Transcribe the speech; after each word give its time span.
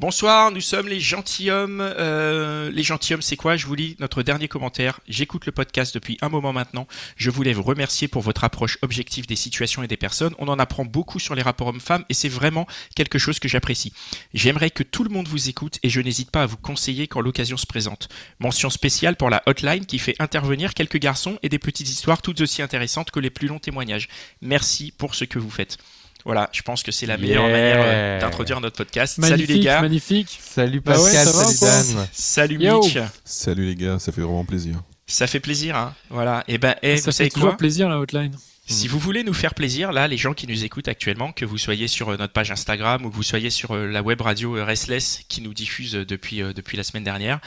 Bonsoir, 0.00 0.50
nous 0.50 0.62
sommes 0.62 0.88
les 0.88 0.98
gentilshommes. 0.98 1.82
Euh, 1.82 2.70
les 2.70 2.82
gentilshommes, 2.82 3.20
c'est 3.20 3.36
quoi? 3.36 3.58
Je 3.58 3.66
vous 3.66 3.74
lis 3.74 3.96
notre 4.00 4.22
dernier 4.22 4.48
commentaire. 4.48 4.98
J'écoute 5.06 5.44
le 5.44 5.52
podcast 5.52 5.92
depuis 5.92 6.16
un 6.22 6.30
moment 6.30 6.54
maintenant. 6.54 6.86
Je 7.16 7.28
voulais 7.28 7.52
vous 7.52 7.62
remercier 7.62 8.08
pour 8.08 8.22
votre 8.22 8.42
approche 8.42 8.78
objective 8.80 9.26
des 9.26 9.36
situations 9.36 9.82
et 9.82 9.88
des 9.88 9.98
personnes. 9.98 10.34
On 10.38 10.48
en 10.48 10.58
apprend 10.58 10.86
beaucoup 10.86 11.18
sur 11.18 11.34
les 11.34 11.42
rapports 11.42 11.66
hommes-femmes 11.66 12.06
et 12.08 12.14
c'est 12.14 12.30
vraiment 12.30 12.66
quelque 12.96 13.18
chose 13.18 13.40
que 13.40 13.46
j'apprécie. 13.46 13.92
J'aimerais 14.32 14.70
que 14.70 14.82
tout 14.82 15.04
le 15.04 15.10
monde 15.10 15.28
vous 15.28 15.50
écoute 15.50 15.78
et 15.82 15.90
je 15.90 16.00
n'hésite 16.00 16.30
pas 16.30 16.44
à 16.44 16.46
vous 16.46 16.56
conseiller 16.56 17.06
quand 17.06 17.20
l'occasion 17.20 17.58
se 17.58 17.66
présente. 17.66 18.08
Mention 18.38 18.70
spéciale 18.70 19.16
pour 19.16 19.28
la 19.28 19.42
hotline 19.44 19.84
qui 19.84 19.98
fait 19.98 20.16
intervenir 20.18 20.72
quelques 20.72 20.96
garçons 20.96 21.38
et 21.42 21.50
des 21.50 21.58
petites 21.58 21.90
histoires 21.90 22.22
toutes 22.22 22.40
aussi 22.40 22.62
intéressantes 22.62 23.10
que 23.10 23.20
les 23.20 23.28
plus 23.28 23.48
longs 23.48 23.58
témoignages. 23.58 24.08
Merci 24.40 24.94
pour 24.96 25.14
ce 25.14 25.26
que 25.26 25.38
vous 25.38 25.50
faites. 25.50 25.76
Voilà, 26.24 26.48
je 26.52 26.62
pense 26.62 26.82
que 26.82 26.92
c'est 26.92 27.06
la 27.06 27.16
meilleure 27.16 27.44
Yeah. 27.48 27.52
manière 27.52 27.84
euh, 27.86 28.20
d'introduire 28.20 28.60
notre 28.60 28.76
podcast. 28.76 29.18
Magnifique, 29.18 29.46
Salut 29.46 29.58
les 29.58 29.64
gars. 29.64 29.80
magnifique. 29.80 30.38
Salut 30.42 30.80
Bah 30.80 30.98
ouais, 31.00 31.12
Pascal, 31.12 31.26
salut 31.54 31.94
Dan. 31.96 32.06
Salut 32.12 32.58
Yo. 32.60 32.82
Mitch. 32.82 32.98
Salut 33.24 33.66
les 33.66 33.74
gars, 33.76 33.98
ça 33.98 34.12
fait 34.12 34.20
vraiment 34.20 34.44
plaisir. 34.44 34.74
Ça 35.06 35.26
fait 35.26 35.40
plaisir, 35.40 35.76
hein. 35.76 35.94
Voilà. 36.08 36.44
Et 36.46 36.58
ben, 36.58 36.74
eh, 36.82 36.96
ça 36.96 37.02
vous 37.02 37.06
fait 37.06 37.12
savez 37.12 37.30
toujours 37.30 37.48
quoi 37.50 37.56
plaisir 37.58 37.88
la 37.88 37.98
hotline. 37.98 38.32
Si 38.70 38.88
vous 38.88 38.98
voulez 38.98 39.24
nous 39.24 39.32
faire 39.34 39.54
plaisir, 39.54 39.92
là, 39.92 40.06
les 40.08 40.16
gens 40.16 40.32
qui 40.32 40.46
nous 40.46 40.64
écoutent 40.64 40.88
actuellement, 40.88 41.32
que 41.32 41.44
vous 41.44 41.58
soyez 41.58 41.88
sur 41.88 42.10
euh, 42.10 42.16
notre 42.16 42.32
page 42.32 42.50
Instagram 42.50 43.04
ou 43.04 43.10
que 43.10 43.14
vous 43.16 43.22
soyez 43.22 43.50
sur 43.50 43.72
euh, 43.72 43.86
la 43.86 44.02
web 44.02 44.20
radio 44.20 44.56
euh, 44.56 44.64
Restless 44.64 45.22
qui 45.28 45.40
nous 45.42 45.52
diffuse 45.54 45.92
depuis 45.92 46.38
depuis 46.54 46.76
la 46.76 46.82
semaine 46.84 47.04
dernière, 47.04 47.40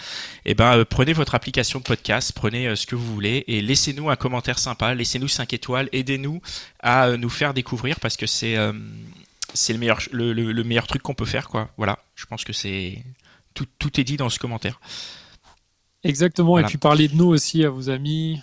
eh 0.45 0.53
ben, 0.53 0.83
prenez 0.85 1.13
votre 1.13 1.35
application 1.35 1.79
de 1.79 1.83
podcast, 1.83 2.33
prenez 2.35 2.75
ce 2.75 2.85
que 2.85 2.95
vous 2.95 3.05
voulez 3.13 3.43
et 3.47 3.61
laissez-nous 3.61 4.09
un 4.09 4.15
commentaire 4.15 4.59
sympa, 4.59 4.93
laissez-nous 4.95 5.27
5 5.27 5.53
étoiles, 5.53 5.89
aidez-nous 5.93 6.41
à 6.81 7.15
nous 7.17 7.29
faire 7.29 7.53
découvrir 7.53 7.99
parce 7.99 8.17
que 8.17 8.25
c'est 8.27 8.57
euh, 8.57 8.73
c'est 9.53 9.73
le 9.73 9.79
meilleur 9.79 9.99
le, 10.11 10.33
le- 10.33 10.51
le 10.51 10.63
meilleur 10.63 10.87
truc 10.87 11.01
qu'on 11.03 11.13
peut 11.13 11.25
faire, 11.25 11.47
quoi. 11.49 11.69
Voilà. 11.77 11.99
Je 12.15 12.25
pense 12.25 12.43
que 12.43 12.53
c'est 12.53 13.03
tout, 13.53 13.67
tout 13.79 13.99
est 13.99 14.03
dit 14.03 14.17
dans 14.17 14.29
ce 14.29 14.39
commentaire. 14.39 14.79
Exactement. 16.03 16.49
Voilà. 16.51 16.67
Et 16.67 16.69
puis 16.69 16.77
parlez 16.77 17.07
de 17.07 17.15
nous 17.15 17.27
aussi 17.27 17.63
à 17.63 17.69
vos 17.69 17.89
amis. 17.89 18.41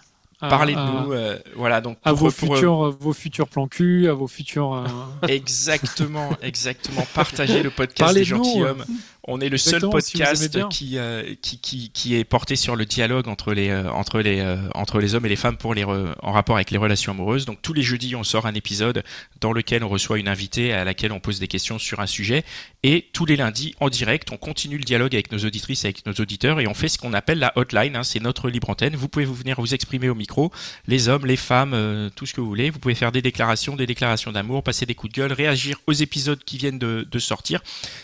Parlez 0.49 0.75
de 0.75 0.81
nous, 0.81 1.13
euh, 1.13 1.39
voilà. 1.55 1.81
Donc 1.81 1.99
À 2.05 2.13
vos 2.13 2.31
pour, 2.31 2.53
euh, 2.53 2.57
futurs, 2.57 2.97
vos 2.99 3.13
futurs 3.13 3.47
plans 3.49 3.69
cul, 3.69 4.09
à 4.09 4.15
vos 4.15 4.27
futurs. 4.27 4.75
euh, 4.75 5.27
Exactement, 5.29 6.31
exactement. 6.43 7.03
Partagez 7.15 7.63
le 7.63 7.71
podcast 7.71 7.99
Parlez 8.01 8.21
des 8.21 8.25
gentilshommes. 8.25 8.85
On 9.33 9.41
est 9.41 9.49
le 9.49 9.59
seul 9.59 9.75
Exactement, 9.77 9.93
podcast 9.93 10.69
qui, 10.71 10.99
euh, 10.99 11.35
qui, 11.41 11.59
qui, 11.61 11.91
qui 11.91 12.17
est 12.17 12.25
porté 12.25 12.57
sur 12.57 12.75
le 12.75 12.85
dialogue 12.85 13.29
entre 13.29 13.53
les, 13.53 13.69
euh, 13.71 13.89
entre 13.93 14.21
les, 14.21 14.41
euh, 14.41 14.57
entre 14.75 14.99
les 14.99 15.15
hommes 15.15 15.25
et 15.25 15.29
les 15.29 15.37
femmes 15.37 15.57
pour 15.57 15.73
les 15.73 15.85
re- 15.85 16.15
en 16.21 16.33
rapport 16.33 16.57
avec 16.57 16.71
les 16.73 16.79
relations 16.79 17.13
amoureuses. 17.13 17.45
Donc 17.45 17.63
tous 17.63 17.73
les 17.73 17.83
jeudis, 17.83 18.17
on 18.17 18.25
sort 18.25 18.47
un 18.47 18.55
épisode 18.55 19.05
dans 19.41 19.53
lequel 19.53 19.85
on 19.85 19.89
reçoit 19.89 20.19
une 20.19 20.27
invitée 20.29 20.73
à 20.73 20.85
laquelle 20.85 21.13
on 21.13 21.21
pose 21.21 21.39
des 21.39 21.47
questions 21.49 21.79
sur 21.79 22.01
un 22.01 22.07
sujet. 22.09 22.45
Et 22.83 23.09
tous 23.13 23.25
les 23.25 23.37
lundis, 23.37 23.75
en 23.79 23.89
direct, 23.89 24.33
on 24.33 24.37
continue 24.37 24.79
le 24.79 24.85
dialogue 24.85 25.15
avec 25.15 25.31
nos 25.31 25.39
auditrices, 25.39 25.85
avec 25.85 26.05
nos 26.07 26.13
auditeurs 26.15 26.59
et 26.59 26.67
on 26.67 26.75
fait 26.75 26.89
ce 26.89 26.99
qu'on 26.99 27.13
appelle 27.13 27.39
la 27.39 27.53
hotline. 27.57 27.95
hein. 27.97 28.03
C'est 28.03 28.21
notre 28.21 28.51
libre 28.51 28.71
antenne. 28.71 28.97
Vous 28.97 29.09
pouvez 29.09 29.25
vous 29.25 29.35
venir 29.35 29.61
vous 29.61 29.75
exprimer 29.75 30.09
au 30.09 30.15
micro, 30.17 30.51
les 30.89 31.09
hommes, 31.09 31.27
les 31.27 31.37
femmes, 31.37 32.11
tout 32.17 32.27
ce 32.27 32.35
que 32.35 32.41
vous 32.41 32.49
voulez. 32.49 32.71
Vous 32.71 32.81
pouvez 32.81 32.97
faire 32.97 33.13
des 33.13 33.23
déclarations, 33.23 33.77
des 33.77 33.87
déclarations 33.87 34.33
d'amour, 34.33 34.63
passer 34.65 34.87
des 34.87 34.95
coups 34.97 35.13
de 35.13 35.21
gueule, 35.21 35.33
réagir 35.33 35.77
aux 35.87 35.93
épisodes 35.93 36.43
qui 36.43 36.59
viennent 36.59 36.79
de, 36.79 37.07
de 37.09 37.19
sortir. 37.19 37.61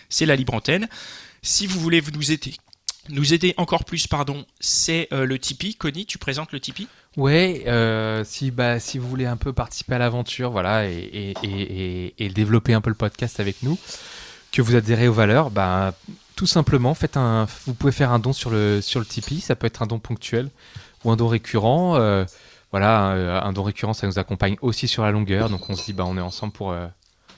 C'est 0.09 0.27
la 0.27 0.37
libre 0.37 0.55
antenne. 0.55 0.89
Si 1.47 1.69
vous 1.69 1.79
voulez 1.79 2.03
nous 2.13 2.33
aider, 2.33 2.55
nous 3.09 3.33
aider 3.33 3.55
encore 3.57 3.85
plus, 3.85 4.09
pardon, 4.09 4.45
c'est 4.59 5.07
euh, 5.13 5.25
le 5.25 5.39
Tipeee. 5.39 5.77
Connie, 5.77 6.05
tu 6.05 6.19
présentes 6.19 6.51
le 6.51 6.59
Tipeee? 6.59 6.89
Ouais, 7.17 7.63
euh, 7.69 8.25
si, 8.25 8.51
bah, 8.51 8.81
si 8.81 8.99
vous 8.99 9.09
voulez 9.09 9.27
un 9.27 9.37
peu 9.37 9.53
participer 9.53 9.95
à 9.95 9.99
l'aventure, 9.99 10.51
voilà, 10.51 10.87
et, 10.89 11.35
développer 12.35 12.75
un 12.75 12.81
peu 12.81 12.91
le 12.91 12.97
podcast 12.97 13.39
avec 13.39 13.63
nous, 13.63 13.79
que 14.51 14.61
vous 14.61 14.75
adhérez 14.75 15.07
aux 15.07 15.13
valeurs, 15.13 15.53
bah, 15.53 15.95
tout 16.35 16.49
simplement, 16.49 16.95
faites 16.95 17.17
un, 17.17 17.47
vous 17.65 17.75
pouvez 17.75 17.93
faire 17.93 18.11
un 18.11 18.19
don 18.19 18.33
sur 18.33 18.51
le, 18.51 18.81
sur 18.81 18.99
le 18.99 19.07
Tipeee, 19.07 19.41
ça 19.41 19.55
peut 19.55 19.69
être 19.69 19.83
un 19.83 19.87
don 19.87 20.01
ponctuel 20.01 20.51
ou 21.05 21.13
un 21.13 21.17
don 21.17 21.29
récurrent. 21.29 21.95
euh, 21.95 22.25
voilà, 22.73 23.03
un, 23.03 23.43
un 23.45 23.53
don 23.53 23.63
récurrent, 23.63 23.95
ça 23.95 24.09
nous 24.09 24.19
accompagne 24.19 24.57
aussi 24.63 24.89
sur 24.89 25.05
la 25.05 25.13
longueur, 25.13 25.49
donc 25.49 25.71
on 25.71 25.77
se 25.77 25.85
dit, 25.85 25.93
bah, 25.93 26.05
on 26.09 26.19
est 26.19 26.21
ensemble 26.21 26.53
pour, 26.53 26.75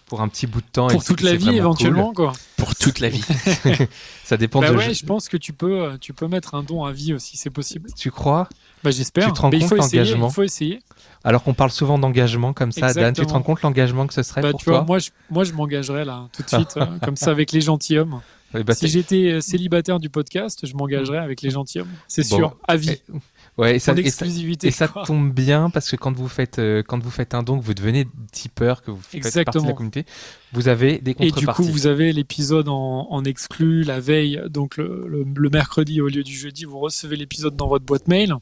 pour 0.09 0.21
un 0.23 0.29
petit 0.29 0.47
bout 0.47 0.61
de 0.61 0.67
temps. 0.73 0.89
et 0.89 0.93
pour 0.95 1.05
toute 1.05 1.21
la 1.21 1.35
vie 1.35 1.57
éventuellement 1.57 2.13
quoi. 2.13 2.33
pour 2.57 2.75
toute 2.75 2.99
la 3.01 3.09
vie. 3.09 3.25
Ça 4.25 4.37
dépend 4.37 4.61
Bah 4.61 4.71
de. 4.71 4.77
ouais, 4.77 4.95
je 4.95 5.05
pense 5.07 5.29
que 5.29 5.37
tu 5.37 5.53
peux, 5.53 5.81
euh, 5.83 5.97
tu 6.01 6.13
peux 6.13 6.29
mettre 6.29 6.55
un 6.55 6.63
don 6.63 6.85
à 6.85 6.93
vie 6.93 7.15
aussi, 7.15 7.37
c'est 7.37 7.51
possible. 7.51 7.91
Tu 7.97 8.11
crois? 8.11 8.49
Bah 8.85 8.91
j'espère. 8.91 9.27
Tu 9.27 9.33
te 9.33 9.41
rends 9.41 9.51
Mais 9.51 9.59
compte 9.61 9.69
faut 9.71 9.77
essayer. 9.77 10.03
l'engagement 10.03 10.29
Il 10.29 10.33
faut 10.35 10.43
essayer. 10.43 10.81
Alors 11.25 11.43
qu'on 11.43 11.55
parle 11.55 11.71
souvent 11.71 11.99
d'engagement 11.99 12.53
comme 12.53 12.73
ça, 12.73 12.93
Dan, 12.95 13.13
tu 13.15 13.27
te 13.27 13.33
rends 13.33 13.43
compte 13.43 13.63
l'engagement 13.63 14.07
que 14.07 14.15
ce 14.15 14.23
serait 14.23 14.41
Bah 14.43 14.51
pour 14.53 14.61
tu 14.61 14.67
vois, 14.71 14.79
toi? 14.79 14.87
moi 14.87 14.99
je, 14.99 15.11
moi 15.31 15.45
je 15.45 15.53
m'engagerais 15.53 16.05
là 16.05 16.29
tout 16.33 16.43
de 16.43 16.49
suite, 16.49 16.77
euh, 16.77 16.87
comme 17.03 17.17
ça 17.17 17.31
avec 17.31 17.53
les 17.53 17.61
gentilshommes. 17.61 18.21
Eh 18.55 18.65
bah, 18.65 18.73
si 18.75 18.89
j'étais 18.89 19.33
euh, 19.33 19.41
célibataire 19.43 20.01
du 20.01 20.09
podcast, 20.09 20.61
je 20.67 20.75
m'engagerais 20.75 21.19
avec 21.19 21.43
les 21.43 21.51
gentilshommes. 21.51 21.91
C'est 22.09 22.27
Bon. 22.31 22.37
sûr, 22.37 22.57
à 22.67 22.77
vie, 22.77 22.97
Eh, 23.07 23.13
Ouais, 23.59 23.75
et 23.75 23.79
ça, 23.81 23.93
et 23.93 24.09
ça, 24.11 24.25
et 24.27 25.05
tombe 25.05 25.33
bien 25.33 25.69
parce 25.69 25.91
que 25.91 25.97
quand 25.97 26.17
vous 26.17 26.29
faites 26.29 26.61
euh, 26.61 26.85
quand 26.87 27.03
vous 27.03 27.11
faites 27.11 27.35
un 27.35 27.43
don, 27.43 27.59
vous 27.59 27.75
devenez 27.75 28.07
tipeur, 28.31 28.83
que 28.83 28.93
vous 28.93 28.99
faites 29.03 29.21
partie 29.21 29.35
de 29.35 29.41
Exactement. 29.41 29.67
la 29.67 29.73
communauté, 29.73 30.05
vous 30.53 30.69
avez 30.69 30.99
des 31.01 31.11
Et 31.11 31.15
du 31.15 31.33
contreparties. 31.33 31.63
coup, 31.65 31.69
vous 31.73 31.87
avez 31.89 32.13
l'épisode 32.13 32.69
en, 32.69 33.09
en 33.11 33.25
exclu 33.25 33.83
la 33.83 33.99
veille, 33.99 34.41
donc 34.49 34.77
le, 34.77 35.07
le- 35.09 35.27
le 35.35 35.51
mercredi 35.51 36.01
au 36.01 36.07
lieu 36.07 36.23
du 36.23 36.37
jeudi, 36.37 36.67
vous 36.67 36.79
recevez 36.79 37.17
l'épisode 37.17 37.57
dans 37.57 37.67
votre 37.67 37.85
boîte 37.85 38.07
mail. 38.07 38.33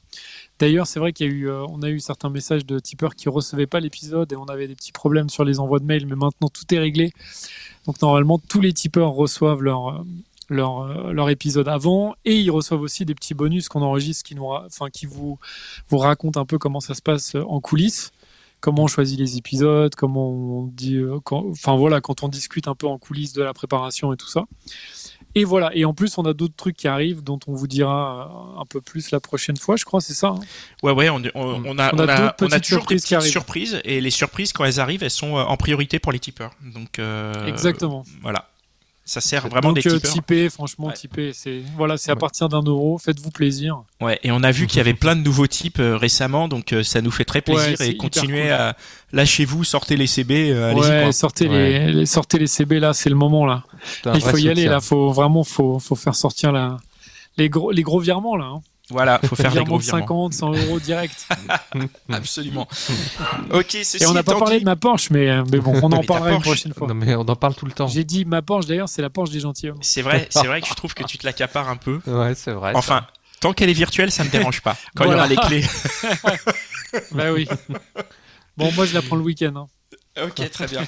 D'ailleurs, 0.58 0.86
c'est 0.86 1.00
vrai 1.00 1.14
qu'il 1.14 1.26
y 1.26 1.30
a 1.30 1.32
eu, 1.32 1.48
euh, 1.48 1.64
on 1.70 1.80
a 1.82 1.88
eu 1.88 1.98
certains 2.00 2.28
messages 2.30 2.66
de 2.66 2.78
tipeurs 2.78 3.14
qui 3.14 3.30
recevaient 3.30 3.66
pas 3.66 3.80
l'épisode 3.80 4.30
et 4.32 4.36
on 4.36 4.44
avait 4.44 4.68
des 4.68 4.74
petits 4.74 4.92
problèmes 4.92 5.30
sur 5.30 5.44
les 5.44 5.60
envois 5.60 5.78
de 5.78 5.84
mail, 5.86 6.06
mais 6.06 6.14
maintenant 6.16 6.48
tout 6.48 6.74
est 6.74 6.78
réglé. 6.78 7.12
Donc 7.86 8.02
normalement, 8.02 8.38
tous 8.38 8.60
les 8.60 8.72
tipeurs 8.74 9.12
reçoivent 9.12 9.62
leur 9.62 9.88
euh, 9.88 10.04
leur, 10.48 10.80
euh, 10.82 11.12
leur 11.12 11.28
épisode 11.30 11.68
avant 11.68 12.14
et 12.24 12.36
ils 12.36 12.50
reçoivent 12.50 12.80
aussi 12.80 13.04
des 13.04 13.14
petits 13.14 13.34
bonus 13.34 13.68
qu'on 13.68 13.82
enregistre 13.82 14.24
qui 14.24 14.34
nous, 14.34 14.46
enfin 14.46 14.88
qui 14.90 15.06
vous 15.06 15.38
vous 15.88 15.98
racontent 15.98 16.40
un 16.40 16.44
peu 16.46 16.58
comment 16.58 16.80
ça 16.80 16.94
se 16.94 17.02
passe 17.02 17.34
euh, 17.34 17.42
en 17.48 17.60
coulisses 17.60 18.10
comment 18.60 18.84
on 18.84 18.86
choisit 18.88 19.18
les 19.18 19.36
épisodes, 19.36 19.94
comment 19.94 20.30
on 20.30 20.66
dit, 20.66 20.96
euh, 20.96 21.18
quand, 21.22 21.44
enfin 21.50 21.76
voilà, 21.76 22.00
quand 22.00 22.24
on 22.24 22.28
discute 22.28 22.66
un 22.68 22.74
peu 22.74 22.86
en 22.86 22.98
coulisses 22.98 23.32
de 23.34 23.42
la 23.42 23.52
préparation 23.52 24.12
et 24.12 24.16
tout 24.16 24.28
ça. 24.28 24.44
Et 25.34 25.44
voilà. 25.44 25.70
Et 25.76 25.84
en 25.84 25.92
plus, 25.92 26.16
on 26.16 26.24
a 26.24 26.32
d'autres 26.32 26.56
trucs 26.56 26.76
qui 26.76 26.88
arrivent 26.88 27.22
dont 27.22 27.38
on 27.46 27.52
vous 27.52 27.66
dira 27.66 28.56
un 28.58 28.64
peu 28.64 28.80
plus 28.80 29.10
la 29.10 29.20
prochaine 29.20 29.58
fois, 29.58 29.76
je 29.76 29.84
crois, 29.84 30.00
c'est 30.00 30.14
ça. 30.14 30.28
hein? 30.28 30.40
Ouais, 30.82 30.92
ouais, 30.92 31.10
on, 31.10 31.22
on, 31.34 31.64
on 31.66 31.78
a, 31.78 31.94
On 31.94 31.98
on 31.98 32.08
a 32.08 32.12
a, 32.12 32.20
d'autres 32.32 32.46
on 32.46 32.50
a 32.50 32.58
toujours 32.58 32.86
des 32.86 32.98
surprises 32.98 33.04
qui 33.04 33.14
arrivent. 33.14 33.30
surprises 33.30 33.80
et 33.84 34.00
les 34.00 34.10
surprises, 34.10 34.52
quand 34.54 34.64
elles 34.64 34.80
arrivent, 34.80 35.02
elles 35.02 35.10
sont 35.10 35.34
en 35.34 35.56
priorité 35.58 35.98
pour 35.98 36.10
les 36.10 36.18
tipeurs. 36.18 36.52
Donc, 36.62 36.98
euh, 36.98 37.46
Exactement. 37.46 38.04
Voilà. 38.22 38.48
Ça 39.08 39.20
sert 39.20 39.46
vraiment 39.48 39.72
Donc 39.72 39.84
des 39.84 39.88
euh, 39.88 39.94
tipeurs. 39.98 40.12
typer, 40.12 40.48
franchement, 40.50 40.88
Ouais. 40.88 40.92
typer, 40.94 41.32
c'est 41.32 41.62
voilà, 41.76 41.96
c'est 41.96 42.10
à 42.10 42.16
partir 42.16 42.48
d'un 42.48 42.60
euro. 42.62 42.98
Faites-vous 42.98 43.30
plaisir. 43.30 43.84
Ouais, 44.00 44.18
et 44.24 44.32
on 44.32 44.42
a 44.42 44.50
vu 44.50 44.66
qu'il 44.66 44.78
y 44.78 44.80
avait 44.80 44.94
plein 44.94 45.14
de 45.14 45.20
nouveaux 45.22 45.46
types 45.46 45.78
euh, 45.78 45.96
récemment, 45.96 46.48
donc 46.48 46.72
euh, 46.72 46.82
ça 46.82 47.00
nous 47.00 47.12
fait 47.12 47.24
très 47.24 47.40
plaisir 47.40 47.76
Ouais, 47.78 47.90
et 47.90 47.96
continuez 47.96 48.42
cool. 48.42 48.50
à 48.50 48.76
lâchez-vous, 49.12 49.62
sortez 49.62 49.96
les 49.96 50.08
CB, 50.08 50.50
euh, 50.50 50.74
ouais, 50.74 51.12
sortez 51.12 51.46
Ouais. 51.48 51.86
les, 51.86 51.92
les- 51.92 52.06
sortez 52.06 52.38
les 52.40 52.48
CB 52.48 52.80
là, 52.80 52.92
c'est 52.94 53.08
le 53.08 53.14
moment 53.16 53.46
là. 53.46 53.62
Il 54.12 54.20
faut 54.20 54.36
y 54.38 54.48
aller 54.48 54.64
là. 54.66 54.80
Faut 54.80 55.12
vraiment, 55.12 55.44
faut, 55.44 55.78
faut 55.78 55.94
faire 55.94 56.16
sortir 56.16 56.50
la, 56.50 56.76
les 57.36 57.48
gros, 57.48 57.70
les 57.70 57.82
gros 57.82 58.00
virements 58.00 58.36
là. 58.36 58.46
Hein. 58.46 58.60
Voilà, 58.90 59.18
faut 59.24 59.34
faire 59.34 59.50
des 59.52 59.64
gros 59.64 59.78
de 59.78 59.82
virements. 59.82 60.30
50, 60.30 60.34
100 60.34 60.52
euros 60.52 60.78
direct. 60.80 61.26
Absolument. 62.08 62.68
ok, 63.52 63.66
ceci 63.70 64.02
Et 64.02 64.06
on 64.06 64.12
n'a 64.12 64.22
pas 64.22 64.38
parlé 64.38 64.56
dit- 64.56 64.60
de 64.60 64.64
ma 64.64 64.76
Porsche, 64.76 65.10
mais, 65.10 65.28
euh, 65.28 65.42
mais 65.50 65.58
bon, 65.58 65.78
on 65.82 65.90
en 65.92 66.02
parlera 66.04 66.32
une 66.32 66.40
prochaine 66.40 66.72
fois. 66.72 66.86
Non 66.86 66.94
mais 66.94 67.14
on 67.16 67.22
en 67.22 67.34
parle 67.36 67.54
tout 67.56 67.66
le 67.66 67.72
temps. 67.72 67.88
J'ai 67.88 68.04
dit 68.04 68.24
ma 68.24 68.42
Porsche 68.42 68.66
d'ailleurs, 68.66 68.88
c'est 68.88 69.02
la 69.02 69.10
Porsche 69.10 69.30
des 69.32 69.40
gentilshommes. 69.40 69.78
C'est 69.82 70.02
vrai, 70.02 70.28
c'est 70.30 70.46
vrai 70.46 70.60
que 70.60 70.68
je 70.68 70.74
trouve 70.74 70.94
que 70.94 71.02
tu 71.02 71.18
te 71.18 71.26
l'accapares 71.26 71.68
un 71.68 71.76
peu. 71.76 72.00
Ouais, 72.06 72.34
c'est 72.36 72.52
vrai. 72.52 72.72
Enfin, 72.76 73.04
tant 73.40 73.52
qu'elle 73.52 73.70
est 73.70 73.74
virtuelle, 73.74 74.12
ça 74.12 74.22
me 74.22 74.30
dérange 74.30 74.60
pas. 74.62 74.76
Quand 74.94 75.04
Voilà. 75.06 75.26
il 75.26 75.32
y 75.34 75.36
aura 75.36 75.48
les 75.48 75.60
clés. 75.62 75.68
Bah 77.10 77.32
oui. 77.32 77.48
Bon, 78.56 78.70
moi 78.72 78.86
je 78.86 78.94
la 78.94 79.02
prends 79.02 79.16
le 79.16 79.22
week-end. 79.22 79.52
hein. 79.56 79.66
Ok, 80.24 80.48
très 80.50 80.66
bien. 80.66 80.82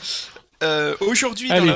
Euh, 0.62 0.94
Aujourd'hui, 1.00 1.48
dans 1.48 1.54
Allez. 1.56 1.70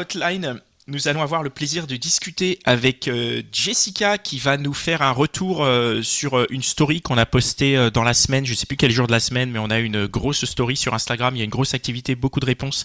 Nous 0.88 1.06
allons 1.06 1.22
avoir 1.22 1.44
le 1.44 1.50
plaisir 1.50 1.86
de 1.86 1.94
discuter 1.94 2.58
avec 2.64 3.06
euh, 3.06 3.42
Jessica 3.52 4.18
qui 4.18 4.40
va 4.40 4.56
nous 4.56 4.74
faire 4.74 5.00
un 5.00 5.12
retour 5.12 5.62
euh, 5.62 6.02
sur 6.02 6.36
euh, 6.36 6.46
une 6.50 6.62
story 6.62 7.00
qu'on 7.00 7.16
a 7.18 7.24
postée 7.24 7.90
dans 7.94 8.02
la 8.02 8.14
semaine. 8.14 8.44
Je 8.44 8.54
sais 8.54 8.66
plus 8.66 8.76
quel 8.76 8.90
jour 8.90 9.06
de 9.06 9.12
la 9.12 9.20
semaine, 9.20 9.52
mais 9.52 9.60
on 9.60 9.70
a 9.70 9.78
une 9.78 10.06
grosse 10.06 10.44
story 10.44 10.76
sur 10.76 10.92
Instagram. 10.92 11.36
Il 11.36 11.38
y 11.38 11.42
a 11.42 11.44
une 11.44 11.50
grosse 11.50 11.74
activité, 11.74 12.16
beaucoup 12.16 12.40
de 12.40 12.46
réponses 12.46 12.84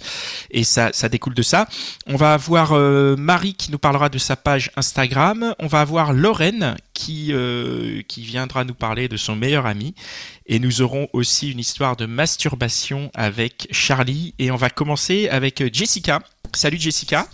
et 0.51 0.63
ça, 0.63 0.91
découle 1.09 1.33
de 1.33 1.41
ça. 1.41 1.67
On 2.05 2.17
va 2.17 2.33
avoir 2.33 2.73
Marie 3.17 3.55
qui 3.55 3.71
nous 3.71 3.79
parlera 3.79 4.09
de 4.09 4.17
sa 4.19 4.35
page 4.35 4.71
Instagram. 4.75 5.55
On 5.57 5.67
va 5.67 5.81
avoir 5.81 6.13
Lorraine 6.13 6.75
qui 6.93 7.33
viendra 8.17 8.63
nous 8.63 8.75
parler 8.75 9.07
de 9.07 9.17
son 9.17 9.35
meilleur 9.35 9.65
ami. 9.65 9.95
Et 10.45 10.59
nous 10.59 10.81
aurons 10.81 11.07
aussi 11.13 11.51
une 11.51 11.59
histoire 11.59 11.95
de 11.95 12.05
masturbation 12.05 13.11
avec 13.15 13.67
Charlie. 13.71 14.35
Et 14.39 14.51
on 14.51 14.55
va 14.55 14.69
commencer 14.69 15.29
avec 15.29 15.63
Jessica. 15.73 16.21
Salut 16.53 16.79
Jessica. 16.79 17.27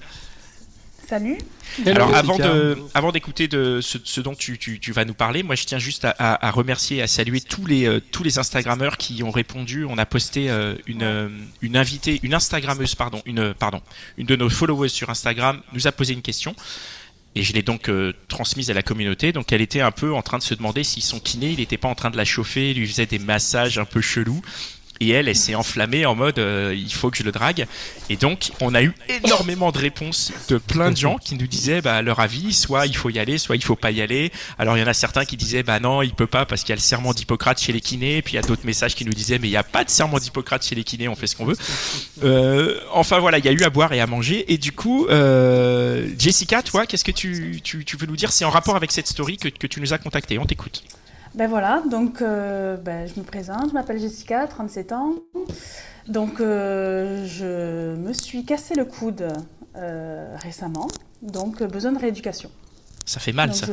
Salut. 1.14 1.38
Alors 1.86 2.16
avant 2.16 2.38
de, 2.40 2.76
avant 2.96 3.12
d'écouter 3.12 3.48
de 3.48 3.82
ce, 3.82 4.20
dont 4.20 4.34
tu, 4.34 4.58
tu, 4.58 4.92
vas 4.92 5.06
nous 5.06 5.14
parler, 5.14 5.44
moi 5.44 5.54
je 5.54 5.64
tiens 5.66 5.78
juste 5.78 6.06
à, 6.06 6.16
à, 6.18 6.50
remercier, 6.50 7.04
à 7.04 7.08
saluer 7.08 7.40
tous 7.40 7.68
les 7.68 7.86
euh, 7.86 8.00
tous 8.00 8.24
les 8.24 8.40
Instagrammeurs 8.40 8.98
qui 8.98 9.22
ont 9.22 9.30
répondu. 9.30 9.86
On 9.86 10.00
a 10.00 10.08
posté 10.08 10.50
euh, 10.50 10.74
une 10.88 11.04
euh, 11.04 11.30
une 11.62 11.78
invitée, 11.78 12.20
une 12.24 12.34
Instagrammeuse 12.34 12.96
pardon, 12.96 13.22
une 13.28 13.54
pardon, 13.54 13.84
une 14.18 14.26
de 14.26 14.36
nos 14.36 14.50
followers 14.50 14.90
sur 14.90 15.12
Instagram 15.12 15.62
nous 15.74 15.86
a 15.86 15.92
posé 15.92 16.14
une 16.14 16.24
question. 16.24 16.56
Et 17.36 17.44
je 17.44 17.54
l'ai 17.54 17.62
donc 17.62 17.92
transmise 18.28 18.72
à 18.72 18.74
la 18.74 18.82
communauté. 18.82 19.34
Donc 19.34 19.52
elle 19.52 19.62
était 19.62 19.82
un 19.82 19.92
peu 19.92 20.16
en 20.16 20.24
train 20.24 20.40
de 20.40 20.44
se 20.44 20.56
demander 20.56 20.84
si 20.84 21.02
son 21.02 21.20
kiné, 21.20 21.52
il 21.52 21.58
n'était 21.58 21.78
pas 21.78 21.90
en 21.90 21.96
train 21.96 22.10
de 22.10 22.18
la 22.18 22.26
chauffer, 22.26 22.74
lui 22.74 22.88
faisait 22.88 23.06
des 23.06 23.20
massages 23.20 23.78
un 23.78 23.86
peu 23.86 24.02
chelous 24.02 24.42
et 25.04 25.14
elle, 25.14 25.28
elle 25.28 25.36
s'est 25.36 25.56
enflammée 25.56 26.06
en 26.06 26.16
mode 26.16 26.40
euh, 26.40 26.74
il 26.76 26.94
faut 26.94 27.10
que 27.12 27.18
je 27.18 27.24
le 27.24 27.32
drague. 27.32 27.66
Et 28.10 28.16
donc, 28.16 28.52
on 28.62 28.76
a 28.76 28.84
eu 28.84 28.94
énormément 29.08 29.72
de 29.72 29.78
réponses 29.78 30.32
de 30.50 30.58
plein 30.58 30.92
de 30.92 30.98
gens 30.98 31.18
qui 31.18 31.36
nous 31.36 31.48
disaient 31.48 31.82
bah, 31.82 32.02
leur 32.02 32.20
avis, 32.20 32.54
soit 32.54 32.86
il 32.86 32.96
faut 32.96 33.10
y 33.10 33.20
aller, 33.20 33.38
soit 33.38 33.56
il 33.56 33.64
faut 33.64 33.76
pas 33.76 33.92
y 33.92 34.02
aller. 34.02 34.32
Alors, 34.60 34.78
il 34.78 34.82
y 34.82 34.84
en 34.84 34.88
a 34.88 34.94
certains 34.94 35.26
qui 35.26 35.38
disaient 35.38 35.64
bah 35.64 35.80
non, 35.80 36.02
il 36.02 36.14
peut 36.14 36.28
pas 36.28 36.46
parce 36.46 36.62
qu'il 36.62 36.70
y 36.70 36.74
a 36.74 36.76
le 36.76 36.82
serment 36.82 37.14
d'Hippocrate 37.14 37.60
chez 37.60 37.72
les 37.72 37.82
kinés. 37.82 38.18
Et 38.18 38.22
puis, 38.22 38.34
il 38.34 38.36
y 38.36 38.40
a 38.40 38.44
d'autres 38.44 38.66
messages 38.66 38.96
qui 38.96 39.06
nous 39.06 39.14
disaient 39.14 39.40
mais 39.40 39.48
il 39.48 39.52
n'y 39.52 39.58
a 39.58 39.64
pas 39.64 39.84
de 39.84 39.90
serment 39.90 40.20
d'Hippocrate 40.20 40.66
chez 40.66 40.76
les 40.76 40.84
kinés, 40.84 41.08
on 41.08 41.16
fait 41.16 41.28
ce 41.28 41.36
qu'on 41.36 41.46
veut. 41.46 41.58
Euh, 42.24 42.80
enfin, 42.92 43.20
voilà, 43.20 43.38
il 43.38 43.46
y 43.46 43.50
a 43.50 43.52
eu 43.52 43.64
à 43.64 43.70
boire 43.70 43.94
et 43.94 44.02
à 44.02 44.08
manger. 44.08 44.52
Et 44.52 44.58
du 44.58 44.72
coup, 44.72 45.08
euh, 45.08 46.08
Jessica, 46.18 46.62
toi, 46.62 46.86
qu'est-ce 46.86 47.04
que 47.04 47.12
tu, 47.12 47.62
tu, 47.64 47.86
nous 48.08 48.16
dire? 48.16 48.32
C'est 48.32 48.46
en 48.46 48.50
rapport 48.50 48.76
avec 48.76 48.92
cette 48.92 49.08
story 49.08 49.38
que, 49.38 49.50
que 49.50 49.68
tu 49.68 49.80
nous 49.80 49.94
as 49.94 49.98
contacté. 49.98 50.38
On 50.38 50.46
t'écoute. 50.46 50.84
Ben 51.36 51.48
voilà, 51.48 51.82
donc 51.90 52.22
euh, 52.22 52.78
ben, 52.78 53.08
je 53.08 53.20
me 53.20 53.26
présente, 53.26 53.70
je 53.70 53.74
m'appelle 53.74 54.00
Jessica, 54.00 54.46
37 54.46 54.92
ans. 54.92 55.16
Donc 56.08 56.40
euh, 56.40 57.26
je 57.26 57.96
me 57.96 58.14
suis 58.14 58.46
cassé 58.46 58.76
le 58.76 58.86
coude 58.86 59.28
euh, 59.76 60.36
récemment, 60.38 60.88
donc 61.24 61.64
besoin 61.64 61.92
de 61.92 61.98
rééducation. 61.98 62.52
Ça 63.06 63.20
fait 63.20 63.32
mal 63.32 63.54
ça 63.54 63.66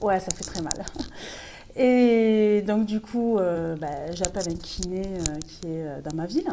Ouais, 0.00 0.18
ça 0.18 0.34
fait 0.34 0.44
très 0.44 0.62
mal. 0.62 0.72
Et 1.76 2.62
donc 2.66 2.86
du 2.86 3.00
coup, 3.00 3.38
ben, 3.38 4.14
j'appelle 4.14 4.48
un 4.50 4.56
kiné 4.56 5.02
qui 5.46 5.68
est 5.68 6.02
dans 6.02 6.16
ma 6.16 6.24
ville. 6.24 6.48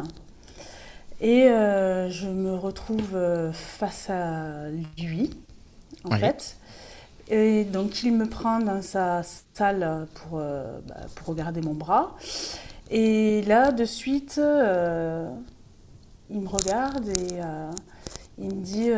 Et 1.20 1.44
je 1.46 2.28
me 2.28 2.54
retrouve 2.54 3.16
face 3.52 4.10
à 4.10 4.68
lui, 4.98 5.30
en 6.04 6.16
fait. 6.16 6.58
Et 7.32 7.64
donc 7.64 8.02
il 8.02 8.12
me 8.12 8.28
prend 8.28 8.58
dans 8.58 8.82
sa 8.82 9.22
salle 9.54 10.06
pour, 10.14 10.38
euh, 10.38 10.78
bah, 10.86 10.96
pour 11.14 11.28
regarder 11.28 11.62
mon 11.62 11.72
bras. 11.72 12.14
Et 12.90 13.40
là, 13.42 13.72
de 13.72 13.86
suite, 13.86 14.34
euh, 14.36 15.30
il 16.28 16.42
me 16.42 16.48
regarde 16.48 17.08
et 17.08 17.40
euh, 17.42 17.70
il 18.36 18.54
me 18.54 18.60
dit, 18.62 18.90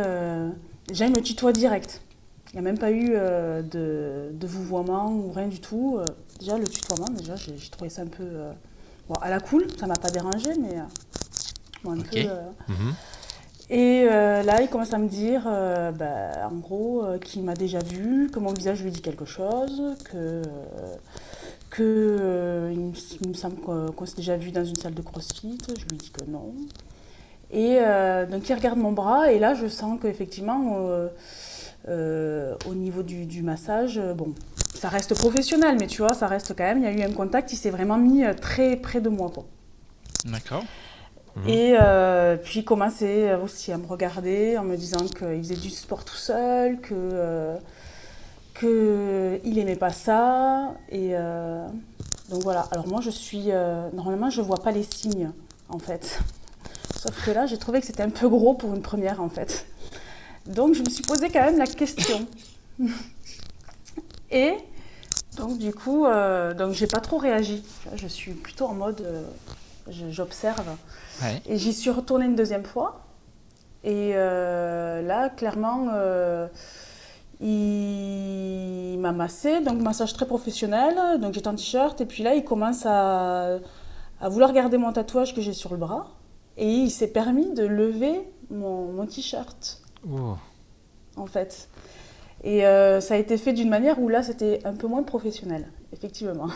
déjà 0.89 1.07
il 1.07 1.13
me 1.13 1.23
tutoie 1.23 1.53
direct. 1.53 2.03
Il 2.51 2.57
n'y 2.57 2.59
a 2.59 2.63
même 2.63 2.79
pas 2.79 2.91
eu 2.91 3.11
de, 3.11 4.31
de, 4.33 4.47
vouvoiement 4.49 5.13
ou 5.13 5.31
rien 5.31 5.47
du 5.47 5.61
tout. 5.61 6.01
déjà 6.41 6.59
le 6.59 6.67
tutoiement, 6.67 7.09
déjà 7.17 7.37
j'ai 7.37 7.71
trouvé 7.71 7.89
ça 7.89 8.03
un 8.03 8.07
peu... 8.07 8.27
bon, 9.09 9.15
à 9.21 9.31
la 9.31 9.39
cool, 9.39 9.69
ça 9.79 9.87
m'a 9.87 9.95
pas 9.95 10.11
dérangé, 10.11 10.51
mais... 10.61 10.77
un 10.77 12.01
peu... 12.01 12.19
Mhm. 12.69 12.95
Et 13.71 14.07
euh, 14.11 14.43
là, 14.43 14.61
il 14.61 14.69
commence 14.69 14.93
à 14.93 14.99
me 14.99 15.09
dire, 15.09 15.45
euh, 15.47 15.91
bah, 15.91 16.49
en 16.51 16.57
gros, 16.57 17.03
euh, 17.03 17.19
qu'il 17.19 17.43
m'a 17.45 17.55
déjà 17.55 17.79
vu, 17.79 18.31
que 18.31 18.39
mon 18.39 18.53
visage 18.53 18.83
lui 18.83 18.91
dit 18.91 19.01
quelque 19.01 19.25
chose, 19.25 19.97
que, 20.11 20.43
que 21.71 22.71
il, 22.73 23.29
me 23.29 23.35
semble 23.35 23.57
qu'on 23.57 24.07
s'est 24.07 24.17
déjà 24.17 24.37
vu 24.37 24.51
dans 24.51 24.65
une 24.65 24.77
salle 24.77 24.95
de 24.95 25.01
crossfit. 25.01 25.59
Je 25.69 25.85
lui 25.87 25.97
dis 25.97 26.11
que 26.11 26.25
non. 26.31 26.53
Et 27.51 27.79
donc, 28.31 28.49
il 28.49 28.55
regarde 28.55 28.79
mon 28.79 28.93
bras, 28.93 29.31
et 29.33 29.39
là, 29.39 29.55
je 29.55 29.69
sens 29.69 29.99
qu'effectivement, 30.03 30.77
au 31.89 32.75
niveau 32.75 33.03
du, 33.03 33.27
du, 33.27 33.43
massage, 33.43 34.01
bon, 34.17 34.35
ça 34.75 34.89
reste 34.89 35.15
professionnel, 35.15 35.77
mais 35.79 35.87
tu 35.87 36.03
vois, 36.03 36.15
ça 36.15 36.27
reste 36.27 36.55
quand 36.57 36.65
même, 36.65 36.79
il 36.79 36.85
y 36.85 36.89
a 36.89 36.93
eu 36.93 37.03
un 37.03 37.13
contact, 37.13 37.53
il 37.53 37.57
s'est 37.57 37.71
vraiment 37.71 37.97
mis 37.97 38.25
très 38.41 38.77
près 38.77 39.01
de 39.01 39.09
moi. 39.09 39.31
D'accord. 40.25 40.65
Mhm. 41.37 41.49
Et 41.49 41.77
euh, 41.81 42.37
puis 42.37 42.61
il 42.61 42.65
commençait 42.65 43.35
aussi 43.35 43.73
à 43.73 43.79
me 43.79 43.87
regarder 43.87 44.57
en 44.57 44.65
me 44.65 44.77
disant 44.77 45.07
qu'il 45.07 45.43
faisait 45.43 45.57
du 45.57 45.71
sport 45.71 46.05
tout 46.05 46.15
seul, 46.15 46.81
que 46.81 46.95
euh, 46.95 47.57
qu'il 48.55 49.55
n'aimait 49.55 49.77
pas 49.77 49.91
ça. 49.91 50.75
Et 50.91 51.11
euh, 51.13 51.67
donc 52.31 52.43
voilà. 52.43 52.67
Alors 52.71 52.87
moi 52.87 53.01
je 53.01 53.11
suis 53.11 53.49
normalement 53.93 54.31
je 54.31 54.43
vois 54.43 54.59
pas 54.59 54.71
les 54.71 54.85
signes 54.85 55.33
en 55.69 55.79
fait. 55.79 56.21
Sauf 56.97 57.25
que 57.25 57.31
là 57.33 57.47
j'ai 57.47 57.59
trouvé 57.59 57.81
que 57.81 57.87
c'était 57.87 58.03
un 58.03 58.11
peu 58.11 58.29
gros 58.29 58.55
pour 58.55 58.75
une 58.75 58.83
première 58.83 59.21
en 59.21 59.29
fait. 59.29 59.67
Donc 60.47 60.75
je 60.75 60.83
me 60.83 60.91
suis 60.91 61.03
posé 61.03 61.31
quand 61.31 61.41
même 61.41 61.59
la 61.59 61.67
question. 61.67 62.27
Et 64.31 64.55
donc 65.37 65.59
du 65.59 65.75
coup 65.75 66.07
donc 66.57 66.73
j'ai 66.73 66.87
pas 66.87 67.01
trop 67.01 67.19
réagi. 67.19 67.65
Je 67.97 68.07
suis 68.07 68.33
plutôt 68.33 68.67
en 68.67 68.75
mode 68.75 69.05
j'observe. 69.89 70.77
Et 71.47 71.57
j'y 71.59 71.73
suis 71.73 71.91
retournée 71.91 72.27
une 72.27 72.37
deuxième 72.37 72.65
fois. 72.65 73.01
Et 73.83 74.13
euh, 74.15 75.03
là, 75.03 75.29
clairement, 75.29 75.89
euh, 75.93 76.49
il 77.41 78.99
m'a 78.99 79.13
massé, 79.13 79.61
donc 79.61 79.81
massage 79.81 80.15
très 80.15 80.27
professionnel. 80.27 81.21
Donc 81.21 81.35
j'étais 81.35 81.49
en 81.49 81.55
t-shirt, 81.55 82.01
et 82.01 82.07
puis 82.07 82.23
là, 82.23 82.35
il 82.35 82.45
commence 82.45 82.87
à, 82.87 83.59
à 84.21 84.29
vouloir 84.29 84.53
garder 84.53 84.79
mon 84.79 84.93
tatouage 84.93 85.35
que 85.35 85.41
j'ai 85.41 85.53
sur 85.53 85.71
le 85.73 85.77
bras. 85.79 86.09
Et 86.57 86.69
il 86.69 86.91
s'est 86.91 87.09
permis 87.09 87.53
de 87.53 87.65
lever 87.65 88.29
mon, 88.51 88.93
mon 88.93 89.07
t-shirt. 89.07 89.83
Oh. 90.11 90.37
En 91.17 91.27
fait. 91.27 91.69
Et 92.43 92.67
euh, 92.67 93.01
ça 93.01 93.15
a 93.15 93.17
été 93.17 93.39
fait 93.39 93.53
d'une 93.53 93.71
manière 93.71 93.99
où 93.99 94.09
là, 94.09 94.23
c'était 94.23 94.61
un 94.65 94.75
peu 94.75 94.87
moins 94.87 95.03
professionnel, 95.03 95.67
effectivement. 95.93 96.49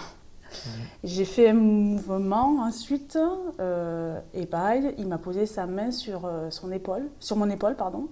J'ai 1.04 1.24
fait 1.24 1.50
un 1.50 1.54
mouvement 1.54 2.60
ensuite, 2.60 3.18
euh, 3.60 4.20
et 4.34 4.46
pareil, 4.46 4.94
il 4.98 5.06
m'a 5.06 5.18
posé 5.18 5.46
sa 5.46 5.66
main 5.66 5.90
sur 5.90 6.24
euh, 6.24 6.50
son 6.50 6.72
épaule, 6.72 7.08
sur 7.20 7.36
mon 7.36 7.48
épaule, 7.50 7.76
pardon. 7.76 8.08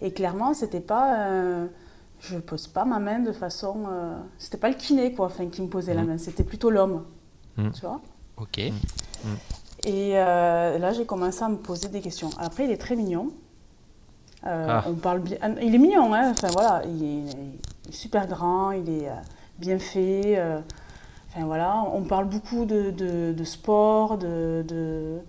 Et 0.00 0.12
clairement, 0.12 0.54
c'était 0.54 0.80
pas, 0.80 1.28
euh, 1.28 1.66
je 2.20 2.38
pose 2.38 2.66
pas 2.66 2.84
ma 2.84 2.98
main 2.98 3.20
de 3.20 3.32
façon, 3.32 3.84
euh, 3.88 4.16
c'était 4.38 4.56
pas 4.56 4.68
le 4.68 4.74
kiné 4.74 5.12
quoi, 5.12 5.26
enfin 5.26 5.46
qui 5.46 5.62
me 5.62 5.68
posait 5.68 5.94
la 5.94 6.02
mm. 6.02 6.06
main, 6.06 6.18
c'était 6.18 6.44
plutôt 6.44 6.70
l'homme, 6.70 7.04
mm. 7.56 7.70
tu 7.70 7.80
vois. 7.82 8.00
Ok. 8.36 8.58
Mm. 8.58 9.28
Et 9.86 10.12
là, 10.14 10.92
j'ai 10.92 11.04
commencé 11.04 11.42
à 11.42 11.48
me 11.48 11.56
poser 11.56 11.88
des 11.88 12.00
questions. 12.00 12.30
Après, 12.38 12.64
il 12.64 12.70
est 12.70 12.78
très 12.78 12.96
mignon. 12.96 13.28
Ah. 14.42 14.84
On 14.86 14.94
parle 14.94 15.20
bien, 15.20 15.38
il 15.60 15.74
est 15.74 15.78
mignon, 15.78 16.12
hein. 16.14 16.30
Enfin 16.30 16.48
voilà, 16.52 16.82
il 16.86 17.02
est, 17.02 17.32
il 17.84 17.90
est 17.90 17.92
super 17.92 18.26
grand, 18.26 18.72
il 18.72 18.88
est 18.88 19.08
bien 19.58 19.78
fait 19.78 20.38
voilà, 21.42 21.82
on 21.92 22.04
parle 22.04 22.26
beaucoup 22.28 22.64
de, 22.64 23.44
sport, 23.44 24.18
de, 24.18 25.20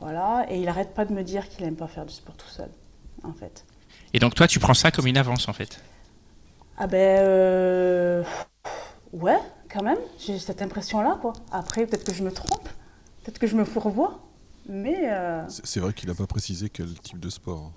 voilà, 0.00 0.46
et 0.50 0.60
il 0.60 0.68
arrête 0.68 0.94
pas 0.94 1.04
de 1.04 1.12
me 1.12 1.22
dire 1.22 1.48
qu'il 1.48 1.64
aime 1.64 1.76
pas 1.76 1.86
faire 1.86 2.04
du 2.04 2.12
sport 2.12 2.36
tout 2.36 2.48
seul, 2.48 2.68
en 3.22 3.32
fait. 3.32 3.64
Et 4.12 4.18
donc 4.18 4.34
toi, 4.34 4.46
tu 4.46 4.58
prends 4.58 4.74
ça 4.74 4.90
comme 4.90 5.06
une 5.06 5.16
avance, 5.16 5.48
en 5.48 5.52
fait? 5.52 5.80
Ah 6.76 6.86
ben, 6.86 7.20
euh, 7.20 8.24
ouais, 9.12 9.38
quand 9.70 9.82
même. 9.82 9.98
J'ai 10.18 10.38
cette 10.38 10.60
impression-là, 10.60 11.18
quoi. 11.20 11.32
Après, 11.50 11.86
peut-être 11.86 12.04
que 12.04 12.14
je 12.14 12.22
me 12.22 12.32
trompe, 12.32 12.68
peut-être 13.22 13.38
que 13.38 13.46
je 13.46 13.56
me 13.56 13.64
fourvoie, 13.64 14.20
mais. 14.68 15.12
Euh, 15.12 15.42
c'est 15.48 15.80
vrai 15.80 15.92
qu'il 15.92 16.10
a 16.10 16.14
pas 16.14 16.26
précisé 16.26 16.68
quel 16.68 16.92
type 17.00 17.20
de 17.20 17.30
sport. 17.30 17.72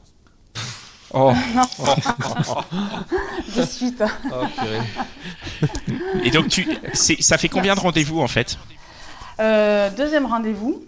Oh. 1.14 1.32
de 3.56 3.64
suite. 3.64 4.04
Oh, 4.32 4.46
Et 6.24 6.32
donc, 6.32 6.50
tu, 6.50 6.68
ça 6.94 7.38
fait 7.38 7.50
combien 7.50 7.76
de 7.76 7.80
rendez-vous 7.80 8.20
en 8.20 8.28
fait? 8.28 8.58
Euh, 9.40 9.90
Deuxième 9.92 10.26
rendez-vous. 10.26 10.84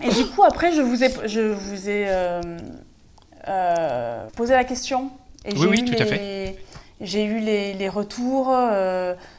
Et 0.00 0.10
du 0.10 0.26
coup, 0.26 0.42
après, 0.42 0.72
je 0.72 0.80
vous 0.80 1.04
ai, 1.04 1.12
je 1.26 1.40
vous 1.40 1.88
ai 1.88 2.06
euh, 2.08 2.40
euh, 3.48 4.26
posé 4.36 4.54
la 4.54 4.64
question. 4.64 5.10
Et 5.44 5.54
oui, 5.56 5.66
oui, 5.70 5.84
tout 5.84 6.02
à 6.02 6.06
fait. 6.06 6.58
J'ai 7.00 7.24
eu 7.24 7.38
les, 7.38 7.74
les 7.74 7.88
retours. 7.88 8.52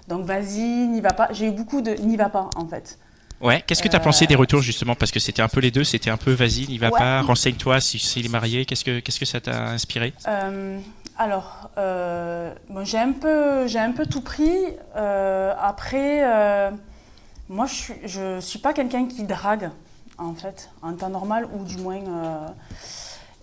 donc, 0.07 0.25
vas-y, 0.25 0.87
n'y 0.87 1.01
va 1.01 1.13
pas. 1.13 1.27
J'ai 1.31 1.47
eu 1.47 1.51
beaucoup 1.51 1.81
de 1.81 1.91
n'y 1.91 2.15
va 2.15 2.29
pas 2.29 2.49
en 2.55 2.67
fait. 2.67 2.99
Ouais, 3.45 3.63
qu'est-ce 3.67 3.83
que 3.83 3.87
tu 3.87 3.95
as 3.95 3.99
pensé 3.99 4.25
des 4.25 4.33
retours 4.35 4.61
justement? 4.61 4.95
Parce 4.95 5.11
que 5.11 5.19
c'était 5.19 5.43
un 5.43 5.47
peu 5.47 5.59
les 5.59 5.69
deux, 5.69 5.83
c'était 5.83 6.09
un 6.09 6.17
peu 6.17 6.31
vas-y, 6.33 6.67
n'y 6.67 6.79
va 6.79 6.89
pas, 6.89 7.21
renseigne-toi 7.21 7.79
si, 7.79 7.99
s'il 7.99 8.25
est 8.25 8.29
marié, 8.29 8.65
qu'est-ce 8.65 8.83
que, 8.83 8.99
qu'est-ce 8.99 9.19
que 9.19 9.25
ça 9.25 9.39
t'a 9.39 9.67
inspiré? 9.69 10.13
Euh, 10.27 10.79
Alors, 11.17 11.69
euh, 11.77 12.51
bon, 12.69 12.83
j'ai 12.83 12.97
un 12.97 13.11
peu, 13.11 13.67
j'ai 13.67 13.79
un 13.79 13.91
peu 13.91 14.07
tout 14.07 14.21
pris. 14.21 14.51
Euh, 14.95 15.53
après, 15.61 16.21
euh, 16.25 16.71
moi, 17.47 17.67
je 17.67 17.73
suis, 17.73 17.93
je 18.05 18.39
suis 18.39 18.59
pas 18.59 18.73
quelqu'un 18.73 19.07
qui 19.07 19.23
drague, 19.23 19.69
en 20.17 20.33
fait, 20.33 20.69
en 20.81 20.93
temps 20.93 21.09
normal, 21.09 21.47
ou 21.53 21.63
du 21.63 21.77
moins. 21.77 22.01
euh, 22.03 22.47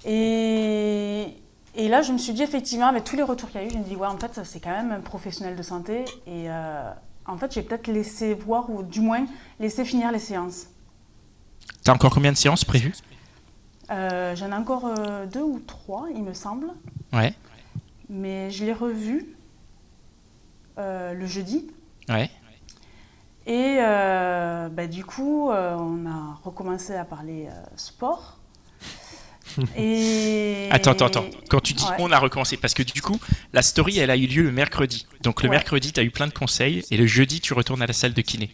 et, 0.04 1.36
et 1.76 1.88
là, 1.88 2.02
je 2.02 2.12
me 2.12 2.18
suis 2.18 2.32
dit 2.32 2.42
effectivement, 2.42 2.86
avec 2.88 3.04
tous 3.04 3.16
les 3.16 3.22
retours 3.22 3.48
qu'il 3.50 3.60
y 3.60 3.64
a 3.64 3.66
eu, 3.68 3.70
je 3.70 3.78
me 3.78 3.84
dis 3.84 3.94
ouais, 3.96 4.08
en 4.08 4.18
fait, 4.18 4.40
c'est 4.44 4.60
quand 4.60 4.70
même 4.70 4.90
un 4.92 5.00
professionnel 5.00 5.54
de 5.56 5.62
santé. 5.62 6.04
Et 6.26 6.50
euh, 6.50 6.90
en 7.26 7.36
fait, 7.36 7.52
j'ai 7.52 7.62
peut-être 7.62 7.86
laissé 7.86 8.34
voir, 8.34 8.68
ou 8.70 8.82
du 8.82 9.00
moins 9.00 9.26
laissé 9.60 9.84
finir 9.84 10.10
les 10.12 10.18
séances. 10.18 10.66
T'as 11.84 11.92
encore 11.94 12.12
combien 12.14 12.32
de 12.32 12.36
séances 12.36 12.64
prévues? 12.64 12.94
Euh, 13.90 14.34
J'en 14.36 14.50
ai 14.50 14.54
encore 14.54 14.86
euh, 14.86 15.26
deux 15.26 15.42
ou 15.42 15.60
trois, 15.60 16.06
il 16.14 16.22
me 16.22 16.34
semble. 16.34 16.68
Ouais, 17.12 17.34
Mais 18.08 18.50
je 18.50 18.64
l'ai 18.64 18.72
revu 18.72 19.26
euh, 20.78 21.12
le 21.14 21.26
jeudi. 21.26 21.70
ouais. 22.08 22.30
Et 23.44 23.78
bah, 23.80 24.86
du 24.86 25.04
coup, 25.04 25.50
on 25.50 26.06
a 26.06 26.38
recommencé 26.44 26.94
à 26.94 27.04
parler 27.04 27.48
sport. 27.74 28.38
Et... 29.76 30.68
Attends, 30.70 30.92
attends, 30.92 31.06
attends. 31.06 31.24
Quand 31.48 31.60
tu 31.60 31.74
dis 31.74 31.84
Ouais. 31.84 31.96
on 31.98 32.10
a 32.12 32.18
recommencé, 32.18 32.56
parce 32.56 32.74
que 32.74 32.82
du 32.82 33.02
coup, 33.02 33.18
la 33.52 33.62
story, 33.62 33.98
elle 33.98 34.10
a 34.10 34.16
eu 34.16 34.26
lieu 34.26 34.42
le 34.42 34.52
mercredi. 34.52 35.06
Donc 35.22 35.42
le 35.42 35.48
Ouais. 35.48 35.56
mercredi, 35.56 35.92
tu 35.92 36.00
as 36.00 36.02
eu 36.02 36.10
plein 36.10 36.26
de 36.26 36.32
conseils, 36.32 36.84
et 36.90 36.96
le 36.96 37.06
jeudi, 37.06 37.40
tu 37.40 37.52
retournes 37.54 37.82
à 37.82 37.86
la 37.86 37.92
salle 37.92 38.14
de 38.14 38.22
kiné. 38.22 38.50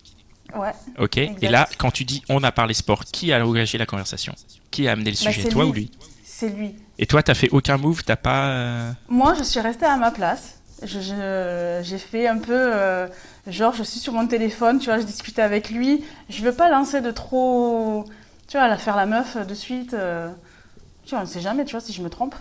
Ouais. 0.57 0.73
Ok 0.99 1.19
Exact. 1.19 1.43
Et 1.43 1.49
là, 1.49 1.69
quand 1.79 1.91
tu 1.91 2.05
dis 2.05 2.23
on 2.29 2.43
a 2.43 2.51
parlé 2.53 2.75
sport, 2.75 3.05
qui 3.05 3.33
a 3.33 3.47
engagé 3.47 3.77
la 3.79 3.87
conversation? 3.87 4.35
Qui 4.71 4.89
a 4.89 4.93
amené 4.93 5.11
le 5.11 5.17
Bah, 5.25 5.33
sujet? 5.33 5.49
Toi 5.49 5.65
lui. 5.65 5.71
ou 5.71 5.75
lui? 5.75 5.91
C'est 6.25 6.49
lui. 6.49 6.75
Et 6.99 7.07
toi, 7.07 7.23
t'as 7.23 7.35
fait 7.35 7.51
aucun 7.51 7.77
move? 7.77 8.03
T'as 8.05 8.17
pas. 8.17 8.47
euh, 8.49 8.93
Moi, 9.09 9.35
je 9.39 9.43
suis 9.45 9.61
restée 9.61 9.87
à 9.87 9.97
ma 9.97 10.11
place. 10.11 10.55
Je- 10.83 11.01
je- 11.01 11.81
J'ai 11.83 11.99
fait 11.99 12.27
un 12.29 12.39
peu, 12.39 12.53
euh, 12.55 13.07
genre, 13.47 13.75
je 13.75 13.83
suis 13.83 13.99
sur 14.01 14.13
mon 14.13 14.27
téléphone, 14.27 14.79
tu 14.79 14.87
vois, 14.87 14.99
je 14.99 15.05
discutais 15.05 15.43
avec 15.43 15.71
lui. 15.71 16.03
Je 16.31 16.43
veux 16.43 16.53
pas 16.55 16.69
lancer 16.71 17.01
de 17.01 17.11
trop, 17.11 18.05
tu 18.49 18.57
vois, 18.57 18.69
la 18.69 18.79
faire 18.79 18.97
la 18.97 19.07
meuf 19.07 19.37
de 19.47 19.55
suite. 19.55 19.95
euh. 19.95 20.29
Tu 21.09 21.15
vois, 21.15 21.21
on 21.21 21.27
ne 21.27 21.31
sait 21.31 21.41
jamais, 21.41 21.65
tu 21.65 21.71
vois, 21.73 21.81
si 21.81 21.95
je 21.95 22.03
me 22.03 22.11
trompe. 22.11 22.35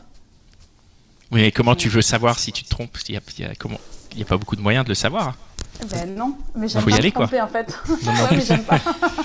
Oui, 1.31 1.39
mais 1.39 1.51
comment 1.53 1.73
tu 1.73 1.87
veux 1.87 2.01
savoir 2.01 2.37
si 2.37 2.51
tu 2.51 2.65
te 2.65 2.69
trompes 2.69 2.97
Il 3.07 3.15
y 3.15 3.17
a, 3.17 3.21
y 3.39 3.43
a- 3.45 3.55
comment 3.55 3.79
Il 4.11 4.19
y 4.19 4.23
a 4.23 4.25
pas 4.25 4.35
beaucoup 4.35 4.57
de 4.57 4.61
moyens 4.61 4.83
de 4.83 4.89
le 4.89 4.95
savoir. 4.95 5.35
Eh 5.81 5.85
Ben 5.85 6.13
non, 6.15 6.35
mais 6.53 6.67
j'aime 6.67 6.81
faut 6.81 6.89
y 6.89 6.91
pas 6.91 6.97
aller, 6.99 7.07
me 7.07 7.13
quoi. 7.13 7.27
tromper 7.27 7.41
en 7.41 7.47
fait. 7.47 7.73
Non, 8.03 8.11
en 8.11 8.15
Ouais, 8.15 8.21
mais 8.31 8.37
plus- 8.39 8.45
j'aime 8.45 8.63
pas. 8.65 8.79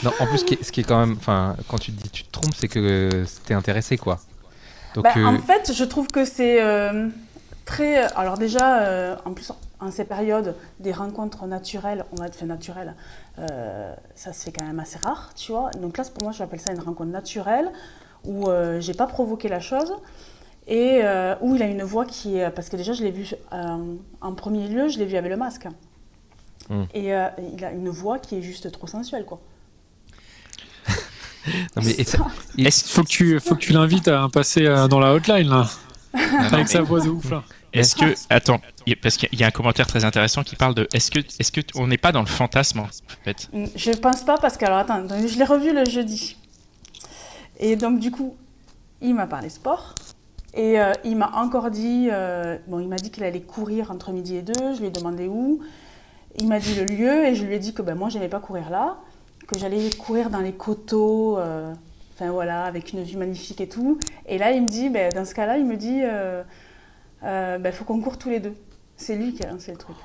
Non, 0.05 0.13
en 0.21 0.27
plus, 0.29 0.39
ce 0.39 0.45
qui 0.45 0.55
est, 0.55 0.63
ce 0.63 0.71
qui 0.71 0.81
est 0.83 0.85
quand 0.85 1.01
même, 1.01 1.17
enfin, 1.19 1.57
quand 1.67 1.79
tu 1.79 1.91
te 1.93 2.01
dis 2.01 2.09
tu 2.11 2.23
te 2.23 2.31
trompes, 2.31 2.55
c'est 2.57 2.69
que 2.69 3.25
t'es 3.45 3.55
intéressé, 3.55 3.97
quoi. 3.99 4.21
Donc, 4.95 5.07
euh, 5.17 5.25
En 5.25 5.39
fait, 5.41 5.73
je 5.75 5.83
trouve 5.83 6.07
que 6.07 6.25
c'est 6.25 6.63
euh, 6.63 7.09
très. 7.65 7.97
Alors, 8.15 8.39
déjà, 8.39 8.83
euh, 8.83 9.17
en 9.25 9.33
plus, 9.33 9.51
en 9.81 9.91
ces 9.91 10.05
périodes, 10.05 10.55
des 10.79 10.93
rencontres 10.93 11.47
naturelles, 11.47 12.05
on 12.13 12.17
va 12.21 12.29
être 12.29 12.37
fait 12.37 12.47
naturelles, 12.47 12.95
euh, 13.41 13.93
ça 14.15 14.33
se 14.33 14.45
fait 14.45 14.53
quand 14.53 14.65
même 14.65 14.79
assez 14.79 14.99
rare, 15.03 15.33
tu 15.35 15.51
vois. 15.51 15.71
Donc 15.81 15.99
là, 15.99 16.05
pour 16.05 16.23
moi, 16.23 16.33
j'appelle 16.33 16.61
ça 16.61 16.71
une 16.71 16.79
rencontre 16.81 17.11
naturelle 17.11 17.69
où 18.25 18.49
euh, 18.49 18.81
j'ai 18.81 18.95
pas 18.95 19.07
provoqué 19.07 19.49
la 19.49 19.61
chose 19.61 19.93
et 20.67 21.01
euh, 21.03 21.35
où 21.41 21.57
il 21.57 21.63
a 21.63 21.67
une 21.67 21.83
voix 21.83 22.05
qui 22.07 22.37
est. 22.39 22.51
Parce 22.51 22.69
que 22.69 22.77
déjà, 22.77 22.93
je 22.93 23.03
l'ai 23.03 23.11
vu 23.11 23.27
euh, 23.53 23.95
en 24.21 24.35
premier 24.35 24.69
lieu, 24.69 24.89
je 24.89 24.99
l'ai 24.99 25.07
vu 25.07 25.17
avec 25.17 25.31
le 25.31 25.37
masque. 25.37 25.67
Hmm. 26.69 26.85
Et 26.95 27.15
euh, 27.15 27.29
il 27.57 27.65
a 27.65 27.73
une 27.73 27.89
voix 27.89 28.19
qui 28.19 28.37
est 28.37 28.43
juste 28.43 28.71
trop 28.71 28.87
sensuelle, 28.87 29.25
quoi. 29.25 29.41
non, 31.77 31.83
mais 31.83 31.93
Est-ce 31.93 32.89
Faut 32.95 33.03
que 33.03 33.09
tu, 33.09 33.41
faut 33.41 33.55
que 33.57 33.61
tu 33.61 33.73
l'invites 33.73 34.09
à 34.09 34.29
passer 34.33 34.67
euh, 34.67 34.87
dans 34.89 35.01
la 35.01 35.13
hotline 35.13 35.49
là, 35.49 35.69
avec 36.53 36.69
sa 36.69 36.83
voix 36.83 37.01
de 37.01 37.09
ouf 37.09 37.31
là. 37.31 37.43
Est-ce 37.73 37.97
que 37.97 38.15
attends, 38.29 38.61
il 38.87 38.91
y 38.91 38.93
a- 38.93 38.99
parce 39.03 39.17
qu'il 39.17 39.39
y 39.39 39.43
a 39.43 39.47
un 39.47 39.51
commentaire 39.51 39.87
très 39.87 40.05
intéressant 40.05 40.43
qui 40.43 40.57
parle 40.57 40.75
de 40.75 40.87
est-ce 40.93 41.11
que 41.11 41.21
est-ce 41.21 41.51
que 41.51 41.63
on 41.75 41.87
n'est 41.87 41.97
pas 41.97 42.13
dans 42.13 42.21
le 42.21 42.27
fantasme 42.27 42.81
en 42.81 42.89
fait? 43.25 43.49
Je 43.75 43.93
pense 43.93 44.23
pas 44.25 44.37
parce 44.37 44.59
que, 44.59 44.67
alors 44.67 44.79
attends, 44.79 45.03
je 45.09 45.39
l'ai 45.39 45.45
revu 45.45 45.75
le 45.75 45.87
jeudi. 45.87 46.37
Et 47.59 47.77
donc, 47.77 47.99
du 48.01 48.11
coup, 48.11 48.37
il 49.01 49.15
m'a 49.15 49.27
parlé 49.27 49.49
sport. 49.49 49.95
Et 50.55 50.79
euh, 50.81 50.93
il 51.05 51.17
m'a 51.17 51.31
encore 51.37 51.71
dit, 51.71 52.09
euh, 52.13 52.59
bon, 52.67 52.79
il 52.81 52.89
m'a 52.89 52.97
dit 52.97 53.11
qu'il 53.11 53.25
allait 53.25 53.41
courir 53.41 53.91
entre 53.91 54.13
midi 54.13 54.37
et 54.37 54.43
deux. 54.43 54.75
Je 54.75 54.81
lui 54.81 54.87
ai 54.87 54.91
demandé 54.91 55.27
où. 55.29 55.61
Il 56.39 56.49
m'a 56.49 56.59
dit 56.59 56.75
le 56.75 56.85
lieu 56.85 57.27
et 57.27 57.35
je 57.35 57.45
lui 57.45 57.55
ai 57.55 57.59
dit 57.59 57.75
que 57.75 57.83
ben, 57.83 57.95
moi, 57.95 58.09
j'aimais 58.09 58.29
pas 58.29 58.41
courir 58.41 58.71
là, 58.71 58.97
que 59.47 59.59
j'allais 59.59 59.91
courir 59.91 60.31
dans 60.31 60.41
les 60.41 60.53
coteaux, 60.53 61.39
euh, 61.39 61.73
enfin 62.15 62.31
voilà, 62.31 62.65
avec 62.65 62.93
une 62.93 63.03
vue 63.03 63.17
magnifique 63.19 63.61
et 63.61 63.69
tout. 63.69 63.99
Et 64.27 64.39
là, 64.39 64.51
il 64.53 64.63
me 64.63 64.69
dit, 64.69 64.89
ben, 64.89 65.11
dans 65.15 65.25
ce 65.27 65.35
cas-là, 65.35 65.59
il 65.59 65.67
me 65.67 65.77
dit, 65.77 66.01
euh, 66.03 66.43
euh, 67.23 67.59
ben, 67.59 67.73
faut 67.73 67.85
qu'on 67.85 68.01
court 68.01 68.19
tous 68.19 68.31
les 68.31 68.41
deux. 68.41 68.55
C'est 68.97 69.17
lui 69.17 69.35
qui 69.35 69.43
a 69.45 69.51
lancé 69.51 69.73
le 69.73 69.79
truc. 69.79 69.97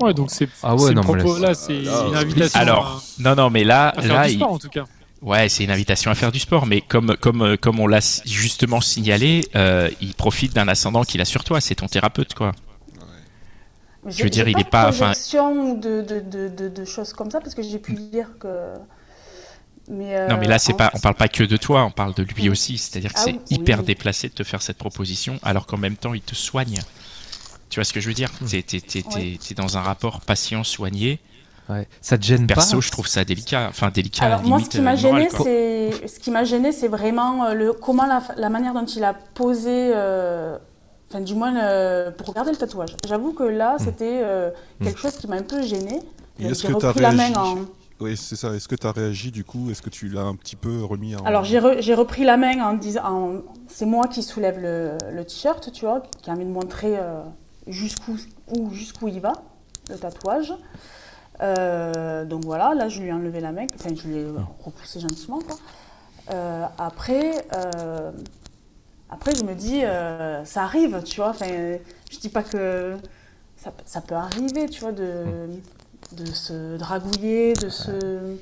Ouais, 0.00 0.14
donc 0.14 0.30
c'est 0.30 0.48
Ah 0.62 0.74
ouais, 0.74 0.94
propos 0.94 1.38
là, 1.38 1.54
c'est 1.54 1.80
là, 1.80 2.06
une 2.08 2.16
invitation 2.16 2.58
Alors, 2.60 3.02
non 3.20 3.34
non, 3.34 3.50
mais 3.50 3.62
là 3.62 3.88
à, 3.88 3.98
à 3.98 4.02
faire 4.02 4.14
là 4.14 4.26
du 4.26 4.32
il- 4.32 4.36
sport 4.36 4.52
en 4.52 4.58
tout 4.58 4.68
cas. 4.70 4.84
Ouais, 5.24 5.48
c'est 5.48 5.64
une 5.64 5.70
invitation 5.70 6.10
à 6.10 6.14
faire 6.14 6.30
du 6.30 6.38
sport, 6.38 6.66
mais 6.66 6.82
comme 6.82 7.16
comme 7.16 7.42
euh, 7.42 7.56
comme 7.56 7.80
on 7.80 7.86
l'a 7.86 8.00
justement 8.26 8.80
signalé, 8.82 9.48
euh, 9.56 9.90
il 10.02 10.12
profite 10.14 10.52
d'un 10.54 10.68
ascendant 10.68 11.02
qu'il 11.02 11.20
a 11.22 11.24
sur 11.24 11.44
toi. 11.44 11.60
C'est 11.62 11.76
ton 11.76 11.86
thérapeute, 11.86 12.34
quoi. 12.34 12.52
Je 14.06 14.22
veux 14.22 14.28
dire, 14.28 14.46
il 14.48 14.52
pas 14.54 14.60
est 14.60 14.64
de 14.64 14.68
pas- 14.68 14.88
enfin- 14.90 15.12
de, 15.12 16.02
de, 16.02 16.48
de, 16.48 16.68
de, 16.68 16.84
choses 16.84 17.14
comme 17.14 17.30
ça 17.30 17.40
parce 17.40 17.54
que 17.54 17.62
j'ai 17.62 17.78
pu 17.78 17.92
lire 17.94 18.28
que. 18.38 18.74
Mais, 19.88 20.14
euh, 20.14 20.28
non, 20.28 20.36
mais 20.38 20.46
là, 20.46 20.58
c'est 20.58 20.74
pas, 20.74 20.90
on 20.94 20.98
parle 20.98 21.14
pas 21.14 21.28
que 21.28 21.42
de 21.42 21.56
toi, 21.56 21.84
on 21.84 21.90
parle 21.90 22.12
de 22.14 22.22
lui 22.22 22.48
Mm. 22.48 22.52
aussi. 22.52 22.76
C'est-à-dire 22.76 23.12
que 23.14 23.18
Ah 23.18 23.22
c'est 23.24 23.32
oui, 23.32 23.40
hyper 23.50 23.78
oui. 23.80 23.84
déplacé 23.86 24.28
de 24.28 24.34
te 24.34 24.44
faire 24.44 24.60
cette 24.60 24.76
proposition, 24.78 25.38
alors 25.42 25.66
qu'en 25.66 25.78
même 25.78 25.96
temps, 25.96 26.12
il 26.12 26.20
te 26.20 26.34
soigne. 26.34 26.80
Tu 27.70 27.76
vois 27.80 27.84
ce 27.84 27.94
que 27.94 28.00
je 28.00 28.08
veux 28.08 28.14
dire? 28.14 28.30
T'es- 28.46 28.62
Oui. 29.14 29.38
t'es 29.38 29.54
dans 29.54 29.78
un 29.78 29.80
rapport 29.82 30.20
patient-soigné. 30.20 31.18
Ouais. 31.68 31.88
ça 32.00 32.18
te 32.18 32.24
gêne 32.24 32.46
Perso, 32.46 32.76
pas 32.76 32.80
je 32.80 32.90
trouve 32.90 33.06
ça 33.06 33.24
délicat. 33.24 33.66
Enfin, 33.68 33.90
délicat. 33.90 34.24
Alors 34.24 34.42
moi, 34.42 34.58
ce 34.60 34.68
qui 34.68 34.80
m'a 34.80 34.92
euh, 34.92 34.96
gêné, 34.96 35.28
c'est 35.30 36.08
ce 36.08 36.20
qui 36.20 36.30
m'a 36.30 36.44
gêné, 36.44 36.72
c'est 36.72 36.88
vraiment 36.88 37.44
euh, 37.46 37.54
le 37.54 37.72
comment 37.72 38.06
la, 38.06 38.22
la 38.36 38.48
manière 38.48 38.74
dont 38.74 38.84
il 38.86 39.04
a 39.04 39.14
posé, 39.14 39.92
euh, 39.94 40.56
enfin 41.10 41.20
du 41.20 41.34
moins 41.34 41.56
euh, 41.56 42.10
pour 42.10 42.28
regarder 42.28 42.50
le 42.50 42.56
tatouage. 42.56 42.96
J'avoue 43.06 43.32
que 43.32 43.44
là, 43.44 43.76
c'était 43.78 44.20
euh, 44.22 44.50
quelque 44.82 44.98
chose 45.00 45.16
qui 45.16 45.26
m'a 45.28 45.36
un 45.36 45.42
peu 45.42 45.62
gêné. 45.62 46.00
Est-ce 46.38 46.62
J'ai 46.66 46.72
que 46.74 46.78
t'as 46.78 46.88
repris 46.88 47.00
la 47.02 47.12
main 47.12 47.16
réagi 47.32 47.36
en. 47.38 47.58
Oui, 48.00 48.16
c'est 48.16 48.34
ça. 48.34 48.52
Est-ce 48.52 48.66
que 48.66 48.74
tu 48.74 48.86
as 48.88 48.90
réagi 48.90 49.30
du 49.30 49.44
coup? 49.44 49.70
Est-ce 49.70 49.80
que 49.80 49.88
tu 49.88 50.08
l'as 50.08 50.22
un 50.22 50.34
petit 50.34 50.56
peu 50.56 50.82
remis 50.84 51.14
en. 51.14 51.24
Alors 51.24 51.44
j'ai 51.44 51.60
re- 51.60 51.80
j'ai 51.80 51.94
repris 51.94 52.24
la 52.24 52.36
main 52.36 52.60
en 52.60 52.74
disant, 52.74 53.02
en- 53.04 53.42
c'est 53.68 53.86
moi 53.86 54.08
qui 54.08 54.24
soulève 54.24 54.58
le, 54.58 54.98
le 55.12 55.24
t-shirt, 55.24 55.70
tu 55.72 55.84
vois, 55.84 56.02
qui 56.20 56.28
a 56.28 56.32
envie 56.32 56.44
de 56.44 56.50
montrer 56.50 56.98
euh, 56.98 57.20
jusqu'où 57.68 58.16
où- 58.48 58.70
jusqu'où 58.72 59.06
il 59.06 59.20
va, 59.20 59.32
le 59.88 59.96
tatouage. 59.96 60.52
Euh, 61.42 62.24
donc 62.24 62.44
voilà, 62.44 62.74
là 62.74 62.88
je 62.88 63.00
lui 63.00 63.08
ai 63.08 63.12
enlevé 63.12 63.40
la 63.40 63.52
main, 63.52 63.66
enfin 63.74 63.90
je 63.94 64.06
lui 64.06 64.16
ai 64.18 64.26
repoussé 64.64 65.00
gentiment. 65.00 65.40
Quoi. 65.40 65.56
Euh, 66.30 66.64
après, 66.78 67.44
euh, 67.54 68.12
après 69.10 69.34
je 69.34 69.44
me 69.44 69.54
dis, 69.54 69.82
ça 70.44 70.62
arrive, 70.62 71.02
tu 71.04 71.16
vois, 71.16 71.30
enfin 71.30 71.46
je 72.10 72.18
dis 72.18 72.28
pas 72.28 72.42
que 72.42 72.96
ça, 73.56 73.72
ça 73.84 74.00
peut 74.00 74.14
arriver, 74.14 74.68
tu 74.68 74.80
vois, 74.80 74.92
de, 74.92 75.24
de 76.12 76.26
se 76.26 76.76
dragouiller, 76.76 77.54
de 77.54 77.68
se... 77.68 78.36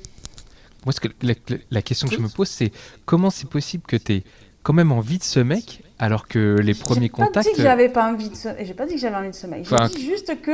Moi, 0.85 0.91
ce 0.91 0.99
que, 0.99 1.07
la, 1.21 1.33
la 1.71 1.81
question 1.81 2.07
que 2.09 2.15
je 2.15 2.19
me 2.19 2.27
pose, 2.27 2.49
c'est 2.49 2.71
comment 3.05 3.29
c'est 3.29 3.49
possible 3.49 3.85
que 3.87 3.95
tu 3.95 4.21
quand 4.63 4.73
même 4.73 4.91
envie 4.91 5.17
de 5.17 5.23
ce 5.23 5.39
mec 5.39 5.83
alors 5.99 6.27
que 6.27 6.57
les 6.61 6.73
premiers 6.73 7.03
J'ai 7.03 7.09
pas 7.09 7.25
contacts, 7.25 7.47
dit 7.47 7.55
que 7.55 7.61
j'avais 7.61 7.89
pas 7.89 8.11
envie 8.11 8.29
de. 8.29 8.35
J'ai 8.59 8.73
pas 8.73 8.85
dit 8.85 8.95
que 8.95 8.99
j'avais 8.99 9.15
envie 9.15 9.29
de 9.29 9.35
se 9.35 9.47
mec. 9.47 9.65
J'ai 9.65 9.75
Enfin, 9.75 9.87
dit 9.87 10.05
juste 10.05 10.41
que 10.41 10.51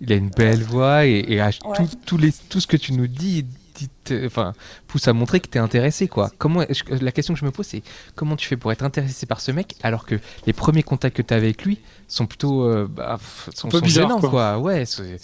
il 0.00 0.12
a 0.12 0.16
une 0.16 0.30
belle 0.30 0.62
voix 0.62 1.06
et, 1.06 1.24
et 1.28 1.40
à- 1.40 1.48
Ouais. 1.64 1.76
tout, 2.06 2.16
les, 2.18 2.32
tout 2.48 2.60
ce 2.60 2.66
que 2.66 2.76
tu 2.76 2.92
nous 2.92 3.06
dis, 3.06 3.44
dit- 3.74 3.88
te- 4.04 4.26
enfin, 4.26 4.52
pousse 4.86 5.08
à 5.08 5.12
montrer 5.12 5.40
que 5.40 5.48
tu 5.48 5.58
es 5.58 5.60
intéressé. 5.60 6.08
Quoi. 6.08 6.30
Comment, 6.38 6.62
la 6.88 7.12
question 7.12 7.34
que 7.34 7.40
je 7.40 7.44
me 7.44 7.50
pose, 7.50 7.66
c'est 7.66 7.82
comment 8.14 8.36
tu 8.36 8.46
fais 8.46 8.56
pour 8.56 8.70
être 8.72 8.82
intéressé 8.84 9.26
par 9.26 9.40
ce 9.40 9.50
mec 9.52 9.76
alors 9.82 10.04
que 10.06 10.16
les 10.46 10.52
premiers 10.52 10.82
contacts 10.82 11.16
que 11.16 11.22
tu 11.22 11.32
as 11.34 11.36
avec 11.36 11.64
lui 11.64 11.80
sont 12.08 12.26
plutôt 12.26 12.64
euh, 12.64 12.86
bah, 12.88 13.18
sont, 13.54 13.68
peu 13.68 13.78
sont 13.78 13.84
bizarre, 13.84 14.08
gênants, 14.08 14.20
quoi. 14.20 14.30
quoi. 14.30 14.58
Ouais, 14.58 14.84
c'est- 14.86 15.18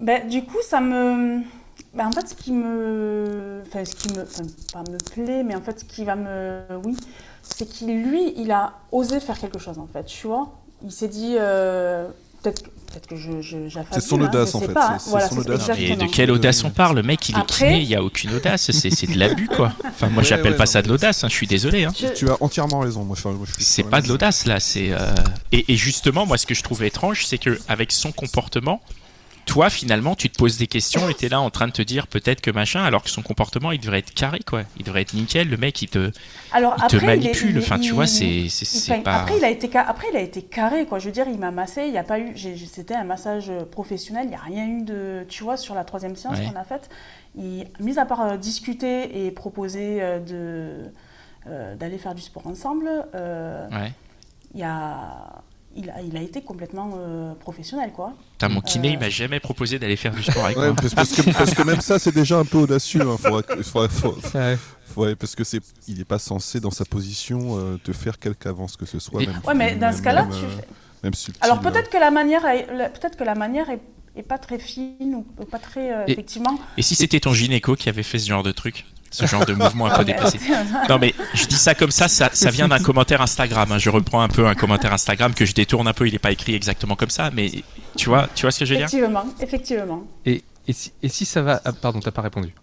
ben, 0.00 0.26
du 0.28 0.42
coup 0.44 0.56
ça 0.62 0.80
me 0.80 1.42
ben, 1.92 2.06
en 2.06 2.12
fait 2.12 2.26
ce 2.28 2.34
qui 2.34 2.52
me 2.52 3.62
enfin 3.66 3.84
ce 3.84 3.94
qui 3.94 4.14
me 4.16 4.22
enfin 4.22 4.44
pas 4.72 4.90
me 4.90 4.96
plaît 5.12 5.42
mais 5.42 5.54
en 5.54 5.60
fait 5.60 5.80
ce 5.80 5.84
qui 5.84 6.04
va 6.04 6.16
me 6.16 6.62
oui 6.84 6.96
c'est 7.42 7.66
qu'il 7.66 8.02
lui 8.04 8.32
il 8.36 8.50
a 8.50 8.72
osé 8.92 9.20
faire 9.20 9.38
quelque 9.38 9.58
chose 9.58 9.78
en 9.78 9.86
fait 9.86 10.04
tu 10.04 10.26
vois 10.26 10.52
il 10.82 10.90
s'est 10.92 11.08
dit 11.08 11.36
euh, 11.38 12.08
peut-être 12.42 12.62
peut-être 12.90 13.06
que 13.06 13.16
j'affabule, 13.16 13.86
C'est 13.92 14.00
son 14.00 14.20
hein, 14.20 14.24
audace, 14.28 14.52
en 14.56 14.60
sais 14.60 14.66
fait, 14.66 14.72
pas, 14.72 14.98
c'est- 14.98 15.10
voilà, 15.10 15.28
son 15.28 15.38
audace. 15.38 15.70
Mais 15.78 15.94
de 15.94 16.06
quelle 16.06 16.32
audace 16.32 16.64
on 16.64 16.70
parle 16.70 16.96
Le 16.96 17.02
mec, 17.04 17.28
il 17.28 17.36
est 17.36 17.38
Après- 17.38 17.68
kiné, 17.68 17.80
il 17.82 17.86
n'y 17.86 17.94
a 17.94 18.02
aucune 18.02 18.34
audace. 18.34 18.70
C'est 18.72 18.90
c'est 18.90 19.06
de 19.06 19.16
l'abus, 19.16 19.46
quoi. 19.46 19.72
Enfin, 19.86 20.08
moi, 20.08 20.22
Ouais, 20.24 20.28
j'appelle 20.28 20.52
ouais, 20.52 20.56
pas 20.58 20.64
non, 20.64 20.70
ça 20.72 20.82
de 20.82 20.88
l'audace. 20.88 21.22
hein, 21.22 21.28
je 21.28 21.34
suis 21.34 21.46
désolé. 21.46 21.84
Hein. 21.84 21.92
Je- 21.96 22.08
Tu 22.08 22.28
as 22.28 22.36
entièrement 22.42 22.80
raison. 22.80 23.04
Moi, 23.04 23.16
C'est 23.58 23.84
pas 23.84 24.00
de 24.02 24.08
l'audace 24.08 24.44
là, 24.46 24.58
c'est 24.58 24.90
euh, 24.90 25.14
et, 25.52 25.72
et 25.72 25.76
justement 25.76 26.26
moi 26.26 26.36
ce 26.36 26.46
que 26.46 26.54
je 26.54 26.62
trouve 26.64 26.82
étrange 26.82 27.26
c'est 27.26 27.38
que 27.38 27.60
avec 27.68 27.92
son 27.92 28.10
comportement 28.12 28.82
toi, 29.50 29.68
finalement, 29.68 30.14
tu 30.14 30.30
te 30.30 30.38
poses 30.38 30.56
des 30.58 30.68
questions 30.68 31.08
et 31.08 31.14
t'es 31.14 31.28
là 31.28 31.40
en 31.40 31.50
train 31.50 31.66
de 31.66 31.72
te 31.72 31.82
dire 31.82 32.06
peut-être 32.06 32.40
que 32.40 32.52
machin, 32.52 32.84
alors 32.84 33.02
que 33.02 33.10
son 33.10 33.20
comportement, 33.20 33.72
il 33.72 33.80
devrait 33.80 33.98
être 33.98 34.14
carré, 34.14 34.38
quoi. 34.46 34.62
Il 34.78 34.84
devrait 34.84 35.02
être 35.02 35.12
nickel. 35.12 35.48
Le 35.50 35.56
mec, 35.56 35.82
il 35.82 35.88
te, 35.88 36.12
Alors 36.52 36.74
il 36.78 36.84
après, 36.84 36.88
te 36.88 36.96
il 36.96 37.02
est- 37.02 37.16
manipule. 37.16 37.50
il 37.50 37.58
enfin, 37.58 37.80
tu 37.80 37.92
vois, 37.92 38.06
c'est, 38.06 38.46
enfin, 38.46 39.00
pas. 39.00 39.22
Après, 39.22 39.36
il 39.38 39.44
a 39.44 39.50
été 39.50 39.68
après, 39.76 40.06
il 40.12 40.16
a 40.16 40.20
été 40.20 40.42
carré, 40.42 40.86
quoi. 40.86 41.00
Je 41.00 41.06
veux 41.06 41.12
dire, 41.12 41.26
il 41.28 41.38
m'a 41.38 41.50
massé. 41.50 41.82
Il 41.88 41.92
y 41.92 41.98
a 41.98 42.04
pas 42.04 42.20
eu. 42.20 42.36
C'était 42.72 42.94
un 42.94 43.02
massage 43.02 43.50
professionnel. 43.72 44.26
Il 44.26 44.30
n'y 44.30 44.36
a 44.36 44.40
rien 44.40 44.66
eu 44.68 44.82
de. 44.84 45.26
Tu 45.28 45.42
vois, 45.42 45.56
sur 45.56 45.74
la 45.74 45.82
troisième 45.82 46.14
séance 46.14 46.38
Ouais. 46.38 46.44
qu'on 46.46 46.54
a 46.58 46.62
faite, 46.64 46.88
mis 47.34 47.98
à 47.98 48.06
part 48.06 48.20
euh, 48.20 48.36
discuter 48.36 49.26
et 49.26 49.32
proposer 49.32 50.00
euh, 50.00 50.20
de 50.20 50.92
euh, 51.48 51.74
d'aller 51.74 51.98
faire 51.98 52.14
du 52.14 52.22
sport 52.22 52.46
ensemble, 52.46 52.88
Ouais. 53.14 53.92
il 54.54 54.60
y 54.60 54.62
a. 54.62 55.42
Il 55.76 55.88
a, 55.88 56.02
il 56.02 56.16
a 56.16 56.20
été 56.20 56.42
complètement 56.42 56.90
euh, 56.98 57.32
professionnel, 57.34 57.92
quoi. 57.92 58.12
Putain, 58.32 58.48
mon 58.48 58.60
kiné, 58.60 58.88
Euh. 58.88 58.92
il 58.94 58.98
m'a 58.98 59.08
jamais 59.08 59.38
proposé 59.38 59.78
d'aller 59.78 59.94
faire 59.96 60.12
du 60.12 60.22
sport 60.22 60.44
avec 60.44 60.56
Ouais, 60.56 60.66
moi. 60.66 60.74
parce, 60.76 60.94
parce 60.94 61.12
que, 61.12 61.30
parce 61.32 61.54
que 61.54 61.62
même 61.62 61.80
ça, 61.80 61.98
c'est 62.00 62.12
déjà 62.14 62.38
un 62.38 62.44
peu 62.44 62.58
audacieux. 62.58 63.02
Hein. 63.02 63.16
Faudra 63.16 63.88
faudra- 63.88 64.56
Ouais. 64.96 65.14
parce 65.14 65.36
que 65.36 65.44
c'est, 65.44 65.60
il 65.86 65.98
n'est 65.98 66.04
pas 66.04 66.18
censé 66.18 66.58
dans 66.58 66.72
sa 66.72 66.84
position 66.84 67.56
euh, 67.58 67.76
te 67.82 67.92
faire 67.92 68.18
quelque 68.18 68.48
avance 68.48 68.76
que 68.76 68.84
ce 68.86 68.98
soit. 68.98 69.22
Et- 69.22 69.26
même, 69.28 69.40
Ouais, 69.46 69.54
mais 69.54 69.76
dans 69.76 69.86
même- 69.88 69.96
ce 69.96 70.02
cas-là, 70.02 70.22
même, 70.24 70.32
tu 70.36 70.44
euh, 70.44 70.48
fais- 70.48 70.66
même 71.04 71.14
subtil, 71.14 71.40
Alors 71.44 71.58
euh. 71.64 71.70
peut-être 71.70 71.88
que 71.88 71.98
la 71.98 72.10
manière, 72.10 72.42
peut-être 72.42 73.16
que 73.16 73.22
la 73.24 73.36
manière 73.36 73.70
est, 73.70 73.80
est 74.16 74.24
pas 74.24 74.38
très 74.38 74.58
fine 74.58 75.14
ou 75.14 75.24
ou 75.40 75.44
pas 75.44 75.60
très 75.60 75.92
euh, 75.94 76.04
Et- 76.08 76.12
effectivement. 76.12 76.58
Et 76.76 76.82
si 76.82 76.96
c'était 76.96 77.20
ton 77.20 77.32
gynéco 77.32 77.76
qui 77.76 77.88
avait 77.88 78.02
fait 78.02 78.18
ce 78.18 78.28
genre 78.28 78.42
de 78.42 78.50
truc? 78.50 78.84
Ce 79.10 79.26
genre 79.26 79.44
de 79.44 79.54
mouvement 79.54 79.86
un 79.86 79.96
peu 79.98 80.04
déplacé 80.12 80.38
Non 80.88 80.98
mais 81.00 81.14
je 81.34 81.46
dis 81.46 81.56
ça 81.56 81.74
comme 81.74 81.90
ça, 81.90 82.06
ça, 82.08 82.30
ça 82.32 82.50
vient 82.50 82.68
d'un 82.68 82.78
commentaire 82.78 83.20
Instagram. 83.20 83.72
hein. 83.72 83.78
Je 83.78 83.90
reprends 83.90 84.20
un 84.22 84.28
peu 84.28 84.46
un 84.46 84.54
commentaire 84.54 84.92
Instagram 84.92 85.34
que 85.34 85.44
je 85.44 85.52
détourne 85.52 85.88
un 85.88 85.92
peu. 85.92 86.06
Il 86.06 86.12
n'est 86.12 86.18
pas 86.20 86.30
écrit 86.30 86.54
exactement 86.54 86.94
comme 86.96 87.10
ça, 87.10 87.30
mais 87.34 87.50
tu 87.96 88.08
vois, 88.08 88.28
tu 88.34 88.42
vois 88.42 88.52
ce 88.52 88.60
que 88.60 88.64
je 88.64 88.74
veux 88.74 88.78
dire? 88.78 88.86
Effectivement, 88.86 89.24
effectivement. 89.40 90.02
Et, 90.26 90.44
et, 90.68 90.72
si, 90.72 90.92
et 91.02 91.08
si 91.08 91.24
ça 91.24 91.42
va. 91.42 91.60
Ah, 91.64 91.72
pardon, 91.72 91.98
t'as 92.00 92.12
pas 92.12 92.22
répondu. 92.22 92.54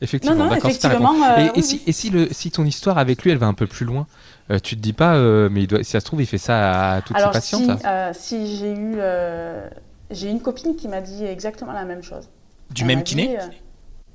Effectivement, 0.00 0.36
Non, 0.36 0.44
non, 0.44 0.52
si 0.52 0.58
effectivement, 0.58 1.14
euh, 1.24 1.48
et, 1.56 1.58
et 1.58 1.62
si, 1.62 1.74
oui. 1.74 1.82
et 1.88 1.92
si, 1.92 2.10
le, 2.10 2.28
si 2.30 2.52
ton 2.52 2.64
histoire 2.64 2.98
avec 2.98 3.22
lui, 3.24 3.32
elle 3.32 3.38
va 3.38 3.46
un 3.48 3.54
peu 3.54 3.66
plus 3.66 3.84
loin, 3.84 4.06
euh, 4.52 4.60
tu 4.60 4.76
te 4.76 4.80
dis 4.80 4.92
pas, 4.92 5.16
euh, 5.16 5.48
mais 5.50 5.62
il 5.62 5.66
doit, 5.66 5.82
si 5.82 5.90
ça 5.90 5.98
se 5.98 6.04
trouve, 6.04 6.22
il 6.22 6.26
fait 6.26 6.38
ça 6.38 6.92
à 6.92 7.02
toutes 7.02 7.16
Alors 7.16 7.34
ses 7.34 7.40
si, 7.40 7.56
patientes. 7.56 7.80
ça. 7.82 7.88
euh, 7.90 8.12
si 8.14 8.56
j'ai 8.58 8.72
eu, 8.72 8.92
euh, 8.98 9.68
j'ai 10.12 10.28
une 10.30 10.40
copine 10.40 10.76
qui 10.76 10.86
m'a 10.86 11.00
dit 11.00 11.24
exactement 11.24 11.72
la 11.72 11.84
même 11.84 12.04
chose. 12.04 12.28
Du 12.70 12.82
Elle 12.82 12.86
même 12.86 12.98
dit, 13.02 13.16
kiné? 13.16 13.40
euh, 13.40 13.42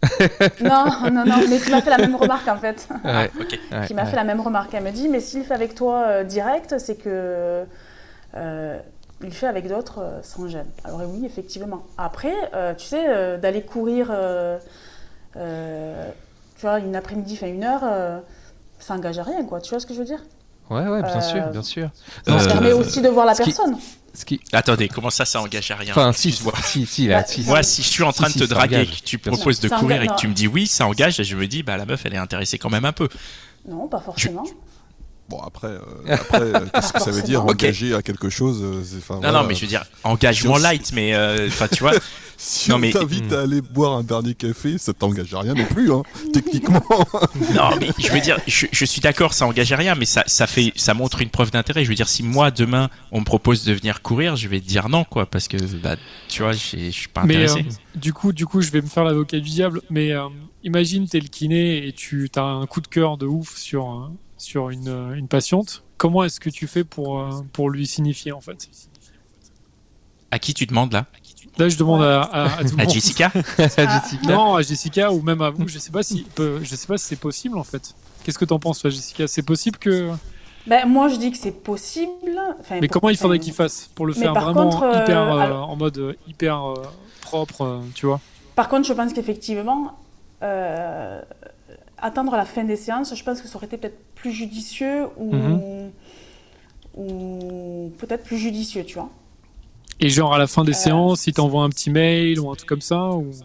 Non, 0.62 0.86
non, 1.12 1.26
non, 1.26 1.36
mais 1.50 1.60
qui 1.60 1.72
m'a 1.72 1.82
fait 1.82 1.90
la 1.90 1.98
même 1.98 2.16
remarque 2.16 2.48
en 2.48 2.58
fait. 2.58 2.88
Ouais, 3.04 3.32
Ok. 3.40 3.60
ouais, 3.72 3.86
qui 3.88 3.94
m'a 3.94 4.04
ouais. 4.04 4.10
fait 4.10 4.16
la 4.16 4.24
même 4.24 4.42
remarque. 4.42 4.74
Elle 4.74 4.84
me 4.84 4.92
dit, 4.92 5.08
mais 5.10 5.20
s'il 5.20 5.44
fait 5.44 5.54
avec 5.54 5.76
toi 5.76 6.04
euh, 6.08 6.24
direct, 6.24 6.76
c'est 6.78 6.96
que 6.96 7.64
euh, 8.36 8.80
il 9.24 9.34
fait 9.34 9.48
avec 9.48 9.68
d'autres 9.68 10.00
euh, 10.02 10.20
sans 10.24 10.48
gêne. 10.48 10.66
Alors 10.84 11.02
oui, 11.08 11.26
effectivement. 11.26 11.84
Après, 11.98 12.34
euh, 12.54 12.74
tu 12.76 12.86
sais, 12.86 13.38
d'aller 13.40 13.62
courir, 13.62 14.12
tu 15.34 15.40
vois, 16.62 16.80
une 16.80 16.96
après-midi, 16.96 17.34
enfin 17.42 17.48
une 17.48 17.64
heure, 17.64 17.84
ça 18.80 18.94
engage 18.96 19.20
à 19.20 19.24
rien, 19.24 19.44
quoi. 19.46 19.62
Tu 19.62 19.70
vois 19.70 19.80
ce 19.80 19.86
que 19.86 19.94
je 19.94 20.00
veux 20.00 20.06
dire? 20.06 20.22
Ouais, 20.70 20.88
ouais, 20.88 21.02
bien 21.04 21.22
sûr, 21.22 21.46
bien 21.48 21.62
sûr. 21.64 21.90
Ça 22.28 22.38
permet 22.48 22.74
aussi 22.74 23.02
de 23.02 23.10
voir 23.10 23.26
la 23.26 23.34
qui- 23.34 23.44
personne. 23.44 23.78
Ce 24.14 24.26
qui... 24.26 24.40
Attendez, 24.52 24.90
comment 24.90 25.10
ça, 25.10 25.26
ça 25.26 25.42
engage 25.42 25.72
à 25.72 25.76
rien 25.76 25.92
Enfin, 25.92 26.14
si, 26.14 26.32
si, 26.32 26.86
si, 26.86 27.08
là, 27.08 27.26
si, 27.26 27.42
Moi, 27.44 27.64
si 27.64 27.82
je 27.82 27.88
suis 27.88 28.04
en 28.04 28.14
train 28.14 28.30
Si, 28.30 28.38
de 28.38 28.46
te 28.46 28.50
draguer 28.50 28.86
que 28.86 29.02
tu 29.04 29.18
proposes 29.18 29.60
de 29.60 29.70
courir 29.70 30.04
et 30.04 30.08
que 30.08 30.16
tu 30.18 30.28
me 30.28 30.34
dis 30.34 30.48
oui, 30.48 30.68
ça 30.68 30.86
engage, 30.86 31.20
et 31.20 31.24
je 31.24 31.36
me 31.36 31.48
dis, 31.48 31.64
bah 31.64 31.78
la 31.78 31.86
meuf, 31.86 32.06
elle 32.06 32.14
est 32.14 32.18
intéressée 32.18 32.60
quand 32.60 32.70
même 32.70 32.86
un 32.86 32.92
peu. 32.92 33.10
Non, 33.68 33.88
pas 33.88 34.00
forcément. 34.00 34.44
Bon, 35.34 35.42
après, 35.42 35.68
euh, 35.68 35.80
après 36.08 36.42
euh, 36.42 36.60
qu'est-ce 36.74 36.94
que 36.94 37.00
ça 37.02 37.12
veut 37.12 37.22
dire 37.24 37.42
Forcément. 37.42 37.44
Ok. 37.54 37.64
engager 37.64 37.94
à 37.96 38.02
quelque 38.02 38.30
chose 38.30 38.60
euh, 38.62 38.82
enfin, 39.00 39.16
Non, 39.16 39.22
voilà. 39.22 39.42
non, 39.42 39.48
mais 39.48 39.56
je 39.56 39.62
veux 39.62 39.68
dire, 39.68 39.84
engagement 40.04 40.58
light, 40.58 40.92
mais 40.94 41.14
euh, 41.16 41.48
enfin, 41.48 41.68
tu 41.68 41.80
vois, 41.82 41.94
Si 42.36 42.70
Non, 42.72 42.76
on 42.76 42.80
mais- 42.80 42.92
t'invite 42.92 43.32
Hmm. 43.32 43.36
à 43.36 43.40
aller 43.42 43.62
boire 43.62 43.94
un 43.94 44.04
dernier 44.04 44.34
café, 44.34 44.78
ça 44.78 44.92
t'engage 44.94 45.34
à 45.34 45.40
rien 45.42 45.54
non 45.54 45.66
plus, 45.66 45.92
hein, 45.94 46.02
techniquement. 46.34 46.82
non, 47.54 47.70
mais 47.80 47.90
je 47.98 48.12
veux 48.12 48.20
dire, 48.20 48.38
je, 48.48 48.66
je 48.72 48.86
suis 48.86 49.00
d'accord, 49.02 49.34
ça 49.34 49.46
engage 49.46 49.72
à 49.72 49.78
rien, 49.78 49.96
mais 49.96 50.06
ça, 50.06 50.24
ça 50.28 50.46
fait, 50.46 50.74
ça 50.76 50.94
montre 50.94 51.22
une 51.22 51.30
preuve 51.30 51.52
d'intérêt. 51.52 51.84
Je 51.86 51.90
veux 51.90 51.96
dire, 51.96 52.10
si 52.10 52.22
moi 52.22 52.52
demain 52.52 52.90
on 53.12 53.20
me 53.22 53.26
propose 53.26 53.64
de 53.64 53.72
venir 53.74 54.02
courir, 54.02 54.36
je 54.36 54.48
vais 54.50 54.60
dire 54.60 54.90
non, 54.90 55.06
quoi, 55.06 55.26
parce 55.26 55.48
que 55.48 55.58
bah, 55.78 55.96
tu 56.28 56.42
vois, 56.42 56.52
je 56.52 56.58
suis 56.92 57.08
pas 57.14 57.24
Mais 57.24 57.36
intéressé. 57.36 57.60
euh, 57.70 57.98
du 57.98 58.12
coup, 58.14 58.34
du 58.34 58.46
coup, 58.46 58.62
je 58.62 58.72
vais 58.72 58.82
me 58.82 58.88
faire 58.88 59.06
l'avocat 59.06 59.38
du 59.40 59.50
diable. 59.50 59.82
Mais 59.90 60.12
euh, 60.12 60.28
imagine, 60.66 61.08
t'es 61.08 61.20
le 61.22 61.28
kiné 61.30 61.88
et 61.88 61.94
tu 61.94 62.30
as 62.36 62.42
un 62.42 62.66
coup 62.66 62.82
de 62.82 62.88
cœur 62.88 63.18
de 63.18 63.26
ouf 63.26 63.56
sur 63.58 63.90
euh, 63.90 64.10
sur 64.44 64.70
une, 64.70 64.88
euh, 64.90 65.14
une 65.16 65.28
patiente. 65.28 65.84
Comment 65.98 66.24
est-ce 66.24 66.40
que 66.40 66.50
tu 66.50 66.68
fais 66.68 66.84
pour 66.84 67.20
euh, 67.20 67.30
pour 67.54 67.70
lui 67.70 67.88
signifier 67.88 68.32
en 68.32 68.42
fait? 68.42 68.68
À 70.32 70.40
qui 70.40 70.54
tu 70.54 70.66
demandes 70.66 70.94
là? 70.94 71.06
Là, 71.58 71.70
je 71.70 71.78
demande 71.78 72.02
à, 72.02 72.22
à, 72.24 72.44
à 72.60 72.64
tout 72.64 72.76
le 72.76 72.80
À 72.82 72.84
monde. 72.86 72.94
Jessica? 72.94 73.32
Jessica. 73.58 74.28
Non, 74.28 74.56
à 74.56 74.62
Jessica 74.64 75.12
ou 75.12 75.22
même 75.22 75.42
à 75.42 75.50
vous. 75.52 75.68
Je 75.68 75.78
sais 75.80 75.92
pas 75.92 76.04
si 76.04 76.26
je 76.38 76.76
sais 76.76 76.88
pas 76.88 76.98
si 76.98 77.06
c'est 77.06 77.16
possible 77.20 77.58
en 77.58 77.64
fait. 77.64 77.94
Qu'est-ce 78.24 78.40
que 78.40 78.46
t'en 78.46 78.60
penses, 78.60 78.80
toi, 78.80 78.90
Jessica? 78.90 79.28
C'est 79.28 79.44
possible 79.44 79.78
que. 79.78 80.10
Ben, 80.66 80.88
moi, 80.88 81.10
je 81.10 81.18
dis 81.18 81.30
que 81.30 81.38
c'est 81.38 81.52
possible. 81.52 82.40
Enfin, 82.60 82.80
Mais 82.82 82.88
comment 82.88 83.10
il 83.10 83.18
faudrait 83.18 83.38
qu'il 83.40 83.52
fasse 83.54 83.90
pour 83.96 84.06
le 84.06 84.14
Mais 84.14 84.22
faire 84.22 84.34
vraiment 84.34 84.70
contre, 84.70 84.84
euh, 84.84 85.04
hyper 85.04 85.22
euh, 85.22 85.40
alors- 85.40 85.70
en 85.70 85.76
mode 85.76 86.16
hyper 86.28 86.64
euh, 86.72 86.84
propre, 87.22 87.62
euh, 87.62 87.80
tu 87.94 88.06
vois? 88.06 88.22
Par 88.56 88.70
contre, 88.70 88.88
je 88.88 88.94
pense 88.94 89.12
qu'effectivement, 89.14 89.92
euh, 90.42 91.22
attendre 92.04 92.36
la 92.38 92.46
fin 92.46 92.64
des 92.66 92.76
séances, 92.78 93.16
je 93.16 93.24
pense 93.24 93.42
que 93.42 93.48
ça 93.48 93.58
aurait 93.58 93.68
été 93.68 93.78
peut-être 93.78 94.00
plus 94.16 94.32
judicieux 94.32 95.08
ou, 95.18 95.32
Mhm. 95.32 95.64
ou 96.96 97.92
peut-être 98.00 98.24
plus 98.24 98.38
judicieux, 98.38 98.84
tu 98.84 98.96
vois. 98.96 99.10
Et 100.00 100.10
genre 100.12 100.36
à 100.36 100.38
la 100.38 100.46
fin 100.46 100.64
des 100.64 100.74
Euh, 100.74 100.76
séances, 100.76 101.26
il 101.26 101.34
t'envoie 101.34 101.64
un 101.64 101.70
petit 101.70 101.90
mail 101.90 102.40
ou 102.40 102.52
un 102.52 102.56
truc 102.56 102.70
comme 102.70 102.82
ça 102.82 103.10
ou... 103.16 103.44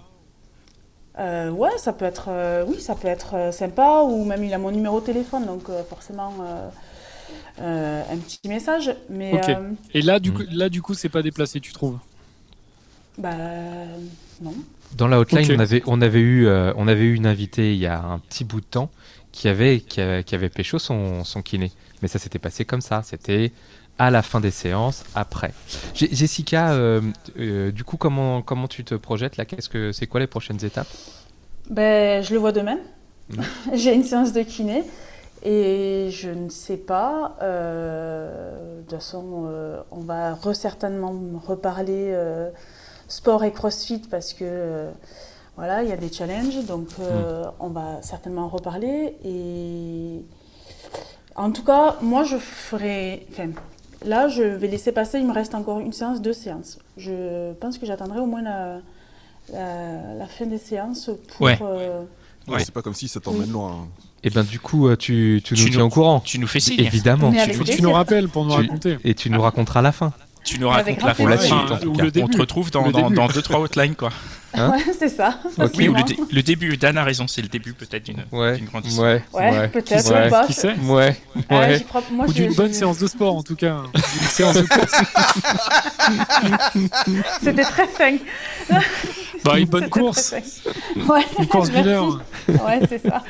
Euh, 1.19 1.51
ouais, 1.51 1.77
ça 1.79 1.93
peut 1.93 2.05
être, 2.05 2.29
euh, 2.29 2.65
oui, 2.67 2.81
ça 2.81 2.95
peut 2.95 3.09
être 3.09 3.35
euh, 3.35 3.53
sympa, 3.53 4.03
ou 4.03 4.25
même 4.25 4.45
il 4.45 4.55
a 4.55 4.59
mon 4.59 4.71
numéro 4.71 5.01
de 5.01 5.07
téléphone, 5.07 5.47
donc 5.47 5.69
euh, 5.69 5.83
forcément 5.83 6.33
euh, 6.43 6.69
euh, 7.61 8.03
un 8.11 8.19
petit 8.19 8.41
message. 8.49 8.95
Mais 9.11 9.39
Ok. 9.39 9.49
euh, 9.57 9.73
Et 9.95 10.03
là, 10.03 10.21
du 10.21 10.33
Mhm. 10.33 10.35
coup, 10.35 10.43
là, 10.51 10.69
du 10.69 10.83
coup, 10.83 10.93
c'est 10.95 11.09
pas 11.09 11.23
déplacé, 11.23 11.61
tu 11.61 11.73
trouves? 11.73 11.99
Bah 13.19 13.99
non. 14.41 14.55
Dans 14.97 15.09
la 15.09 15.19
hotline, 15.21 15.51
on, 15.53 15.59
avait, 15.59 15.83
on, 15.87 16.01
avait 16.01 16.21
eu, 16.21 16.47
euh, 16.47 16.73
on 16.77 16.89
avait 16.89 17.05
eu 17.05 17.15
une 17.15 17.27
invitée 17.27 17.73
il 17.75 17.79
y 17.79 17.87
a 17.87 18.01
un 18.01 18.19
petit 18.19 18.45
bout 18.45 18.61
de 18.61 18.67
temps 18.67 18.91
qui 19.33 19.49
avait, 19.49 19.81
qui 19.81 20.01
avait, 20.01 20.25
qui 20.25 20.35
avait 20.35 20.49
pécho 20.49 20.79
son, 20.79 21.25
son 21.25 21.43
kiné. 21.43 21.71
Mais 22.03 22.09
ça 22.09 22.19
s'était 22.19 22.39
passé 22.39 22.65
comme 22.65 22.81
ça. 22.81 23.03
C'était 23.05 23.53
à 23.99 24.11
la 24.11 24.23
fin 24.23 24.41
des 24.41 24.51
séances, 24.53 25.05
après. 25.15 25.53
J- 25.95 26.09
Jessica, 26.13 26.73
euh, 26.73 27.01
euh, 27.39 27.71
du 27.73 27.85
coup, 27.85 27.97
comment, 27.97 28.43
comment 28.43 28.69
tu 28.69 28.85
te 28.85 28.95
projettes 28.95 29.37
là? 29.37 29.45
Qu'est-ce 29.45 29.69
que 29.69 29.93
c'est 29.93 30.07
quoi 30.07 30.21
les 30.21 30.27
prochaines 30.29 30.65
étapes? 30.65 30.89
Ben, 31.71 32.23
je 32.23 32.33
le 32.33 32.39
vois 32.41 32.53
demain. 32.53 32.79
Mhm. 33.31 33.45
J'ai 33.75 33.95
une 33.95 34.05
séance 34.05 34.33
de 34.33 34.43
kiné 34.43 34.85
et 35.45 36.09
je 36.11 36.31
ne 36.31 36.49
sais 36.49 36.77
pas. 36.79 37.37
euh, 37.43 38.79
de 38.79 38.83
toute 38.83 38.93
façon, 38.99 39.45
euh, 39.49 39.81
on 39.91 40.01
va 40.01 40.35
re- 40.35 40.55
certainement 40.55 41.15
reparler 41.47 42.11
euh, 42.13 42.51
sport 43.09 43.43
et 43.45 43.53
crossfit 43.53 44.03
parce 44.11 44.33
que 44.33 44.45
euh, 44.45 44.91
voilà, 45.57 45.83
il 45.83 45.89
y 45.89 45.93
a 45.93 45.97
des 45.97 46.13
challenges. 46.13 46.65
Donc, 46.67 46.89
euh, 47.01 47.45
on 47.59 47.69
va 47.71 48.01
certainement 48.03 48.43
en 48.45 48.49
reparler. 48.49 49.17
Et 49.25 50.21
en 51.35 51.51
tout 51.53 51.65
cas, 51.65 51.97
moi, 52.03 52.25
je 52.25 52.37
ferai. 52.37 53.27
Enfin, 53.33 53.49
là, 54.05 54.29
je 54.29 54.43
vais 54.43 54.69
laisser 54.69 54.93
passer. 54.93 55.19
Il 55.19 55.27
me 55.27 55.33
reste 55.33 55.55
encore 55.55 55.81
une 55.81 55.93
séance, 55.93 56.21
deux 56.23 56.33
séances. 56.33 56.79
Je 56.97 57.53
pense 57.55 57.79
que 57.79 57.87
j'attendrai 57.87 58.21
au 58.21 58.27
moins 58.27 58.43
la, 58.43 58.79
la, 59.53 60.15
la 60.19 60.27
fin 60.27 60.47
des 60.47 60.59
séances 60.59 61.11
pour. 61.29 61.47
Ouais. 61.47 61.59
euh, 61.63 62.03
Ouais. 62.49 62.61
C'est 62.61 62.73
pas 62.73 62.81
comme 62.81 62.95
si 62.95 63.09
ça 63.09 63.21
t'emmène 63.21 63.43
Oui. 63.43 63.49
loin. 63.51 63.73
hein. 63.73 63.89
Et 64.25 64.31
ben 64.31 64.43
du 64.43 64.59
coup, 64.59 64.89
tu, 64.97 65.43
tu 65.45 65.53
nous 65.53 65.61
Tu 65.65 65.71
tiens 65.71 65.81
nous- 65.81 65.85
au 65.85 65.91
courant. 65.91 66.21
Tu 66.21 66.39
nous 66.39 66.47
fais 66.47 66.61
signe. 66.61 66.81
Évidemment. 66.81 67.31
Tu 67.31 67.59
nous- 67.59 67.65
Tu 67.65 67.83
nous 67.83 67.93
rappelles 67.93 68.27
pour 68.31 68.47
nous 68.47 68.55
Tu- 68.55 68.63
raconter. 68.63 68.97
et 69.05 69.15
tu 69.15 69.29
nous 69.29 69.41
raconteras 69.43 69.83
la 69.83 69.93
fin. 69.93 70.15
Tu 70.45 70.59
nous 70.59 70.71
Avec 70.71 71.01
racontes 71.03 71.07
la 71.09 71.15
fin. 71.15 71.29
la 71.31 71.39
suite, 71.39 71.71
en 71.73 71.77
tout 71.79 71.91
on 71.91 71.97
cas. 71.97 72.03
Le 72.05 72.11
te 72.11 72.19
début. 72.21 72.41
retrouve 72.41 72.71
dans, 72.71 72.87
Le 72.87 72.93
dans, 72.93 73.03
début. 73.03 73.15
dans 73.17 73.27
deux 73.29 73.43
trois 73.43 73.61
hotlines 73.61 73.95
quoi. 73.95 74.11
Hein 74.55 74.71
ouais, 74.73 74.83
c'est 74.99 75.11
ça. 75.11 75.39
Oui, 75.77 75.89
ou 75.89 75.95
le, 75.95 76.03
dé- 76.05 76.17
le 76.33 76.43
début. 76.43 76.77
Dan 76.79 76.97
a 76.97 77.05
raison, 77.05 77.27
c'est 77.29 77.43
le 77.43 77.49
début 77.49 77.75
peut-être 77.75 78.05
d'une 78.05 78.25
Ouais, 78.33 78.59
grande 78.71 78.87
histoire. 78.87 79.07
ouais, 79.09 79.23
Ouais, 79.35 79.69
peut-être 79.69 80.11
ouais. 80.11 80.47
Qui 80.47 80.53
sait 80.55 80.75
ouais, 80.83 81.17
Ah, 81.51 81.67
crois- 81.87 82.03
moi, 82.11 82.25
Ou 82.27 82.33
d'une 82.33 82.55
bonne 82.55 82.73
séance 82.73 82.99
de 82.99 83.07
sport, 83.07 83.37
en 83.37 83.43
tout 83.43 83.57
cas. 83.57 83.83
D'une 83.95 84.29
séance 84.29 84.57
de 84.57 84.63
course. 84.63 85.03
C'était 87.43 87.63
très 87.63 87.87
fin. 87.89 88.17
Bah, 89.45 89.59
une 89.59 89.67
bonne 89.67 89.89
course. 89.89 90.35
Ouais, 90.97 91.23
Une 91.39 91.47
course 91.47 91.69
d'une 91.71 91.85
merci. 91.85 91.91
heure. 91.91 92.21
Ouais, 92.49 92.81
c'est 92.89 92.99
ça. 93.03 93.23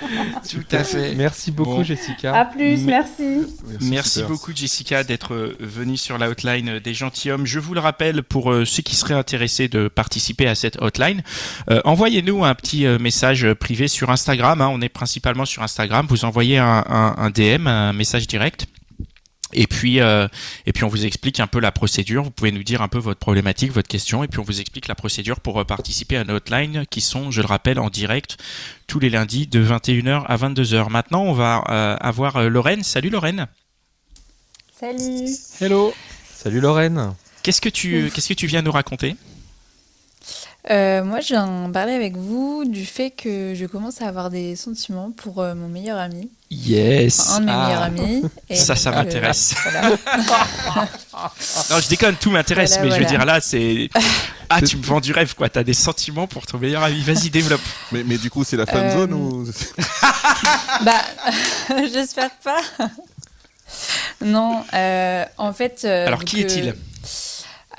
Tout 0.51 0.65
à 0.77 0.85
fait. 0.85 1.15
Merci 1.15 1.51
beaucoup, 1.51 1.77
Bon. 1.77 1.83
Jessica. 1.85 2.35
À 2.35 2.45
plus, 2.45 2.85
merci. 2.85 3.47
Merci 3.83 4.23
beaucoup 4.23 4.53
Jessica 4.55 5.05
d'être 5.05 5.35
euh, 5.35 5.57
venue 5.61 5.97
sur 5.97 6.19
la 6.19 6.29
hotline 6.29 6.79
des 6.79 6.95
gentilshommes. 6.95 7.47
Je 7.47 7.59
vous 7.61 7.75
le 7.75 7.81
rappelle 7.81 8.23
pour 8.23 8.51
euh, 8.53 8.65
ceux 8.65 8.83
qui 8.83 8.95
seraient 8.97 9.15
intéressés 9.15 9.69
de 9.69 9.89
participer 9.89 10.47
à 10.49 10.55
cette 10.55 10.81
hotline, 10.81 11.23
euh, 11.71 11.81
envoyez-nous 11.85 12.45
un 12.45 12.55
petit 12.55 12.87
message 12.99 13.47
privé 13.55 13.87
sur 13.89 14.11
Instagram. 14.11 14.61
hein. 14.61 14.69
on 14.73 14.81
est 14.81 14.89
principalement 14.89 15.45
sur 15.45 15.63
Instagram. 15.63 16.07
Vous 16.09 16.25
envoyez 16.25 16.59
un, 16.59 16.85
un- 16.89 17.15
un 17.19 17.31
DM, 17.31 17.67
un 17.67 17.93
message 17.93 18.27
direct. 18.27 18.67
Et 19.53 19.67
puis, 19.67 20.01
euh, 20.01 20.29
et 20.67 20.73
puis 20.73 20.85
on 20.85 20.89
vous 20.89 21.07
explique 21.07 21.41
un 21.41 21.47
peu 21.47 21.61
la 21.61 21.73
procédure. 21.73 22.23
Vous 22.23 22.31
pouvez 22.31 22.53
nous 22.53 22.63
dire 22.63 22.83
un 22.83 22.89
peu 22.89 22.99
votre 22.99 23.19
problématique, 23.19 23.73
votre 23.73 23.89
question, 23.89 24.23
et 24.23 24.29
puis 24.29 24.41
on 24.41 24.45
vous 24.45 24.61
explique 24.61 24.89
la 24.89 24.95
procédure 24.95 25.41
pour 25.41 25.59
euh, 25.59 25.65
participer 25.65 26.17
à 26.17 26.25
nos 26.25 26.35
hotlines 26.35 26.85
qui 26.91 27.01
sont, 27.01 27.31
je 27.31 27.41
le 27.41 27.47
rappelle, 27.47 27.79
en 27.79 27.91
direct 27.91 28.37
tous 28.87 28.99
les 28.99 29.11
lundis 29.11 29.47
de 29.47 29.65
21h 29.65 30.25
à 30.27 30.37
22h. 30.37 30.91
Maintenant, 30.91 31.23
on 31.23 31.33
va 31.33 31.65
euh, 31.69 31.97
avoir 32.01 32.49
Lorraine. 32.49 32.83
Salut 32.83 33.11
Lorraine. 33.11 33.47
Salut. 34.79 35.31
Hello. 35.61 35.95
Salut 36.35 36.61
Lorraine. 36.61 37.15
Qu'est-ce 37.43 37.61
que 37.61 37.69
tu, 37.69 38.11
qu'est-ce 38.15 38.29
que 38.29 38.35
tu 38.35 38.47
viens 38.47 38.63
nous 38.63 38.73
raconter? 38.73 39.17
Euh, 40.71 41.03
moi, 41.03 41.21
je 41.21 41.29
viens 41.29 41.71
parler 41.73 41.93
avec 41.93 42.17
vous 42.17 42.65
du 42.65 42.85
fait 42.85 43.11
que 43.11 43.55
je 43.55 43.65
commence 43.65 44.03
à 44.03 44.07
avoir 44.07 44.29
des 44.29 44.55
sentiments 44.55 45.11
pour 45.11 45.41
euh, 45.41 45.55
mon 45.55 45.69
meilleur 45.69 45.99
ami, 45.99 46.31
Yes. 46.51 47.31
Un 47.31 47.41
de 47.41 47.45
mes 47.47 47.53
Ah. 47.53 47.67
meilleurs 47.67 47.83
amis. 47.83 48.23
Et 48.49 48.57
Ça, 48.57 48.75
ça 48.75 48.91
euh, 48.91 48.95
m'intéresse. 48.95 49.55
voilà. 49.63 49.97
Non, 51.71 51.81
je 51.81 51.89
déconne, 51.89 52.15
tout 52.15 52.31
m'intéresse, 52.31 52.75
Voilà, 52.79 52.85
mais 52.91 52.95
je 52.97 53.01
veux 53.03 53.09
dire 53.09 53.25
là, 53.25 53.41
c'est 53.41 53.91
ah, 54.49 54.63
tu 54.63 54.77
me 54.77 54.83
vends 54.85 55.01
du 55.01 55.13
rêve, 55.13 55.35
quoi. 55.35 55.49
T'as 55.49 55.65
des 55.65 55.75
sentiments 55.75 56.27
pour 56.29 56.47
ton 56.47 56.59
meilleur 56.59 56.83
ami. 56.85 57.01
Vas-y, 57.03 57.29
développe. 57.29 57.61
Mais, 57.93 58.05
mais 58.05 58.17
du 58.19 58.31
coup, 58.31 58.45
c'est 58.45 58.57
la 58.57 58.67
fan 58.67 58.85
Euh, 58.85 58.95
zone 58.97 59.13
ou 59.15 59.45
Bah, 60.85 61.03
j'espère 61.93 62.31
pas. 62.43 62.61
Non, 64.25 64.65
euh, 64.75 65.25
en 65.37 65.53
fait. 65.53 65.83
euh, 65.85 66.07
Alors, 66.07 66.25
qui 66.25 66.41
est-il? 66.41 66.75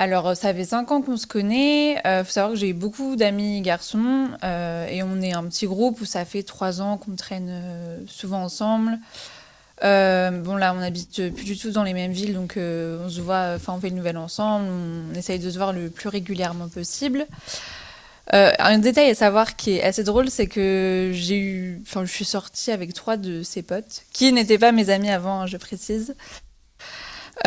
Alors, 0.01 0.35
ça 0.35 0.53
fait 0.53 0.63
5 0.63 0.91
ans 0.91 1.01
qu'on 1.01 1.17
se 1.17 1.27
connaît. 1.27 2.01
Il 2.05 2.23
faut 2.23 2.31
savoir 2.31 2.53
que 2.53 2.57
j'ai 2.57 2.71
beaucoup 2.71 3.17
d'amis 3.17 3.61
garçons 3.61 4.29
euh, 4.43 4.87
et 4.87 5.03
on 5.03 5.21
est 5.21 5.33
un 5.33 5.43
petit 5.43 5.67
groupe 5.67 5.99
où 5.99 6.05
ça 6.05 6.23
fait 6.23 6.41
3 6.41 6.81
ans 6.81 6.97
qu'on 6.97 7.15
traîne 7.15 7.49
euh, 7.49 7.99
souvent 8.07 8.41
ensemble. 8.41 8.97
Euh, 9.83 10.31
bon, 10.31 10.55
là, 10.55 10.73
on 10.73 10.81
habite 10.81 11.33
plus 11.33 11.43
du 11.43 11.57
tout 11.57 11.71
dans 11.71 11.83
les 11.83 11.93
mêmes 11.93 12.11
villes, 12.11 12.33
donc 12.33 12.57
euh, 12.57 13.05
on 13.05 13.09
se 13.09 13.21
voit, 13.21 13.53
enfin, 13.55 13.73
on 13.77 13.79
fait 13.79 13.89
le 13.89 13.95
nouvel 13.95 14.17
ensemble, 14.17 14.67
on 14.67 15.15
essaye 15.15 15.39
de 15.39 15.49
se 15.49 15.57
voir 15.57 15.73
le 15.73 15.89
plus 15.89 16.09
régulièrement 16.09 16.67
possible. 16.67 17.27
Euh, 18.33 18.51
un 18.59 18.77
détail 18.77 19.09
à 19.09 19.15
savoir 19.15 19.55
qui 19.55 19.71
est 19.71 19.83
assez 19.83 20.03
drôle, 20.03 20.29
c'est 20.29 20.47
que 20.47 21.11
j'ai 21.13 21.39
eu, 21.39 21.81
enfin, 21.81 22.05
je 22.05 22.11
suis 22.11 22.25
sortie 22.25 22.71
avec 22.71 22.93
trois 22.93 23.17
de 23.17 23.41
ses 23.41 23.63
potes, 23.63 24.03
qui 24.13 24.31
n'étaient 24.33 24.59
pas 24.59 24.71
mes 24.71 24.89
amis 24.89 25.09
avant, 25.09 25.41
hein, 25.41 25.45
je 25.47 25.57
précise. 25.57 26.15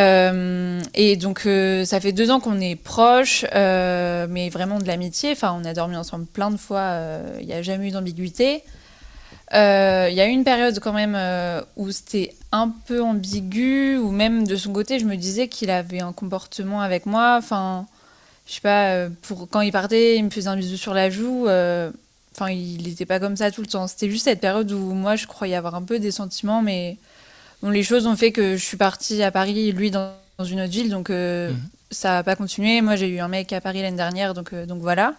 Euh, 0.00 0.80
et 0.94 1.16
donc, 1.16 1.42
euh, 1.46 1.84
ça 1.84 2.00
fait 2.00 2.12
deux 2.12 2.30
ans 2.30 2.40
qu'on 2.40 2.60
est 2.60 2.76
proches, 2.76 3.44
euh, 3.54 4.26
mais 4.28 4.48
vraiment 4.48 4.78
de 4.78 4.86
l'amitié. 4.86 5.32
Enfin, 5.32 5.58
on 5.60 5.64
a 5.64 5.74
dormi 5.74 5.96
ensemble 5.96 6.26
plein 6.26 6.50
de 6.50 6.56
fois, 6.56 6.96
il 7.40 7.46
n'y 7.46 7.52
a 7.52 7.62
jamais 7.62 7.88
eu 7.88 7.90
d'ambiguïté. 7.90 8.62
Il 9.52 10.14
y 10.14 10.20
a 10.20 10.26
eu 10.26 10.30
une 10.30 10.44
période 10.44 10.78
quand 10.80 10.92
même 10.92 11.18
où 11.76 11.90
c'était 11.90 12.34
un 12.52 12.72
peu 12.86 13.02
ambigu, 13.02 13.98
ou 13.98 14.10
même 14.10 14.46
de 14.46 14.56
son 14.56 14.72
côté, 14.72 14.98
je 14.98 15.04
me 15.04 15.16
disais 15.16 15.48
qu'il 15.48 15.70
avait 15.70 16.00
un 16.00 16.12
comportement 16.12 16.80
avec 16.80 17.06
moi. 17.06 17.36
Enfin, 17.38 17.86
je 18.46 18.54
sais 18.54 18.60
pas, 18.60 19.08
pour 19.22 19.48
quand 19.50 19.60
il 19.60 19.72
partait, 19.72 20.16
il 20.16 20.24
me 20.24 20.30
faisait 20.30 20.48
un 20.48 20.56
bisou 20.56 20.76
sur 20.76 20.94
la 20.94 21.10
joue. 21.10 21.42
Enfin, 22.34 22.48
il 22.50 22.82
n'était 22.82 23.04
pas 23.04 23.20
comme 23.20 23.36
ça 23.36 23.50
tout 23.50 23.60
le 23.60 23.66
temps. 23.66 23.86
C'était 23.86 24.08
juste 24.08 24.24
cette 24.24 24.40
période 24.40 24.72
où 24.72 24.94
moi, 24.94 25.16
je 25.16 25.26
croyais 25.26 25.54
avoir 25.54 25.74
un 25.74 25.82
peu 25.82 25.98
des 25.98 26.10
sentiments, 26.10 26.62
mais 26.62 26.96
bon, 27.62 27.70
les 27.70 27.82
choses 27.82 28.06
ont 28.06 28.16
fait 28.16 28.32
que 28.32 28.56
je 28.56 28.64
suis 28.64 28.76
partie 28.76 29.22
à 29.22 29.30
Paris, 29.30 29.72
lui 29.72 29.90
dans, 29.90 30.12
dans 30.38 30.44
une 30.44 30.60
autre 30.60 30.72
ville, 30.72 30.90
donc 30.90 31.10
euh, 31.10 31.50
Mhm. 31.50 31.60
ça 31.90 32.10
n'a 32.14 32.22
pas 32.24 32.36
continué. 32.36 32.80
Moi, 32.82 32.96
j'ai 32.96 33.08
eu 33.08 33.20
un 33.20 33.28
mec 33.28 33.52
à 33.52 33.60
Paris 33.60 33.82
l'année 33.82 33.96
dernière, 33.96 34.34
donc, 34.34 34.52
euh, 34.52 34.66
donc 34.66 34.80
voilà. 34.80 35.14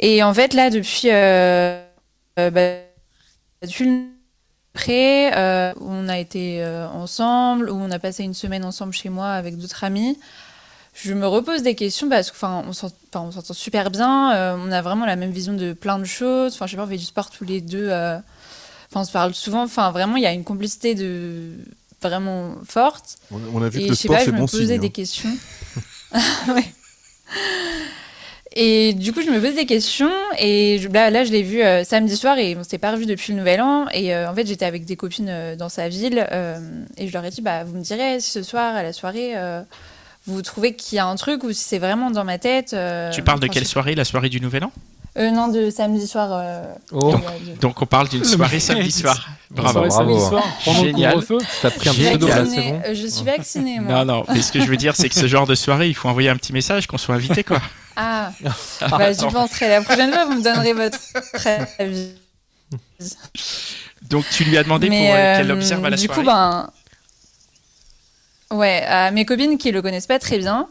Et 0.00 0.22
en 0.22 0.32
fait, 0.34 0.54
là, 0.54 0.70
depuis, 0.70 1.10
euh, 1.10 1.82
euh, 2.38 2.50
bah, 2.50 2.76
depuis 3.62 3.84
le 3.86 4.02
après, 4.74 5.36
euh, 5.36 5.72
où 5.80 5.86
on 5.90 6.08
a 6.08 6.18
été 6.18 6.62
euh, 6.64 6.88
ensemble, 6.88 7.68
où 7.70 7.74
on 7.74 7.90
a 7.90 7.98
passé 7.98 8.24
une 8.24 8.32
semaine 8.34 8.64
ensemble 8.64 8.94
chez 8.94 9.10
moi 9.10 9.28
avec 9.32 9.58
d'autres 9.58 9.84
amis. 9.84 10.18
Je 10.94 11.14
me 11.14 11.26
repose 11.26 11.62
des 11.62 11.74
questions 11.74 12.08
parce 12.08 12.30
enfin, 12.30 12.64
on 12.66 12.72
s'entend 12.72 13.30
super 13.54 13.90
bien. 13.90 14.34
euh, 14.34 14.56
on 14.58 14.72
a 14.72 14.82
vraiment 14.82 15.06
la 15.06 15.16
même 15.16 15.30
vision 15.32 15.54
de 15.54 15.74
plein 15.74 15.98
de 15.98 16.04
choses. 16.04 16.54
Enfin, 16.54 16.66
je 16.66 16.72
sais 16.72 16.76
pas, 16.78 16.84
on 16.84 16.88
fait 16.88 16.98
du 16.98 17.04
sport 17.04 17.30
tous 17.30 17.44
les 17.44 17.60
deux. 17.60 17.90
Enfin, 18.92 19.00
on 19.00 19.04
se 19.04 19.12
parle 19.12 19.34
souvent. 19.34 19.62
Enfin, 19.62 19.90
vraiment, 19.90 20.16
il 20.16 20.22
y 20.22 20.26
a 20.26 20.32
une 20.32 20.44
complicité 20.44 20.94
de 20.94 21.50
vraiment 22.02 22.56
forte. 22.68 23.16
on, 23.30 23.40
on 23.54 23.62
a 23.62 23.68
vu 23.68 23.78
Et 23.80 23.82
que 23.84 23.88
le 23.88 23.94
je 23.94 23.98
sais 23.98 24.08
sport 24.08 24.16
pas, 24.18 24.24
c'est 24.24 24.30
je 24.30 24.36
me 24.36 24.40
posais 24.40 24.66
signe. 24.66 24.78
des 24.78 24.86
hein. 24.86 24.90
questions. 24.90 25.36
Ouais. 26.48 26.64
Et 28.54 28.92
du 28.92 29.14
coup, 29.14 29.22
je 29.22 29.30
me 29.30 29.40
posais 29.40 29.54
des 29.54 29.64
questions. 29.66 30.10
Et 30.38 30.78
je- 30.78 30.88
là, 30.88 31.08
là, 31.08 31.24
je 31.24 31.32
l'ai 31.32 31.42
vu 31.42 31.62
euh, 31.62 31.84
samedi 31.84 32.14
soir 32.16 32.36
et 32.36 32.54
on 32.54 32.62
s'était 32.62 32.76
pas 32.76 32.92
revu 32.92 33.06
depuis 33.06 33.32
le 33.32 33.38
nouvel 33.38 33.62
an. 33.62 33.86
Et 33.94 34.14
euh, 34.14 34.30
en 34.30 34.34
fait, 34.34 34.46
j'étais 34.46 34.66
avec 34.66 34.84
des 34.84 34.94
copines 34.96 35.28
euh, 35.30 35.56
dans 35.56 35.70
sa 35.70 35.88
ville. 35.88 36.26
euh, 36.30 36.58
et 36.98 37.08
je 37.08 37.12
leur 37.14 37.24
ai 37.24 37.30
dit, 37.30 37.40
bah, 37.40 37.64
vous 37.64 37.74
me 37.76 37.82
direz 37.82 38.20
si 38.20 38.30
ce 38.30 38.42
soir, 38.42 38.74
à 38.76 38.82
la 38.82 38.92
soirée, 38.92 39.32
euh, 39.36 39.62
vous 40.26 40.42
trouvez 40.42 40.74
qu'il 40.74 40.96
y 40.96 40.98
a 40.98 41.06
un 41.06 41.16
truc 41.16 41.44
ou 41.44 41.52
si 41.52 41.64
c'est 41.64 41.78
vraiment 41.78 42.10
dans 42.10 42.24
ma 42.24 42.36
tête. 42.38 42.74
euh, 42.74 43.10
Tu 43.10 43.22
parles 43.22 43.40
de 43.40 43.46
enfin, 43.46 43.54
quelle 43.54 43.66
soirée 43.66 43.94
La 43.94 44.04
soirée 44.04 44.28
du 44.28 44.40
Nouvel 44.40 44.64
An? 44.64 44.72
Euh, 45.18 45.30
Non, 45.30 45.48
de 45.48 45.70
samedi 45.70 46.06
soir. 46.06 46.28
euh, 46.32 46.64
Oh, 46.92 47.14
Donc 47.60 47.80
on 47.82 47.86
parle 47.86 48.08
d'une 48.08 48.24
soirée 48.24 48.60
samedi 48.60 48.90
soir. 48.92 49.28
Bravo. 49.50 49.72
Soirée 49.72 49.90
samedi 49.90 50.14
bravo. 50.14 50.28
soir, 50.28 50.44
pendant 50.64 50.82
le 50.82 50.86
Génial. 50.88 51.24
t'as 51.60 51.70
pris 51.70 51.88
un 51.88 51.92
Génial. 51.92 52.20
là, 52.20 52.42
bon 52.44 52.82
euh, 52.86 52.94
Je 52.94 53.06
suis 53.06 53.24
vaccinée, 53.24 53.80
moi. 53.80 54.04
Non, 54.04 54.14
non, 54.18 54.24
mais 54.32 54.40
ce 54.40 54.50
que 54.52 54.60
je 54.60 54.66
veux 54.66 54.76
dire, 54.78 54.96
c'est 54.96 55.08
que 55.10 55.14
ce 55.14 55.26
genre 55.26 55.46
de 55.46 55.54
soirée, 55.54 55.88
il 55.88 55.94
faut 55.94 56.08
envoyer 56.08 56.30
un 56.30 56.36
petit 56.36 56.52
message 56.54 56.86
qu'on 56.86 56.98
soit 56.98 57.14
invité, 57.14 57.44
quoi. 57.44 57.60
Ah, 57.94 58.32
bah, 58.90 59.12
j'y 59.12 59.26
penserai. 59.26 59.68
La 59.68 59.82
prochaine 59.82 60.10
fois, 60.14 60.24
vous 60.24 60.36
me 60.38 60.42
donnerez 60.42 60.72
votre 60.72 60.98
avis. 61.78 62.12
Donc 64.08 64.24
tu 64.30 64.44
lui 64.44 64.56
as 64.56 64.62
demandé 64.62 64.88
Mais, 64.88 65.06
pour 65.08 65.14
euh, 65.14 65.36
qu'elle 65.36 65.50
observe 65.52 65.84
à 65.84 65.90
la 65.90 65.96
du 65.98 66.06
soirée. 66.06 66.20
coup, 66.22 66.26
ben. 66.26 66.70
Ouais, 68.50 68.82
à 68.86 69.10
mes 69.10 69.26
copines 69.26 69.58
qui 69.58 69.70
le 69.72 69.82
connaissent 69.82 70.06
pas 70.06 70.18
très 70.18 70.38
bien. 70.38 70.68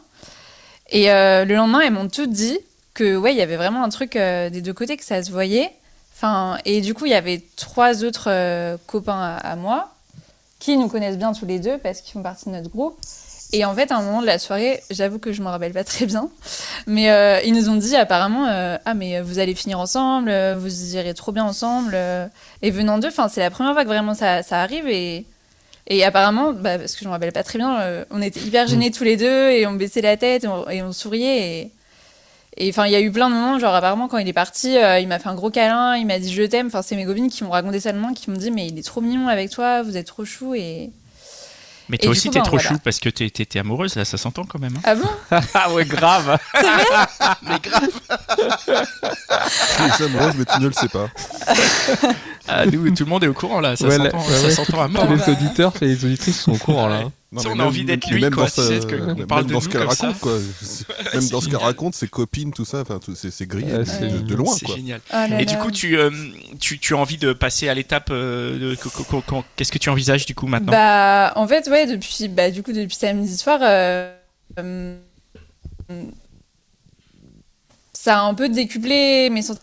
Et 0.90 1.12
euh, 1.12 1.44
le 1.44 1.54
lendemain, 1.54 1.80
elles 1.84 1.92
m'ont 1.92 2.08
toutes 2.08 2.30
dit 2.32 2.58
que, 2.94 3.16
ouais, 3.16 3.32
il 3.32 3.38
y 3.38 3.42
avait 3.42 3.56
vraiment 3.56 3.82
un 3.84 3.88
truc 3.88 4.16
euh, 4.16 4.50
des 4.50 4.60
deux 4.60 4.72
côtés, 4.74 4.96
que 4.96 5.04
ça 5.04 5.22
se 5.22 5.30
voyait. 5.30 5.70
Enfin, 6.14 6.58
et 6.64 6.80
du 6.80 6.94
coup, 6.94 7.06
il 7.06 7.10
y 7.12 7.14
avait 7.14 7.42
trois 7.56 8.04
autres 8.04 8.28
euh, 8.30 8.76
copains 8.86 9.20
à, 9.20 9.36
à 9.36 9.56
moi 9.56 9.88
qui 10.60 10.76
nous 10.76 10.88
connaissent 10.88 11.18
bien 11.18 11.32
tous 11.32 11.46
les 11.46 11.58
deux 11.58 11.78
parce 11.78 12.00
qu'ils 12.00 12.12
font 12.12 12.22
partie 12.22 12.46
de 12.46 12.50
notre 12.52 12.70
groupe. 12.70 12.96
Et 13.54 13.64
en 13.66 13.74
fait, 13.74 13.92
à 13.92 13.96
un 13.98 14.02
moment 14.02 14.22
de 14.22 14.26
la 14.26 14.38
soirée, 14.38 14.82
j'avoue 14.90 15.18
que 15.18 15.32
je 15.32 15.42
me 15.42 15.48
rappelle 15.48 15.72
pas 15.74 15.84
très 15.84 16.06
bien, 16.06 16.30
mais 16.86 17.10
euh, 17.10 17.40
ils 17.44 17.52
nous 17.52 17.68
ont 17.68 17.76
dit 17.76 17.96
apparemment 17.96 18.46
euh, 18.48 18.78
ah 18.86 18.94
mais 18.94 19.20
vous 19.20 19.38
allez 19.40 19.54
finir 19.54 19.78
ensemble, 19.78 20.30
euh, 20.30 20.54
vous 20.58 20.94
irez 20.96 21.12
trop 21.12 21.32
bien 21.32 21.44
ensemble. 21.44 21.92
euh. 21.94 22.26
et 22.62 22.70
venant 22.70 22.98
d'eux, 22.98 23.08
enfin 23.08 23.28
c'est 23.28 23.40
la 23.40 23.50
première 23.50 23.74
fois 23.74 23.82
que 23.82 23.88
vraiment 23.88 24.14
ça, 24.14 24.42
ça 24.42 24.62
arrive 24.62 24.88
et 24.88 25.26
et 25.88 26.04
apparemment, 26.04 26.52
bah, 26.52 26.78
parce 26.78 26.94
que 26.94 27.00
je 27.00 27.06
me 27.06 27.10
rappelle 27.10 27.32
pas 27.32 27.42
très 27.42 27.58
bien, 27.58 27.80
euh, 27.80 28.04
on 28.10 28.22
était 28.22 28.40
hyper 28.40 28.66
gênés 28.68 28.90
tous 28.90 29.04
les 29.04 29.16
deux 29.18 29.50
et 29.50 29.66
on 29.66 29.72
baissait 29.72 30.00
la 30.00 30.16
tête 30.16 30.44
et 30.44 30.48
on, 30.48 30.68
et 30.70 30.82
on 30.82 30.92
souriait 30.92 31.60
et 31.60 31.72
et 32.56 32.68
enfin 32.70 32.86
il 32.86 32.92
y 32.92 32.96
a 32.96 33.00
eu 33.00 33.10
plein 33.10 33.28
de 33.30 33.34
moments 33.34 33.58
genre 33.58 33.74
apparemment 33.74 34.08
quand 34.08 34.18
il 34.18 34.28
est 34.28 34.32
parti, 34.32 34.76
euh, 34.76 34.98
il 34.98 35.08
m'a 35.08 35.18
fait 35.18 35.28
un 35.28 35.34
gros 35.34 35.50
câlin, 35.50 35.96
il 35.96 36.06
m'a 36.06 36.18
dit 36.18 36.32
je 36.32 36.42
t'aime. 36.42 36.66
Enfin 36.68 36.82
c'est 36.82 36.96
mes 36.96 37.04
copines 37.04 37.30
qui 37.30 37.44
m'ont 37.44 37.50
raconté 37.50 37.80
ça 37.80 37.92
le 37.92 37.98
moment, 37.98 38.12
qui 38.14 38.30
m'ont 38.30 38.36
dit 38.36 38.50
mais 38.50 38.66
il 38.66 38.78
est 38.78 38.82
trop 38.86 39.00
mignon 39.00 39.28
avec 39.28 39.50
toi, 39.50 39.82
vous 39.82 39.96
êtes 39.96 40.06
trop 40.06 40.24
chou 40.24 40.54
et 40.54 40.90
Mais 41.88 41.98
toi 41.98 42.10
aussi, 42.10 42.30
t'es 42.30 42.38
ben, 42.38 42.44
trop 42.44 42.56
voilà. 42.56 42.68
chou 42.70 42.78
parce 42.82 43.00
que 43.00 43.08
t'es 43.08 43.28
t'es- 43.30 43.44
t'es 43.46 43.58
amoureuse, 43.58 43.96
là, 43.96 44.04
ça 44.04 44.16
s'entend 44.16 44.44
quand 44.44 44.58
même. 44.60 44.76
hein. 44.76 44.80
ah 44.84 44.94
bon? 44.94 45.08
Ah 45.54 45.72
ouais, 45.72 45.84
grave 45.84 46.38
Tu 46.54 46.64
es 49.82 50.04
amoureuse, 50.04 50.34
mais 50.38 50.44
tu 50.44 50.60
ne 50.60 50.66
le 50.68 50.72
sais 50.72 50.88
pas. 50.88 51.08
Ah, 52.48 52.66
nous, 52.66 52.90
tout 52.94 53.04
le 53.04 53.10
monde 53.10 53.24
est 53.24 53.28
au 53.28 53.34
courant, 53.34 53.60
là, 53.60 53.76
ça 53.76 53.86
Ouais, 53.86 53.96
s'entend 53.96 54.18
ouais, 54.26 54.50
s'entend 54.50 54.80
à 54.82 54.88
mort. 54.88 55.06
Tous 55.06 55.14
les 55.14 55.32
auditeurs 55.32 55.72
et 55.80 55.86
les 55.86 56.04
auditrices 56.04 56.40
sont 56.40 56.52
au 56.52 56.56
courant 56.58 56.88
là. 56.88 57.04
Non, 57.30 57.40
on 57.46 57.58
a 57.60 57.64
envie 57.64 57.84
d'être 57.86 58.10
lui, 58.10 58.20
même 58.20 58.34
quoi, 58.34 58.44
dans 58.44 58.50
tu 58.50 58.60
sais, 58.60 58.80
même 59.16 59.26
parle 59.26 59.46
dans 59.50 59.60
ce 59.62 59.68
qu'elle 59.70 59.84
raconte, 59.84 60.18
quoi. 60.20 60.38
Même 61.14 61.28
dans 61.30 61.40
ce 61.40 61.48
qu'elle 61.48 61.56
raconte, 61.56 61.94
ses 61.94 62.08
copines, 62.08 62.52
tout 62.52 62.66
ça, 62.66 62.80
enfin, 62.82 62.98
tout- 62.98 63.14
c'est 63.14 63.46
grillé 63.46 63.72
Ouais, 63.72 63.78
de- 63.78 63.84
c'est 63.84 64.08
de, 64.08 64.18
de 64.18 64.34
loin, 64.34 64.54
C'est 64.54 64.66
quoi. 64.66 64.76
génial. 64.76 65.00
Oh 65.10 65.14
là 65.30 65.40
Et 65.40 65.46
du 65.46 65.56
coup, 65.56 65.70
tu, 65.70 65.96
euh, 65.96 66.10
tu, 66.60 66.78
tu 66.78 66.94
as 66.94 66.98
envie 66.98 67.16
de 67.16 67.32
passer 67.32 67.70
à 67.70 67.74
l'étape. 67.74 68.08
euh, 68.10 68.74
Qu'est-ce 69.56 69.72
que 69.72 69.78
tu 69.78 69.88
envisages 69.88 70.26
du 70.26 70.34
coup 70.34 70.46
maintenant? 70.46 70.72
Bah, 70.72 71.32
en 71.36 71.48
fait, 71.48 71.68
ouais, 71.70 71.86
depuis, 71.86 72.28
bah, 72.28 72.50
du 72.50 72.62
coup, 72.62 72.72
depuis 72.72 72.96
samedi 72.96 73.34
soir, 73.38 73.60
euh, 73.62 74.12
euh, 74.58 74.94
ça 77.94 78.18
a 78.20 78.22
un 78.24 78.34
peu 78.34 78.48
décuplé 78.50 79.30
mes 79.30 79.40
sentiments. 79.42 79.62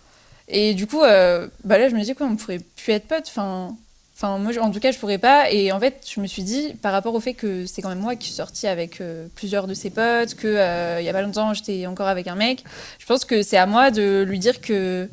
Et 0.50 0.74
du 0.74 0.88
coup, 0.88 1.04
euh, 1.04 1.48
bah 1.64 1.78
là, 1.78 1.90
je 1.90 1.96
me 1.96 2.02
dis 2.02 2.16
quoi, 2.16 2.28
on 2.28 2.36
pourrait 2.36 2.60
plus 2.76 2.92
être 2.92 3.08
potes. 3.08 3.28
Enfin, 3.28 3.76
enfin, 4.16 4.40
moi, 4.40 4.52
en 4.60 4.72
tout 4.72 4.80
cas, 4.80 4.92
je 4.92 4.98
pourrais 4.98 5.20
pas. 5.20 5.52
Et 5.52 5.72
en 5.72 5.80
fait, 5.80 6.04
je 6.14 6.20
me 6.20 6.28
suis 6.28 6.44
dit, 6.44 6.74
par 6.82 6.92
rapport 6.92 7.14
au 7.14 7.20
fait 7.20 7.36
que 7.36 7.68
c'est 7.68 7.82
quand 7.82 7.90
même 7.90 8.00
moi 8.00 8.16
qui 8.16 8.28
suis 8.28 8.36
sortie 8.36 8.68
avec 8.68 9.00
euh, 9.00 9.28
plusieurs 9.36 9.68
de 9.68 9.76
ses 9.76 9.92
potes, 9.92 10.34
que 10.36 10.48
euh, 10.48 11.02
y 11.02 11.10
a 11.10 11.14
pas 11.14 11.22
longtemps, 11.22 11.54
j'étais 11.54 11.86
encore 11.86 12.08
avec 12.08 12.28
un 12.28 12.36
mec. 12.36 12.64
Je 12.98 13.06
pense 13.06 13.26
que 13.26 13.44
c'est 13.44 13.58
à 13.58 13.68
moi 13.68 13.92
de 13.92 14.26
lui 14.28 14.40
dire 14.40 14.60
que. 14.60 15.08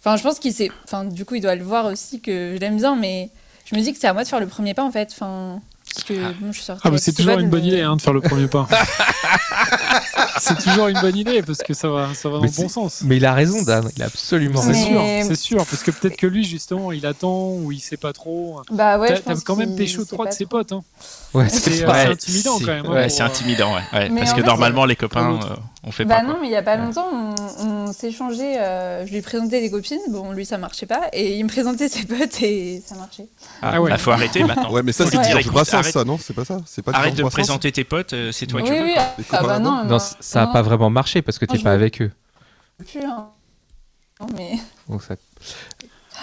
Enfin, 0.00 0.16
je 0.16 0.22
pense 0.22 0.38
qu'il 0.38 0.54
sait. 0.54 0.70
Enfin, 0.84 1.04
du 1.04 1.24
coup, 1.26 1.34
il 1.34 1.42
doit 1.42 1.54
le 1.54 1.64
voir 1.64 1.86
aussi 1.86 2.20
que 2.20 2.54
je 2.54 2.60
l'aime 2.60 2.78
bien, 2.78 2.96
mais 2.96 3.28
je 3.66 3.76
me 3.76 3.82
dis 3.82 3.92
que 3.92 3.98
c'est 3.98 4.06
à 4.06 4.14
moi 4.14 4.24
de 4.24 4.28
faire 4.28 4.40
le 4.40 4.46
premier 4.46 4.72
pas 4.72 4.84
en 4.84 4.90
fait. 4.90 5.10
Enfin, 5.12 5.60
Parce 5.94 6.04
que 6.04 6.14
bon, 6.40 6.52
je 6.52 6.56
suis 6.58 6.62
sortie 6.64 6.80
Ah, 6.84 6.88
bah, 6.88 6.94
avec 6.94 7.00
c'est 7.02 7.12
toujours 7.12 7.38
une 7.38 7.50
bonne 7.50 7.62
mais- 7.62 7.68
idée 7.68 7.80
hein, 7.82 7.96
de 7.96 8.02
faire 8.02 8.12
le 8.12 8.20
premier 8.20 8.46
pas. 8.46 8.68
c'est 10.40 10.56
toujours 10.62 10.88
une 10.88 11.00
bonne 11.00 11.16
idée 11.16 11.42
parce 11.42 11.58
que 11.58 11.74
ça 11.74 11.88
va, 11.88 12.14
ça 12.14 12.28
va 12.28 12.36
dans 12.36 12.42
Mais 12.42 12.48
le 12.48 12.62
bon 12.62 12.68
sens. 12.68 13.00
Mais 13.04 13.16
il 13.16 13.26
a 13.26 13.32
raison, 13.34 13.62
Dan. 13.62 13.90
Il 13.96 14.02
a 14.02 14.06
absolument 14.06 14.60
C'est 14.60 14.68
raison. 14.72 14.90
Mais- 14.94 15.22
sûr, 15.22 15.28
c'est 15.30 15.36
sûr, 15.40 15.56
parce 15.66 15.82
que 15.82 15.90
peut-être 15.90 16.16
que 16.16 16.26
lui 16.26 16.44
justement, 16.44 16.92
il 16.92 17.04
attend 17.06 17.50
ou 17.50 17.72
il 17.72 17.80
sait 17.80 17.96
pas 17.96 18.12
trop. 18.12 18.60
Bah 18.70 18.98
ouais, 18.98 19.20
T'as 19.24 19.34
quand 19.44 19.56
même 19.56 19.74
pécho 19.76 20.04
trois 20.04 20.26
de 20.26 20.32
ses 20.32 20.46
potes. 20.46 20.72
Hein. 20.72 20.82
Ouais, 21.34 21.48
C'est 21.48 21.82
euh, 21.84 21.90
Ouais, 21.90 22.06
intimidant 22.06 22.58
quand 22.58 22.66
même. 22.66 22.86
hein, 22.86 22.90
Ouais, 22.90 23.02
pour, 23.02 23.10
c'est 23.10 23.22
intimidant, 23.22 23.74
ouais. 23.74 23.82
ouais, 23.92 24.08
Mais 24.10 24.20
parce 24.20 24.32
en 24.32 24.36
que 24.36 24.40
fait, 24.42 24.46
normalement, 24.46 24.84
les 24.84 24.96
copains, 24.96 25.32
euh, 25.42 25.56
on 25.84 25.90
fait 25.92 26.04
Bah 26.04 26.16
pas. 26.16 26.22
non, 26.22 26.30
quoi. 26.32 26.38
mais 26.42 26.48
il 26.48 26.52
y 26.52 26.56
a 26.56 26.62
pas 26.62 26.76
longtemps, 26.76 27.34
on, 27.88 27.92
s'échangeait, 27.92 28.58
euh, 28.60 29.06
je 29.06 29.12
lui 29.12 29.22
présentais 29.22 29.60
des 29.60 29.70
copines, 29.70 29.98
bon 30.10 30.32
lui 30.32 30.44
ça 30.46 30.58
marchait 30.58 30.86
pas, 30.86 31.08
et 31.12 31.36
il 31.36 31.44
me 31.44 31.48
présentait 31.48 31.88
ses 31.88 32.04
potes 32.04 32.42
et 32.42 32.82
ça 32.86 32.94
marchait. 32.96 33.26
Ah, 33.62 33.72
Ah 33.74 33.80
ouais. 33.82 33.90
bah, 33.90 33.98
faut 33.98 34.10
arrêter 34.10 34.44
maintenant. 34.44 34.70
Ouais, 34.72 34.82
mais 34.82 34.92
ça, 34.92 35.04
c'est 35.06 35.16
lui 35.16 35.22
dire, 35.22 35.30
Georges 35.32 35.42
écoute, 35.44 35.52
Brassens, 35.54 35.78
arrête- 35.78 35.92
ça, 35.92 36.04
non 36.04 36.18
C'est 36.18 36.34
pas 36.34 36.44
ça 36.44 36.60
C'est 36.66 36.82
pas 36.82 36.92
Arrête 36.92 37.14
de 37.14 37.22
me 37.22 37.30
présenter 37.30 37.72
tes 37.72 37.84
potes, 37.84 38.12
euh, 38.12 38.32
c'est 38.32 38.46
toi 38.46 38.62
qui 38.62 38.70
oui, 38.70 38.78
veux. 38.78 38.84
oui, 38.84 38.94
ah 38.96 39.14
copains 39.28 39.42
bah 39.46 39.58
non, 39.58 39.84
Non, 39.84 39.98
ça 39.98 40.42
a 40.42 40.46
non, 40.46 40.52
pas 40.52 40.62
vraiment 40.62 40.90
marché 40.90 41.22
parce 41.22 41.38
que 41.38 41.44
t'es 41.44 41.58
pas 41.58 41.70
veux- 41.70 41.74
avec 41.76 42.02
eux. 42.02 42.10
plus, 42.78 43.02
hein. 43.04 43.28
Non, 44.20 44.26
mais... 44.36 44.52
Donc 44.88 45.02
ça- 45.02 45.16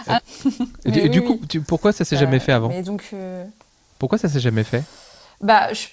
Ah. 0.07 0.19
Et 0.85 0.91
du, 0.91 1.01
Mais 1.03 1.09
du 1.09 1.19
oui, 1.19 1.25
coup, 1.25 1.37
oui. 1.41 1.47
tu- 1.47 1.61
pourquoi 1.61 1.91
ça 1.93 2.03
s'est 2.03 2.17
jamais 2.17 2.37
Euh, 2.37 2.39
fait 2.41 2.51
avant 2.51 2.67
Mais 2.69 2.83
donc, 2.83 3.03
euh, 3.13 3.45
Pourquoi 3.97 4.17
ça 4.17 4.27
s'est 4.27 4.39
jamais 4.41 4.63
fait 4.65 4.83
bah, 5.41 5.71
je... 5.73 5.87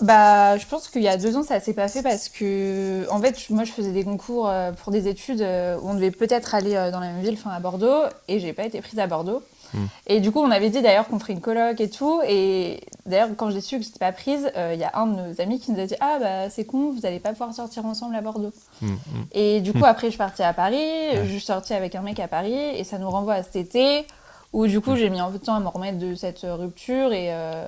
bah, 0.00 0.56
je 0.58 0.66
pense 0.66 0.88
qu'il 0.88 1.02
y 1.02 1.08
a 1.08 1.16
deux 1.16 1.36
ans 1.36 1.42
ça 1.42 1.58
s'est 1.60 1.72
pas 1.72 1.88
fait 1.88 2.02
parce 2.02 2.28
que, 2.28 3.06
en 3.10 3.20
fait, 3.20 3.48
moi 3.50 3.64
je 3.64 3.72
faisais 3.72 3.92
des 3.92 4.04
concours 4.04 4.48
euh, 4.48 4.72
pour 4.72 4.92
des 4.92 5.08
études 5.08 5.42
euh, 5.42 5.78
où 5.80 5.90
on 5.90 5.94
devait 5.94 6.10
peut-être 6.10 6.54
aller 6.54 6.74
euh, 6.74 6.90
dans 6.90 7.00
la 7.00 7.08
même 7.08 7.22
ville, 7.22 7.34
enfin 7.34 7.50
à 7.50 7.60
Bordeaux, 7.60 8.02
et 8.28 8.38
j'ai 8.40 8.52
pas 8.52 8.64
été 8.64 8.80
prise 8.80 8.98
à 8.98 9.06
Bordeaux. 9.06 9.42
Hmm. 9.74 9.86
Et 10.06 10.20
du 10.20 10.30
coup, 10.30 10.40
on 10.40 10.50
avait 10.50 10.70
dit 10.70 10.82
d'ailleurs 10.82 11.08
qu'on 11.08 11.18
ferait 11.18 11.32
une 11.32 11.40
coloc 11.40 11.80
et 11.80 11.90
tout. 11.90 12.20
Et 12.26 12.80
d'ailleurs, 13.04 13.30
quand 13.36 13.50
j'ai 13.50 13.60
su 13.60 13.78
que 13.78 13.84
j'étais 13.84 13.98
pas 13.98 14.12
prise, 14.12 14.50
euh, 14.56 14.72
il 14.74 14.80
y 14.80 14.84
a 14.84 14.92
un 14.94 15.06
de 15.06 15.20
nos 15.20 15.40
amis 15.40 15.60
qui 15.60 15.72
nous 15.72 15.80
a 15.80 15.86
dit 15.86 15.94
Ah, 16.00 16.18
bah 16.20 16.50
c'est 16.50 16.64
con, 16.64 16.90
vous 16.90 17.06
allez 17.06 17.20
pas 17.20 17.30
pouvoir 17.30 17.52
sortir 17.54 17.84
ensemble 17.86 18.14
à 18.16 18.20
Bordeaux. 18.20 18.52
Mm, 18.80 18.86
mm. 18.88 18.96
Et 19.32 19.60
du 19.60 19.72
coup, 19.72 19.84
après, 19.84 20.08
je 20.08 20.12
suis 20.12 20.18
partie 20.18 20.42
à 20.42 20.52
Paris, 20.52 20.84
je 21.24 21.30
suis 21.30 21.40
sortie 21.40 21.74
avec 21.74 21.94
un 21.94 22.02
mec 22.02 22.20
à 22.20 22.28
Paris, 22.28 22.54
et 22.54 22.84
ça 22.84 22.98
nous 22.98 23.10
renvoie 23.10 23.34
à 23.34 23.42
cet 23.42 23.56
été, 23.56 24.06
où 24.52 24.66
du 24.66 24.80
coup, 24.80 24.96
j'ai 24.96 25.10
mis 25.10 25.20
un 25.20 25.30
peu 25.30 25.38
de 25.38 25.44
temps 25.44 25.56
à 25.56 25.60
me 25.60 25.68
remettre 25.68 25.98
de 25.98 26.14
cette 26.14 26.42
rupture, 26.42 27.12
et, 27.12 27.32
euh, 27.32 27.66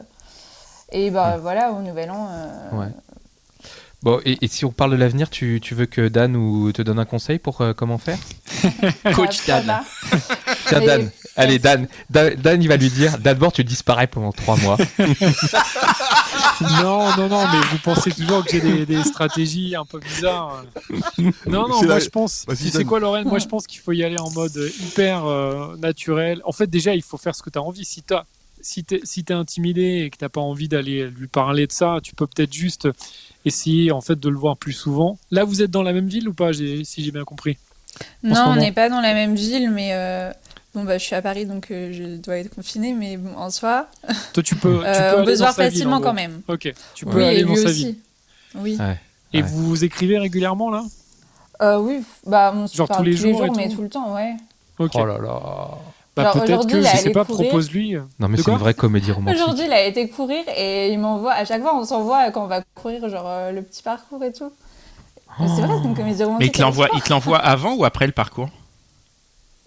et 0.92 1.10
bah 1.10 1.36
voilà, 1.40 1.72
au 1.72 1.80
nouvel 1.82 2.10
an. 2.10 2.28
euh, 2.30 2.78
Ouais. 2.78 2.88
Bon, 4.00 4.20
et, 4.24 4.38
et 4.42 4.46
si 4.48 4.64
on 4.64 4.70
parle 4.70 4.92
de 4.92 4.96
l'avenir, 4.96 5.28
tu, 5.28 5.58
tu 5.60 5.74
veux 5.74 5.86
que 5.86 6.06
Dan 6.06 6.36
ou 6.36 6.70
te 6.70 6.82
donne 6.82 7.00
un 7.00 7.04
conseil 7.04 7.40
pour 7.40 7.60
euh, 7.62 7.72
comment 7.72 7.98
faire? 7.98 8.18
Coach 9.14 9.44
Dan. 9.46 9.80
Tiens, 10.68 10.80
Dan. 10.80 11.10
Allez, 11.34 11.58
Dan. 11.58 11.88
Dan. 12.08 12.34
Dan, 12.36 12.62
il 12.62 12.68
va 12.68 12.76
lui 12.76 12.90
dire 12.90 13.18
d'abord, 13.18 13.52
tu 13.52 13.64
disparais 13.64 14.06
pendant 14.06 14.30
trois 14.32 14.56
mois. 14.56 14.76
Non, 16.82 17.16
non, 17.16 17.28
non, 17.28 17.44
mais 17.52 17.60
vous 17.70 17.78
pensez 17.78 18.10
toujours 18.10 18.44
que 18.44 18.50
j'ai 18.50 18.60
des, 18.60 18.84
des 18.86 19.02
stratégies 19.04 19.76
un 19.76 19.84
peu 19.84 20.00
bizarres. 20.00 20.64
Non, 21.46 21.68
non, 21.68 21.82
moi 21.82 21.86
la- 21.86 21.98
je 22.00 22.08
pense. 22.08 22.46
Tu 22.48 22.56
sais 22.56 22.78
donne. 22.78 22.86
quoi, 22.86 22.98
Lorraine 23.00 23.28
Moi 23.28 23.38
je 23.38 23.46
pense 23.46 23.66
qu'il 23.66 23.80
faut 23.80 23.92
y 23.92 24.02
aller 24.02 24.18
en 24.18 24.30
mode 24.32 24.56
hyper 24.80 25.24
euh, 25.24 25.76
naturel. 25.76 26.40
En 26.44 26.50
fait, 26.52 26.66
déjà, 26.66 26.94
il 26.96 27.02
faut 27.02 27.16
faire 27.16 27.34
ce 27.36 27.42
que 27.42 27.50
tu 27.50 27.58
as 27.58 27.62
envie. 27.62 27.84
Si 27.84 28.02
tu 28.02 28.14
si 28.68 28.84
t'es 28.84 29.00
si 29.04 29.24
t'es 29.24 29.32
intimidé 29.32 30.02
et 30.04 30.10
que 30.10 30.18
t'as 30.18 30.28
pas 30.28 30.42
envie 30.42 30.68
d'aller 30.68 31.08
lui 31.08 31.26
parler 31.26 31.66
de 31.66 31.72
ça, 31.72 31.98
tu 32.02 32.14
peux 32.14 32.26
peut-être 32.26 32.52
juste 32.52 32.86
essayer 33.46 33.92
en 33.92 34.02
fait 34.02 34.20
de 34.20 34.28
le 34.28 34.36
voir 34.36 34.58
plus 34.58 34.72
souvent. 34.74 35.18
Là, 35.30 35.44
vous 35.44 35.62
êtes 35.62 35.70
dans 35.70 35.82
la 35.82 35.94
même 35.94 36.08
ville 36.08 36.28
ou 36.28 36.34
pas 36.34 36.52
Si 36.52 36.84
j'ai 36.98 37.10
bien 37.10 37.24
compris? 37.24 37.56
En 38.24 38.28
Non, 38.28 38.44
on 38.48 38.56
n'est 38.56 38.72
pas 38.72 38.90
dans 38.90 39.00
la 39.00 39.14
même 39.14 39.34
ville, 39.34 39.70
mais 39.70 39.90
euh, 39.94 40.30
bon, 40.74 40.84
bah, 40.84 40.98
je 40.98 41.04
suis 41.04 41.14
à 41.14 41.22
Paris, 41.22 41.46
donc 41.46 41.70
euh, 41.70 41.92
je 41.92 42.16
dois 42.18 42.36
être 42.36 42.54
confinée, 42.54 42.92
mais 42.92 43.16
bon, 43.16 43.34
en 43.36 43.50
soi, 43.50 43.88
Toi, 44.34 44.42
tu 44.42 44.54
peux. 44.54 44.80
tu 44.80 44.84
euh, 44.86 45.10
peux 45.12 45.16
on 45.16 45.18
aller 45.20 45.24
peut 45.26 45.32
se 45.32 45.38
voir 45.38 45.52
ville, 45.54 45.64
facilement 45.64 46.00
quand 46.00 46.12
même. 46.14 46.42
Ok. 46.48 46.72
Tu 46.94 47.04
peux 47.06 47.16
Oui, 47.16 47.24
aller 47.24 47.40
et 47.40 47.42
dans 47.44 47.48
lui 47.50 47.56
sa 47.56 47.68
aussi. 47.70 47.84
ville. 47.86 47.96
Oui. 48.56 48.76
Ouais. 48.78 48.98
Et 49.32 49.42
Ouais. 49.42 49.48
vous 49.48 49.66
vous 49.66 49.84
écrivez 49.84 50.18
régulièrement 50.18 50.70
là? 50.70 50.84
Euh, 51.60 51.78
oui, 51.78 52.02
bah, 52.26 52.52
on 52.54 52.66
se 52.66 52.76
Genre 52.76 52.86
parle 52.86 53.00
tous 53.00 53.04
les 53.10 53.16
jours 53.16 53.44
et 53.44 53.50
mais 53.50 53.68
tout? 53.68 53.76
tout 53.76 53.82
le 53.82 53.88
temps, 53.88 54.14
ouais. 54.14 54.34
Oh 54.78 54.88
là 55.06 55.18
là. 55.18 55.70
Bah, 56.24 56.30
peut-être 56.32 56.44
aujourd'hui, 56.50 56.76
que 56.80 56.86
il 56.86 56.88
je 56.90 56.96
sais 56.96 57.10
pas, 57.10 57.24
courir. 57.24 57.48
propose-lui. 57.48 57.96
Non, 58.18 58.28
mais 58.28 58.36
c'est 58.36 58.50
une 58.50 58.56
vraie 58.58 58.74
comédie 58.74 59.12
romantique. 59.12 59.40
Aujourd'hui, 59.40 59.64
il 59.66 59.72
a 59.72 59.84
été 59.84 60.08
courir 60.08 60.44
et 60.56 60.92
il 60.92 60.98
m'envoie, 60.98 61.32
à 61.32 61.44
chaque 61.44 61.62
fois, 61.62 61.76
on 61.76 61.84
s'envoie 61.84 62.30
quand 62.30 62.44
on 62.44 62.48
va 62.48 62.62
courir, 62.74 63.08
genre 63.08 63.26
euh, 63.26 63.52
le 63.52 63.62
petit 63.62 63.82
parcours 63.82 64.22
et 64.24 64.32
tout. 64.32 64.52
Mais 65.40 65.46
C'est 65.48 65.62
vrai, 65.62 65.74
c'est 65.80 65.88
une 65.88 65.94
comédie 65.94 66.24
romantique. 66.24 66.40
Mais 66.40 66.46
il 66.46 66.52
te 66.52 66.62
l'envoie, 66.62 66.88
il 66.94 67.02
te 67.02 67.10
l'envoie 67.10 67.38
avant 67.38 67.74
ou 67.74 67.84
après 67.84 68.06
le 68.06 68.12
parcours? 68.12 68.48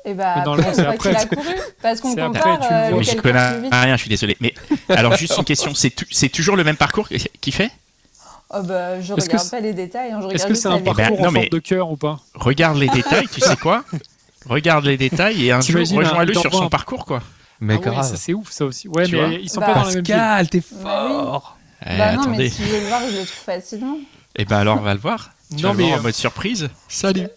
Et 0.04 0.14
bah, 0.16 0.42
dans 0.42 0.56
le- 0.56 0.62
après, 0.62 0.74
c'est 0.74 0.86
a 0.86 0.90
après. 0.90 1.28
couru, 1.28 1.54
parce 1.82 2.02
qu'on 2.02 2.14
après, 2.14 2.24
compare 2.28 2.60
tu 2.60 2.74
le 2.74 2.80
euh. 2.80 2.98
Mais 2.98 3.04
je 3.04 3.18
connais 3.18 3.60
vite. 3.62 3.74
rien, 3.74 3.96
je 3.96 4.02
suis 4.02 4.10
désolé. 4.10 4.36
Mais 4.42 4.54
alors 4.90 5.16
juste 5.16 5.38
une 5.38 5.44
question, 5.44 5.76
c'est 5.76 5.92
tu- 5.92 6.08
c'est 6.10 6.30
toujours 6.30 6.56
le 6.56 6.64
même 6.64 6.76
parcours 6.76 7.08
qu'il 7.40 7.54
fait? 7.54 7.70
Oh, 8.54 8.64
bah, 8.64 9.00
je 9.00 9.14
regarde 9.14 9.50
pas 9.50 9.60
les 9.60 9.74
détails, 9.74 10.12
hein, 10.12 10.20
Est-ce 10.30 10.46
que 10.48 10.56
c'est 10.56 10.68
un 10.68 10.78
vidéo. 10.78 10.94
Ben, 10.94 11.04
parcours 11.08 11.22
en 11.22 11.32
forme 11.32 11.50
de 11.50 11.60
cœur 11.60 11.90
ou 11.92 11.96
pas? 11.98 12.20
Regarde 12.34 12.78
les 12.78 12.90
détails, 12.90 13.28
tu 13.30 13.40
sais 13.40 13.56
quoi? 13.56 13.84
Regarde 14.48 14.86
les 14.86 14.98
détails 14.98 15.46
et 15.46 15.52
un 15.52 15.62
jour 15.62 15.82
rejoins-le 15.82 16.34
sur 16.34 16.54
son 16.54 16.70
parcours 16.70 17.06
quoi. 17.06 17.22
Mais 17.60 17.78
Ah 17.86 17.90
ouais, 17.90 18.04
c'est 18.16 18.34
ouf 18.34 18.50
ça 18.52 18.66
aussi. 18.66 18.88
Ouais, 18.88 19.06
Tu 19.06 19.16
mais 19.16 19.36
ils 19.42 19.50
sont 19.50 19.60
Bah, 19.60 19.68
pas 19.68 19.74
dans 19.76 19.80
la 19.82 19.86
même 19.94 19.96
ville. 20.04 20.16
Pascal, 20.16 20.50
t'es 20.50 20.64
Bah 20.84 21.06
oui. 21.08 21.14
fort. 21.14 21.58
Eh, 21.86 21.98
Bah 21.98 22.14
non, 22.14 22.22
mais 22.22 22.28
attendez. 22.30 22.50
si 22.50 22.64
je 22.64 22.68
veux 22.70 22.80
le 22.82 22.88
voir, 22.88 23.02
je 23.02 23.18
le 23.20 23.26
trouve 23.26 23.28
facilement. 23.46 23.98
Et 24.36 24.46
ben 24.46 24.58
alors 24.58 24.78
on 24.80 24.82
va 24.82 24.94
le 24.96 25.00
voir. 25.00 25.32
Tu 25.56 25.64
Non, 25.64 25.74
vas 25.74 25.78
le 25.78 25.84
voir 25.84 25.90
mais, 25.94 26.00
en 26.00 26.04
mode 26.04 26.14
surprise. 26.16 26.70
Salut. 26.88 27.28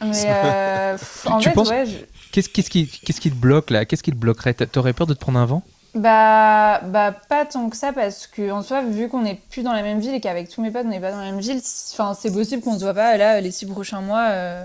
Mais 0.00 0.24
euh, 0.26 0.96
en 1.26 1.38
Tu 1.38 1.48
fait, 1.48 1.54
penses- 1.54 1.68
ouais, 1.70 1.86
je- 1.86 1.96
Qu'est-ce 2.32 2.48
qu'est-ce 2.48 2.70
qui, 2.70 2.86
qu'est-ce 2.88 3.20
qui 3.20 3.30
te 3.30 3.36
bloque 3.36 3.70
là? 3.70 3.84
Qu'est-ce 3.84 4.02
qui 4.02 4.10
te 4.10 4.16
bloquerait? 4.16 4.54
T'a- 4.54 4.66
T'aurais 4.66 4.92
peur 4.92 5.06
de 5.06 5.14
te 5.14 5.20
prendre 5.20 5.38
un 5.38 5.46
vent? 5.46 5.62
Bah, 5.94 6.80
bah, 6.84 7.12
pas 7.12 7.44
tant 7.46 7.68
que 7.70 7.76
ça, 7.76 7.92
parce 7.92 8.26
que 8.26 8.50
en 8.50 8.62
soi, 8.62 8.82
vu 8.82 9.08
qu'on 9.08 9.22
n'est 9.22 9.40
plus 9.50 9.62
dans 9.62 9.72
la 9.72 9.82
même 9.82 10.00
ville 10.00 10.14
et 10.14 10.20
qu'avec 10.20 10.48
tous 10.48 10.60
mes 10.62 10.70
potes, 10.70 10.84
on 10.86 10.90
n'est 10.90 11.00
pas 11.00 11.10
dans 11.10 11.18
la 11.18 11.24
même 11.32 11.40
ville, 11.40 11.60
c'est 11.62 12.32
possible 12.32 12.62
qu'on 12.62 12.78
se 12.78 12.84
voit 12.84 12.94
pas 12.94 13.16
là 13.16 13.40
les 13.40 13.50
six 13.50 13.66
prochains 13.66 14.00
mois. 14.00 14.26
euh. 14.30 14.64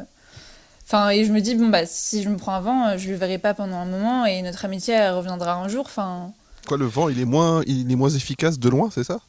Enfin, 0.85 1.09
et 1.09 1.25
je 1.25 1.31
me 1.31 1.39
dis, 1.41 1.55
bon, 1.55 1.69
bah, 1.69 1.85
si 1.85 2.21
je 2.23 2.29
me 2.29 2.37
prends 2.37 2.53
un 2.53 2.59
vent, 2.61 2.87
euh, 2.89 2.97
je 2.97 3.09
le 3.09 3.15
verrai 3.15 3.37
pas 3.37 3.53
pendant 3.53 3.77
un 3.77 3.85
moment 3.85 4.25
et 4.25 4.41
notre 4.41 4.65
amitié, 4.65 4.93
elle 4.95 5.13
reviendra 5.13 5.53
un 5.55 5.67
jour. 5.67 5.85
Enfin, 5.85 6.31
Quoi, 6.67 6.77
le 6.77 6.85
vent, 6.85 7.09
il 7.09 7.19
est 7.19 7.25
moins, 7.25 7.61
il 7.67 7.91
est 7.91 7.95
moins 7.95 8.09
efficace 8.09 8.59
de 8.59 8.69
loin, 8.69 8.89
c'est 8.93 9.03
ça? 9.03 9.19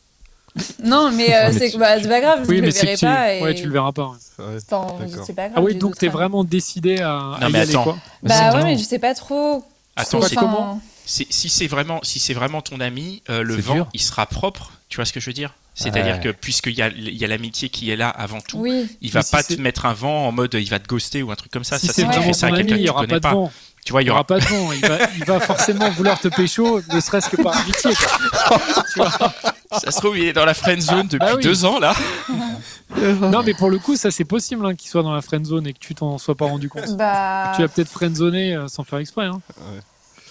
Non, 0.85 1.11
mais, 1.13 1.35
euh, 1.35 1.39
Ah, 1.47 1.51
mais 1.53 1.59
c'est 1.59 1.71
tu- 1.71 1.79
bah, 1.79 2.01
c'est 2.01 2.09
pas 2.09 2.21
grave, 2.21 2.41
Oui, 2.49 2.57
je 2.57 2.61
mais 2.61 2.67
le 2.69 2.73
verrai 2.73 2.97
tu... 2.97 3.05
pas. 3.07 3.35
Et... 3.35 3.43
Ouais, 3.43 3.55
tu 3.55 3.67
le 3.67 3.73
verras 3.73 3.93
pas. 3.93 4.09
ouais. 4.39 4.45
Ouais. 4.45 4.57
Enfin, 4.71 4.97
pas 5.35 5.49
grave. 5.49 5.53
Ah 5.57 5.63
oui, 5.63 5.75
donc 5.77 5.97
t'es 5.97 6.09
vraiment 6.09 6.45
décidé 6.45 6.99
à, 7.01 7.17
à 7.35 7.39
Non, 7.41 7.49
y 7.49 7.53
mais 7.53 7.59
aller 7.61 7.71
attends. 7.73 7.85
quoi 7.85 7.99
Bah 8.23 8.53
ouais, 8.55 8.65
mais 8.65 8.77
je 8.79 8.83
sais 8.85 8.99
pas 8.99 9.15
trop. 9.15 9.65
Attends, 9.97 10.19
Enfin, 10.19 10.29
c'est- 10.29 10.35
comment 10.37 10.81
Si, 11.07 11.27
c'est 11.31 11.67
vraiment, 11.67 12.01
si 12.03 12.19
c'est 12.19 12.35
vraiment 12.35 12.63
ton 12.63 12.81
ami, 12.81 13.23
euh, 13.31 13.43
le 13.43 13.55
vent, 13.57 13.75
dur. 13.75 13.89
il 13.95 14.01
sera 14.01 14.27
propre. 14.27 14.73
Tu 14.89 14.97
vois 14.97 15.05
ce 15.05 15.13
que 15.13 15.21
je 15.21 15.27
veux 15.27 15.33
dire? 15.35 15.55
C'est-à-dire 15.75 16.15
Ouais. 16.17 16.21
que 16.21 16.29
puisqu'il 16.31 16.75
y 16.75 16.83
a, 16.83 16.89
il 16.89 17.15
y 17.17 17.25
a 17.25 17.29
l'amitié 17.29 17.69
qui 17.69 17.91
est 17.91 17.97
là 17.97 18.09
avant 18.09 18.41
tout, 18.41 18.59
Oui, 18.59 18.89
il 19.01 19.11
va 19.11 19.21
Mais 19.21 19.27
pas 19.31 19.43
te 19.43 19.61
mettre 19.61 19.87
un 19.87 19.93
vent 19.93 20.27
en 20.29 20.31
mode 20.33 20.55
il 20.55 20.69
va 20.71 20.79
te 20.79 20.87
ghoster 20.87 21.23
ou 21.25 21.33
un 21.33 21.35
truc 21.35 21.51
comme 21.51 21.65
ça. 21.65 21.79
Si 21.79 21.89
ça 21.89 21.93
c'est 21.93 22.05
vraiment 22.05 22.33
ça 22.33 22.51
quelqu'un 22.51 22.77
il 22.77 22.81
que 22.83 22.85
tu 22.85 22.91
aura 22.91 23.07
connais 23.07 23.21
pas 23.21 23.33
vent. 23.33 23.53
Tu 23.85 23.93
vois, 23.93 24.03
il 24.03 24.07
y 24.07 24.11
aura 24.11 24.21
aura. 24.21 24.27
pas 24.27 24.39
de 24.39 24.45
vent. 24.47 24.73
Il 24.73 24.81
va, 24.81 24.99
il 25.17 25.25
va 25.25 25.41
forcément 25.41 25.91
vouloir 25.91 26.19
te 26.19 26.29
pécho, 26.29 26.81
ne 26.91 27.01
serait-ce 27.01 27.29
que 27.29 27.43
par 27.43 27.55
amitié. 27.59 27.91
quoi. 27.95 28.59
Tu 28.93 28.99
vois 28.99 29.11
Ça 29.79 29.91
se 29.91 29.99
trouve, 29.99 30.17
il 30.17 30.25
est 30.25 30.33
dans 30.33 30.45
la 30.47 30.55
friend 30.55 30.81
zone 30.81 31.07
depuis 31.09 31.29
Ah 31.29 31.35
oui. 31.37 31.43
deux 31.43 31.65
ans 31.67 31.79
là. 31.81 31.93
non, 33.21 33.43
mais 33.43 33.53
pour 33.55 33.69
le 33.69 33.79
coup, 33.79 33.97
ça 33.97 34.11
c'est 34.13 34.25
possible 34.25 34.65
hein, 34.65 34.75
qu'il 34.77 34.89
soit 34.89 35.03
dans 35.03 35.13
la 35.13 35.21
friend 35.23 35.45
zone 35.45 35.67
et 35.67 35.73
que 35.75 35.79
tu 35.81 35.95
t'en 35.95 36.17
sois 36.19 36.35
pas 36.37 36.47
rendu 36.47 36.69
compte. 36.71 36.97
bah. 36.97 37.53
Tu 37.57 37.63
l'as 37.63 37.69
peut-être 37.69 37.91
friend 37.91 38.15
zoné 38.17 38.55
euh, 38.55 38.69
sans 38.69 38.85
faire 38.85 39.01
exprès. 39.01 39.27
Hein. 39.27 39.41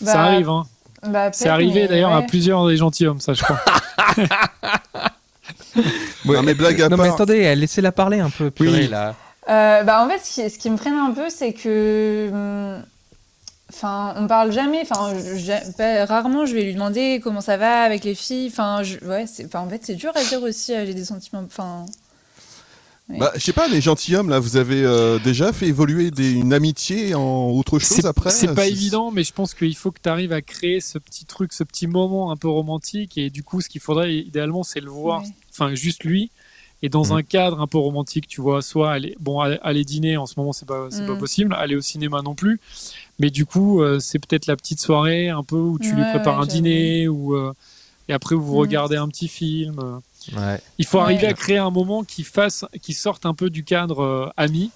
bah, 0.01 0.11
ça 0.13 0.21
arrive. 0.23 0.49
Hein. 0.49 0.63
bah, 1.05 1.31
C'est 1.33 1.49
arrivé 1.49 1.87
d'ailleurs 1.87 2.13
à 2.13 2.21
plusieurs 2.23 2.65
des 2.67 2.77
gentilshommes, 2.77 3.19
ça 3.19 3.33
je 3.33 3.43
crois. 3.43 3.59
Ouais, 6.25 6.35
Non, 6.37 6.43
mais 6.43 6.53
blague 6.53 6.81
à 6.81 6.89
Non, 6.89 6.97
mais 6.97 7.03
part. 7.05 7.15
attendez, 7.15 7.55
laissez-la 7.55 7.91
parler 7.91 8.19
un 8.19 8.29
peu. 8.29 8.49
purée, 8.51 8.81
Oui. 8.83 8.87
là. 8.87 9.15
Euh, 9.49 9.83
bah 9.83 10.05
en 10.05 10.09
fait, 10.09 10.19
ce 10.23 10.33
qui, 10.41 10.49
ce 10.49 10.57
qui 10.57 10.69
me 10.69 10.77
freine 10.77 10.93
un 10.93 11.11
peu, 11.11 11.29
c'est 11.29 11.51
que, 11.51 12.29
hum, 12.31 12.83
enfin, 13.73 14.13
on 14.17 14.25
parle 14.27 14.51
jamais. 14.53 14.81
Enfin, 14.83 15.13
rarement, 16.05 16.45
je 16.45 16.53
vais 16.55 16.63
lui 16.63 16.73
demander 16.73 17.19
comment 17.21 17.41
ça 17.41 17.57
va 17.57 17.81
avec 17.81 18.03
les 18.05 18.15
filles. 18.15 18.47
Enfin, 18.51 18.83
je- 18.83 18.99
ouais, 19.05 19.25
c'est, 19.27 19.53
en 19.55 19.67
fait, 19.67 19.81
c'est 19.83 19.95
dur 19.95 20.11
à 20.15 20.23
dire 20.23 20.41
aussi. 20.43 20.73
euh, 20.73 20.85
J'ai 20.85 20.93
des 20.93 21.03
sentiments. 21.05 21.43
Enfin, 21.45 21.85
Bah, 23.09 23.33
je 23.35 23.41
sais 23.41 23.51
pas, 23.51 23.67
les 23.67 23.81
gentilshommes, 23.81 24.29
là, 24.29 24.39
vous 24.39 24.55
avez 24.55 24.81
euh, 24.85 25.19
déjà 25.19 25.51
fait 25.51 25.67
évoluer 25.67 26.09
des- 26.09 26.31
une 26.31 26.53
amitié 26.53 27.13
en 27.13 27.49
autre 27.49 27.77
chose 27.77 27.97
C'est 27.97 28.05
après? 28.05 28.29
c'est 28.31 28.55
pas 28.55 28.65
évident, 28.65 29.11
mais 29.11 29.23
je 29.25 29.33
pense 29.33 29.53
qu'il 29.53 29.75
faut 29.75 29.91
que 29.91 29.99
tu 30.01 30.07
arrives 30.07 30.31
à 30.31 30.41
créer 30.41 30.79
ce 30.79 30.97
petit 30.99 31.25
truc, 31.25 31.51
ce 31.51 31.65
petit 31.65 31.85
moment 31.85 32.31
un 32.31 32.37
peu 32.37 32.47
romantique. 32.47 33.17
Et 33.17 33.29
du 33.29 33.43
coup, 33.43 33.59
ce 33.59 33.67
qu'il 33.67 33.81
faudrait 33.81 34.15
idéalement, 34.15 34.63
c'est 34.63 34.79
le 34.79 34.89
voir, 34.89 35.21
Ouais. 35.23 35.27
Enfin 35.53 35.73
juste 35.75 36.03
lui, 36.03 36.31
et 36.81 36.89
dans 36.89 37.05
Mhm. 37.05 37.11
un 37.17 37.23
cadre 37.23 37.61
un 37.61 37.67
peu 37.67 37.77
romantique, 37.77 38.27
tu 38.27 38.41
vois. 38.41 38.61
Soit 38.61 38.91
aller, 38.91 39.15
bon, 39.19 39.39
aller, 39.39 39.85
dîner 39.85 40.17
en 40.17 40.25
ce 40.25 40.33
moment, 40.37 40.51
c'est 40.51 40.65
pas, 40.67 40.87
c'est 40.91 41.05
pas 41.05 41.13
Mhm. 41.13 41.17
possible. 41.19 41.53
Aller 41.53 41.75
au 41.75 41.81
cinéma 41.81 42.21
non 42.21 42.35
plus. 42.35 42.59
Mais 43.19 43.29
du 43.29 43.45
coup, 43.45 43.81
euh, 43.81 43.99
c'est 43.99 44.19
peut-être 44.19 44.47
la 44.47 44.55
petite 44.57 44.79
soirée 44.81 45.29
un 45.29 45.43
peu 45.43 45.55
où 45.55 45.79
tu 45.79 45.95
lui 45.95 46.03
prépares 46.05 46.37
ouais, 46.37 46.43
un 46.43 46.47
dîner 46.47 47.07
ou 47.07 47.35
euh, 47.35 47.53
et 48.09 48.13
après 48.13 48.35
vous 48.35 48.51
Mhm. 48.53 48.59
regardez 48.59 48.95
un 48.97 49.07
petit 49.07 49.27
film. 49.29 50.01
Ouais. 50.35 50.59
Il 50.77 50.85
faut 50.85 50.97
Ouais. 50.97 51.03
arriver 51.03 51.27
à 51.27 51.33
créer 51.33 51.57
un 51.57 51.69
moment 51.69 52.03
qui 52.03 52.23
fasse, 52.23 52.65
qui 52.81 52.93
sorte 52.93 53.25
un 53.25 53.33
peu 53.33 53.49
du 53.49 53.63
cadre 53.63 53.99
euh, 54.01 54.29
ami 54.35 54.71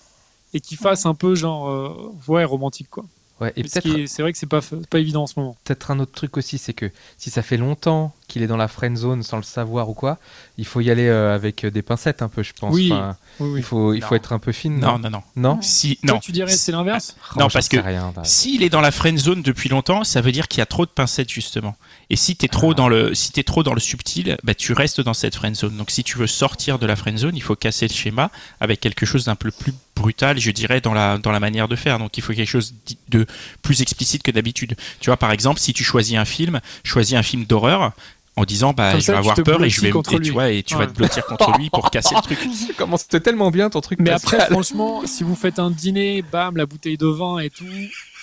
et 0.53 0.61
qui 0.61 0.75
fasse 0.77 1.05
un 1.05 1.13
peu 1.15 1.35
genre 1.35 1.69
euh, 1.69 2.31
ouais 2.31 2.45
romantique 2.45 2.89
quoi. 2.89 3.03
Ouais, 3.39 3.53
et 3.55 3.61
peut-être 3.63 4.07
C'est 4.07 4.21
vrai 4.23 4.31
que 4.31 4.37
c'est 4.39 4.47
pas, 4.47 4.61
pas 4.89 4.97
évident 4.99 5.23
en 5.23 5.27
ce 5.27 5.39
moment. 5.39 5.55
peut-être 5.63 5.91
un 5.91 5.99
autre 5.99 6.11
truc 6.11 6.37
aussi, 6.37 6.57
c'est 6.57 6.73
que 6.73 6.89
si 7.19 7.29
ça 7.29 7.43
fait 7.43 7.57
longtemps 7.57 8.15
qu'il 8.27 8.41
est 8.41 8.47
dans 8.47 8.57
la 8.57 8.67
friend 8.67 8.97
zone 8.97 9.21
sans 9.23 9.37
le 9.37 9.43
savoir 9.43 9.89
ou 9.89 9.93
quoi, 9.93 10.17
il 10.57 10.65
faut 10.65 10.81
y 10.81 10.89
aller 10.89 11.07
euh, 11.07 11.35
avec 11.35 11.65
des 11.65 11.81
pincettes 11.83 12.21
un 12.23 12.29
peu, 12.29 12.41
je 12.43 12.53
pense. 12.59 12.73
Oui. 12.73 12.91
Enfin, 12.91 13.15
Oui, 13.39 13.49
oui. 13.51 13.59
Il 13.59 13.63
faut, 13.63 13.93
il 13.93 13.99
Non. 14.01 14.07
faut 14.07 14.15
être 14.15 14.33
un 14.33 14.39
peu 14.39 14.51
fine. 14.51 14.79
Non, 14.79 14.97
non, 14.97 15.09
non. 15.11 15.21
Non 15.35 15.59
Si, 15.61 15.97
Toi, 15.97 16.15
non. 16.15 16.19
tu 16.19 16.31
dirais 16.31 16.51
c'est 16.51 16.71
l'inverse 16.71 17.15
Non, 17.35 17.45
Oh, 17.45 17.49
parce 17.53 17.69
que 17.69 17.77
rien, 17.77 18.11
bah. 18.15 18.23
S'il 18.25 18.63
est 18.63 18.69
dans 18.69 18.81
la 18.81 18.91
friend 18.91 19.17
zone 19.19 19.43
depuis 19.43 19.69
longtemps, 19.69 20.03
ça 20.03 20.19
veut 20.21 20.31
dire 20.31 20.47
qu'il 20.47 20.59
y 20.59 20.61
a 20.63 20.65
trop 20.65 20.85
de 20.87 20.91
pincettes 20.91 21.29
justement. 21.29 21.75
Et 22.09 22.15
si 22.15 22.35
t'es 22.35 22.47
trop 22.47 22.73
dans 22.73 22.89
le, 22.89 23.13
si 23.13 23.31
t'es 23.31 23.43
trop 23.43 23.61
dans 23.63 23.73
le 23.75 23.79
subtil, 23.79 24.37
bah 24.43 24.55
tu 24.55 24.73
restes 24.73 24.99
dans 25.01 25.13
cette 25.13 25.35
friend 25.35 25.55
zone. 25.55 25.77
Donc 25.77 25.91
si 25.91 26.03
tu 26.03 26.17
veux 26.17 26.27
sortir 26.27 26.79
de 26.79 26.85
la 26.87 26.95
friend 26.95 27.17
zone, 27.17 27.35
il 27.35 27.41
faut 27.43 27.55
casser 27.55 27.87
le 27.87 27.93
schéma 27.93 28.31
avec 28.59 28.79
quelque 28.79 29.05
chose 29.05 29.25
d'un 29.25 29.35
peu 29.35 29.51
plus 29.51 29.73
brutal, 29.97 30.39
je 30.39 30.51
dirais, 30.51 30.79
dans 30.81 30.93
la 30.93 31.17
dans 31.17 31.31
la 31.31 31.39
manière 31.39 31.67
de 31.67 31.75
faire. 31.75 31.99
Donc 31.99 32.17
il 32.17 32.21
faut 32.21 32.33
quelque 32.33 32.47
chose 32.49 32.73
de 33.09 33.25
plus 33.61 33.81
explicite 33.81 34.23
que 34.23 34.31
d'habitude. 34.31 34.75
Tu 34.99 35.09
vois, 35.09 35.17
par 35.17 35.31
exemple, 35.31 35.59
si 35.59 35.73
tu 35.73 35.83
choisis 35.83 36.17
un 36.17 36.25
film, 36.25 36.59
choisis 36.83 37.15
un 37.17 37.23
film 37.23 37.45
d'horreur. 37.45 37.91
En 38.39 38.43
disant 38.45 38.71
bah 38.71 38.91
Comme 38.91 38.99
je 38.99 39.05
ça, 39.05 39.13
vais 39.13 39.17
avoir 39.17 39.33
peur 39.35 39.63
et 39.63 39.69
je 39.71 39.81
vais 39.81 39.89
contre 39.89 40.13
et 40.13 40.17
lui. 40.19 40.27
tu 40.27 40.31
vois 40.31 40.51
et 40.51 40.61
tu 40.61 40.75
vas 40.75 40.85
te 40.85 40.91
blottir 40.93 41.25
contre 41.25 41.57
lui 41.57 41.71
pour 41.71 41.89
casser 41.89 42.13
le 42.13 42.21
truc. 42.21 42.37
Ça 42.67 42.73
commence 42.77 43.01
c'était 43.01 43.19
tellement 43.19 43.49
bien 43.49 43.71
ton 43.71 43.81
truc. 43.81 43.97
Mais 43.99 44.11
Pascal. 44.11 44.41
après, 44.41 44.53
franchement, 44.53 45.01
si 45.07 45.23
vous 45.23 45.33
faites 45.35 45.57
un 45.57 45.71
dîner, 45.71 46.21
bam, 46.21 46.55
la 46.55 46.67
bouteille 46.67 46.97
de 46.99 47.07
vin 47.07 47.39
et 47.39 47.49
tout, 47.49 47.65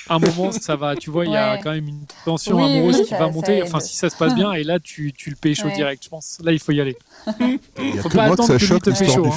un 0.09 0.21
moment, 0.21 0.53
ça 0.53 0.77
va, 0.77 0.95
tu 0.95 1.11
vois, 1.11 1.25
il 1.27 1.33
y 1.33 1.37
a 1.37 1.59
quand 1.59 1.73
même 1.73 1.89
une 1.89 2.05
tension 2.25 2.59
Oui, 2.59 2.63
amoureuse 2.63 2.99
oui, 2.99 3.03
qui 3.03 3.09
ça- 3.09 3.19
va 3.19 3.27
ça 3.27 3.33
monter. 3.33 3.63
Enfin, 3.65 3.81
si 3.81 3.97
ça 3.97 4.09
se 4.09 4.15
passe 4.15 4.37
bien, 4.37 4.53
et 4.53 4.63
là, 4.63 4.79
tu, 4.79 5.13
tu 5.17 5.31
le 5.31 5.37
pécho 5.37 5.67
Ouais. 5.67 5.75
direct, 5.75 6.05
je 6.05 6.09
pense. 6.11 6.39
Là, 6.45 6.53
il 6.53 6.61
faut 6.61 6.71
y 6.71 6.81
aller. 6.81 6.97
Il 7.81 7.99
Faut 8.01 8.09
que 8.09 8.15
pas 8.17 8.27
moi 8.29 8.37
que 8.37 8.43
attendre 8.43 8.47
ça 8.51 8.55
que 8.55 8.61
lui 8.61 8.67
choque 8.69 8.83
te 8.83 8.91
pécho, 8.97 9.27
hein. 9.27 9.37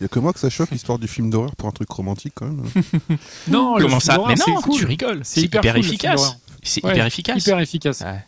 Il 0.00 0.02
y 0.02 0.04
a 0.04 0.08
que 0.08 0.18
moi 0.18 0.32
que 0.32 0.38
ça 0.40 0.50
choque 0.50 0.70
l'histoire 0.72 0.98
du 0.98 1.08
film 1.08 1.30
d'horreur 1.30 1.56
pour 1.56 1.68
un 1.68 1.72
truc 1.72 1.90
romantique 1.90 2.32
quand 2.34 2.46
même. 2.46 2.62
Non, 3.48 3.76
le 3.76 3.84
Comment 3.84 3.98
film 3.98 4.00
ça 4.00 4.14
d'horreur, 4.16 4.28
Mais 4.46 4.52
non, 4.52 4.60
cool. 4.60 4.78
tu 4.78 4.84
rigoles. 4.84 5.20
C'est 5.24 5.40
hyper 5.42 5.62
cool, 5.62 5.78
efficace. 5.78 6.38
C'est 6.62 6.84
Ouais, 6.84 6.92
hyper 6.92 7.06
efficace. 7.06 7.42
Hyper 7.42 7.60
efficace. 7.60 8.00
Ouais. 8.02 8.18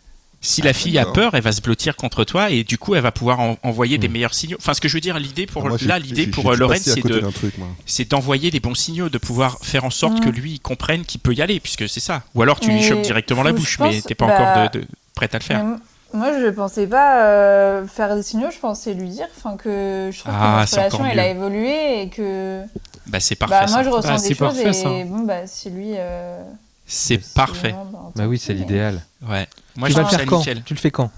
Si 0.41 0.63
la 0.63 0.73
fille 0.73 0.97
a 0.99 1.05
peur, 1.05 1.35
elle 1.35 1.43
va 1.43 1.51
se 1.51 1.61
blottir 1.61 1.97
contre 1.97 2.23
toi 2.23 2.51
et 2.51 2.63
du 2.63 2.79
coup, 2.79 2.95
elle 2.95 3.03
va 3.03 3.11
pouvoir 3.11 3.41
en- 3.41 3.59
envoyer 3.65 3.99
des 3.99 4.09
Mm. 4.09 4.13
meilleurs 4.13 4.35
signaux. 4.35 4.57
Enfin, 4.61 4.73
ce 4.73 4.81
que 4.81 4.87
je 4.89 4.95
veux 4.95 5.01
dire, 5.01 5.19
l'idée 5.19 5.47
pour 5.47 5.67
Moi, 5.67 5.77
j'ai- 5.77 5.87
là, 5.87 5.99
l'idée 5.99 6.29
pour 6.29 6.51
euh, 6.53 6.57
Lorraine, 6.57 6.81
c'est 6.81 7.05
de, 7.05 7.23
c'est 7.87 8.09
d'envoyer 8.09 8.53
des 8.53 8.61
bons 8.61 8.77
signaux, 8.77 9.09
de 9.09 9.19
pouvoir 9.19 9.59
faire 9.63 9.85
en 9.85 9.91
sorte 9.91 10.21
que 10.23 10.29
lui 10.31 10.53
il 10.53 10.61
comprenne 10.61 11.05
qu'il 11.05 11.21
peut 11.21 11.35
y 11.35 11.43
aller, 11.43 11.59
puisque 11.59 11.89
c'est 11.89 11.99
ça. 12.01 12.23
Ou 12.37 12.43
alors 12.43 12.61
tu 12.61 12.71
lui 12.71 12.83
chopes 12.83 13.03
directement 13.03 13.43
la 13.43 13.53
bouche, 13.53 13.79
mais 13.81 14.01
t'es 14.01 14.15
pas 14.15 14.27
bah, 14.29 14.35
encore 14.41 14.71
de, 14.71 14.79
de- 14.79 14.87
prête 15.17 15.35
à 15.35 15.39
le 15.39 15.45
faire. 15.45 15.65
Moi, 16.13 16.33
je 16.41 16.49
pensais 16.49 16.87
pas 16.87 17.23
euh, 17.25 17.87
faire 17.87 18.15
des 18.17 18.23
signaux, 18.23 18.51
je 18.51 18.59
pensais 18.59 18.95
lui 18.95 19.09
dire 19.11 19.27
enfin, 19.37 19.57
que 19.57 20.11
je 20.13 20.19
trouve 20.21 20.33
Ah, 20.35 20.41
que 20.41 20.57
notre 20.61 20.69
c'est 20.69 20.77
relation, 20.77 21.07
elle 21.07 21.21
a 21.21 21.29
évolué 21.29 22.03
et 22.03 22.09
que 22.09 22.63
Bah 23.07 23.21
c'est 23.21 23.35
parfait. 23.37 23.55
bah, 23.55 23.67
moi, 23.69 23.79
ça. 23.79 23.83
je 23.85 23.89
ressens 23.91 24.09
Bah, 24.09 24.17
des 24.17 24.23
c'est 24.29 24.35
choses 24.35 24.55
parfait, 24.55 24.69
et 24.71 24.73
ça. 24.73 24.89
bon, 24.89 25.21
bah, 25.21 25.47
si 25.47 25.71
lui. 25.71 25.93
euh, 25.97 26.43
C'est 26.87 27.19
parfait. 27.35 27.71
vraiment, 27.73 27.85
bah, 27.93 28.11
Bah 28.17 28.27
oui, 28.27 28.39
c'est 28.39 28.55
l'idéal. 28.55 29.01
Ouais. 29.29 29.47
Moi, 29.77 29.89
tu 29.89 29.95
je 29.95 30.01
vas 30.01 30.05
le 30.05 30.09
faire 30.17 30.27
quand 30.27 30.39
nickel. 30.39 30.63
Tu 30.65 30.75
le 30.75 30.79
fais 30.81 30.91
quand? 30.91 31.11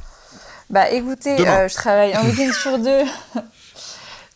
Bah 0.70 0.90
écoutez, 0.90 1.40
euh, 1.48 1.66
je 1.68 1.74
travaille 1.74 2.12
un 2.14 2.24
week-end 2.29 2.53
sur 2.53 2.79
deux. 2.79 3.03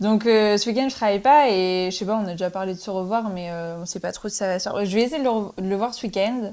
Donc 0.00 0.26
euh, 0.26 0.58
ce 0.58 0.68
week-end 0.68 0.88
je 0.90 0.94
travaille 0.94 1.20
pas 1.20 1.48
et 1.48 1.88
je 1.92 1.96
sais 1.96 2.04
pas, 2.04 2.16
on 2.22 2.26
a 2.26 2.32
déjà 2.32 2.50
parlé 2.50 2.74
de 2.74 2.78
se 2.80 2.90
revoir 2.90 3.28
mais 3.28 3.48
euh, 3.50 3.76
on 3.80 3.86
sait 3.86 4.00
pas 4.00 4.10
trop 4.10 4.28
si 4.28 4.34
ça 4.36 4.48
va 4.48 4.58
se 4.58 4.68
faire. 4.68 4.84
Je 4.84 4.94
vais 4.94 5.02
essayer 5.02 5.20
de 5.20 5.24
le, 5.24 5.30
re- 5.30 5.52
de 5.56 5.68
le 5.68 5.76
voir 5.76 5.94
ce 5.94 6.04
week-end. 6.04 6.52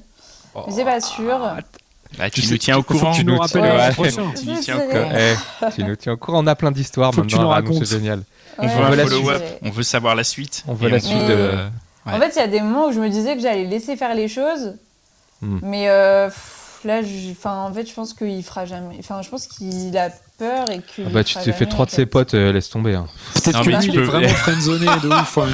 Mais 0.56 0.72
c'est 0.74 0.86
pas 0.86 1.02
sûr. 1.02 1.40
Bah, 2.17 2.30
tu 2.30 2.41
Tu 2.41 2.47
nous 2.47 2.54
sais- 2.54 2.58
tiens 2.60 2.78
au 2.78 2.84
courant. 2.84 3.12
que 3.12 3.17
tu 3.17 3.26
nous 3.26 3.38
rappelles 3.38 3.62
Ouais. 3.62 3.88
le 3.88 3.93
prochain. 3.93 4.32
Tu 4.38 4.45
nous 4.45 4.56
Je 4.58 4.62
tiens 4.62 4.76
au 4.78 4.80
sais. 4.80 4.88
courant. 4.88 5.12
Eh, 5.17 5.71
Tu 5.76 5.84
nous 5.84 5.95
tiens 5.95 6.12
au 6.13 6.17
courant, 6.17 6.43
on 6.43 6.47
a 6.47 6.56
plein 6.56 6.71
d'histoires 6.71 7.13
Faut 7.13 7.21
que 7.21 7.28
tu 7.28 7.36
maintenant 7.38 7.74
c'est 7.80 7.86
génial. 7.86 8.24
On 8.58 8.67
Ouais, 8.67 8.89
veut 8.89 8.95
la 8.97 9.08
suite. 9.08 9.43
On 9.63 9.69
veut 9.69 9.84
savoir 9.84 10.15
la 10.15 10.24
suite. 10.24 10.63
On 10.67 10.74
veut 10.74 10.89
la 10.89 10.97
on 10.97 11.00
suite 11.00 11.21
euh, 11.30 11.67
En 12.06 12.19
fait, 12.19 12.32
il 12.36 12.39
y 12.39 12.41
a 12.41 12.47
des 12.47 12.60
moments 12.62 12.88
où 12.88 12.91
je 12.91 13.00
me 13.00 13.10
disais 13.10 13.36
que 13.36 13.41
j'allais 13.41 13.63
laisser 13.65 13.95
faire 13.95 14.13
les 14.13 14.28
choses. 14.28 14.76
Hmm. 15.41 15.60
Mais 15.63 15.89
euh, 15.89 16.28
pff, 16.28 16.82
là, 16.84 17.02
je- 17.02 17.32
enfin, 17.32 17.63
en 17.63 17.74
fait, 17.74 17.88
je 17.88 17.93
pense 17.93 18.13
qu'il 18.13 18.43
fera 18.43 18.65
jamais. 18.65 18.95
Enfin, 19.00 19.21
je 19.21 19.30
pense 19.30 19.47
qu'il 19.47 19.97
a 19.97 20.10
peur 20.38 20.69
et 20.69 20.80
que. 20.80 21.04
Ah 21.08 21.10
bah 21.12 21.24
tu 21.24 21.36
t'es 21.39 21.52
fait 21.54 21.65
trois 21.65 21.86
de 21.86 21.91
ses 21.91 22.06
potes, 22.06 22.34
euh, 22.34 22.52
laisse 22.52 22.69
tomber. 22.69 22.93
hein. 22.95 23.08
Peut-être 23.36 23.63
que 23.63 23.69
lui, 23.69 23.80
tu 23.80 23.88
il 23.89 24.00
est 24.00 24.04
vraiment 24.04 24.28
friendzoné 24.36 24.86
de 25.02 25.08
ouf. 25.08 25.38
ouais. 25.38 25.45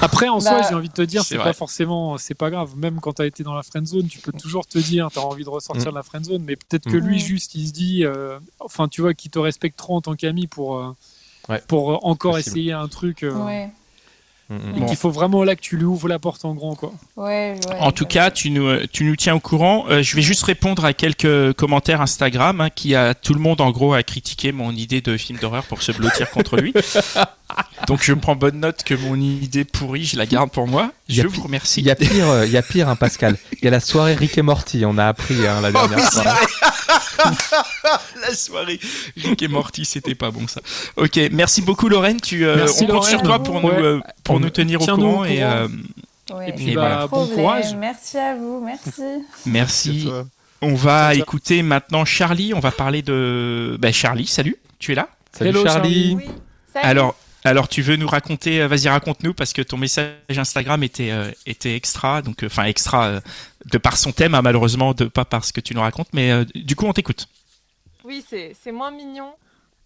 Après, 0.00 0.28
en 0.28 0.40
soi, 0.40 0.60
Bah, 0.60 0.66
j'ai 0.68 0.74
envie 0.74 0.88
de 0.88 0.94
te 0.94 1.02
dire, 1.02 1.24
c'est 1.24 1.36
pas 1.38 1.52
forcément, 1.52 2.18
c'est 2.18 2.34
pas 2.34 2.50
grave. 2.50 2.76
Même 2.76 3.00
quand 3.00 3.14
t'as 3.14 3.26
été 3.26 3.42
dans 3.42 3.54
la 3.54 3.62
friendzone, 3.62 4.06
tu 4.08 4.18
peux 4.20 4.32
toujours 4.32 4.66
te 4.66 4.78
dire, 4.78 5.08
t'as 5.12 5.20
envie 5.20 5.44
de 5.44 5.48
ressortir 5.48 5.86
Mm. 5.86 5.90
de 5.90 5.94
la 5.96 6.02
friendzone, 6.02 6.42
mais 6.44 6.56
peut-être 6.56 6.84
que 6.90 6.96
Mm. 6.96 7.06
lui, 7.06 7.18
juste, 7.20 7.54
il 7.54 7.68
se 7.68 7.72
dit, 7.72 8.04
euh, 8.04 8.38
enfin, 8.60 8.88
tu 8.88 9.00
vois, 9.00 9.14
qu'il 9.14 9.30
te 9.30 9.38
respecte 9.38 9.76
trop 9.78 9.96
en 9.96 10.00
tant 10.00 10.14
qu'ami 10.14 10.46
pour, 10.46 10.76
euh, 10.78 10.92
Ouais. 11.48 11.62
pour 11.68 11.92
euh, 11.92 11.98
encore 12.02 12.32
Possible. 12.34 12.50
essayer 12.58 12.72
un 12.72 12.88
truc. 12.88 13.22
euh, 13.22 13.32
Ouais, 13.44 13.70
Mm, 14.50 14.56
mm. 14.56 14.76
Et 14.76 14.80
Bon. 14.80 14.86
qu'il 14.88 14.96
faut 14.98 15.10
vraiment 15.10 15.42
là 15.42 15.56
que 15.56 15.62
tu 15.62 15.78
lui 15.78 15.86
ouvres 15.86 16.06
la 16.06 16.18
porte 16.18 16.44
en 16.44 16.54
grand, 16.54 16.74
quoi. 16.74 16.92
ouais, 17.16 17.58
ouais. 17.66 17.76
En 17.80 17.92
tout 17.92 18.04
cas, 18.04 18.30
tu 18.30 18.50
nous, 18.50 18.86
tu 18.92 19.04
nous 19.04 19.16
tiens 19.16 19.34
au 19.34 19.40
courant. 19.40 19.86
Euh, 19.88 20.02
je 20.02 20.14
vais 20.16 20.20
juste 20.20 20.42
répondre 20.42 20.84
à 20.84 20.92
quelques 20.92 21.54
commentaires 21.54 22.02
Instagram 22.02 22.60
hein, 22.60 22.68
qui 22.68 22.94
a 22.94 23.14
tout 23.14 23.32
le 23.32 23.40
monde 23.40 23.62
en 23.62 23.70
gros 23.70 23.94
a 23.94 24.02
critiqué 24.02 24.52
mon 24.52 24.70
idée 24.72 25.00
de 25.00 25.16
film 25.16 25.38
d'horreur 25.38 25.64
pour 25.64 25.80
se 25.80 25.92
blottir 25.92 26.30
contre 26.30 26.58
lui. 26.58 26.74
Donc 27.86 28.02
je 28.02 28.12
prends 28.14 28.36
bonne 28.36 28.60
note 28.60 28.82
que 28.84 28.94
mon 28.94 29.16
idée 29.16 29.64
pourrie, 29.64 30.04
je 30.04 30.16
la 30.16 30.26
garde 30.26 30.50
pour 30.50 30.66
moi. 30.66 30.92
Je 31.08 31.26
vous 31.26 31.42
remercie. 31.42 31.80
Il 31.80 31.86
y 31.86 31.90
a 31.90 31.94
pire, 31.96 32.28
euh, 32.28 32.46
il 32.46 32.52
y 32.52 32.56
a 32.56 32.62
pire, 32.62 32.88
hein, 32.88 32.96
Pascal. 32.96 33.36
Il 33.52 33.64
y 33.64 33.68
a 33.68 33.70
la 33.70 33.80
soirée 33.80 34.14
Rick 34.14 34.38
et 34.38 34.42
Morty, 34.42 34.84
on 34.86 34.96
a 34.98 35.06
appris 35.06 35.46
hein, 35.46 35.60
la 35.60 35.68
Oh, 35.68 35.72
dernière 35.72 35.98
la 38.20 38.34
soirée 38.34 38.80
Rick 39.16 39.42
et 39.42 39.48
Morty, 39.48 39.84
c'était 39.84 40.14
pas 40.14 40.30
bon 40.30 40.46
ça. 40.48 40.60
Ok, 40.96 41.18
merci 41.32 41.62
beaucoup 41.62 41.88
Lorraine. 41.88 42.20
Tu, 42.20 42.46
euh, 42.46 42.56
Merci, 42.56 42.84
on 42.84 42.92
compte 42.92 43.04
sur 43.04 43.22
toi 43.22 43.42
pour 43.42 43.56
Ouais. 43.56 43.62
nous, 43.62 43.68
euh, 43.84 44.00
pour 44.22 44.36
On- 44.36 44.40
nous 44.40 44.50
tenir 44.50 44.80
au 44.82 44.86
courant 44.86 45.24
et 45.24 45.42
euh, 45.42 45.68
Ouais. 46.32 46.48
Et 46.48 46.52
puis, 46.54 46.70
Et 46.70 46.74
bah, 46.74 47.06
bon 47.10 47.26
courage. 47.26 47.74
Merci 47.76 48.16
à 48.16 48.34
vous, 48.34 48.62
merci. 48.64 49.02
merci. 49.44 50.08
On 50.62 50.74
va 50.74 51.14
écouter 51.14 51.62
maintenant 51.62 52.06
Charlie. 52.06 52.54
On 52.54 52.60
va 52.60 52.70
parler 52.70 53.02
de. 53.02 53.76
Bah, 53.78 53.92
Charlie, 53.92 54.26
salut. 54.26 54.56
Tu 54.78 54.92
es 54.92 54.94
là? 54.94 55.08
Salut 55.36 55.50
Hello, 55.50 55.66
Charlie. 55.66 56.14
Oui. 56.16 56.24
Salut. 56.72 56.86
Alors, 56.86 57.14
alors 57.44 57.68
tu 57.68 57.82
veux 57.82 57.96
nous 57.96 58.06
raconter 58.06 58.62
euh, 58.62 58.68
Vas-y, 58.68 58.88
raconte-nous 58.88 59.34
parce 59.34 59.52
que 59.52 59.62
ton 59.62 59.76
message 59.76 60.14
Instagram 60.30 60.82
était 60.82 61.10
euh, 61.10 61.30
était 61.46 61.76
extra, 61.76 62.22
donc 62.22 62.42
euh, 62.42 62.46
enfin 62.46 62.64
extra 62.64 63.06
euh, 63.06 63.20
de 63.66 63.78
par 63.78 63.96
son 63.96 64.12
thème, 64.12 64.34
hein, 64.34 64.42
malheureusement, 64.42 64.94
de 64.94 65.04
pas 65.04 65.24
par 65.24 65.44
ce 65.44 65.52
que 65.52 65.60
tu 65.60 65.74
nous 65.74 65.80
racontes, 65.82 66.08
mais 66.12 66.44
du 66.54 66.74
coup, 66.76 66.86
on 66.86 66.92
t'écoute. 66.92 67.28
Oui, 68.04 68.24
c'est 68.26 68.54
c'est 68.60 68.72
moins 68.72 68.90
mignon. 68.90 69.34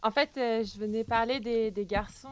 En 0.02 0.10
fait, 0.12 0.30
je 0.36 0.78
venais 0.78 1.02
parler 1.02 1.40
des, 1.40 1.70
des 1.72 1.84
garçons 1.84 2.28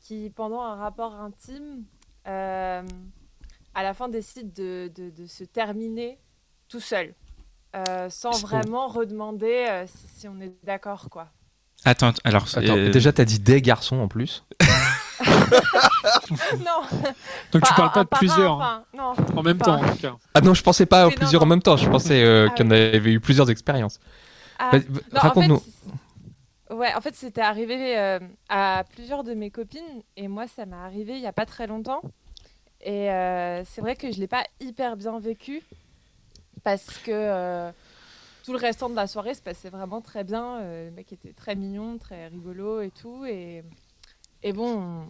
qui, 0.00 0.30
pendant 0.34 0.62
un 0.62 0.76
rapport 0.76 1.14
intime, 1.14 1.84
à 2.24 2.82
la 3.82 3.92
fin 3.94 4.08
décident 4.08 4.50
de, 4.56 4.90
de- 4.94 5.10
de 5.10 5.26
se 5.26 5.44
terminer 5.44 6.18
tout 6.68 6.80
seul, 6.80 7.14
sans 8.08 8.30
vraiment 8.40 8.88
redemander 8.88 9.84
si, 9.86 10.08
si 10.20 10.28
on 10.28 10.40
est 10.40 10.52
d'accord, 10.64 11.08
quoi. 11.10 11.28
Attends, 11.86 12.12
alors 12.24 12.44
Attends, 12.54 12.76
euh, 12.76 12.90
déjà 12.90 13.12
t'as 13.12 13.24
dit 13.24 13.38
des 13.38 13.62
garçons 13.62 13.96
en 14.00 14.08
plus. 14.08 14.44
non, 16.58 16.82
Donc 17.52 17.62
tu 17.64 17.74
parles 17.74 17.88
un- 17.88 17.90
pas 17.90 18.04
de 18.04 18.08
un, 18.12 18.18
plusieurs, 18.18 18.60
hein, 18.60 18.84
enfin, 18.92 19.14
non. 19.32 19.38
en 19.38 19.42
même 19.42 19.58
temps, 19.58 19.80
en 19.80 19.88
tout 19.88 19.96
cas. 19.98 20.14
Ah 20.34 20.40
non, 20.40 20.52
je 20.54 20.62
pensais 20.62 20.86
pas 20.86 21.06
aux 21.06 21.10
non, 21.10 21.16
plusieurs 21.16 21.42
non. 21.42 21.46
en 21.46 21.50
même 21.50 21.62
temps. 21.62 21.76
Je 21.76 21.88
pensais 21.88 22.22
euh, 22.22 22.48
Ah 22.50 22.62
en 22.62 22.70
avait 22.70 23.12
eu 23.12 23.20
plusieurs 23.20 23.48
expériences. 23.50 24.00
Ah, 24.58 24.70
en 24.74 25.18
Raconte-nous. 25.18 25.58
fait, 26.68 26.74
ouais, 26.74 26.94
en 26.94 27.00
fait, 27.00 27.14
c'était 27.14 27.40
arrivé 27.40 27.96
euh, 27.98 28.18
à 28.48 28.84
plusieurs 28.94 29.24
de 29.24 29.34
mes 29.34 29.50
copines 29.50 30.02
et 30.16 30.28
moi, 30.28 30.46
ça 30.48 30.66
m'est 30.66 30.76
arrivé 30.76 31.14
il 31.14 31.20
y 31.22 31.26
a 31.26 31.32
pas 31.32 31.46
très 31.46 31.66
longtemps. 31.66 32.00
Et 32.82 33.10
euh, 33.10 33.64
c'est 33.64 33.80
vrai 33.80 33.96
que 33.96 34.10
je 34.12 34.18
l'ai 34.20 34.28
pas 34.28 34.44
hyper 34.60 34.96
bien 34.96 35.18
vécu 35.18 35.62
parce 36.62 36.86
que 37.04 37.10
euh, 37.12 37.70
tout 38.46 38.52
le 38.52 38.58
restant 38.58 38.88
de 38.88 38.94
la 38.94 39.06
soirée 39.08 39.34
se 39.34 39.42
passait 39.42 39.68
vraiment 39.70 40.00
très 40.00 40.22
bien. 40.24 40.60
Euh, 40.60 40.86
le 40.86 40.90
mec 40.92 41.12
était 41.12 41.32
très 41.32 41.56
mignon, 41.56 41.98
très 41.98 42.28
rigolo 42.28 42.80
et 42.80 42.90
tout. 42.92 43.24
Et, 43.26 43.64
et 44.44 44.52
bon, 44.52 45.04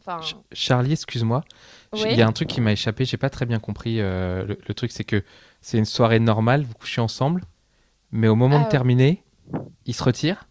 enfin, 0.00 0.20
Ch- 0.20 0.36
Charlie, 0.52 0.92
excuse-moi. 0.92 1.44
Oui. 1.92 2.02
Il 2.10 2.16
y 2.16 2.22
a 2.22 2.26
un 2.26 2.32
truc 2.32 2.48
qui 2.48 2.60
m'a 2.60 2.72
échappé. 2.72 3.04
J'ai 3.04 3.16
pas 3.18 3.30
très 3.30 3.46
bien 3.46 3.60
compris. 3.60 4.00
euh, 4.00 4.44
le, 4.44 4.58
le 4.66 4.74
truc, 4.74 4.90
c'est 4.90 5.04
que 5.04 5.22
c'est 5.60 5.78
une 5.78 5.84
soirée 5.84 6.18
normale. 6.18 6.64
Vous 6.64 6.74
couchez 6.74 7.00
ensemble, 7.00 7.42
mais 8.10 8.26
au 8.26 8.34
moment 8.34 8.56
Ah 8.56 8.60
de 8.60 8.64
ouais. 8.64 8.70
terminer, 8.70 9.22
il 9.84 9.94
se 9.94 10.02
retire 10.02 10.48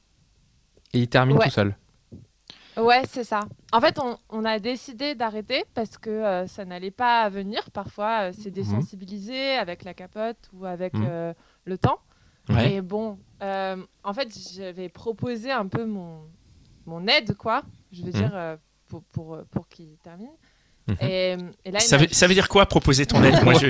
et 0.93 0.99
il 0.99 1.09
termine 1.09 1.37
Ouais. 1.37 1.43
tout 1.45 1.51
seul. 1.51 1.75
Ouais, 2.77 3.03
c'est 3.09 3.23
ça. 3.23 3.41
En 3.71 3.79
fait, 3.79 3.99
on, 3.99 4.17
on 4.29 4.43
a 4.43 4.59
décidé 4.59 5.15
d'arrêter 5.15 5.63
parce 5.73 5.97
que 5.97 6.09
euh, 6.09 6.47
ça 6.47 6.65
n'allait 6.65 6.91
pas 6.91 7.27
venir. 7.29 7.69
Parfois, 7.71 8.29
euh, 8.29 8.33
c'est 8.37 8.51
désensibilisé 8.51 9.51
avec 9.55 9.83
la 9.83 9.93
capote 9.93 10.49
ou 10.53 10.65
avec 10.65 10.93
Mhm. 10.93 11.33
Euh, 11.67 11.69
le 11.71 11.77
temps. 11.77 11.99
Ouais. 12.49 12.73
Et 12.73 12.81
bon, 12.81 13.17
euh, 13.41 13.77
en 14.03 14.13
fait, 14.13 14.29
j'avais 14.55 14.89
proposé 14.89 15.51
un 15.51 15.67
peu 15.67 15.85
mon, 15.85 16.21
mon 16.85 17.07
aide, 17.07 17.35
quoi. 17.35 17.63
Je 17.91 18.01
veux 18.01 18.11
Mhm. 18.11 18.11
dire, 18.11 18.31
euh, 18.33 18.55
pour, 18.87 19.03
pour, 19.05 19.39
pour 19.51 19.67
qu'il 19.67 19.97
termine. 20.03 20.29
Mhm. 20.87 20.97
Et, 21.01 21.71
là, 21.71 21.79
ça, 21.79 21.97
veut, 21.97 22.05
ça, 22.11 22.27
veut, 22.27 22.35
dire 22.35 22.47
quoi 22.47 22.67
proposer 22.67 23.07
ton 23.07 23.23
aide? 23.23 23.33
Moi, 23.43 23.55
je, 23.55 23.67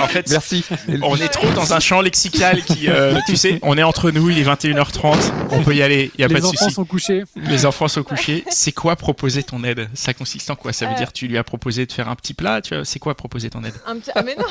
en 0.00 0.06
fait, 0.06 0.28
merci. 0.28 0.62
On 1.02 1.16
est 1.16 1.28
trop 1.28 1.50
dans 1.52 1.72
un 1.72 1.80
champ 1.80 2.02
lexical 2.02 2.62
qui, 2.62 2.90
euh, 2.90 3.18
tu 3.26 3.36
sais, 3.36 3.58
on 3.62 3.78
est 3.78 3.82
entre 3.82 4.10
nous, 4.10 4.28
il 4.28 4.38
est 4.38 4.44
21h30, 4.44 5.32
on 5.50 5.62
peut 5.62 5.74
y 5.74 5.82
aller, 5.82 6.10
il 6.14 6.20
y 6.20 6.24
a 6.24 6.28
Les 6.28 6.34
pas 6.34 6.40
de 6.40 6.46
enfants 6.46 6.68
sont 6.68 6.84
couchés. 6.84 7.24
Les 7.36 7.64
enfants 7.64 7.88
sont 7.88 8.02
couchés. 8.02 8.44
C'est 8.50 8.72
quoi 8.72 8.96
proposer 8.96 9.42
ton 9.42 9.64
aide? 9.64 9.88
Ça 9.94 10.12
consiste 10.12 10.50
en 10.50 10.56
quoi? 10.56 10.74
Ça 10.74 10.84
veut 10.86 10.92
euh... 10.92 10.96
dire 10.98 11.12
tu 11.14 11.26
lui 11.26 11.38
as 11.38 11.44
proposé 11.44 11.86
de 11.86 11.92
faire 11.92 12.08
un 12.10 12.16
petit 12.16 12.34
plat 12.34 12.60
tu 12.60 12.74
vois? 12.74 12.84
C'est 12.84 12.98
quoi 12.98 13.14
proposer 13.14 13.48
ton 13.48 13.64
aide? 13.64 13.74
Un 13.86 13.98
petit... 13.98 14.10
Ah 14.14 14.22
mais 14.22 14.36
non 14.36 14.44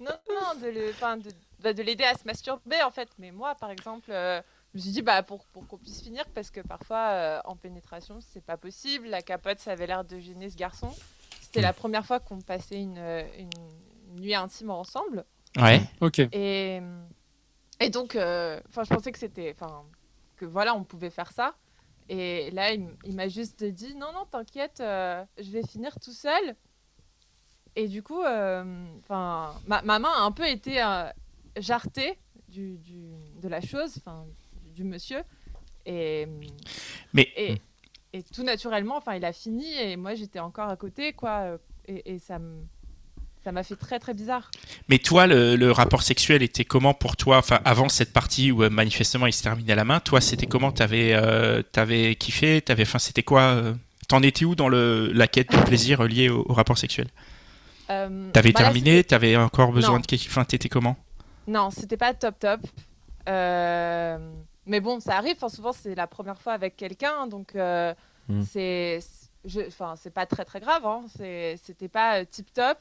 Non, 0.00 0.12
non, 0.28 0.60
de 0.62 0.66
le... 0.66 0.92
de, 1.22 1.30
de 1.72 1.82
l'aider 1.82 2.04
à 2.04 2.14
se 2.14 2.24
masturber 2.26 2.82
en 2.82 2.90
fait. 2.90 3.08
Mais 3.18 3.30
moi, 3.30 3.54
par 3.54 3.70
exemple. 3.70 4.10
Euh 4.10 4.40
je 4.74 4.78
me 4.80 4.82
suis 4.82 4.90
dit 4.90 5.02
bah 5.02 5.22
pour, 5.22 5.44
pour 5.46 5.68
qu'on 5.68 5.78
puisse 5.78 6.02
finir 6.02 6.24
parce 6.34 6.50
que 6.50 6.60
parfois 6.60 7.10
euh, 7.10 7.40
en 7.44 7.54
pénétration 7.54 8.18
c'est 8.20 8.44
pas 8.44 8.56
possible. 8.56 9.06
La 9.06 9.22
capote 9.22 9.60
ça 9.60 9.70
avait 9.70 9.86
l'air 9.86 10.04
de 10.04 10.18
gêner 10.18 10.50
ce 10.50 10.56
garçon. 10.56 10.90
C'était 11.40 11.60
la 11.60 11.72
première 11.72 12.04
fois 12.04 12.18
qu'on 12.18 12.40
passait 12.40 12.80
une, 12.80 12.98
une, 13.38 14.20
nuit 14.20 14.34
intime 14.34 14.70
ensemble. 14.70 15.24
Ouais. 15.56 15.80
Ok. 16.00 16.18
Et, 16.18 16.80
et 17.78 17.90
donc 17.90 18.16
euh, 18.16 18.60
enfin 18.68 18.82
je 18.82 18.92
pensais 18.92 19.12
que 19.12 19.18
c'était 19.18 19.54
enfin 19.56 19.84
que 20.36 20.44
voilà 20.44 20.74
on 20.74 20.82
pouvait 20.82 21.10
faire 21.10 21.30
ça. 21.30 21.54
Et 22.08 22.50
là 22.50 22.72
il, 22.72 23.14
m'a 23.14 23.28
juste 23.28 23.62
dit 23.62 23.94
non 23.94 24.12
non 24.12 24.24
t'inquiète 24.28 24.80
euh, 24.80 25.24
je 25.38 25.50
vais 25.52 25.62
finir 25.64 26.00
tout 26.00 26.12
seul. 26.12 26.56
Et 27.76 27.86
du 27.86 28.02
coup 28.02 28.22
enfin 28.22 29.54
ma, 29.68 29.82
ma, 29.82 30.00
main 30.00 30.10
a 30.16 30.22
un 30.22 30.32
peu 30.32 30.48
été 30.48 30.80
jartée 31.56 32.18
du, 32.48 32.78
du, 32.78 33.00
de 33.42 33.48
la 33.48 33.60
chose 33.60 33.94
enfin 33.98 34.24
du 34.74 34.84
monsieur. 34.84 35.22
Et, 35.86 36.26
mais, 37.12 37.28
et, 37.36 37.60
et, 38.12 38.22
tout 38.22 38.42
naturellement, 38.42 38.96
enfin, 38.96 39.14
il 39.14 39.24
a 39.24 39.32
fini 39.32 39.66
et 39.74 39.96
moi 39.96 40.14
j'étais 40.14 40.40
encore 40.40 40.68
à 40.68 40.76
côté, 40.76 41.12
quoi. 41.12 41.58
Et, 41.86 42.14
et 42.14 42.18
ça 42.18 42.38
me. 42.38 42.64
Ça 43.44 43.52
m'a 43.52 43.62
fait 43.62 43.76
très 43.76 43.98
très 43.98 44.14
bizarre. 44.14 44.50
Mais 44.88 44.98
toi, 44.98 45.26
le, 45.26 45.54
le, 45.54 45.70
rapport 45.70 46.02
sexuel 46.02 46.42
était 46.42 46.64
comment 46.64 46.94
pour 46.94 47.14
toi? 47.14 47.36
Enfin, 47.36 47.60
avant 47.66 47.90
cette 47.90 48.14
partie 48.14 48.50
où 48.50 48.62
euh, 48.62 48.70
manifestement 48.70 49.26
il 49.26 49.34
se 49.34 49.42
terminait 49.42 49.74
à 49.74 49.76
la 49.76 49.84
main, 49.84 50.00
toi, 50.00 50.22
c'était 50.22 50.46
comment? 50.46 50.72
T'avais 50.72 51.12
euh, 51.12 51.62
avais 51.76 52.14
kiffé? 52.14 52.62
T'avais, 52.62 52.84
enfin, 52.84 52.98
c'était 52.98 53.22
quoi 53.22 53.42
euh... 53.42 53.74
T'en 54.08 54.22
étais 54.22 54.46
où 54.46 54.54
dans 54.54 54.70
le, 54.70 55.12
la 55.12 55.28
quête 55.28 55.52
de 55.52 55.58
plaisir 55.58 56.04
liée 56.04 56.30
au, 56.30 56.46
au 56.48 56.54
rapport 56.54 56.78
sexuel? 56.78 57.08
Euh, 57.90 58.30
T'avais 58.32 58.52
bah 58.52 58.60
terminé? 58.60 59.04
T'avais 59.04 59.36
encore 59.36 59.72
besoin 59.72 59.96
non. 59.96 60.00
de 60.00 60.06
quelque 60.06 60.26
Enfin, 60.26 60.44
t'étais 60.44 60.70
comment? 60.70 60.96
Non, 61.46 61.70
c'était 61.70 61.96
pas 61.96 62.14
top 62.14 62.38
top. 62.38 62.60
Euh, 63.28 64.18
mais 64.66 64.80
bon, 64.80 65.00
ça 65.00 65.16
arrive. 65.16 65.36
Enfin, 65.36 65.48
souvent, 65.48 65.72
c'est 65.72 65.94
la 65.94 66.06
première 66.06 66.40
fois 66.40 66.52
avec 66.52 66.76
quelqu'un, 66.76 67.26
donc 67.26 67.54
euh, 67.56 67.94
Mm. 68.28 68.40
c'est, 68.42 69.00
enfin, 69.68 69.94
c'est 69.96 70.10
pas 70.10 70.24
très 70.24 70.46
très 70.46 70.58
grave. 70.60 70.86
Hein. 70.86 71.04
C'était 71.58 71.88
pas 71.88 72.24
tip 72.24 72.50
top. 72.54 72.78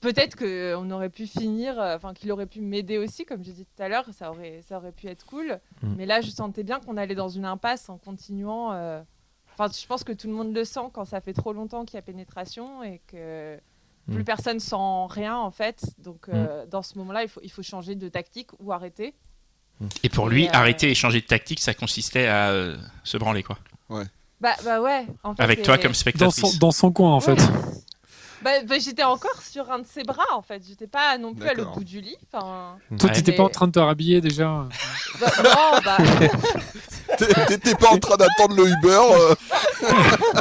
Peut-être 0.00 0.36
qu'on 0.36 0.90
aurait 0.90 1.08
pu 1.08 1.26
finir, 1.26 1.80
euh, 1.80 1.96
enfin 1.96 2.12
qu'il 2.14 2.30
aurait 2.30 2.46
pu 2.46 2.60
m'aider 2.60 2.98
aussi, 2.98 3.24
comme 3.24 3.42
j'ai 3.42 3.52
dit 3.52 3.64
tout 3.64 3.82
à 3.82 3.88
l'heure, 3.88 4.04
ça 4.12 4.30
aurait, 4.30 4.60
ça 4.68 4.76
aurait 4.76 4.92
pu 4.92 5.06
être 5.08 5.24
cool. 5.24 5.58
Mm. 5.82 5.94
Mais 5.96 6.04
là, 6.06 6.20
je 6.20 6.28
sentais 6.30 6.62
bien 6.64 6.80
qu'on 6.80 6.96
allait 6.98 7.14
dans 7.14 7.30
une 7.30 7.46
impasse 7.46 7.88
en 7.88 7.96
continuant. 7.98 8.72
euh, 8.72 9.00
Enfin, 9.58 9.72
je 9.74 9.86
pense 9.86 10.04
que 10.04 10.12
tout 10.12 10.28
le 10.28 10.34
monde 10.34 10.54
le 10.54 10.64
sent 10.64 10.90
quand 10.92 11.04
ça 11.06 11.20
fait 11.20 11.32
trop 11.32 11.52
longtemps 11.54 11.84
qu'il 11.84 11.94
y 11.96 11.98
a 11.98 12.02
pénétration 12.02 12.82
et 12.84 13.00
que 13.08 13.58
plus 14.10 14.22
Mm. 14.22 14.24
personne 14.24 14.60
sent 14.60 14.76
rien 15.10 15.36
en 15.36 15.50
fait. 15.50 15.82
Donc 15.98 16.28
euh, 16.28 16.66
dans 16.66 16.82
ce 16.82 16.96
moment-là, 16.98 17.22
il 17.22 17.28
faut, 17.28 17.40
il 17.42 17.50
faut 17.50 17.62
changer 17.62 17.94
de 17.94 18.08
tactique 18.08 18.50
ou 18.58 18.72
arrêter. 18.72 19.14
Et 20.02 20.08
pour 20.08 20.28
lui, 20.28 20.44
Et, 20.44 20.48
euh, 20.48 20.52
arrêter 20.54 20.90
et 20.90 20.94
changer 20.94 21.20
de 21.20 21.26
tactique, 21.26 21.60
ça 21.60 21.72
consistait 21.74 22.26
à 22.26 22.48
euh, 22.50 22.76
se 23.04 23.16
branler, 23.16 23.42
quoi. 23.44 23.58
Bah, 24.40 24.54
bah 24.64 24.80
ouais. 24.80 25.06
En 25.22 25.34
fait, 25.34 25.42
Avec 25.42 25.58
et- 25.60 25.62
toi 25.62 25.78
comme 25.78 25.92
Dans 25.92 25.98
spectatrice. 25.98 26.52
son, 26.52 26.58
dans 26.58 26.70
son 26.72 26.92
coin, 26.92 27.12
en 27.12 27.20
fait. 27.20 27.36
Bah, 28.42 28.62
bah, 28.64 28.76
j'étais 28.78 29.02
encore 29.02 29.42
sur 29.42 29.68
un 29.70 29.80
de 29.80 29.86
ses 29.86 30.04
bras 30.04 30.22
en 30.32 30.42
fait. 30.42 30.62
J'étais 30.66 30.86
pas 30.86 31.18
non 31.18 31.34
plus 31.34 31.48
à 31.48 31.54
l'autre 31.54 31.72
bout 31.74 31.82
du 31.84 32.00
lit. 32.00 32.16
Enfin, 32.32 32.76
Toi, 32.98 33.08
Ouais. 33.10 33.16
t'étais 33.16 33.32
pas 33.32 33.42
en 33.42 33.48
train 33.48 33.66
de 33.66 33.72
te 33.72 33.80
rhabiller 33.80 34.20
déjà 34.20 34.66
bah, 35.20 35.26
non, 35.42 35.80
bah, 35.84 35.96
T'é- 37.18 37.46
T'étais 37.48 37.74
pas 37.74 37.88
en 37.88 37.98
train 37.98 38.16
d'attendre 38.16 38.54
le 38.54 38.68
Uber 38.68 39.00
euh, 39.10 39.34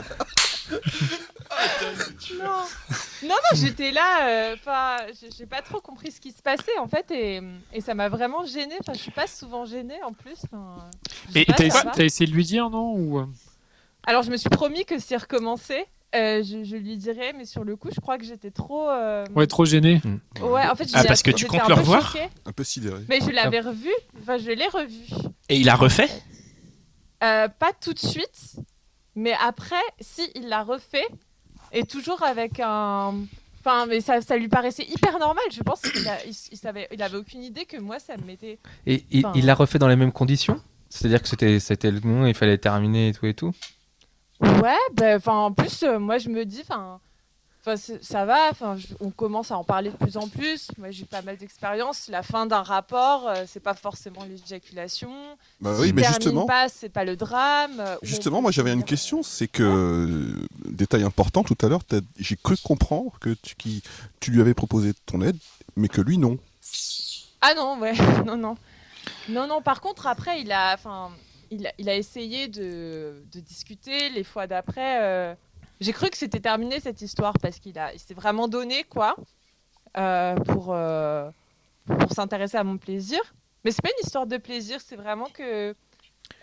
non. 2.40 2.64
Non, 3.24 3.30
non, 3.30 3.36
j'étais 3.56 3.92
là. 3.92 4.28
euh, 4.30 4.54
Enfin, 4.56 4.98
j'ai- 5.20 5.30
j'ai 5.36 5.46
pas 5.46 5.62
trop 5.62 5.80
compris 5.82 6.12
ce 6.12 6.20
qui 6.22 6.32
se 6.32 6.42
passait 6.42 6.78
en 6.80 6.88
fait, 6.88 7.10
et, 7.12 7.42
et 7.74 7.82
ça 7.82 7.94
m'a 7.94 8.10
vraiment 8.10 8.46
gênée. 8.46 8.76
Enfin, 8.80 8.94
je 8.94 9.00
suis 9.00 9.12
pas 9.12 9.28
souvent 9.28 9.66
gênée 9.66 10.02
en 10.04 10.14
plus. 10.14 10.38
Pas, 10.52 10.90
T'as 11.56 11.66
essa- 11.66 11.92
essayé 12.04 12.30
de 12.30 12.36
lui 12.36 12.46
dire, 12.46 12.70
non 12.70 12.94
ou... 12.94 13.26
Alors, 14.06 14.24
je 14.24 14.32
me 14.32 14.38
suis 14.38 14.50
promis 14.50 14.86
que 14.86 15.00
s'il 15.00 15.18
recommençait, 15.18 15.86
euh, 16.16 16.42
je, 16.42 16.64
je 16.64 16.76
lui 16.78 16.96
dirais, 16.96 17.34
mais 17.36 17.44
sur 17.46 17.64
le 17.66 17.76
coup, 17.76 17.90
je 17.94 18.00
crois 18.00 18.18
que 18.18 18.24
j'étais 18.24 18.52
trop. 18.52 18.90
euh, 18.90 19.26
Ouais, 19.36 19.48
trop 19.48 19.66
gêné. 19.66 20.02
Ouais, 20.40 20.66
en 20.66 20.76
fait, 20.76 20.86
Ah, 20.94 20.98
j'étais- 21.00 21.08
parce 21.10 21.22
que 21.24 21.32
tu 21.32 21.46
comptes 21.46 21.62
un 21.62 21.68
le 21.68 21.74
peu 21.76 21.82
revoir? 21.82 22.12
choquée, 22.14 22.28
un 22.46 22.52
peu 22.54 22.64
sidéré. 22.64 23.02
Mais 23.10 23.20
je 23.20 23.30
l'avais 23.32 23.60
revu. 23.60 23.90
Enfin, 24.22 24.38
je 24.38 24.52
l'ai 24.52 24.68
revu. 24.68 25.04
Et 25.50 25.58
il 25.58 25.68
a 25.70 25.76
refait? 25.76 26.10
Euh, 27.24 27.48
pas 27.50 27.72
tout 27.74 27.94
de 27.94 28.00
suite, 28.00 28.56
mais 29.16 29.34
après, 29.44 29.76
si 30.00 30.30
il 30.36 30.48
l'a 30.50 30.64
refait, 30.64 31.08
et 31.72 31.84
toujours 31.84 32.22
avec 32.24 32.60
un. 32.60 33.14
Enfin, 33.60 33.86
mais 33.88 34.00
ça, 34.02 34.22
ça 34.22 34.38
lui 34.38 34.48
paraissait 34.48 34.86
hyper 34.88 35.20
normal. 35.20 35.44
Je 35.52 35.62
pense 35.62 35.82
qu'il 35.82 36.08
a- 36.08 36.24
il, 36.26 36.34
il 36.52 36.58
savait, 36.58 36.88
il 36.92 37.02
avait 37.04 37.18
aucune 37.18 37.44
idée 37.44 37.66
que 37.66 37.78
moi, 37.78 38.00
ça 38.00 38.16
me 38.18 38.24
mettait. 38.24 38.60
Et 38.86 39.04
Enfin- 39.18 39.34
il 39.36 39.46
l'a 39.46 39.56
refait 39.56 39.80
dans 39.80 39.88
les 39.90 39.96
mêmes 39.98 40.12
conditions? 40.14 40.62
C'est-à-dire 40.90 41.22
que 41.22 41.28
c'était 41.28 41.60
c'était 41.60 41.92
le 41.92 42.00
moment, 42.00 42.26
il 42.28 42.34
fallait 42.34 42.58
terminer 42.58 43.10
et 43.10 43.14
tout 43.14 43.26
et 43.26 43.34
tout? 43.34 43.52
Ouais, 44.40 44.78
ben, 44.94 45.18
enfin, 45.18 45.34
en 45.34 45.52
plus, 45.52 45.84
euh, 45.84 46.00
moi, 46.00 46.18
je 46.18 46.30
me 46.30 46.46
dis, 46.46 46.62
enfin. 46.62 47.00
Ça 47.76 48.26
va, 48.26 48.52
je- 48.78 48.88
on 49.00 49.12
commence 49.12 49.52
à 49.52 49.58
en 49.58 49.64
parler 49.64 49.90
de 49.90 49.96
plus 49.98 50.16
en 50.18 50.28
plus. 50.30 50.70
Moi, 50.78 50.92
j'ai 50.92 51.06
pas 51.06 51.22
mal 51.22 51.36
d'expérience. 51.38 52.08
La 52.08 52.24
fin 52.24 52.46
d'un 52.46 52.62
rapport, 52.64 53.28
euh, 53.28 53.44
c'est 53.48 53.60
pas 53.60 53.74
forcément 53.74 54.24
l'éjaculation. 54.24 55.12
Bah 55.60 55.76
oui, 55.80 55.92
mais 55.92 56.04
justement, 56.04 56.46
pas, 56.46 56.70
c'est 56.70 56.90
pas 56.90 57.04
le 57.04 57.16
drame. 57.16 57.80
euh, 57.80 57.96
on 58.02 58.06
justement, 58.06 58.42
moi 58.42 58.52
j'avais 58.52 58.72
une 58.74 58.84
question, 58.84 59.24
c'est 59.24 59.48
que 59.48 59.64
euh, 59.64 60.48
détail 60.66 61.04
important 61.04 61.44
tout 61.44 61.58
à 61.62 61.68
l'heure, 61.68 61.82
j'ai 62.18 62.36
cru 62.38 62.56
comprendre 62.64 63.18
que 63.20 63.32
tu, 63.42 63.56
qui, 63.56 63.84
tu 64.20 64.32
lui 64.32 64.40
avais 64.42 64.54
proposé 64.54 64.94
ton 65.06 65.22
aide, 65.22 65.38
mais 65.76 65.90
que 65.90 66.00
lui 66.02 66.18
non. 66.18 66.38
Ah 67.42 67.54
non, 67.56 67.80
ouais, 67.80 67.94
non, 68.26 68.38
non. 68.38 68.56
Non, 69.30 69.48
non, 69.48 69.62
par 69.62 69.82
contre, 69.82 70.08
après, 70.08 70.42
il 70.42 70.52
a, 70.52 70.78
il 71.52 71.68
a, 71.68 71.72
il 71.78 71.90
a 71.90 71.96
essayé 71.96 72.48
de, 72.48 73.24
de 73.32 73.40
discuter 73.40 74.10
les 74.10 74.24
fois 74.24 74.48
d'après. 74.48 75.02
euh, 75.02 75.36
J'ai 75.80 75.94
cru 75.94 76.10
que 76.10 76.18
c'était 76.18 76.40
terminé 76.40 76.80
cette 76.80 77.02
histoire 77.02 77.34
parce 77.42 77.60
qu'il 77.60 77.78
a, 77.78 77.94
il 77.94 78.00
s'est 78.00 78.14
vraiment 78.16 78.48
donné, 78.48 78.84
quoi, 78.84 79.16
euh, 79.98 80.36
pour, 80.36 80.68
euh, 80.74 81.30
pour 81.86 82.12
s'intéresser 82.12 82.58
à 82.58 82.64
mon 82.64 82.78
plaisir. 82.78 83.20
Mais 83.64 83.72
c'est 83.72 83.82
pas 83.82 83.90
une 83.90 84.06
histoire 84.06 84.26
de 84.28 84.38
plaisir, 84.38 84.80
c'est 84.82 84.96
vraiment 84.96 85.28
que. 85.34 85.76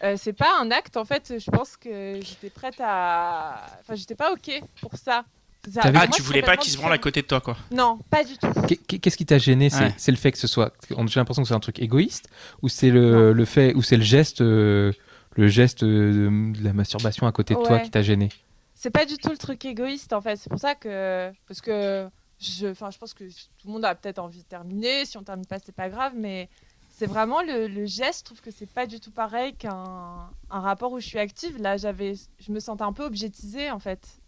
euh, 0.02 0.16
c'est 0.16 0.32
pas 0.32 0.58
un 0.60 0.70
acte, 0.70 0.96
en 0.96 1.04
fait, 1.04 1.34
je 1.38 1.50
pense 1.50 1.76
que 1.76 2.20
j'étais 2.22 2.50
prête 2.50 2.76
à. 2.80 3.66
Enfin, 3.80 3.94
j'étais 3.94 4.14
pas 4.14 4.32
OK 4.32 4.50
pour 4.80 4.94
ça. 4.96 5.24
Ça- 5.72 5.80
Ah, 5.84 5.92
moi, 5.92 6.06
tu 6.08 6.20
voulais 6.20 6.42
pas 6.42 6.58
qu'il 6.58 6.70
se 6.70 6.76
branle 6.76 6.92
à 6.92 6.98
côté 6.98 7.22
de 7.22 7.26
toi, 7.26 7.40
quoi. 7.40 7.56
Non, 7.70 7.98
pas 8.10 8.22
du 8.22 8.36
tout. 8.36 8.48
Qu'est- 8.68 8.98
Qu'est-ce 8.98 9.16
qui 9.16 9.24
t'a 9.24 9.38
gêné 9.38 9.70
C'est 9.70 9.80
Ouais. 9.80 9.94
c'est 9.96 10.10
le 10.12 10.18
fait 10.18 10.30
que 10.30 10.36
ce 10.38 10.46
soit. 10.46 10.74
J'ai 10.90 10.94
l'impression 11.18 11.42
que 11.42 11.48
c'est 11.48 11.54
un 11.54 11.60
truc 11.60 11.78
égoïste 11.78 12.28
ou 12.60 12.68
c'est 12.68 12.90
le, 12.90 13.32
le 13.32 13.44
fait 13.46 13.72
ou 13.74 13.80
c'est 13.82 13.96
le 13.96 14.02
geste 14.02 14.42
euh, 14.42 14.92
le 15.36 15.48
geste 15.48 15.82
de 15.82 16.52
la 16.62 16.74
masturbation 16.74 17.26
à 17.26 17.32
côté 17.32 17.54
de 17.54 17.62
toi 17.62 17.78
qui 17.80 17.90
t'a 17.90 18.02
gêné? 18.02 18.28
C'est 18.74 18.90
pas 18.90 19.06
du 19.06 19.16
tout 19.16 19.30
le 19.30 19.38
truc 19.38 19.64
égoïste 19.64 20.12
en 20.12 20.20
fait. 20.20 20.36
C'est 20.36 20.50
pour 20.50 20.58
ça 20.58 20.74
que 20.74 21.32
parce 21.46 21.60
que 21.60 22.08
je, 22.38 22.68
enfin, 22.68 22.90
je 22.90 22.98
pense 22.98 23.14
que 23.14 23.24
tout 23.24 23.66
le 23.66 23.72
monde 23.72 23.84
a 23.84 23.94
peut-être 23.94 24.18
envie 24.18 24.42
de 24.42 24.48
terminer. 24.48 25.04
Si 25.04 25.16
on 25.16 25.22
termine 25.22 25.46
pas, 25.46 25.58
c'est 25.58 25.74
pas 25.74 25.88
grave, 25.88 26.12
mais 26.16 26.48
c'est 26.90 27.06
vraiment 27.06 27.42
le, 27.42 27.86
geste. 27.86 28.20
Je 28.20 28.24
trouve 28.24 28.40
que 28.40 28.50
c'est 28.50 28.70
pas 28.72 28.86
du 28.86 29.00
tout 29.00 29.10
pareil 29.10 29.54
qu'un 29.54 30.30
un 30.50 30.60
rapport 30.60 30.92
où 30.92 31.00
je 31.00 31.06
suis 31.06 31.18
active. 31.18 31.60
Là, 31.60 31.76
j'avais, 31.76 32.14
je 32.38 32.52
me 32.52 32.60
sentais 32.60 32.82
un 32.82 32.92
peu 32.92 33.04
objetisée 33.04 33.70
en 33.70 33.78
fait. 33.78 34.20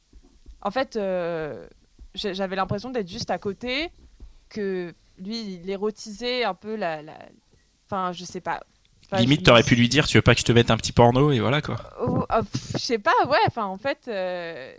En 0.62 0.70
fait, 0.70 0.96
euh, 0.96 1.68
j'avais 2.14 2.56
l'impression 2.56 2.90
d'être 2.90 3.08
juste 3.08 3.30
à 3.30 3.38
côté, 3.38 3.92
que 4.48 4.94
lui, 5.18 5.54
il 5.54 5.70
érotisait 5.70 6.44
un 6.44 6.54
peu 6.54 6.76
la, 6.76 7.02
la... 7.02 7.18
enfin, 7.84 8.12
je 8.12 8.24
sais 8.24 8.40
pas. 8.40 8.62
Enfin, 9.10 9.22
Limite, 9.22 9.44
t'aurais 9.44 9.62
pu 9.62 9.76
lui 9.76 9.88
dire, 9.88 10.06
tu 10.06 10.18
veux 10.18 10.22
pas 10.22 10.34
que 10.34 10.40
je 10.40 10.44
te 10.44 10.52
mette 10.52 10.70
un 10.70 10.76
petit 10.76 10.92
porno, 10.92 11.30
et 11.30 11.38
voilà, 11.38 11.62
quoi. 11.62 11.76
Oh, 12.00 12.24
je 12.74 12.78
sais 12.78 12.98
pas, 12.98 13.12
ouais, 13.28 13.38
enfin 13.46 13.64
en 13.64 13.76
fait, 13.78 13.98
euh, 14.08 14.74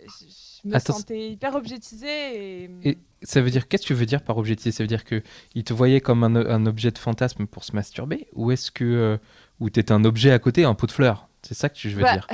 je, 0.62 0.68
me 0.68 0.74
Attends, 0.76 0.92
sentais 0.92 1.30
hyper 1.30 1.54
objetisée 1.54 2.64
et... 2.64 2.70
Et 2.84 2.98
ça 3.22 3.40
veut 3.40 3.50
dire 3.50 3.68
qu'est-ce 3.68 3.82
que 3.84 3.88
tu 3.88 3.94
veux 3.94 4.06
dire 4.06 4.22
par 4.22 4.36
objectif 4.36 4.74
Ça 4.74 4.82
veut 4.82 4.88
dire 4.88 5.04
que 5.04 5.22
il 5.54 5.64
te 5.64 5.72
voyait 5.72 6.00
comme 6.00 6.24
un, 6.24 6.36
un 6.36 6.66
objet 6.66 6.90
de 6.90 6.98
fantasme 6.98 7.46
pour 7.46 7.64
se 7.64 7.74
masturber 7.74 8.28
ou 8.34 8.50
est-ce 8.52 8.70
que 8.70 8.84
euh, 8.84 9.16
ou 9.60 9.70
t'étais 9.70 9.92
un 9.92 10.04
objet 10.04 10.30
à 10.30 10.38
côté, 10.38 10.64
un 10.64 10.74
pot 10.74 10.86
de 10.86 10.92
fleurs? 10.92 11.28
C'est 11.42 11.54
ça 11.54 11.68
que 11.68 11.78
je 11.78 11.88
veux 11.88 12.02
Bah, 12.02 12.12
dire. 12.12 12.26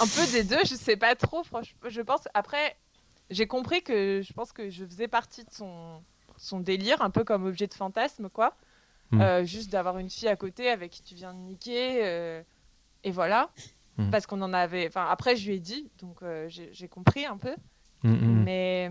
un 0.00 0.06
peu 0.06 0.26
des 0.32 0.44
deux, 0.44 0.60
je 0.64 0.74
sais 0.74 0.96
pas 0.96 1.14
trop, 1.14 1.42
franchement. 1.42 1.78
Je 1.88 2.00
pense, 2.02 2.28
après, 2.34 2.76
j'ai 3.30 3.46
compris 3.46 3.82
que 3.82 4.20
je 4.22 4.32
pense 4.32 4.52
que 4.52 4.68
je 4.70 4.84
faisais 4.84 5.08
partie 5.08 5.42
de 5.42 5.50
son, 5.52 6.02
son 6.36 6.60
délire, 6.60 7.00
un 7.02 7.10
peu 7.10 7.24
comme 7.24 7.46
objet 7.46 7.66
de 7.66 7.74
fantasme, 7.74 8.28
quoi. 8.28 8.54
Mm. 9.14 9.20
Euh, 9.20 9.44
juste 9.44 9.70
d'avoir 9.70 9.98
une 9.98 10.10
fille 10.10 10.28
à 10.28 10.36
côté 10.36 10.68
avec 10.68 10.90
qui 10.90 11.02
tu 11.02 11.14
viens 11.14 11.32
de 11.34 11.38
niquer, 11.38 12.00
euh, 12.04 12.42
et 13.02 13.10
voilà. 13.10 13.50
Mm. 13.96 14.10
Parce 14.10 14.26
qu'on 14.26 14.42
en 14.42 14.52
avait. 14.52 14.86
Enfin, 14.88 15.06
après, 15.08 15.36
je 15.36 15.48
lui 15.48 15.56
ai 15.56 15.60
dit, 15.60 15.90
donc 16.00 16.22
euh, 16.22 16.48
j'ai 16.48 16.88
compris 16.88 17.26
un 17.26 17.36
peu. 17.36 17.54
Mm. 18.02 18.42
Mais 18.42 18.90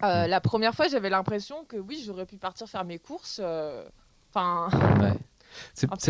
la 0.00 0.40
première 0.40 0.74
fois, 0.74 0.88
j'avais 0.88 1.10
l'impression 1.10 1.64
que 1.64 1.76
oui, 1.76 2.02
j'aurais 2.04 2.26
pu 2.26 2.36
partir 2.36 2.68
faire 2.68 2.84
mes 2.84 2.98
courses. 2.98 3.40
Enfin, 4.30 4.68
Ouais. 5.00 5.14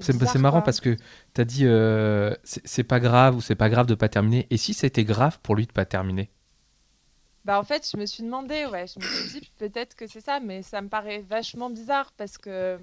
C'est 0.00 0.38
marrant 0.38 0.58
quoi. 0.58 0.64
parce 0.64 0.80
que 0.80 0.96
tu 1.34 1.40
as 1.40 1.44
dit 1.44 1.66
c'est 2.42 2.66
c'est 2.66 2.82
pas 2.82 2.98
grave 3.00 3.36
ou 3.36 3.40
c'est 3.40 3.54
pas 3.54 3.70
grave 3.70 3.86
de 3.86 3.94
pas 3.94 4.08
terminer. 4.08 4.46
Et 4.50 4.56
si 4.56 4.74
c'était 4.74 5.04
grave 5.04 5.38
pour 5.42 5.54
lui 5.54 5.66
de 5.66 5.72
pas 5.72 5.84
terminer? 5.84 6.30
Bah 7.44 7.58
en 7.58 7.64
fait, 7.64 7.88
je 7.90 7.98
me 7.98 8.06
suis 8.06 8.22
demandé, 8.22 8.66
ouais, 8.66 8.86
je 8.86 8.98
me 8.98 9.04
suis 9.04 9.40
dit 9.40 9.50
peut-être 9.58 9.94
que 9.94 10.06
c'est 10.06 10.20
ça, 10.20 10.40
mais 10.40 10.62
ça 10.62 10.80
me 10.80 10.88
paraît 10.88 11.20
vachement 11.28 11.68
bizarre 11.68 12.10
parce 12.16 12.38
que, 12.38 12.78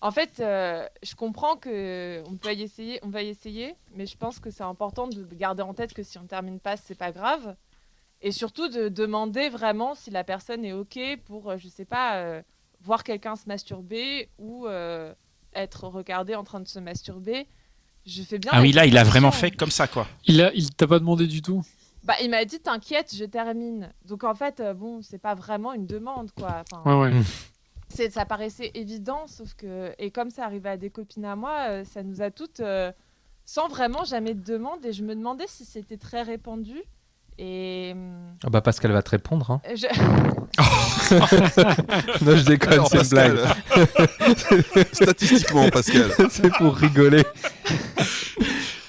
en 0.00 0.10
fait, 0.10 0.40
euh, 0.40 0.86
je 1.02 1.14
comprends 1.14 1.56
que 1.56 2.22
on 2.26 2.36
peut 2.36 2.54
y 2.54 2.62
essayer, 2.62 2.98
on 3.02 3.08
va 3.08 3.22
y 3.22 3.28
essayer, 3.28 3.74
mais 3.94 4.06
je 4.06 4.16
pense 4.16 4.38
que 4.38 4.50
c'est 4.50 4.62
important 4.62 5.08
de 5.08 5.26
garder 5.34 5.62
en 5.62 5.74
tête 5.74 5.92
que 5.92 6.02
si 6.02 6.16
on 6.16 6.24
termine 6.24 6.58
pas, 6.58 6.76
c'est 6.78 6.94
pas 6.94 7.12
grave, 7.12 7.54
et 8.22 8.32
surtout 8.32 8.68
de 8.68 8.88
demander 8.88 9.48
vraiment 9.48 9.94
si 9.94 10.10
la 10.10 10.24
personne 10.24 10.64
est 10.64 10.72
ok 10.72 10.98
pour, 11.26 11.50
euh, 11.50 11.58
je 11.58 11.68
sais 11.68 11.84
pas, 11.84 12.16
euh, 12.16 12.42
voir 12.80 13.04
quelqu'un 13.04 13.36
se 13.36 13.46
masturber 13.46 14.28
ou 14.38 14.66
euh, 14.66 15.12
être 15.54 15.84
regardé 15.84 16.34
en 16.34 16.44
train 16.44 16.60
de 16.60 16.68
se 16.68 16.78
masturber. 16.78 17.46
Je 18.06 18.22
fais 18.22 18.38
bien. 18.38 18.52
Ah 18.54 18.62
oui, 18.62 18.72
là, 18.72 18.86
il 18.86 18.96
a 18.96 19.04
vraiment 19.04 19.32
fait 19.32 19.50
comme 19.50 19.70
ça, 19.70 19.86
quoi. 19.88 20.06
Il 20.24 20.40
a, 20.40 20.52
il 20.54 20.70
t'a 20.74 20.86
pas 20.86 20.98
demandé 20.98 21.26
du 21.26 21.42
tout? 21.42 21.62
Bah, 22.06 22.14
il 22.22 22.30
m'a 22.30 22.44
dit 22.44 22.60
t'inquiète, 22.60 23.12
je 23.14 23.24
termine. 23.24 23.90
Donc 24.04 24.22
en 24.24 24.34
fait, 24.34 24.60
euh, 24.60 24.74
bon, 24.74 25.00
c'est 25.02 25.18
pas 25.18 25.34
vraiment 25.34 25.72
une 25.72 25.86
demande 25.86 26.30
quoi. 26.38 26.62
Enfin, 26.72 26.82
Ouais, 27.00 27.10
ouais. 27.10 27.20
c'est, 27.88 28.10
ça 28.10 28.24
paraissait 28.24 28.70
évident, 28.74 29.26
sauf 29.26 29.54
que 29.54 29.92
et 29.98 30.10
comme 30.12 30.30
ça 30.30 30.44
arrivait 30.44 30.68
à 30.70 30.76
des 30.76 30.90
copines 30.90 31.24
à 31.24 31.34
moi, 31.34 31.66
euh, 31.68 31.84
ça 31.84 32.02
nous 32.04 32.22
a 32.22 32.30
toutes 32.30 32.60
euh, 32.60 32.92
sans 33.44 33.66
vraiment 33.68 34.04
jamais 34.04 34.34
de 34.34 34.44
demande. 34.44 34.84
Et 34.86 34.92
je 34.92 35.02
me 35.02 35.14
demandais 35.16 35.46
si 35.48 35.64
c'était 35.64 35.96
très 35.96 36.22
répandu. 36.22 36.80
Et 37.38 37.90
hum, 37.94 38.14
Ah 38.44 38.50
bah 38.50 38.60
Pascal 38.62 38.92
va 38.92 39.02
te 39.02 39.10
répondre. 39.10 39.50
Hein. 39.50 39.60
je... 39.74 39.86
non, 42.24 42.36
je 42.36 42.44
déconne, 42.44 42.72
Alors, 42.72 42.88
c'est 42.88 43.02
une 43.02 43.08
blague. 43.08 43.36
Pascal. 43.36 44.84
Statistiquement, 44.92 45.68
Pascal. 45.70 46.10
c'est 46.30 46.50
pour 46.54 46.74
rigoler. 46.74 47.24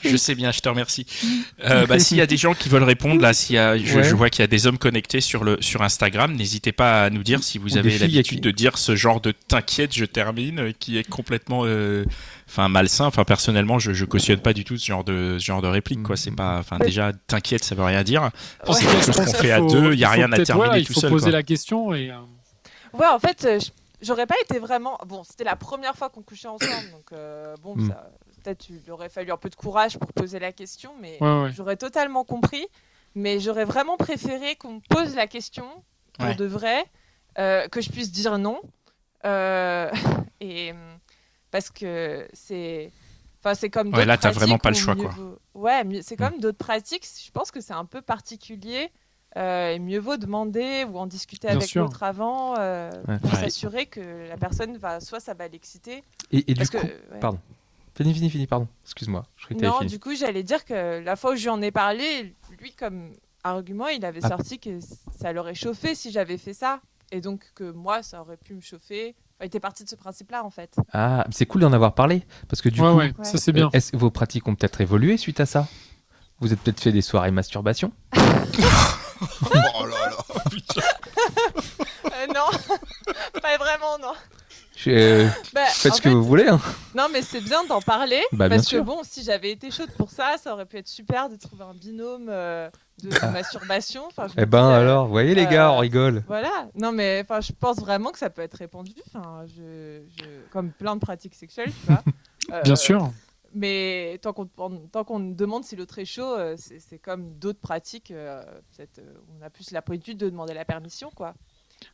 Je 0.10 0.18
sais 0.18 0.36
bien, 0.36 0.52
je 0.52 0.60
te 0.60 0.70
remercie. 0.70 1.06
Euh, 1.64 1.86
bah, 1.88 1.98
s'il 2.00 2.18
y 2.18 2.22
a 2.22 2.28
des 2.28 2.38
gens 2.38 2.54
qui 2.54 2.70
veulent 2.70 2.84
répondre, 2.84 3.20
là, 3.20 3.34
s'il 3.34 3.56
y 3.56 3.60
a, 3.60 3.78
je, 3.78 3.98
Ouais. 3.98 4.04
je 4.04 4.14
vois 4.16 4.30
qu'il 4.30 4.42
y 4.42 4.44
a 4.44 4.48
des 4.48 4.68
hommes 4.68 4.78
connectés 4.78 5.22
sur 5.22 5.44
le 5.44 5.58
sur 5.60 5.82
Instagram, 5.82 6.34
n'hésitez 6.36 6.72
pas 6.72 7.04
à 7.06 7.10
nous 7.10 7.24
dire 7.24 7.44
si 7.44 7.58
vous 7.58 7.76
Ou 7.76 7.78
avez 7.80 7.98
l'habitude 7.98 8.38
qui- 8.38 8.42
de 8.42 8.52
dire 8.52 8.78
ce 8.78 8.96
genre 8.96 9.20
de 9.22 9.32
t'inquiète, 9.32 9.94
je 9.96 10.06
termine, 10.06 10.60
euh, 10.60 10.72
qui 10.78 10.98
est 11.00 11.04
complètement, 11.04 11.62
euh, 11.66 12.06
enfin 12.48 12.70
malsain. 12.70 13.06
Enfin 13.06 13.24
personnellement, 13.24 13.80
je, 13.80 13.92
je 13.92 14.06
cautionne 14.06 14.40
pas 14.40 14.54
du 14.54 14.64
tout 14.66 14.78
ce 14.78 14.86
genre 14.86 15.04
de 15.04 15.38
ce 15.40 15.46
genre 15.46 15.62
de 15.64 15.68
réplique, 15.68 16.04
quoi. 16.04 16.16
C'est 16.16 16.32
pas, 16.32 16.58
enfin 16.60 16.78
déjà 16.78 17.12
t'inquiète, 17.26 17.64
ça 17.64 17.74
veut 17.76 17.84
rien 17.84 18.04
dire. 18.04 18.22
Ouais. 18.68 18.74
C'est 18.76 18.86
quelque 18.86 19.06
chose 19.06 19.16
qu'on 19.16 19.26
fait 19.34 19.52
à 19.52 19.60
deux, 19.62 19.94
il 19.94 20.00
y 20.00 20.06
a 20.06 20.10
rien 20.12 20.32
à 20.32 20.38
terminer 20.40 20.84
tout 20.84 20.92
Il 20.92 20.94
faut 20.94 21.02
seul. 21.02 21.10
poser 21.10 21.24
quoi. 21.26 21.32
la 21.32 21.44
question 21.44 21.94
et. 21.96 22.12
euh, 22.12 22.18
ouais, 23.00 23.08
en 23.08 23.20
fait, 23.20 23.48
je- 23.60 23.70
j'aurais 24.06 24.28
pas 24.28 24.36
été 24.48 24.60
vraiment. 24.60 24.98
Bon, 25.08 25.24
c'était 25.24 25.44
la 25.44 25.56
première 25.56 25.96
fois 25.96 26.10
qu'on 26.10 26.22
couchait 26.22 26.48
ensemble, 26.48 26.92
donc 26.92 27.06
euh, 27.14 27.56
bon, 27.64 27.76
Mm. 27.76 27.88
ça- 27.90 28.10
peut-être 28.44 28.70
il 28.70 28.92
aurait 28.92 29.10
fallu 29.10 29.32
un 29.32 29.38
peu 29.38 29.50
de 29.50 29.56
courage 29.56 29.98
pour 29.98 30.12
poser 30.14 30.40
la 30.40 30.52
question, 30.52 30.92
mais 31.02 31.18
Ouais, 31.22 31.42
ouais. 31.44 31.52
J'aurais 31.54 31.78
totalement 31.78 32.24
compris, 32.24 32.66
mais 33.16 33.40
j'aurais 33.40 33.66
vraiment 33.66 33.98
préféré 33.98 34.56
qu'on 34.56 34.74
me 34.76 34.82
pose 34.90 35.16
la 35.16 35.28
question 35.28 35.66
pour 36.14 36.26
Ouais. 36.26 36.36
de 36.36 36.46
vrai, 36.46 36.86
euh, 37.40 37.68
que 37.68 37.82
je 37.82 37.90
puisse 37.92 38.12
dire 38.12 38.38
non. 38.38 38.60
Euh, 39.26 39.90
et 40.42 40.72
hum, 40.72 40.78
parce 41.52 41.70
que 41.70 42.28
c'est. 42.34 42.92
Enfin, 43.40 43.54
c'est 43.54 43.70
comme 43.70 43.94
Ouais, 43.94 44.06
là, 44.06 44.18
t'as 44.18 44.32
vraiment 44.32 44.58
pas 44.58 44.70
le 44.70 44.76
choix, 44.76 44.96
quoi. 44.96 45.10
vaut- 45.12 45.38
Ouais, 45.54 45.84
mais 45.84 46.02
c'est 46.02 46.18
comme 46.18 46.40
d'autres 46.40 46.58
pratiques. 46.58 47.06
Je 47.26 47.32
pense 47.32 47.52
que 47.52 47.62
c'est 47.62 47.74
un 47.74 47.86
peu 47.86 48.02
particulier. 48.02 48.90
euh, 49.36 49.70
et 49.74 49.78
mieux 49.80 50.00
vaut 50.00 50.18
demander 50.18 50.84
ou 50.90 50.98
en 50.98 51.06
discuter 51.06 51.48
Bien 51.50 51.58
avec 51.58 51.76
l'autre 51.76 52.02
avant 52.02 52.56
euh, 52.58 52.90
Ouais. 53.08 53.20
pour 53.20 53.32
Ouais. 53.34 53.40
s'assurer 53.42 53.86
que 53.86 54.28
la 54.28 54.38
personne 54.38 54.78
va 54.78 55.00
soit 55.00 55.20
ça 55.20 55.34
va 55.36 55.48
l'exciter. 55.48 56.04
Et, 56.32 56.40
et 56.50 56.54
du 56.54 56.56
Parce 56.56 56.70
coup, 56.72 56.78
que 56.80 56.86
ouais. 56.88 57.20
pardon. 57.20 57.38
Fini, 57.98 58.14
fini, 58.14 58.30
fini, 58.30 58.46
pardon. 58.48 58.68
Excuse-moi. 58.86 59.24
Non, 59.60 59.80
fini. 59.80 59.90
du 59.90 60.00
coup, 60.00 60.16
j'allais 60.16 60.44
dire 60.44 60.64
que 60.66 61.00
la 61.04 61.16
fois 61.16 61.32
où 61.32 61.36
je 61.36 61.42
lui 61.44 61.50
en 61.50 61.62
ai 61.64 61.72
parlé, 61.72 62.34
lui, 62.62 62.72
comme 62.74 63.12
argument, 63.44 63.88
il 63.88 64.06
avait 64.06 64.20
Ah. 64.24 64.30
sorti 64.30 64.60
que 64.60 64.80
ça 65.20 65.34
l'aurait 65.34 65.56
chauffé 65.56 65.96
si 65.96 66.12
j'avais 66.12 66.38
fait 66.38 66.54
ça. 66.54 66.80
Et 67.12 67.22
donc 67.22 67.42
que 67.56 67.72
moi, 67.72 68.04
ça 68.04 68.22
aurait 68.22 68.38
pu 68.38 68.54
me 68.54 68.62
chauffer. 68.62 69.16
Enfin, 69.36 69.44
il 69.44 69.46
était 69.48 69.60
parti 69.60 69.84
de 69.84 69.90
ce 69.90 69.96
principe-là, 69.96 70.44
en 70.44 70.50
fait. 70.52 70.76
Ah, 70.94 71.26
c'est 71.32 71.46
cool 71.48 71.62
d'en 71.62 71.74
avoir 71.74 71.96
parlé. 71.96 72.24
Parce 72.50 72.62
que 72.62 72.70
du 72.70 72.82
ouais, 72.82 72.92
coup, 72.92 72.98
ouais, 72.98 73.14
ça 73.24 73.38
c'est 73.38 73.52
bien. 73.54 73.70
est-ce 73.74 73.92
que 73.94 73.98
vos 73.98 74.12
pratiques 74.12 74.48
ont 74.48 74.56
peut-être 74.56 74.80
évolué 74.82 75.18
suite 75.18 75.40
à 75.40 75.46
ça? 75.46 75.68
Vous 76.40 76.54
êtes 76.54 76.60
peut-être 76.60 76.80
fait 76.82 76.92
des 76.92 77.02
soirées 77.02 77.32
masturbation? 77.32 77.92
Oh 79.20 79.86
là 79.86 80.10
là. 80.12 80.84
Euh, 82.06 82.28
non, 82.28 82.46
pas 83.42 83.58
vraiment, 83.58 83.98
non. 84.00 84.14
Je- 84.76 84.90
euh, 84.92 85.28
Bah, 85.54 85.66
Faites 85.66 85.96
ce 85.96 86.02
que 86.02 86.10
vous 86.10 86.24
voulez. 86.24 86.48
Hein. 86.48 86.60
Non, 86.96 87.08
mais 87.12 87.22
c'est 87.24 87.42
bien 87.42 87.66
d'en 87.66 87.82
parler. 87.82 88.22
Bah, 88.32 88.48
parce 88.48 88.68
sûr. 88.68 88.80
que 88.82 88.86
bon, 88.86 89.00
si 89.04 89.24
j'avais 89.24 89.52
été 89.52 89.72
chaude 89.72 89.90
pour 89.98 90.12
ça, 90.12 90.36
ça 90.42 90.54
aurait 90.54 90.66
pu 90.68 90.78
être 90.78 90.88
super 90.88 91.30
de 91.30 91.36
trouver 91.36 91.64
un 91.64 91.74
binôme 91.74 92.28
euh, 92.30 92.70
de, 93.02 93.10
de 93.10 93.32
masturbation. 93.32 94.04
Enfin, 94.08 94.28
Eh 94.38 94.46
ben 94.46 94.68
dis, 94.68 94.74
euh, 94.74 94.80
alors, 94.80 95.06
vous 95.06 95.12
voyez 95.12 95.34
les 95.34 95.48
gars, 95.48 95.72
on 95.72 95.78
euh, 95.78 95.80
rigole. 95.80 96.24
Voilà, 96.28 96.70
non 96.76 96.92
mais 96.92 97.22
enfin, 97.24 97.42
je 97.42 97.52
pense 97.54 97.78
vraiment 97.80 98.12
que 98.12 98.20
ça 98.20 98.30
peut 98.30 98.44
être 98.44 98.54
répandu, 98.56 98.94
enfin, 99.08 99.46
je, 99.48 100.02
je- 100.18 100.50
comme 100.52 100.72
plein 100.72 100.96
de 100.96 101.02
pratiques 101.02 101.36
sexuelles, 101.36 101.72
tu 101.72 101.88
vois. 101.88 102.04
Euh, 102.54 102.62
Bien 102.62 102.78
sûr. 102.78 103.12
Mais 103.54 104.20
tant 104.22 104.32
qu'on 104.32 105.20
demande 105.20 105.66
si 105.66 105.76
l'autre 105.76 106.00
est 106.00 106.06
chaud, 106.06 106.34
euh, 106.38 106.56
c'est 106.58 106.98
comme 107.00 107.34
d'autres 107.40 107.60
pratiques. 107.60 108.12
euh, 108.12 108.42
euh, 108.80 108.86
on 109.38 109.44
a 109.46 109.50
plus 109.50 109.72
la 109.72 109.82
politude 109.82 110.18
de 110.18 110.30
demander 110.30 110.54
la 110.54 110.64
permission, 110.64 111.10
quoi. 111.14 111.34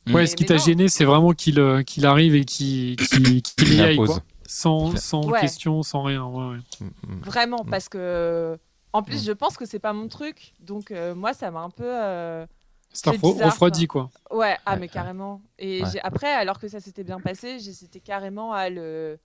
Mm. 0.07 0.13
Ouais, 0.15 0.21
Mais- 0.21 0.27
ce 0.27 0.36
qui 0.36 0.45
t'a 0.45 0.57
gêné, 0.57 0.88
c'est 0.89 1.05
vraiment 1.05 1.31
qu'il 1.31 1.59
euh, 1.59 1.84
qu'il 1.84 2.05
arrive 2.05 2.36
et 2.36 2.45
qu'il 2.45 2.91
y 3.19 3.43
Il 3.61 3.81
aille, 3.81 3.95
quoi. 3.97 4.19
Sans, 4.45 4.95
sans 4.97 5.25
Ouais. 5.29 5.39
question, 5.41 5.81
sans 5.84 6.03
rien. 6.03 6.25
Ouais, 6.25 6.51
ouais. 6.55 6.57
Mm, 6.81 6.86
mm. 7.15 7.21
Vraiment, 7.23 7.63
Mm. 7.63 7.69
parce 7.69 7.89
que 7.89 8.57
en 8.91 9.01
plus, 9.01 9.21
Mm. 9.23 9.25
je 9.27 9.31
pense 9.31 9.57
que 9.57 9.65
c'est 9.65 9.79
pas 9.79 9.93
mon 9.93 10.07
truc, 10.07 10.53
donc 10.59 10.91
euh, 10.91 11.15
moi, 11.15 11.34
ça 11.34 11.49
m'a 11.51 11.61
un 11.61 11.69
peu. 11.69 11.84
euh, 11.86 12.45
C'est 12.91 13.09
refroidi, 13.09 13.88
quoi. 13.88 14.11
Ouais, 14.29 14.55
ah 14.67 14.75
mais 14.75 14.88
carrément. 14.88 15.41
Et 15.57 15.81
après, 16.03 16.31
alors 16.31 16.59
que 16.59 16.67
ça 16.67 16.79
s'était 16.79 17.03
bien 17.03 17.19
passé, 17.19 17.57
j'hésitais 17.59 17.99
carrément 17.99 18.53
à 18.53 18.69
le, 18.69 19.17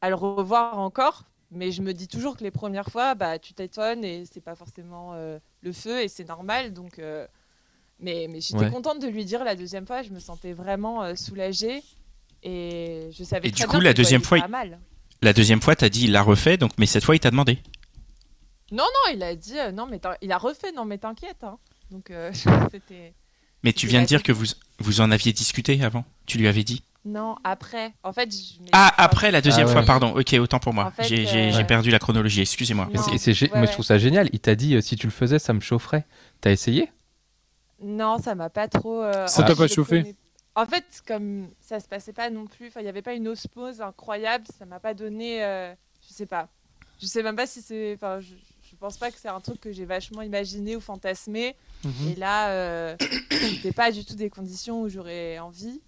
à 0.00 0.10
le 0.10 0.14
revoir 0.14 0.78
encore. 0.78 1.24
Mais 1.50 1.72
je 1.72 1.82
me 1.82 1.92
dis 1.92 2.06
toujours 2.06 2.36
que 2.36 2.44
les 2.44 2.52
premières 2.52 2.88
fois, 2.90 3.16
bah, 3.16 3.40
tu 3.40 3.52
t'étonnes 3.54 4.04
et 4.04 4.24
c'est 4.32 4.40
pas 4.40 4.54
forcément 4.54 5.14
euh, 5.14 5.40
le 5.62 5.72
feu 5.72 6.00
et 6.02 6.06
c'est 6.06 6.28
normal. 6.28 6.72
Donc, 6.72 7.00
euh, 7.00 7.26
mais 8.02 8.26
mais 8.30 8.40
j'étais 8.40 8.64
Ouais. 8.64 8.70
contente 8.70 9.00
de 9.00 9.06
lui 9.08 9.24
dire 9.24 9.44
la 9.44 9.54
deuxième 9.56 9.86
fois. 9.86 10.02
Je 10.02 10.10
me 10.10 10.20
sentais 10.20 10.52
vraiment 10.52 11.02
euh, 11.02 11.14
soulagée 11.14 11.82
et 12.42 13.10
je 13.12 13.24
savais 13.24 13.48
Et 13.48 13.50
très 13.52 13.56
du 13.56 13.56
bien 13.62 13.66
coup, 13.66 13.72
la 13.74 13.80
voyait 13.80 13.94
deuxième 13.94 14.22
fois, 14.22 14.38
pas 14.38 14.46
il- 14.46 14.50
mal. 14.50 14.78
La 15.22 15.32
deuxième 15.34 15.60
fois, 15.60 15.76
t'as 15.76 15.88
dit 15.90 16.04
il 16.04 16.12
l'a 16.12 16.22
refait, 16.22 16.56
donc 16.56 16.72
mais 16.78 16.86
cette 16.86 17.04
fois, 17.04 17.14
il 17.14 17.20
t'a 17.20 17.30
demandé. 17.30 17.58
Non, 18.72 18.84
non, 18.84 19.12
il 19.14 19.22
a 19.22 19.34
dit 19.34 19.58
euh, 19.58 19.72
non, 19.72 19.86
mais 19.90 20.00
il 20.22 20.32
a 20.32 20.38
refait. 20.38 20.72
Non, 20.72 20.84
mais 20.84 20.98
t'inquiète. 20.98 21.42
hein. 21.42 21.58
Donc 21.90 22.10
euh, 22.10 22.30
c'était. 22.72 23.14
Mais 23.62 23.72
tu 23.72 23.86
viens 23.86 24.00
de 24.00 24.06
dire 24.06 24.22
que 24.22 24.32
vous 24.32 24.46
vous 24.78 25.00
en 25.02 25.10
aviez 25.10 25.32
discuté 25.32 25.82
avant. 25.82 26.04
Tu 26.26 26.38
lui 26.38 26.48
avais 26.48 26.64
dit? 26.64 26.82
Non, 27.04 27.36
après. 27.44 27.92
En 28.02 28.12
fait, 28.12 28.30
je- 28.32 28.62
mais- 28.62 28.68
Ah, 28.72 28.92
après 28.96 29.30
la 29.30 29.40
deuxième 29.42 29.66
Ah 29.66 29.68
ouais. 29.68 29.72
fois, 29.74 29.82
pardon. 29.82 30.14
Ok, 30.16 30.34
autant 30.34 30.58
pour 30.58 30.72
moi. 30.74 30.86
En 30.86 30.90
fait, 30.90 31.04
J'ai 31.04 31.26
euh, 31.52 31.56
ouais. 31.56 31.64
perdu 31.64 31.90
la 31.90 31.98
chronologie. 31.98 32.40
Excusez-moi. 32.42 32.86
Ouais, 32.86 32.92
Moi, 33.54 33.66
je 33.66 33.72
trouve 33.72 33.84
ça 33.84 33.98
génial. 33.98 34.28
Il 34.32 34.40
t'a 34.40 34.54
dit 34.54 34.74
euh, 34.76 34.80
si 34.80 34.96
tu 34.96 35.06
le 35.06 35.12
faisais, 35.12 35.38
ça 35.38 35.52
me 35.52 35.60
chaufferait. 35.60 36.04
T'as 36.40 36.50
essayé? 36.52 36.90
Non, 37.80 38.18
ça 38.18 38.34
m'a 38.34 38.50
pas 38.50 38.68
trop. 38.68 39.02
euh, 39.02 39.26
Ça 39.26 39.42
t'a 39.42 39.54
pas 39.54 39.66
chauffé 39.68 39.98
connais- 40.02 40.14
En 40.54 40.66
fait, 40.66 40.84
comme 41.06 41.48
ça 41.60 41.80
se 41.80 41.88
passait 41.88 42.12
pas 42.12 42.28
non 42.30 42.46
plus, 42.46 42.68
enfin, 42.68 42.80
il 42.80 42.86
y 42.86 42.88
avait 42.88 43.02
pas 43.02 43.14
une 43.14 43.28
osmose 43.28 43.80
incroyable, 43.80 44.44
ça 44.58 44.66
m'a 44.66 44.80
pas 44.80 44.94
donné. 44.94 45.42
euh, 45.44 45.72
je 46.06 46.12
sais 46.12 46.26
pas. 46.26 46.48
Je 47.00 47.06
sais 47.06 47.22
même 47.22 47.36
pas 47.36 47.46
si 47.46 47.62
c'est. 47.62 47.94
Enfin, 47.94 48.20
je, 48.20 48.34
je 48.70 48.76
pense 48.76 48.98
pas 48.98 49.10
que 49.10 49.18
c'est 49.18 49.28
un 49.28 49.40
truc 49.40 49.60
que 49.60 49.72
j'ai 49.72 49.84
vachement 49.86 50.22
imaginé 50.22 50.76
ou 50.76 50.80
fantasmé. 50.80 51.56
Mhm. 51.84 52.08
Et 52.10 52.14
là, 52.16 52.50
euh, 52.50 52.96
c'était 53.30 53.72
pas 53.72 53.90
du 53.90 54.04
tout 54.04 54.14
des 54.16 54.28
conditions 54.30 54.82
où 54.82 54.88
j'aurais 54.88 55.38
envie. 55.38 55.80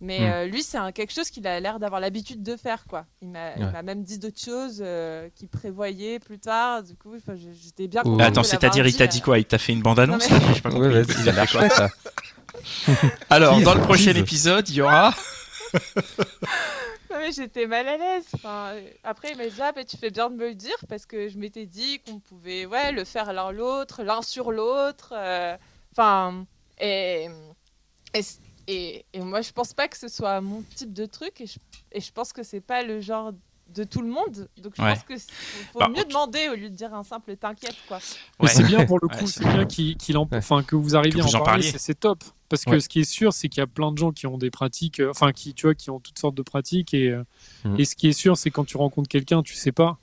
Mais 0.00 0.20
Mm. 0.20 0.24
euh, 0.32 0.44
lui, 0.46 0.62
c'est 0.62 0.78
quelque 0.92 1.12
chose 1.12 1.30
qu'il 1.30 1.46
a 1.46 1.58
l'air 1.58 1.78
d'avoir 1.78 2.00
l'habitude 2.00 2.42
de 2.42 2.56
faire, 2.56 2.84
quoi. 2.86 3.06
Il 3.22 3.28
m'a 3.30 3.54
Ouais. 3.54 3.82
même 3.82 4.02
dit 4.02 4.18
d'autres 4.18 4.38
choses 4.40 4.80
euh, 4.84 5.28
qu'il 5.34 5.48
prévoyait 5.48 6.18
plus 6.18 6.38
tard. 6.38 6.82
Du 6.82 6.94
coup, 6.96 7.14
je- 7.16 7.32
j'étais 7.62 7.88
bien 7.88 8.02
Oh. 8.04 8.10
contente. 8.10 8.18
Bah, 8.18 8.26
Attends, 8.26 8.42
c'est-à-dire, 8.42 8.86
il 8.86 8.94
t'a 8.96 9.04
euh, 9.04 9.06
dit 9.06 9.22
quoi? 9.22 9.38
Il 9.38 9.46
t'a 9.46 9.56
fait 9.58 9.72
une 9.72 9.80
bande-annonce 9.82 10.28
Non, 10.30 10.36
mais- 10.38 10.54
J'ai 10.54 10.60
pas 10.60 10.68
Ouais, 10.70 11.04
compris. 11.04 11.22
il 11.22 11.28
a 11.30 11.68
ça? 11.70 11.88
Alors, 13.30 13.60
dans 13.62 13.74
le 13.74 13.80
prochain 13.82 14.14
épisode, 14.14 14.68
il 14.68 14.76
y 14.76 14.80
aura. 14.82 15.14
Non 17.10 17.18
mais 17.18 17.32
j'étais 17.32 17.66
mal 17.66 17.86
à 17.88 17.96
l'aise. 17.96 18.24
Enfin, 18.34 18.72
après 19.04 19.30
il 19.32 19.38
m'a 19.38 19.46
dit 19.46 19.60
ah, 19.60 19.72
mais 19.74 19.84
tu 19.84 19.96
fais 19.96 20.10
bien 20.10 20.28
de 20.28 20.34
me 20.36 20.48
le 20.48 20.54
dire 20.54 20.76
parce 20.88 21.06
que 21.06 21.28
je 21.28 21.38
m'étais 21.38 21.66
dit 21.66 22.00
qu'on 22.00 22.18
pouvait 22.18 22.66
ouais 22.66 22.92
le 22.92 23.04
faire 23.04 23.32
l'un 23.32 23.52
l'autre, 23.52 24.02
l'un 24.02 24.22
sur 24.22 24.52
l'autre. 24.52 25.12
euh, 25.16 25.56
Enfin 25.92 26.44
et, 26.78 27.28
et 28.14 28.20
et 28.66 29.04
et 29.12 29.20
moi 29.20 29.40
je 29.42 29.52
pense 29.52 29.72
pas 29.72 29.88
que 29.88 29.96
ce 29.96 30.08
soit 30.08 30.40
mon 30.40 30.62
type 30.74 30.92
de 30.92 31.06
truc 31.06 31.40
et 31.40 31.46
je, 31.46 31.58
et 31.92 32.00
je 32.00 32.12
pense 32.12 32.32
que 32.32 32.42
c'est 32.42 32.60
pas 32.60 32.82
le 32.82 33.00
genre 33.00 33.32
de 33.74 33.82
tout 33.82 34.00
le 34.00 34.08
monde. 34.08 34.48
Donc 34.58 34.74
je 34.76 34.82
Ouais. 34.82 34.94
pense 34.94 35.02
que 35.02 35.16
c'est- 35.18 35.30
faut 35.72 35.80
Bah, 35.80 35.88
mieux 35.88 36.04
demander 36.04 36.48
au 36.48 36.54
lieu 36.54 36.70
de 36.70 36.74
dire 36.76 36.94
un 36.94 37.02
simple 37.02 37.36
t'inquiète 37.36 37.74
quoi. 37.88 37.98
Mais 38.40 38.46
Ouais. 38.46 38.52
c'est 38.54 38.62
bien 38.62 38.86
pour 38.86 39.00
le 39.00 39.08
coup, 39.08 39.26
c'est 39.26 39.42
c'est 39.42 39.48
bien 39.52 39.64
qu'il, 39.66 39.96
qu'il 39.96 40.16
en- 40.18 40.28
enfin, 40.32 40.62
que 40.62 40.76
vous 40.76 40.94
arriviez 40.94 41.18
Que 41.20 41.24
à 41.24 41.28
vous 41.28 41.36
en 41.36 41.40
en 41.40 41.44
parler, 41.44 41.62
c'est, 41.62 41.78
c'est 41.78 41.94
top. 41.98 42.22
Parce 42.48 42.64
que 42.64 42.78
ce 42.78 42.88
qui 42.88 43.00
est 43.00 43.04
sûr, 43.10 43.32
c'est 43.32 43.48
qu'il 43.48 43.58
y 43.60 43.64
a 43.64 43.66
plein 43.66 43.90
de 43.90 43.98
gens 43.98 44.12
qui 44.12 44.28
ont 44.28 44.38
des 44.38 44.52
pratiques, 44.52 45.00
euh, 45.00 45.10
enfin, 45.10 45.32
qui, 45.32 45.52
tu 45.52 45.66
vois, 45.66 45.74
qui 45.74 45.90
ont 45.90 45.98
toutes 45.98 46.16
sortes 46.20 46.36
de 46.36 46.42
pratiques. 46.42 46.94
Et, 46.94 47.08
euh, 47.10 47.24
Mhm. 47.64 47.80
et 47.80 47.84
ce 47.84 47.96
qui 47.96 48.06
est 48.06 48.12
sûr, 48.12 48.36
c'est 48.36 48.52
quand 48.52 48.64
tu 48.64 48.76
rencontres 48.76 49.08
quelqu'un, 49.08 49.42
tu 49.42 49.54
sais 49.54 49.72
pas. 49.72 49.98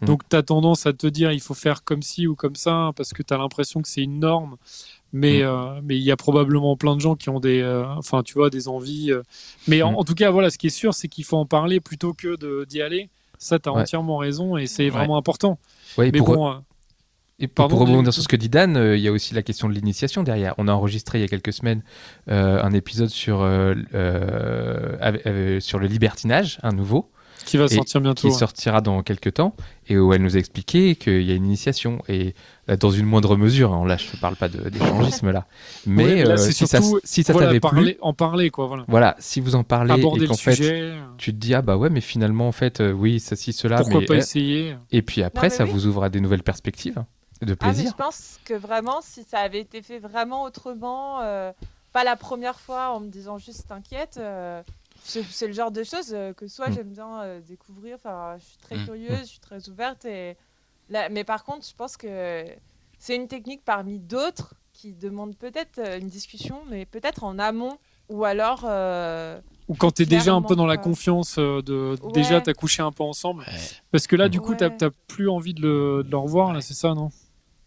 Mhm. 0.00 0.08
Donc, 0.08 0.28
tu 0.28 0.34
as 0.34 0.42
tendance 0.42 0.86
à 0.86 0.92
te 0.92 1.06
dire, 1.06 1.30
il 1.30 1.40
faut 1.40 1.54
faire 1.54 1.84
comme 1.84 2.02
ci 2.02 2.26
ou 2.26 2.34
comme 2.34 2.56
ça, 2.56 2.90
parce 2.96 3.12
que 3.12 3.22
tu 3.22 3.32
as 3.32 3.36
l'impression 3.38 3.80
que 3.80 3.88
c'est 3.88 4.02
une 4.02 4.18
norme. 4.18 4.56
Mais 5.16 5.38
Mhm. 5.38 5.48
euh, 5.48 5.80
mais 5.84 5.96
il 5.96 6.02
y 6.02 6.10
a 6.10 6.16
probablement 6.16 6.76
plein 6.76 6.96
de 6.96 7.00
gens 7.00 7.14
qui 7.14 7.28
ont 7.30 7.38
des, 7.38 7.60
euh, 7.62 7.86
enfin, 7.96 8.24
tu 8.24 8.34
vois, 8.34 8.50
des 8.50 8.66
envies. 8.66 9.12
euh. 9.12 9.22
Mais 9.68 9.80
en, 9.80 9.92
Mhm. 9.92 9.96
en 9.98 10.04
tout 10.04 10.14
cas, 10.14 10.30
voilà, 10.32 10.50
ce 10.50 10.58
qui 10.58 10.66
est 10.66 10.70
sûr, 10.70 10.92
c'est 10.92 11.06
qu'il 11.06 11.22
faut 11.24 11.36
en 11.36 11.46
parler 11.46 11.78
plutôt 11.78 12.14
que 12.14 12.64
d'y 12.66 12.82
aller. 12.82 13.08
Ça, 13.38 13.58
tu 13.60 13.68
as 13.68 13.72
Ouais. 13.72 13.82
entièrement 13.82 14.16
raison 14.16 14.56
et 14.56 14.66
c'est 14.66 14.84
Ouais. 14.84 14.90
vraiment 14.90 15.16
important. 15.16 15.58
Ouais, 15.98 16.10
Mais 16.12 16.18
pour, 16.18 16.34
bon, 16.34 16.56
Et 17.40 17.48
pour, 17.48 17.54
Pardon, 17.66 17.76
pour 17.78 17.86
rebondir 17.88 18.12
sur 18.12 18.22
ce 18.22 18.28
que 18.28 18.36
dit 18.36 18.48
Dan, 18.48 18.76
euh, 18.76 18.96
il 18.96 19.02
y 19.02 19.08
a 19.08 19.12
aussi 19.12 19.34
la 19.34 19.42
question 19.42 19.68
de 19.68 19.74
l'initiation 19.74 20.22
derrière. 20.22 20.54
On 20.56 20.68
a 20.68 20.72
enregistré 20.72 21.18
il 21.18 21.22
y 21.22 21.24
a 21.24 21.28
quelques 21.28 21.52
semaines 21.52 21.82
euh, 22.30 22.62
un 22.62 22.72
épisode 22.72 23.08
sur, 23.08 23.42
euh, 23.42 23.74
avec- 25.00 25.60
sur 25.60 25.78
le 25.78 25.86
libertinage, 25.86 26.58
un 26.62 26.72
nouveau, 26.72 27.10
qui 27.44 27.56
va 27.56 27.66
sortir 27.68 28.00
bientôt. 28.00 28.20
qui 28.20 28.32
ouais. 28.32 28.38
sortira 28.38 28.80
dans 28.80 29.02
quelques 29.02 29.34
temps, 29.34 29.54
et 29.88 29.98
où 29.98 30.12
elle 30.14 30.22
nous 30.22 30.36
a 30.36 30.38
expliqué 30.38 30.94
qu'il 30.94 31.22
y 31.22 31.32
a 31.32 31.34
une 31.34 31.44
initiation, 31.44 31.98
et 32.08 32.34
dans 32.80 32.90
une 32.90 33.04
moindre 33.06 33.36
mesure, 33.36 33.72
hein, 33.74 33.86
là 33.86 33.96
je 33.96 34.06
ne 34.14 34.20
parle 34.20 34.36
pas 34.36 34.48
d'échangisme 34.48 35.30
là, 35.30 35.46
mais 35.86 36.04
Ouais, 36.04 36.24
là, 36.24 36.34
euh, 36.34 36.36
si 36.38 36.66
ça, 36.66 36.80
surtout, 36.80 37.00
si 37.04 37.22
ça 37.22 37.32
voilà, 37.32 37.48
t'avait 37.48 37.60
plu, 37.60 37.96
en 38.00 38.12
parler, 38.14 38.50
quoi, 38.50 38.66
voilà. 38.66 38.84
voilà, 38.88 39.16
si 39.18 39.40
vous 39.40 39.54
en 39.54 39.64
parlez 39.64 39.92
Aborder 39.92 40.24
et 40.24 40.28
qu'en 40.28 40.34
fait 40.34 40.54
sujet. 40.54 40.94
tu 41.18 41.32
te 41.32 41.36
dis 41.36 41.54
ah 41.54 41.60
bah 41.62 41.76
ouais 41.76 41.90
mais 41.90 42.00
finalement 42.00 42.48
en 42.48 42.52
fait 42.52 42.80
euh, 42.80 42.92
oui 42.92 43.20
ceci 43.20 43.52
cela 43.52 43.78
Pourquoi 43.80 44.00
mais 44.00 44.06
pas 44.06 44.14
euh, 44.14 44.18
essayer? 44.18 44.76
et 44.92 45.02
puis 45.02 45.22
après 45.22 45.50
ça 45.50 45.64
oui. 45.64 45.70
vous 45.70 45.86
ouvre 45.86 46.04
à 46.04 46.08
des 46.08 46.20
nouvelles 46.20 46.42
perspectives 46.42 46.96
hein, 46.98 47.06
de 47.42 47.52
Ah, 47.60 47.66
mais 47.66 47.72
plaisir. 47.74 47.90
je 47.90 47.96
pense 48.02 48.38
que 48.46 48.54
vraiment, 48.54 49.00
si 49.02 49.24
ça 49.24 49.40
avait 49.40 49.60
été 49.60 49.82
fait 49.82 49.98
vraiment 49.98 50.44
autrement, 50.44 51.20
euh, 51.20 51.52
pas 51.92 52.02
la 52.04 52.16
première 52.16 52.58
fois 52.60 52.90
en 52.94 53.00
me 53.00 53.08
disant 53.08 53.36
juste 53.38 53.66
t'inquiète, 53.68 54.16
euh, 54.18 54.62
c'est 55.04 55.46
le 55.46 55.52
genre 55.52 55.70
de 55.70 55.84
choses 55.84 56.16
que 56.36 56.48
soit 56.48 56.70
Mm. 56.70 56.74
j'aime 56.74 56.88
bien 56.92 57.40
découvrir, 57.46 57.96
enfin, 57.96 58.36
je 58.38 58.44
suis 58.46 58.56
très 58.56 58.76
Mm. 58.78 58.84
curieuse, 58.86 59.20
je 59.20 59.24
suis 59.26 59.38
très 59.40 59.68
ouverte. 59.68 60.06
Et... 60.06 60.36
là- 60.88 61.08
mais 61.08 61.24
par 61.24 61.44
contre, 61.44 61.66
je 61.66 61.74
pense 61.74 61.96
que 61.96 62.44
c'est 62.98 63.16
une 63.16 63.28
technique 63.28 63.64
parmi 63.64 63.98
d'autres 63.98 64.54
qui 64.72 64.92
demande 64.94 65.36
peut-être 65.36 65.78
euh, 65.78 65.98
une 65.98 66.08
discussion, 66.08 66.62
mais 66.68 66.84
peut-être 66.86 67.24
en 67.24 67.38
amont, 67.38 67.78
ou 68.08 68.24
alors. 68.24 68.64
euh, 68.68 69.40
Ou 69.68 69.74
quand 69.74 69.92
tu 69.92 70.02
es 70.02 70.06
déjà 70.06 70.34
un 70.34 70.42
peu 70.42 70.56
dans 70.56 70.66
la 70.66 70.76
confiance 70.76 71.38
euh, 71.38 71.62
de 71.62 71.96
Ouais. 72.02 72.12
déjà 72.12 72.40
t'as 72.40 72.52
couché 72.54 72.82
un 72.82 72.92
peu 72.92 73.02
ensemble. 73.04 73.42
Ouais. 73.42 73.58
Parce 73.92 74.06
que 74.06 74.16
là, 74.16 74.28
du 74.28 74.40
coup, 74.40 74.52
Ouais. 74.54 74.76
t'as 74.76 74.90
plus 75.06 75.28
envie 75.28 75.54
de 75.54 75.62
le, 75.62 76.02
de 76.04 76.10
le 76.10 76.16
revoir, 76.16 76.52
là, 76.52 76.60
c'est 76.60 76.74
ça, 76.74 76.92
non? 76.94 77.10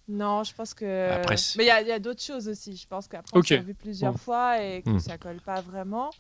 Non, 0.10 0.44
je 0.44 0.54
pense 0.54 0.74
que. 0.74 1.12
Après, 1.12 1.36
c'est- 1.38 1.58
mais 1.58 1.64
il 1.66 1.68
y 1.88 1.92
a, 1.92 2.00
d'autres 2.00 2.22
choses 2.22 2.48
aussi. 2.48 2.76
Je 2.78 2.88
pense 2.88 3.08
qu'après, 3.08 3.38
Ok. 3.38 3.54
on 3.60 3.64
vu 3.64 3.74
plusieurs 3.74 4.14
Bon. 4.14 4.18
fois 4.20 4.62
et 4.64 4.82
que 4.82 4.90
Hmm. 4.92 5.00
ça 5.00 5.18
colle 5.18 5.42
pas 5.42 5.60
vraiment. 5.62 6.12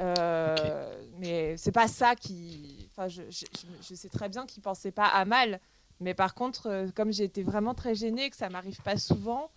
Euh, 0.00 0.90
Mais 1.18 1.56
c'est 1.58 1.72
pas 1.72 1.88
ça 1.88 2.14
qui. 2.16 2.88
Enfin, 2.90 3.08
je, 3.08 3.22
je, 3.30 3.44
je- 3.44 3.88
je 3.90 3.94
sais 3.94 4.08
très 4.08 4.28
bien 4.28 4.46
qu'il 4.46 4.62
pensait 4.62 4.90
pas 4.92 5.06
à 5.06 5.24
mal. 5.24 5.60
Mais 6.00 6.14
par 6.14 6.34
contre, 6.34 6.66
euh, 6.68 6.88
comme 6.94 7.12
j'ai 7.12 7.24
été 7.24 7.42
vraiment 7.42 7.74
très 7.74 7.94
gênée, 7.94 8.30
que 8.30 8.36
ça 8.36 8.48
m'arrive 8.48 8.80
pas 8.82 8.96
souvent 8.96 9.50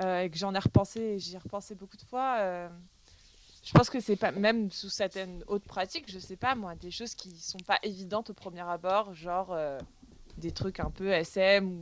euh, 0.00 0.20
et 0.20 0.30
que 0.30 0.38
j'en 0.38 0.54
ai 0.54 0.58
repensé, 0.58 1.00
et 1.00 1.18
j'y 1.18 1.34
ai 1.34 1.38
repensé 1.38 1.74
beaucoup 1.74 1.96
de 1.96 2.02
fois. 2.02 2.36
euh, 2.40 2.68
je 3.62 3.70
pense 3.72 3.90
que 3.90 4.00
c'est 4.00 4.16
pas 4.16 4.32
même 4.32 4.70
sous 4.72 4.88
certaines 4.88 5.44
autres 5.46 5.66
pratiques, 5.66 6.10
je 6.10 6.18
sais 6.18 6.36
pas 6.36 6.56
moi, 6.56 6.74
des 6.74 6.90
choses 6.90 7.14
qui 7.14 7.30
sont 7.38 7.60
pas 7.60 7.78
évidentes 7.84 8.30
au 8.30 8.34
premier 8.34 8.62
abord, 8.62 9.14
genre 9.14 9.56
des 10.38 10.50
trucs 10.50 10.80
un 10.80 10.90
peu 10.90 11.08
SM 11.12 11.66
ou 11.66 11.78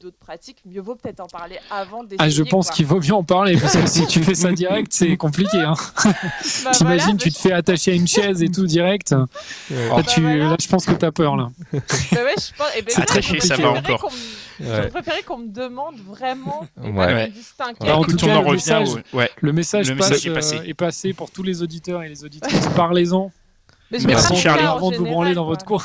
d'autres 0.00 0.18
pratiques. 0.18 0.58
Mieux 0.66 0.80
vaut 0.80 0.94
peut-être 0.94 1.20
en 1.20 1.26
parler 1.26 1.58
avant 1.70 2.02
d'essayer. 2.04 2.18
Ah, 2.20 2.28
je 2.28 2.42
pense 2.42 2.70
qu'il 2.70 2.86
vaut 2.86 3.00
mieux 3.00 3.14
en 3.14 3.24
parler, 3.24 3.56
parce 3.56 3.76
que 3.76 3.86
si 3.88 4.06
tu 4.06 4.22
fais 4.22 4.34
ça 4.34 4.52
direct, 4.52 4.92
c'est 4.92 5.16
compliqué. 5.16 5.58
Hein. 5.58 5.74
Bah 6.64 6.70
T'imagines, 6.72 7.04
voilà, 7.06 7.16
tu 7.18 7.32
te 7.32 7.38
fais 7.38 7.52
attacher 7.52 7.92
à 7.92 7.94
une 7.94 8.06
chaise 8.06 8.42
et 8.42 8.48
tout 8.48 8.66
direct. 8.66 9.10
Là, 9.12 9.26
Bah 9.96 10.02
tu, 10.02 10.20
voilà. 10.20 10.50
là 10.50 10.56
je 10.60 10.68
pense 10.68 10.86
que 10.86 10.92
t'as 10.92 11.10
peur, 11.10 11.36
là. 11.36 11.50
Bah 11.72 11.78
ouais, 11.80 12.34
je 12.38 12.56
pense. 12.56 12.66
eh 12.76 12.82
ben, 12.82 12.88
C'est 12.88 12.96
moi, 12.98 13.06
très 13.06 13.22
j'aurais 13.22 13.40
chier, 13.40 13.48
ça 13.48 13.56
va 13.56 13.70
encore. 13.72 14.00
qu'on 14.02 14.10
me- 14.10 14.16
Ouais. 14.60 14.66
J'aurais 14.76 14.88
préféré 14.90 15.22
qu'on 15.22 15.38
me 15.38 15.48
demande 15.48 15.96
vraiment. 16.06 16.68
Ouais. 16.76 16.90
qu'on 16.90 16.96
Ouais. 16.98 17.32
Bah, 17.80 17.96
en 17.96 18.04
tout 18.04 18.12
on 18.12 18.16
cas, 18.26 18.36
en 18.36 18.42
le 18.42 18.46
revient 18.48 18.54
message- 18.54 18.88
au- 19.12 19.16
ouais. 19.16 19.30
Le 19.40 19.52
message, 19.52 19.90
Le 19.90 19.96
passe, 19.96 20.10
message 20.10 20.26
est 20.26 20.30
euh, 20.30 20.34
passé. 20.34 20.56
est 20.66 20.74
passé 20.74 21.12
pour 21.14 21.30
tous 21.30 21.42
les 21.42 21.62
auditeurs 21.62 22.02
et 22.02 22.08
les 22.08 22.22
auditrices. 22.24 22.68
Parlez-en 22.76 23.32
je 23.90 24.06
Merci, 24.06 24.36
Charlie. 24.36 24.64
avant 24.64 24.90
de 24.90 24.96
vous 24.96 25.04
branler 25.04 25.34
dans 25.34 25.44
votre 25.46 25.64
coin. 25.64 25.82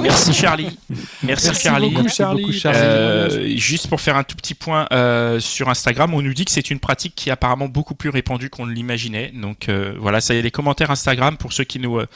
Merci 0.00 0.32
Charlie. 0.32 0.78
Merci, 1.24 1.46
Merci 1.48 1.62
Charlie. 1.62 1.88
beaucoup, 1.90 2.02
Merci 2.02 2.16
Charlie. 2.16 2.42
beaucoup, 2.44 2.58
Euh, 2.66 3.56
juste 3.56 3.88
pour 3.88 4.00
faire 4.00 4.16
un 4.16 4.22
tout 4.22 4.36
petit 4.36 4.54
point 4.54 4.86
euh, 4.92 5.40
sur 5.40 5.68
Instagram, 5.68 6.14
on 6.14 6.22
nous 6.22 6.32
dit 6.32 6.44
que 6.44 6.52
c'est 6.52 6.70
une 6.70 6.78
pratique 6.78 7.14
qui 7.16 7.28
est 7.28 7.32
apparemment 7.32 7.66
beaucoup 7.66 7.96
plus 7.96 8.08
répandue 8.10 8.50
qu'on 8.50 8.66
ne 8.66 8.72
l'imaginait. 8.72 9.32
Donc 9.34 9.68
euh, 9.68 9.94
voilà, 9.98 10.20
ça 10.20 10.32
y 10.34 10.38
est, 10.38 10.42
les 10.42 10.52
commentaires 10.52 10.92
Instagram 10.92 11.36
pour 11.36 11.52
ceux 11.52 11.64
qui 11.64 11.80
nous 11.80 11.98
euh, 11.98 12.06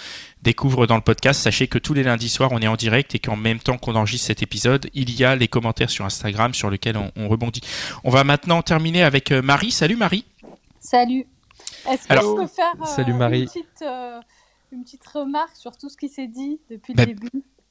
découvrent 0.43 0.87
dans 0.87 0.95
le 0.95 1.03
podcast. 1.03 1.41
Sachez 1.43 1.67
que 1.67 1.79
tous 1.79 1.95
les 1.95 2.05
lundis 2.05 2.29
soirs, 2.29 2.51
on 2.53 2.61
est 2.61 2.69
en 2.69 2.77
direct 2.77 3.17
et 3.17 3.19
qu'en 3.19 3.37
même 3.37 3.59
temps 3.59 3.77
qu'on 3.77 3.97
enregistre 3.97 4.29
cet 4.29 4.41
épisode, 4.43 4.89
il 4.95 5.11
y 5.19 5.25
a 5.25 5.35
les 5.35 5.49
commentaires 5.49 5.91
sur 5.91 6.05
Instagram 6.05 6.55
sur 6.55 6.71
lesquels 6.71 6.97
on, 6.97 7.11
on 7.17 7.29
rebondit. 7.29 7.63
On 8.05 8.11
va 8.11 8.23
maintenant 8.23 8.63
terminer 8.63 9.03
avec 9.03 9.33
euh, 9.33 9.43
Marie. 9.43 9.73
Salut 9.73 9.97
Marie. 9.97 10.25
Salut. 10.81 11.27
Est-ce 11.91 12.07
que 12.07 12.13
Alors- 12.13 12.37
je 12.37 12.43
peux 12.43 12.49
faire 12.49 12.73
euh, 12.81 12.87
Salut, 12.87 13.15
Marie. 13.15 13.41
Une, 13.43 13.47
petite, 13.47 13.83
euh, 13.83 14.21
une 14.73 14.85
petite 14.85 15.07
remarque 15.07 15.57
sur 15.57 15.77
tout 15.77 15.89
ce 15.89 15.97
qui 15.97 16.09
s'est 16.09 16.27
dit 16.27 16.61
depuis 16.71 16.95
Bah, 16.95 17.05
le 17.05 17.15
début 17.15 17.31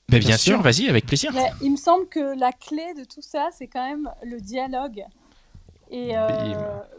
Ben, 0.10 0.20
bien, 0.20 0.38
sûr, 0.38 0.56
sûr. 0.56 0.62
vas-y, 0.62 0.88
avec 0.90 1.06
plaisir. 1.06 1.32
Mais 1.34 1.50
Il 1.62 1.72
me 1.72 1.78
semble 1.78 2.08
que 2.08 2.38
la 2.40 2.52
clé 2.52 2.94
de 2.98 3.04
tout 3.04 3.22
ça, 3.22 3.50
c'est 3.52 3.68
quand 3.68 3.88
même 3.88 4.10
le 4.24 4.40
dialogue. 4.40 5.04
Et 5.90 6.18
euh, 6.18 6.28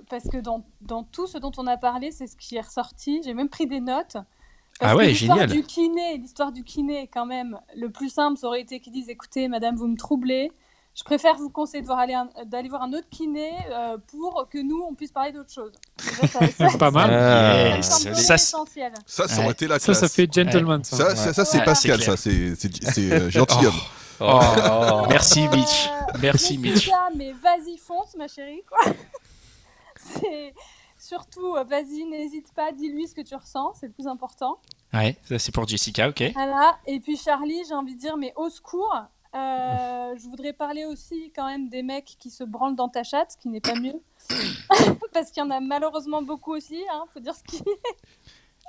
parce 0.09 0.25
que 0.29 0.39
dans, 0.39 0.65
dans 0.81 1.03
tout 1.05 1.27
ce 1.27 1.37
dont 1.39 1.53
on 1.59 1.67
a 1.67 1.77
parlé, 1.77 2.11
c'est 2.11 2.27
ce 2.27 2.37
qui 2.37 2.57
est 2.57 2.61
ressorti. 2.61 3.21
J'ai 3.25 3.35
même 3.35 3.49
pris 3.51 3.67
des 3.67 3.81
notes. 3.81 4.15
Parce 4.15 4.25
Ah 4.81 4.93
que 4.93 4.99
ouais, 4.99 5.09
l'histoire 5.09 5.39
génial. 5.39 5.51
Du 5.53 5.63
kiné, 5.63 6.17
l'histoire 6.19 6.53
du 6.53 6.65
kiné, 6.65 7.09
quand 7.13 7.27
même, 7.27 7.59
le 7.77 7.91
plus 7.91 8.09
simple, 8.09 8.39
ça 8.39 8.47
aurait 8.47 8.61
été 8.63 8.81
qu'ils 8.81 8.93
disent 8.93 9.09
écoutez, 9.11 9.49
madame, 9.49 9.77
vous 9.77 9.89
me 9.89 9.97
troublez. 9.97 10.53
Je 10.99 11.05
préfère 11.05 11.37
vous 11.37 11.49
conseiller 11.49 11.81
de 11.83 11.87
voir 11.87 12.01
aller 12.01 12.15
un- 12.15 12.29
d'aller 12.47 12.69
voir 12.69 12.83
un 12.83 12.93
autre 12.93 13.07
kiné 13.09 13.53
euh, 13.71 13.99
pour 14.09 14.49
que 14.51 14.59
nous, 14.59 14.83
on 14.83 14.95
puisse 14.95 15.13
parler 15.13 15.31
d'autre 15.31 15.53
chose. 15.53 15.71
Déjà, 15.99 16.27
ça- 16.27 16.69
ça- 16.71 16.79
Pas 16.79 16.91
mal. 16.91 17.09
Ah. 17.13 17.81
ça 17.83 18.15
Ça, 18.15 18.35
essentiel. 18.35 18.93
Ça, 19.07 19.29
ça 19.29 19.37
Ouais. 19.37 19.45
aurait 19.45 19.53
été 19.53 19.69
la 19.69 19.79
Ça, 19.79 19.85
classe. 19.87 20.01
ça 20.01 20.09
fait 20.09 20.33
gentleman, 20.33 20.83
ça. 20.83 20.97
Ça, 20.97 21.15
ça, 21.17 21.33
ça, 21.35 21.45
c'est 21.45 21.59
Ouais, 21.59 21.65
Pascal, 21.65 22.01
c'est 22.01 22.05
ça, 22.07 22.17
c'est 22.17 22.55
c'est- 22.57 22.85
c'est, 22.93 23.13
euh, 23.13 23.31
gentilhomme. 23.31 23.75
Oh, 24.21 24.41
merci 25.09 25.47
Euh, 25.47 25.51
Mitch. 25.57 25.89
Merci 26.21 26.59
mais 26.59 26.71
Mitch. 26.71 26.85
c'est 26.87 26.91
ça, 26.91 27.09
mais 27.15 27.33
vas-y, 27.33 27.77
fonce, 27.79 28.17
ma 28.17 28.27
chérie, 28.27 28.63
quoi. 28.69 28.93
C'est 29.97 30.55
surtout, 30.99 31.55
euh, 31.57 31.65
vas-y, 31.65 32.05
n'hésite 32.05 32.53
pas, 32.55 32.73
dis-lui 32.73 33.07
ce 33.07 33.15
que 33.15 33.21
tu 33.21 33.35
ressens, 33.35 33.75
c'est 33.79 33.87
le 33.87 33.93
plus 33.93 34.07
important. 34.07 34.59
Ouais, 34.93 35.17
ça 35.29 35.39
c'est 35.39 35.53
pour 35.53 35.69
Jessica, 35.69 36.09
ok. 36.09 36.23
Voilà. 36.35 36.77
Et 36.87 36.99
puis 36.99 37.17
Charlie, 37.17 37.63
j'ai 37.69 37.75
envie 37.75 37.95
de 37.95 38.01
dire, 38.01 38.17
mais 38.17 38.33
au 38.37 38.49
secours. 38.49 38.95
Euh, 39.35 40.15
je 40.17 40.27
voudrais 40.29 40.53
parler 40.53 40.85
aussi 40.87 41.31
quand 41.37 41.47
même 41.47 41.69
des 41.69 41.83
mecs 41.83 42.17
qui 42.19 42.31
se 42.31 42.45
branlent 42.45 42.77
dans 42.77 42.89
ta 42.89 43.03
chatte, 43.05 43.33
ce 43.33 43.37
qui 43.37 43.49
n'est 43.49 43.61
pas 43.61 43.75
mieux. 43.75 44.01
Parce 45.13 45.31
qu'il 45.31 45.43
y 45.43 45.47
en 45.47 45.51
a 45.51 45.61
malheureusement 45.61 46.23
beaucoup 46.23 46.55
aussi, 46.55 46.83
hein, 46.93 47.05
faut 47.13 47.21
dire 47.21 47.35
ce 47.35 47.43
qui 47.45 47.57
est. 47.57 47.97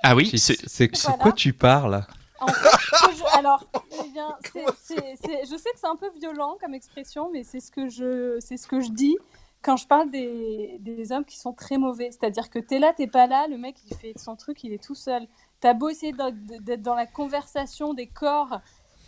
Ah 0.04 0.16
oui, 0.16 0.38
C'est 0.38 0.98
Voilà. 1.06 1.18
quoi 1.24 1.32
tu 1.32 1.54
parles 1.54 2.06
En 2.42 2.48
fait, 2.48 3.16
je- 3.18 3.38
alors, 3.38 3.66
eh 4.06 4.10
bien, 4.12 4.36
c'est- 4.54 4.66
c'est- 4.82 5.16
c'est- 5.26 5.42
je 5.46 5.58
sais 5.58 5.72
que 5.72 5.80
c'est 5.80 5.88
un 5.88 5.96
peu 5.98 6.10
violent 6.20 6.58
comme 6.62 6.74
expression, 6.74 7.30
mais 7.32 7.44
c'est 7.44 7.60
ce 7.60 7.72
que 7.72 7.90
je, 7.90 8.38
c'est 8.40 8.56
ce 8.58 8.66
que 8.68 8.80
je 8.80 8.90
dis 8.92 9.18
quand 9.62 9.76
je 9.76 9.86
parle 9.88 10.10
des, 10.10 10.78
des 10.80 11.12
hommes 11.12 11.26
qui 11.26 11.38
sont 11.38 11.52
très 11.54 11.78
mauvais. 11.78 12.12
C'est-à-dire 12.12 12.50
que 12.50 12.60
t'es 12.60 12.80
là, 12.80 12.94
t'es 12.94 13.08
pas 13.08 13.28
là, 13.28 13.48
le 13.48 13.58
mec 13.58 13.76
il 13.90 13.96
fait 13.98 14.14
son 14.18 14.36
truc, 14.38 14.64
il 14.64 14.72
est 14.72 14.82
tout 14.82 14.96
seul. 14.96 15.28
T'as 15.60 15.74
beau 15.74 15.90
essayer 15.90 16.14
d'être 16.14 16.82
dans 16.82 16.96
la 16.96 17.06
conversation 17.06 17.94
des 17.94 18.08
corps 18.08 18.62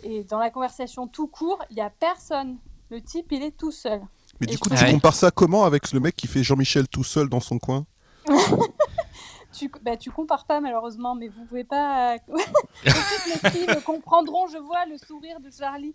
et 0.03 0.23
dans 0.23 0.39
la 0.39 0.49
conversation 0.49 1.07
tout 1.07 1.27
court, 1.27 1.63
il 1.69 1.77
y 1.77 1.81
a 1.81 1.89
personne. 1.89 2.57
Le 2.89 3.01
type, 3.01 3.31
il 3.31 3.43
est 3.43 3.55
tout 3.55 3.71
seul. 3.71 4.01
Mais 4.39 4.47
du 4.47 4.57
coup, 4.57 4.69
tu 4.69 4.85
compares 4.85 5.15
ça 5.15 5.31
comment 5.31 5.65
avec 5.65 5.91
le 5.91 5.99
mec 5.99 6.15
qui 6.15 6.27
fait 6.27 6.43
Jean-Michel 6.43 6.87
tout 6.87 7.03
seul 7.03 7.29
dans 7.29 7.39
son 7.39 7.59
coin? 7.59 7.85
Tu, 9.53 9.69
bah, 9.81 9.97
tu 9.97 10.11
compares 10.11 10.45
pas 10.45 10.61
malheureusement, 10.61 11.13
mais 11.13 11.27
vous 11.27 11.43
pouvez 11.43 11.65
pas. 11.65 12.17
Que 12.19 12.31
les 12.85 13.51
filles 13.51 13.67
me 13.67 13.81
comprendront. 13.81 14.47
Je 14.47 14.57
vois 14.57 14.85
le 14.85 14.97
sourire 14.97 15.41
de 15.41 15.49
Charlie. 15.51 15.93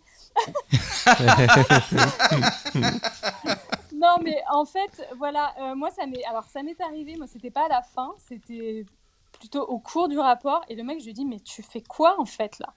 non, 3.94 4.16
mais 4.22 4.36
en 4.50 4.66
fait, 4.66 5.08
voilà, 5.16 5.54
euh, 5.58 5.74
moi 5.74 5.90
ça 5.90 6.06
m'est. 6.06 6.22
Alors 6.24 6.44
ça 6.44 6.62
m'est 6.62 6.78
arrivé. 6.82 7.16
Moi, 7.16 7.26
c'était 7.26 7.50
pas 7.50 7.64
à 7.64 7.68
la 7.68 7.82
fin, 7.82 8.12
c'était 8.18 8.84
plutôt 9.32 9.62
au 9.62 9.78
cours 9.78 10.08
du 10.08 10.18
rapport. 10.18 10.62
Et 10.68 10.74
le 10.74 10.84
mec, 10.84 11.00
je 11.00 11.06
lui 11.06 11.14
dis, 11.14 11.24
mais 11.24 11.40
tu 11.40 11.62
fais 11.62 11.80
quoi 11.80 12.20
en 12.20 12.26
fait 12.26 12.58
là? 12.58 12.74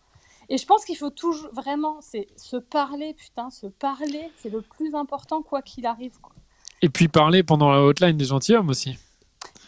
Et 0.50 0.58
je 0.58 0.66
pense 0.66 0.84
qu'il 0.84 0.98
faut 0.98 1.12
toujours 1.12 1.50
vraiment, 1.54 2.00
c'est 2.02 2.28
se 2.36 2.58
parler, 2.58 3.14
putain, 3.18 3.50
se 3.52 3.68
parler, 3.68 4.32
c'est 4.38 4.50
le 4.52 4.62
plus 4.62 4.96
important 4.96 5.42
quoi 5.44 5.62
qu'il 5.62 5.86
arrive. 5.86 6.14
quoi. 6.22 6.32
Et 6.82 6.90
puis 6.90 7.08
parler 7.08 7.44
pendant 7.44 7.70
la 7.72 7.82
hotline 7.84 8.18
des 8.18 8.26
gentilshommes 8.26 8.70
aussi. 8.70 8.98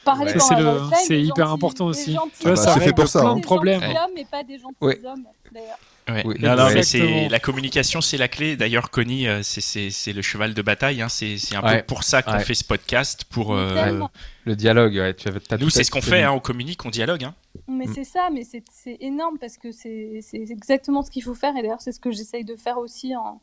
Parler 0.04 0.34
Ouais. 0.34 0.40
C'est 0.40 0.56
la 0.56 0.74
hotline 0.74 0.92
c'est 1.06 1.22
hyper 1.22 1.46
gentils- 1.46 1.54
important 1.54 1.86
aussi. 1.86 2.14
gentils 2.14 2.32
Tu 2.40 2.44
vois, 2.44 2.54
Bah, 2.54 2.62
ça 2.62 2.74
c'est 2.74 2.80
fait 2.80 2.94
pour 2.94 3.08
ça, 3.08 3.20
plein 3.22 3.30
hein. 3.32 3.36
de 3.38 3.42
problèmes. 3.42 3.80
Des 3.80 3.86
gentilshommes 3.88 4.18
et 4.18 4.26
pas 4.26 4.44
des 4.44 4.58
gentils 4.60 4.76
Ouais. 4.82 5.00
hommes, 5.06 5.24
d'ailleurs. 5.52 5.78
Ouais. 6.10 6.24
Oui, 6.26 6.36
non, 6.40 6.56
non, 6.56 6.68
mais 6.74 7.30
la 7.30 7.40
communication, 7.40 8.02
c'est 8.02 8.18
la 8.18 8.28
clé. 8.28 8.58
D'ailleurs, 8.58 8.90
Connie, 8.90 9.28
euh, 9.28 9.42
c'est- 9.44 10.12
le 10.14 10.22
cheval 10.24 10.56
de 10.56 10.62
bataille. 10.64 11.02
Hein. 11.04 11.10
C'est 11.10 11.38
un 11.56 11.62
Ouais. 11.62 11.78
peu 11.82 11.86
pour 11.86 12.04
ça 12.04 12.24
qu'on 12.24 12.32
Ouais. 12.34 12.44
fait 12.44 12.56
ce 12.56 12.64
podcast. 12.64 13.24
Pour 13.26 13.54
euh. 13.54 14.00
Le 14.46 14.56
dialogue, 14.56 14.96
ouais, 14.96 15.14
tu 15.14 15.28
as, 15.30 15.32
tout 15.32 15.58
nous, 15.64 15.70
c'est 15.70 15.84
ce 15.84 15.92
qu'on 15.92 16.02
fait. 16.02 16.24
Hein. 16.24 16.32
On 16.32 16.40
communique, 16.40 16.84
on 16.86 16.90
dialogue. 16.90 17.24
Hein. 17.24 17.36
Mais 17.72 17.86
Mm. 17.88 17.94
c'est 17.94 18.04
ça, 18.04 18.30
mais 18.32 18.44
c'est 18.44 18.98
énorme 19.00 19.38
parce 19.40 19.58
que 19.58 19.72
c'est 19.72 20.20
exactement 20.34 21.02
ce 21.04 21.12
qu'il 21.12 21.24
faut 21.24 21.34
faire. 21.34 21.56
Et 21.58 21.62
d'ailleurs, 21.62 21.82
c'est 21.82 21.92
ce 21.92 22.00
que 22.00 22.12
j'essaye 22.12 22.44
de 22.46 22.56
faire 22.56 22.78
aussi 22.78 23.16
en, 23.16 23.40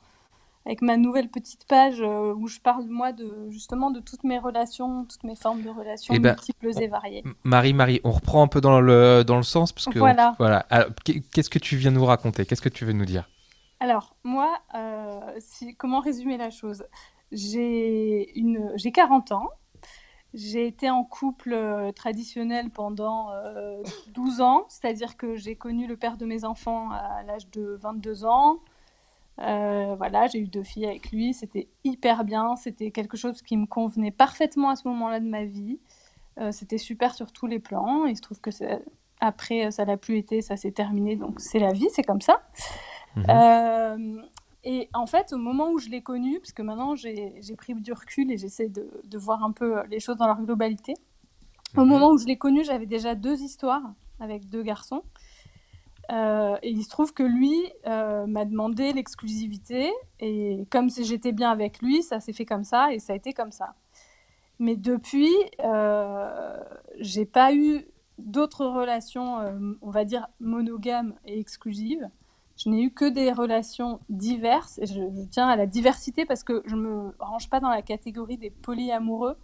avec 0.67 0.83
ma 0.83 0.97
nouvelle 0.97 1.29
petite 1.31 1.65
page 1.67 2.01
euh, 2.03 2.35
où 2.35 2.47
je 2.47 2.61
parle, 2.61 2.85
moi, 2.87 3.13
de, 3.13 3.49
justement 3.51 3.91
de 3.91 4.01
toutes 4.01 4.25
mes 4.25 4.39
relations, 4.39 5.05
toutes 5.07 5.25
mes 5.25 5.37
formes 5.37 5.63
de 5.63 5.71
relations 5.71 6.15
Eh 6.15 6.19
ben, 6.19 6.33
multiples 6.33 6.71
et 6.83 6.89
variées. 6.89 7.25
Marie, 7.45 7.73
Marie, 7.73 8.01
on 8.05 8.11
reprend 8.11 8.43
un 8.43 8.49
peu 8.49 8.61
dans 8.61 8.81
le, 8.81 9.25
dans 9.25 9.37
le 9.37 9.43
sens 9.43 9.73
parce 9.73 9.87
que 9.87 9.99
Voilà. 9.99 10.35
voilà. 10.39 10.59
Alors, 10.71 10.91
qu'est- 11.05 11.21
Qu'est-ce 11.33 11.51
que 11.51 11.59
tu 11.59 11.77
viens 11.77 11.91
nous 11.91 12.05
raconter? 12.05 12.45
Qu'est-ce 12.45 12.63
que 12.63 12.69
tu 12.69 12.85
veux 12.85 12.93
nous 12.93 13.07
dire? 13.07 13.29
Alors, 13.81 14.17
moi, 14.25 14.59
euh, 14.75 15.21
si, 15.39 15.75
comment 15.77 16.01
résumer 16.01 16.37
la 16.37 16.51
chose? 16.51 16.85
J'ai 17.33 18.37
une, 18.39 18.73
j'ai 18.77 18.93
40 18.93 19.33
ans. 19.33 19.49
J'ai 20.35 20.67
été 20.67 20.91
en 20.91 21.05
couple 21.05 21.53
euh, 21.55 21.91
traditionnel 21.93 22.71
pendant 22.71 23.31
euh, 23.33 23.83
12 24.15 24.41
ans, 24.43 24.65
c'est-à-dire 24.69 25.17
que 25.17 25.37
j'ai 25.37 25.57
connu 25.57 25.87
le 25.87 25.97
père 25.97 26.17
de 26.17 26.27
mes 26.27 26.45
enfants 26.45 26.91
à 26.91 27.23
l'âge 27.23 27.49
de 27.51 27.77
22 27.81 28.25
ans. 28.27 28.59
Euh, 29.41 29.95
voilà, 29.97 30.27
j'ai 30.27 30.41
eu 30.41 30.47
deux 30.49 30.65
filles 30.65 30.87
avec 30.87 31.11
lui, 31.13 31.33
c'était 31.33 31.69
hyper 31.85 32.25
bien, 32.25 32.57
c'était 32.57 32.91
quelque 32.91 33.17
chose 33.17 33.41
qui 33.41 33.57
me 33.57 33.67
convenait 33.67 34.11
parfaitement 34.11 34.71
à 34.71 34.77
ce 34.77 34.87
moment-là 34.89 35.21
de 35.21 35.29
ma 35.29 35.45
vie. 35.45 35.79
Euh, 36.39 36.53
c'était 36.53 36.79
super 36.79 37.15
sur 37.15 37.33
tous 37.33 37.47
les 37.47 37.59
plans. 37.61 38.05
Il 38.05 38.17
se 38.17 38.23
trouve 38.23 38.41
que 38.41 38.51
c'est- 38.51 38.85
après, 39.21 39.71
ça 39.71 39.85
l'a 39.85 39.97
plus 39.97 40.17
été, 40.19 40.43
ça 40.43 40.57
s'est 40.57 40.71
terminé, 40.73 41.17
donc 41.17 41.41
c'est 41.41 41.59
la 41.59 41.73
vie, 41.73 41.89
c'est 41.91 42.03
comme 42.05 42.21
ça. 42.21 42.43
Euh, 43.97 44.23
et 44.71 44.91
en 44.93 45.07
fait, 45.07 45.33
au 45.33 45.39
moment 45.39 45.71
où 45.71 45.79
je 45.79 45.89
l'ai 45.89 46.03
connu, 46.03 46.41
parce 46.41 46.53
que 46.53 46.61
maintenant 46.61 46.95
j'ai 46.95 47.57
pris 47.57 47.75
du 47.75 47.93
recul 47.93 48.31
et 48.31 48.37
j'essaie 48.37 48.69
de, 48.69 48.91
de 49.03 49.19
voir 49.19 49.43
un 49.43 49.53
peu 49.53 49.83
les 49.87 49.99
choses 49.99 50.17
dans 50.19 50.27
leur 50.27 50.41
globalité, 50.43 50.93
au 51.77 51.85
moment 51.85 52.11
où 52.11 52.19
je 52.19 52.27
l'ai 52.27 52.37
connu, 52.37 52.65
j'avais 52.65 52.87
déjà 52.87 53.15
deux 53.15 53.41
histoires 53.41 53.83
avec 54.21 54.49
deux 54.51 54.63
garçons. 54.63 55.03
Euh, 56.11 56.57
et 56.63 56.71
il 56.71 56.83
se 56.83 56.89
trouve 56.89 57.13
que 57.13 57.23
lui 57.23 57.57
euh, 57.87 58.27
m'a 58.27 58.45
demandé 58.45 58.93
l'exclusivité. 58.93 59.91
Et 60.21 60.67
comme 60.71 60.91
j'étais 60.91 61.33
bien 61.33 61.51
avec 61.51 61.81
lui, 61.81 62.03
ça 62.03 62.21
s'est 62.21 62.33
fait 62.35 62.47
comme 62.47 62.65
ça 62.65 62.93
et 62.93 62.99
ça 62.99 63.15
a 63.15 63.17
été 63.17 63.33
comme 63.33 63.53
ça. 63.53 63.75
Mais 64.59 64.77
depuis, 64.77 65.33
euh, 65.65 66.61
j'ai 66.99 67.27
pas 67.27 67.55
eu 67.55 67.87
d'autres 68.19 68.67
relations, 68.67 69.39
euh, 69.41 69.75
on 69.81 69.91
va 69.91 70.05
dire, 70.05 70.27
monogames 70.41 71.15
et 71.25 71.39
exclusives. 71.39 72.09
Je 72.59 72.69
n'ai 72.69 72.83
eu 72.83 72.91
que 72.91 73.09
des 73.09 73.33
relations 73.33 74.01
diverses. 74.09 74.79
Et 74.79 74.87
je, 74.87 74.95
je 74.95 75.25
tiens 75.31 75.49
à 75.49 75.57
la 75.57 75.67
diversité 75.67 76.27
parce 76.27 76.43
que 76.43 76.63
je 76.67 76.77
me 76.77 77.15
range 77.19 77.49
pas 77.49 77.61
dans 77.61 77.71
la 77.71 77.83
catégorie 77.83 78.37
des 78.37 78.51
polyamoureux 78.51 79.37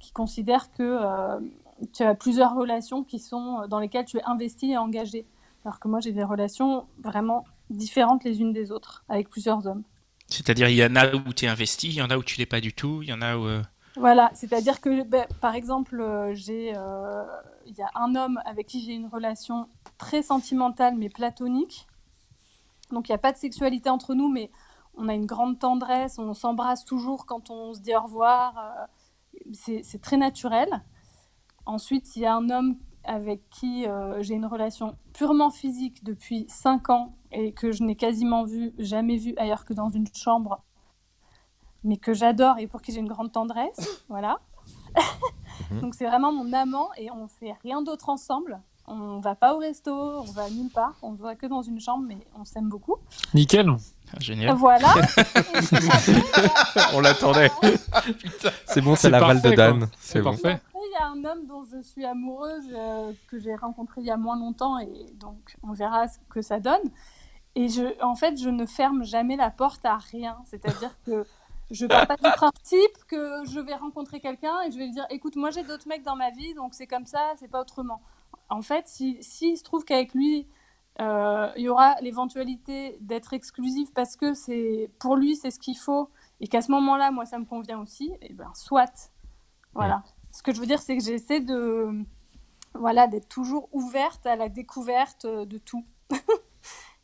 qui 0.00 0.10
considèrent 0.12 0.70
que 0.72 0.82
euh, 0.82 1.38
tu 1.92 2.02
as 2.02 2.14
plusieurs 2.14 2.54
relations 2.54 3.04
qui 3.04 3.18
sont 3.18 3.66
dans 3.68 3.78
lesquelles 3.78 4.06
tu 4.06 4.16
es 4.18 4.24
investi 4.24 4.72
et 4.72 4.78
engagé. 4.78 5.26
Alors 5.64 5.80
que 5.80 5.88
moi, 5.88 6.00
j'ai 6.00 6.12
des 6.12 6.24
relations 6.24 6.86
vraiment 7.02 7.44
différentes 7.70 8.24
les 8.24 8.40
unes 8.40 8.52
des 8.52 8.70
autres, 8.72 9.04
avec 9.08 9.28
plusieurs 9.28 9.66
hommes. 9.66 9.82
C'est-à-dire, 10.28 10.68
il 10.68 10.76
y 10.76 10.84
en 10.84 10.96
a 10.96 11.14
où 11.14 11.32
tu 11.32 11.44
es 11.44 11.48
investi, 11.48 11.88
il 11.88 11.94
y 11.94 12.02
en 12.02 12.10
a 12.10 12.16
où 12.16 12.22
tu 12.22 12.38
l'es 12.38 12.46
pas 12.46 12.60
du 12.60 12.72
tout, 12.72 13.02
il 13.02 13.08
y 13.08 13.12
en 13.12 13.22
a 13.22 13.36
où. 13.36 13.46
euh, 13.46 13.62
Voilà, 13.96 14.30
c'est-à-dire 14.34 14.80
que, 14.80 15.02
ben, 15.02 15.26
par 15.40 15.54
exemple, 15.54 16.00
euh, 16.00 16.34
j'ai, 16.34 16.72
euh, 16.76 17.24
il 17.66 17.76
y 17.76 17.82
a 17.82 17.90
un 17.94 18.14
homme 18.14 18.40
avec 18.44 18.66
qui 18.66 18.80
j'ai 18.84 18.92
une 18.92 19.08
relation 19.08 19.68
très 19.98 20.22
sentimentale 20.22 20.94
mais 20.96 21.08
platonique. 21.08 21.86
Donc 22.92 23.08
il 23.08 23.12
n'y 23.12 23.16
a 23.16 23.18
pas 23.18 23.32
de 23.32 23.36
sexualité 23.38 23.90
entre 23.90 24.14
nous, 24.14 24.28
mais 24.28 24.50
on 24.94 25.08
a 25.08 25.14
une 25.14 25.26
grande 25.26 25.58
tendresse, 25.58 26.18
on 26.18 26.32
s'embrasse 26.34 26.84
toujours 26.84 27.26
quand 27.26 27.50
on 27.50 27.74
se 27.74 27.80
dit 27.80 27.94
au 27.94 28.00
revoir. 28.00 28.58
euh, 28.58 28.86
c'est 29.52 29.82
c'est 29.84 30.00
très 30.00 30.16
naturel. 30.16 30.84
Ensuite, 31.66 32.16
il 32.16 32.22
y 32.22 32.26
a 32.26 32.34
un 32.34 32.48
homme 32.48 32.76
avec 33.04 33.48
qui 33.50 33.86
euh, 33.86 34.22
j'ai 34.22 34.34
une 34.34 34.46
relation 34.46 34.96
purement 35.12 35.50
physique 35.50 36.02
depuis 36.04 36.46
5 36.48 36.90
ans 36.90 37.16
et 37.32 37.52
que 37.52 37.72
je 37.72 37.82
n'ai 37.82 37.96
quasiment 37.96 38.44
vu, 38.44 38.72
jamais 38.78 39.16
vu 39.16 39.34
ailleurs 39.36 39.64
que 39.64 39.74
dans 39.74 39.90
une 39.90 40.06
chambre, 40.14 40.62
mais 41.84 41.96
que 41.96 42.14
j'adore 42.14 42.58
et 42.58 42.66
pour 42.66 42.82
qui 42.82 42.92
j'ai 42.92 43.00
une 43.00 43.08
grande 43.08 43.32
tendresse. 43.32 44.04
Voilà. 44.08 44.40
Donc 45.80 45.94
c'est 45.94 46.06
vraiment 46.06 46.32
mon 46.32 46.52
amant 46.52 46.88
et 46.96 47.10
on 47.10 47.28
fait 47.28 47.52
rien 47.62 47.82
d'autre 47.82 48.08
ensemble. 48.08 48.60
On 48.88 49.18
va 49.18 49.34
pas 49.34 49.54
au 49.54 49.58
resto, 49.58 49.92
on 49.92 50.30
va 50.32 50.48
nulle 50.48 50.70
part, 50.70 50.94
on 51.02 51.12
ne 51.12 51.16
va 51.16 51.34
que 51.34 51.46
dans 51.46 51.62
une 51.62 51.80
chambre, 51.80 52.04
mais 52.06 52.18
on 52.38 52.44
s'aime 52.44 52.68
beaucoup. 52.68 52.96
Nickel. 53.34 53.68
ah, 53.68 54.20
génial. 54.20 54.54
Voilà. 54.54 54.86
On 56.94 57.00
l'attendait. 57.00 57.50
C'est 58.66 58.80
bon, 58.80 58.94
c'est 58.94 59.02
C'est 59.02 59.10
l'aval 59.10 59.38
de 59.38 59.42
parfait, 59.42 59.56
Dan. 59.56 59.88
C'est 59.98 60.22
bon. 60.22 60.30
parfait. 60.30 60.60
Après, 60.68 60.70
il 60.74 60.92
y 60.92 61.02
a 61.02 61.08
un 61.08 61.24
homme 61.24 61.46
dont 61.48 61.64
je 61.64 61.82
suis 61.82 62.04
amoureuse, 62.04 62.64
euh, 62.72 63.12
que 63.28 63.40
j'ai 63.40 63.56
rencontré 63.56 64.02
il 64.02 64.06
y 64.06 64.10
a 64.10 64.16
moins 64.16 64.38
longtemps, 64.38 64.78
et 64.78 65.06
donc 65.14 65.56
on 65.64 65.72
verra 65.72 66.06
ce 66.06 66.18
que 66.30 66.40
ça 66.40 66.60
donne. 66.60 66.82
Et 67.56 67.68
je, 67.68 68.00
en 68.04 68.14
fait, 68.14 68.40
je 68.40 68.50
ne 68.50 68.66
ferme 68.66 69.02
jamais 69.02 69.34
la 69.34 69.50
porte 69.50 69.84
à 69.84 69.96
rien. 69.96 70.36
C'est-à-dire 70.44 70.92
que 71.04 71.26
je 71.70 71.86
pars 71.86 72.06
pas 72.06 72.16
du 72.16 72.30
principe 72.36 73.04
que 73.08 73.42
je 73.50 73.58
vais 73.58 73.74
rencontrer 73.74 74.20
quelqu'un 74.20 74.60
et 74.66 74.70
je 74.70 74.78
vais 74.78 74.84
lui 74.84 74.92
dire 74.92 75.06
écoute, 75.10 75.34
moi 75.36 75.50
j'ai 75.50 75.64
d'autres 75.64 75.88
mecs 75.88 76.04
dans 76.04 76.14
ma 76.14 76.30
vie, 76.30 76.54
donc 76.54 76.74
c'est 76.74 76.86
comme 76.86 77.06
ça, 77.06 77.32
c'est 77.38 77.48
pas 77.50 77.60
autrement. 77.60 78.00
En 78.48 78.62
fait, 78.62 78.88
si, 78.88 79.18
s'il 79.22 79.56
se 79.56 79.64
trouve 79.64 79.84
qu'avec 79.84 80.14
lui, 80.14 80.46
euh, 81.00 81.50
il 81.56 81.62
y 81.62 81.68
aura 81.68 81.96
l'éventualité 82.00 82.96
d'être 83.00 83.32
exclusif 83.32 83.92
parce 83.94 84.16
que 84.16 84.32
c'est 84.32 84.90
pour 84.98 85.16
lui 85.16 85.36
c'est 85.36 85.50
ce 85.50 85.58
qu'il 85.58 85.76
faut 85.76 86.10
et 86.40 86.48
qu'à 86.48 86.62
ce 86.62 86.70
moment-là, 86.72 87.10
moi 87.10 87.26
ça 87.26 87.38
me 87.38 87.44
convient 87.44 87.80
aussi, 87.80 88.12
et 88.22 88.32
ben 88.32 88.50
soit. 88.54 89.10
Voilà. 89.74 90.02
Ce 90.32 90.42
que 90.42 90.54
je 90.54 90.60
veux 90.60 90.66
dire, 90.66 90.80
c'est 90.80 90.96
que 90.96 91.02
j'essaie 91.02 91.40
de 91.40 92.04
voilà 92.74 93.06
d'être 93.06 93.28
toujours 93.28 93.68
ouverte 93.72 94.26
à 94.26 94.36
la 94.36 94.48
découverte 94.48 95.24
euh, 95.24 95.44
de 95.44 95.58
tout 95.58 95.86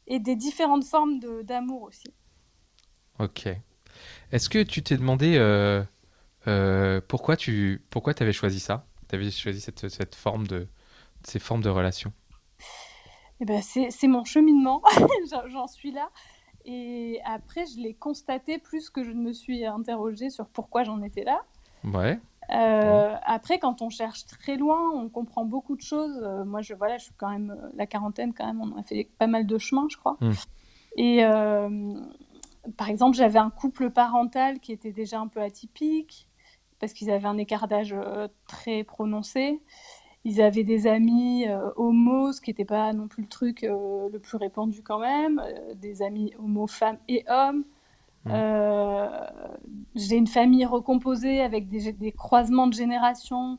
et 0.06 0.18
des 0.18 0.36
différentes 0.36 0.84
formes 0.84 1.18
d'amour 1.42 1.82
aussi. 1.82 2.12
Ok. 3.18 3.48
Est-ce 4.32 4.48
que 4.48 4.62
tu 4.62 4.82
t'es 4.82 4.96
demandé 4.96 5.36
euh, 5.36 5.82
euh, 6.46 7.00
pourquoi 7.06 7.36
tu 7.36 7.82
pourquoi 7.90 8.14
avais 8.20 8.32
choisi 8.32 8.60
ça? 8.60 8.86
Tu 9.08 9.14
avais 9.14 9.30
choisi 9.30 9.60
cette, 9.60 9.88
cette 9.88 10.14
forme 10.14 10.46
de 10.46 10.68
ces 11.26 11.38
formes 11.38 11.62
de 11.62 11.68
relations 11.70 12.12
Eh 13.40 13.44
ben, 13.44 13.60
c'est 13.62 13.90
c'est 13.90 14.08
mon 14.08 14.24
cheminement, 14.24 14.82
J'en- 15.48 15.66
suis 15.66 15.92
là. 15.92 16.10
Et 16.64 17.20
après, 17.24 17.66
je 17.66 17.80
l'ai 17.80 17.94
constaté 17.94 18.58
plus 18.58 18.88
que 18.90 19.02
je 19.02 19.10
ne 19.10 19.20
me 19.20 19.32
suis 19.32 19.66
interrogée 19.66 20.30
sur 20.30 20.46
pourquoi 20.46 20.84
j'en 20.84 21.02
étais 21.02 21.24
là. 21.24 21.40
Ouais. 21.84 22.20
Euh, 22.50 23.16
Après, 23.24 23.58
quand 23.58 23.82
on 23.82 23.90
cherche 23.90 24.26
très 24.26 24.56
loin, 24.56 24.90
on 24.94 25.08
comprend 25.08 25.44
beaucoup 25.44 25.74
de 25.74 25.80
choses. 25.82 26.20
Euh, 26.22 26.44
moi, 26.44 26.60
je, 26.60 26.74
voilà, 26.74 26.98
je 26.98 27.04
suis 27.04 27.14
quand 27.16 27.30
même 27.30 27.50
euh, 27.50 27.68
la 27.74 27.86
quarantaine, 27.86 28.32
quand 28.32 28.46
même, 28.46 28.60
on 28.60 28.78
a 28.78 28.82
fait 28.84 29.08
pas 29.18 29.26
mal 29.26 29.46
de 29.46 29.58
chemin, 29.58 29.86
je 29.90 29.96
crois. 29.96 30.16
Mm. 30.20 30.32
Et 30.98 31.24
euh, 31.24 31.94
par 32.76 32.88
exemple, 32.88 33.16
j'avais 33.16 33.38
un 33.40 33.50
couple 33.50 33.90
parental 33.90 34.60
qui 34.60 34.70
était 34.72 34.92
déjà 34.92 35.18
un 35.18 35.26
peu 35.28 35.40
atypique 35.40 36.28
parce 36.78 36.92
qu'ils 36.92 37.10
avaient 37.10 37.26
un 37.28 37.38
écart 37.38 37.66
d'âge 37.68 37.94
très 38.46 38.84
prononcé. 38.84 39.60
Ils 40.24 40.40
avaient 40.40 40.64
des 40.64 40.86
amis 40.86 41.48
euh, 41.48 41.70
homos, 41.76 42.32
ce 42.32 42.40
qui 42.40 42.50
n'était 42.50 42.64
pas 42.64 42.92
non 42.92 43.08
plus 43.08 43.22
le 43.22 43.28
truc 43.28 43.64
euh, 43.64 44.08
le 44.08 44.18
plus 44.20 44.36
répandu 44.36 44.82
quand 44.82 45.00
même, 45.00 45.42
euh, 45.44 45.74
des 45.74 46.02
amis 46.02 46.32
homo 46.38 46.66
femmes 46.68 46.98
et 47.08 47.24
hommes. 47.28 47.64
Mm. 48.24 48.30
Euh, 48.32 49.26
j'ai 49.96 50.16
une 50.16 50.28
famille 50.28 50.64
recomposée 50.64 51.40
avec 51.40 51.68
des, 51.68 51.92
des 51.92 52.12
croisements 52.12 52.68
de 52.68 52.74
générations 52.74 53.58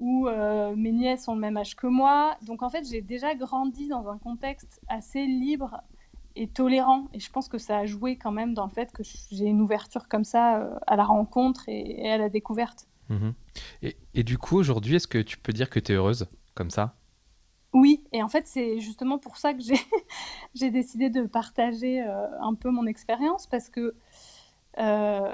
où 0.00 0.28
mes 0.76 0.90
nièces 0.90 1.28
ont 1.28 1.34
le 1.34 1.40
même 1.40 1.56
âge 1.56 1.76
que 1.76 1.86
moi. 1.86 2.36
Donc 2.42 2.64
en 2.64 2.68
fait, 2.68 2.84
j'ai 2.84 3.00
déjà 3.00 3.36
grandi 3.36 3.86
dans 3.86 4.08
un 4.08 4.18
contexte 4.18 4.80
assez 4.88 5.24
libre 5.24 5.80
et 6.34 6.48
tolérant. 6.48 7.04
Et 7.14 7.20
je 7.20 7.30
pense 7.30 7.48
que 7.48 7.58
ça 7.58 7.78
a 7.78 7.86
joué 7.86 8.16
quand 8.16 8.32
même 8.32 8.54
dans 8.54 8.64
le 8.64 8.72
fait 8.72 8.92
que 8.92 9.04
j'ai 9.04 9.44
une 9.44 9.60
ouverture 9.60 10.08
comme 10.08 10.24
ça 10.24 10.80
à 10.88 10.96
la 10.96 11.04
rencontre 11.04 11.68
et, 11.68 12.04
et 12.04 12.10
à 12.10 12.18
la 12.18 12.28
découverte. 12.28 12.88
Mhm. 13.08 13.34
Et, 13.82 13.96
et 14.14 14.22
du 14.24 14.38
coup, 14.38 14.56
aujourd'hui, 14.58 14.96
est-ce 14.96 15.08
que 15.08 15.18
tu 15.18 15.38
peux 15.38 15.52
dire 15.52 15.70
que 15.70 15.80
tu 15.80 15.92
es 15.92 15.94
heureuse 15.96 16.26
comme 16.54 16.70
ça? 16.70 16.96
Oui, 17.72 18.04
et 18.12 18.22
en 18.22 18.28
fait, 18.28 18.46
c'est 18.46 18.78
justement 18.78 19.18
pour 19.18 19.36
ça 19.36 19.52
que 19.52 19.60
j'ai 20.54 20.70
décidé 20.70 21.10
de 21.10 21.22
partager 21.26 22.02
euh, 22.02 22.26
un 22.40 22.54
peu 22.54 22.70
mon 22.70 22.86
expérience 22.86 23.46
parce 23.48 23.68
que 23.68 23.94
euh, 24.78 25.32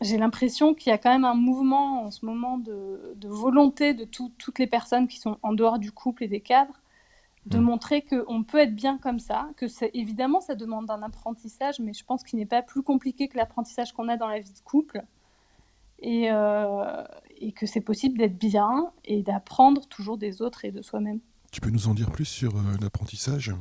j'ai 0.00 0.18
l'impression 0.18 0.74
qu'il 0.74 0.90
y 0.90 0.92
a 0.94 0.98
quand 0.98 1.10
même 1.10 1.24
un 1.24 1.34
mouvement 1.34 2.04
en 2.04 2.10
ce 2.10 2.26
moment 2.26 2.58
de, 2.58 3.14
de 3.16 3.28
volonté 3.28 3.94
de 3.94 4.04
tout- 4.04 4.32
toutes 4.38 4.58
les 4.58 4.66
personnes 4.66 5.08
qui 5.08 5.18
sont 5.18 5.38
en 5.42 5.52
dehors 5.52 5.78
du 5.78 5.92
couple 5.92 6.24
et 6.24 6.28
des 6.28 6.40
cadres 6.40 6.80
de 7.46 7.58
Mm. 7.58 7.60
montrer 7.60 8.02
qu'on 8.02 8.44
peut 8.44 8.58
être 8.58 8.74
bien 8.74 8.98
comme 8.98 9.18
ça, 9.20 9.48
que 9.56 9.66
évidemment 9.96 10.40
ça 10.40 10.54
demande 10.54 10.90
un 10.90 11.02
apprentissage, 11.02 11.80
mais 11.80 11.92
je 11.94 12.04
pense 12.04 12.24
qu'il 12.24 12.38
n'est 12.38 12.46
pas 12.46 12.62
plus 12.62 12.82
compliqué 12.82 13.28
que 13.28 13.36
l'apprentissage 13.38 13.92
qu'on 13.92 14.08
a 14.08 14.16
dans 14.16 14.28
la 14.28 14.40
vie 14.40 14.52
de 14.52 14.60
couple. 14.64 15.02
Et, 16.06 16.30
euh, 16.30 17.02
et 17.38 17.52
que 17.52 17.64
c'est 17.64 17.80
possible 17.80 18.18
d'être 18.18 18.36
bien 18.38 18.92
et 19.06 19.22
d'apprendre 19.22 19.86
toujours 19.88 20.18
des 20.18 20.42
autres 20.42 20.66
et 20.66 20.70
de 20.70 20.82
soi-même. 20.82 21.20
Tu 21.50 21.62
peux 21.62 21.70
nous 21.70 21.88
en 21.88 21.94
dire 21.94 22.10
plus 22.10 22.26
sur 22.26 22.54
euh, 22.56 22.60
l'apprentissage? 22.82 23.54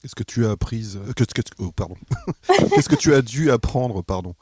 Qu'est-ce 0.00 0.14
que 0.14 0.22
tu 0.22 0.46
as 0.46 0.52
appris 0.52 0.94
euh, 0.96 1.12
que, 1.12 1.24
que- 1.24 1.42
oh, 1.58 1.70
pardon. 1.72 1.96
Qu'est-ce 2.74 2.88
que 2.88 2.96
tu 2.96 3.12
as 3.12 3.20
dû 3.20 3.50
apprendre, 3.50 4.00
pardon? 4.02 4.34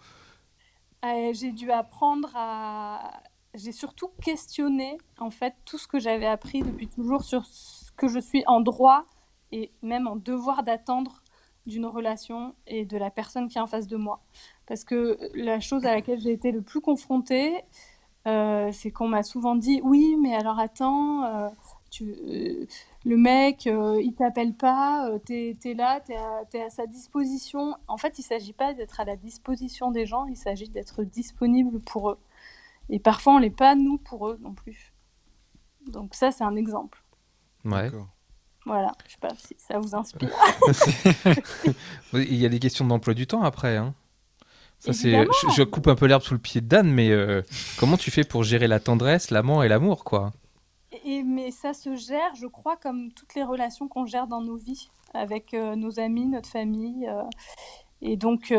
Euh, 1.04 1.32
j'ai 1.34 1.50
dû 1.50 1.72
apprendre 1.72 2.30
à. 2.36 3.20
J'ai 3.54 3.72
surtout 3.72 4.10
questionné 4.22 4.98
en 5.18 5.30
fait 5.30 5.54
tout 5.64 5.78
ce 5.78 5.88
que 5.88 5.98
j'avais 5.98 6.26
appris 6.26 6.62
depuis 6.62 6.86
toujours 6.88 7.24
sur 7.24 7.44
ce 7.46 7.90
que 7.96 8.06
je 8.06 8.20
suis 8.20 8.44
en 8.46 8.60
droit 8.60 9.04
et 9.50 9.72
même 9.82 10.06
en 10.06 10.14
devoir 10.16 10.62
d'attendre 10.62 11.22
d'une 11.66 11.86
relation 11.86 12.54
et 12.66 12.84
de 12.84 12.96
la 12.98 13.10
personne 13.10 13.48
qui 13.48 13.58
est 13.58 13.60
en 13.60 13.66
face 13.66 13.88
de 13.88 13.96
moi. 13.96 14.22
Parce 14.66 14.84
que 14.84 15.18
la 15.34 15.60
chose 15.60 15.84
à 15.86 15.94
laquelle 15.94 16.20
j'ai 16.20 16.32
été 16.32 16.50
le 16.50 16.60
plus 16.60 16.80
confrontée, 16.80 17.62
euh, 18.26 18.70
c'est 18.72 18.90
qu'on 18.90 19.08
m'a 19.08 19.22
souvent 19.22 19.54
dit 19.54 19.80
oui, 19.84 20.16
mais 20.20 20.34
alors 20.34 20.58
attends, 20.58 21.24
euh, 21.24 21.48
tu, 21.90 22.04
euh, 22.04 22.66
le 23.04 23.16
mec, 23.16 23.66
euh, 23.66 24.00
il 24.02 24.14
t'appelle 24.14 24.54
pas, 24.54 25.08
euh, 25.08 25.18
t'es, 25.18 25.56
t'es 25.60 25.74
là, 25.74 26.00
t'es 26.00 26.16
à, 26.16 26.64
à 26.64 26.70
sa 26.70 26.86
disposition. 26.86 27.76
En 27.86 27.96
fait, 27.96 28.18
il 28.18 28.22
s'agit 28.22 28.52
pas 28.52 28.74
d'être 28.74 28.98
à 28.98 29.04
la 29.04 29.16
disposition 29.16 29.92
des 29.92 30.06
gens, 30.06 30.26
il 30.26 30.36
s'agit 30.36 30.68
d'être 30.68 31.04
disponible 31.04 31.78
pour 31.80 32.10
eux. 32.10 32.18
Et 32.90 32.98
parfois, 32.98 33.34
on 33.34 33.38
l'est 33.38 33.50
pas, 33.50 33.76
nous, 33.76 33.98
pour 33.98 34.28
eux 34.28 34.38
non 34.42 34.52
plus. 34.52 34.92
Donc 35.86 36.14
ça, 36.14 36.32
c'est 36.32 36.44
un 36.44 36.56
exemple. 36.56 37.02
Ouais. 37.64 37.84
D'accord. 37.84 38.08
Voilà, 38.64 38.90
je 39.06 39.12
sais 39.12 39.18
pas 39.20 39.32
si 39.36 39.54
ça 39.58 39.78
vous 39.78 39.94
inspire. 39.94 40.30
Il 42.12 42.34
y 42.34 42.44
a 42.44 42.48
des 42.48 42.58
questions 42.58 42.84
d'emploi 42.84 43.14
du 43.14 43.28
temps 43.28 43.42
après. 43.42 43.76
Hein. 43.76 43.94
Ça, 44.78 44.92
c'est, 44.92 45.08
Évidemment. 45.08 45.32
je, 45.42 45.48
je 45.48 45.62
coupe 45.62 45.88
un 45.88 45.94
peu 45.96 46.06
l'herbe 46.06 46.22
sous 46.22 46.34
le 46.34 46.40
pied 46.40 46.60
de 46.60 46.66
Dan, 46.68 46.88
mais 46.90 47.10
euh, 47.10 47.42
comment 47.76 47.96
tu 47.96 48.10
fais 48.10 48.24
pour 48.24 48.42
gérer 48.44 48.68
la 48.68 48.80
tendresse, 48.80 49.30
l'amant 49.30 49.62
et 49.62 49.68
l'amour, 49.68 50.04
quoi? 50.04 50.32
Et, 51.04 51.22
mais 51.22 51.50
ça 51.50 51.72
se 51.74 51.94
gère, 51.96 52.34
je 52.34 52.46
crois, 52.46 52.76
comme 52.76 53.12
toutes 53.12 53.34
les 53.34 53.42
relations 53.44 53.88
qu'on 53.88 54.06
gère 54.06 54.26
dans 54.26 54.40
nos 54.40 54.56
vies, 54.56 54.88
avec 55.14 55.54
euh, 55.54 55.76
nos 55.76 55.98
amis, 56.00 56.26
notre 56.26 56.48
famille. 56.48 57.06
euh. 57.08 57.22
et 58.02 58.16
donc, 58.16 58.52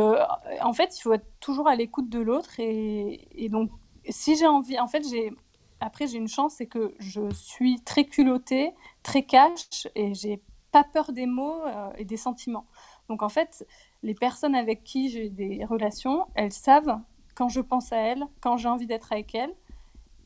en 0.62 0.74
fait, 0.74 0.98
il 0.98 1.02
faut 1.02 1.14
être 1.14 1.28
toujours 1.40 1.68
à 1.68 1.76
l'écoute 1.76 2.10
de 2.10 2.20
l'autre. 2.20 2.60
Et, 2.60 3.28
et 3.46 3.50
donc, 3.50 3.72
si 4.10 4.36
j'ai 4.36 4.48
envie, 4.48 4.80
en 4.80 4.88
fait, 4.88 5.04
j'ai 5.10 5.32
après 5.80 6.08
j'ai 6.08 6.18
une 6.18 6.28
chance, 6.28 6.56
c'est 6.58 6.66
que 6.66 6.96
je 7.00 7.30
suis 7.34 7.82
très 7.82 8.06
culottée, 8.06 8.74
très 9.04 9.24
cash, 9.24 9.88
et 9.96 10.14
j'ai 10.16 10.42
pas 10.72 10.84
peur 10.84 11.12
des 11.14 11.28
mots 11.28 11.62
et 11.98 12.06
des 12.06 12.18
sentiments. 12.18 12.66
Donc, 13.10 13.22
en 13.24 13.30
fait, 13.30 13.66
les 14.04 14.14
personnes 14.14 14.56
avec 14.56 14.84
qui 14.84 15.10
j'ai 15.10 15.30
des 15.30 15.66
relations, 15.66 16.26
elles 16.36 16.52
savent 16.54 17.00
quand 17.36 17.50
je 17.50 17.62
pense 17.62 17.92
à 17.92 17.98
elles, 17.98 18.24
quand 18.42 18.58
j'ai 18.58 18.68
envie 18.70 18.88
d'être 18.88 19.12
avec 19.12 19.34
elles 19.36 19.54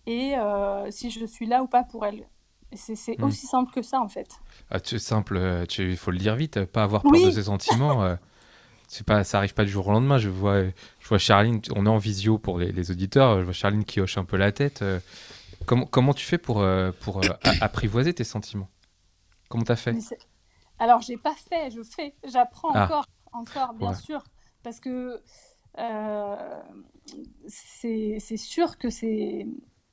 et 0.06 0.36
euh, 0.38 0.90
si 0.92 1.10
je 1.12 1.26
suis 1.26 1.46
là 1.46 1.64
ou 1.64 1.68
pas 1.68 1.84
pour 1.84 2.06
elle. 2.06 2.28
Et 2.72 2.78
C'est 2.78 2.96
c'est 2.96 3.20
Mm. 3.20 3.24
aussi 3.26 3.48
simple 3.48 3.72
que 3.74 3.82
ça 3.82 4.00
en 4.00 4.08
fait. 4.08 4.30
ah, 4.70 4.80
tu- 4.80 4.98
simple, 5.00 5.36
euh, 5.38 5.66
il 5.78 5.98
faut 5.98 6.12
le 6.12 6.18
dire 6.18 6.36
vite, 6.36 6.64
pas 6.66 6.84
avoir 6.84 7.02
peur 7.04 7.12
Oui. 7.14 7.26
de 7.26 7.32
ses 7.32 7.44
sentiments. 7.44 8.04
euh, 8.04 8.16
c'est 8.88 9.06
pas, 9.06 9.24
ça 9.24 9.38
arrive 9.38 9.54
pas 9.54 9.64
du 9.66 9.72
jour 9.72 9.88
au 9.88 9.92
lendemain. 9.92 10.18
Je 10.18 10.30
vois, 10.30 10.64
je 10.64 11.08
vois 11.08 11.18
Charline, 11.18 11.62
on 11.76 11.86
est 11.86 11.90
en 11.90 11.98
visio 11.98 12.38
pour 12.38 12.60
les, 12.60 12.72
les 12.72 12.92
auditeurs. 12.92 13.40
Je 13.40 13.44
vois 13.46 13.54
Charline 13.54 13.86
qui 13.86 14.02
hoche 14.02 14.18
un 14.18 14.26
peu 14.26 14.38
la 14.38 14.52
tête. 14.52 14.82
euh, 14.82 15.00
comment, 15.66 15.86
comment 15.86 16.14
tu 16.14 16.26
fais 16.26 16.38
pour, 16.38 16.66
pour 17.02 17.22
apprivoiser 17.44 18.14
tes 18.14 18.24
sentiments? 18.26 18.70
Comment 19.50 19.64
t'as 19.64 19.76
fait? 19.78 20.00
C'est- 20.02 20.20
Alors 20.80 21.02
j'ai 21.02 21.18
pas 21.18 21.36
fait, 21.36 21.72
je 21.72 21.84
fais, 21.84 22.16
j'apprends 22.26 22.72
Ah. 22.74 22.84
encore, 22.86 23.06
encore 23.32 23.74
bien 23.74 23.90
Ouais. 23.90 23.96
sûr, 23.96 24.24
parce 24.64 24.80
que 24.80 25.22
euh, 25.80 26.62
c'est 27.48 28.20
sûr 28.38 28.78
que 28.78 28.90
c'est 28.90 29.48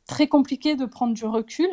très 0.07 0.27
compliqué 0.29 0.77
de 0.77 0.87
prendre 0.87 1.15
du 1.15 1.25
recul. 1.25 1.69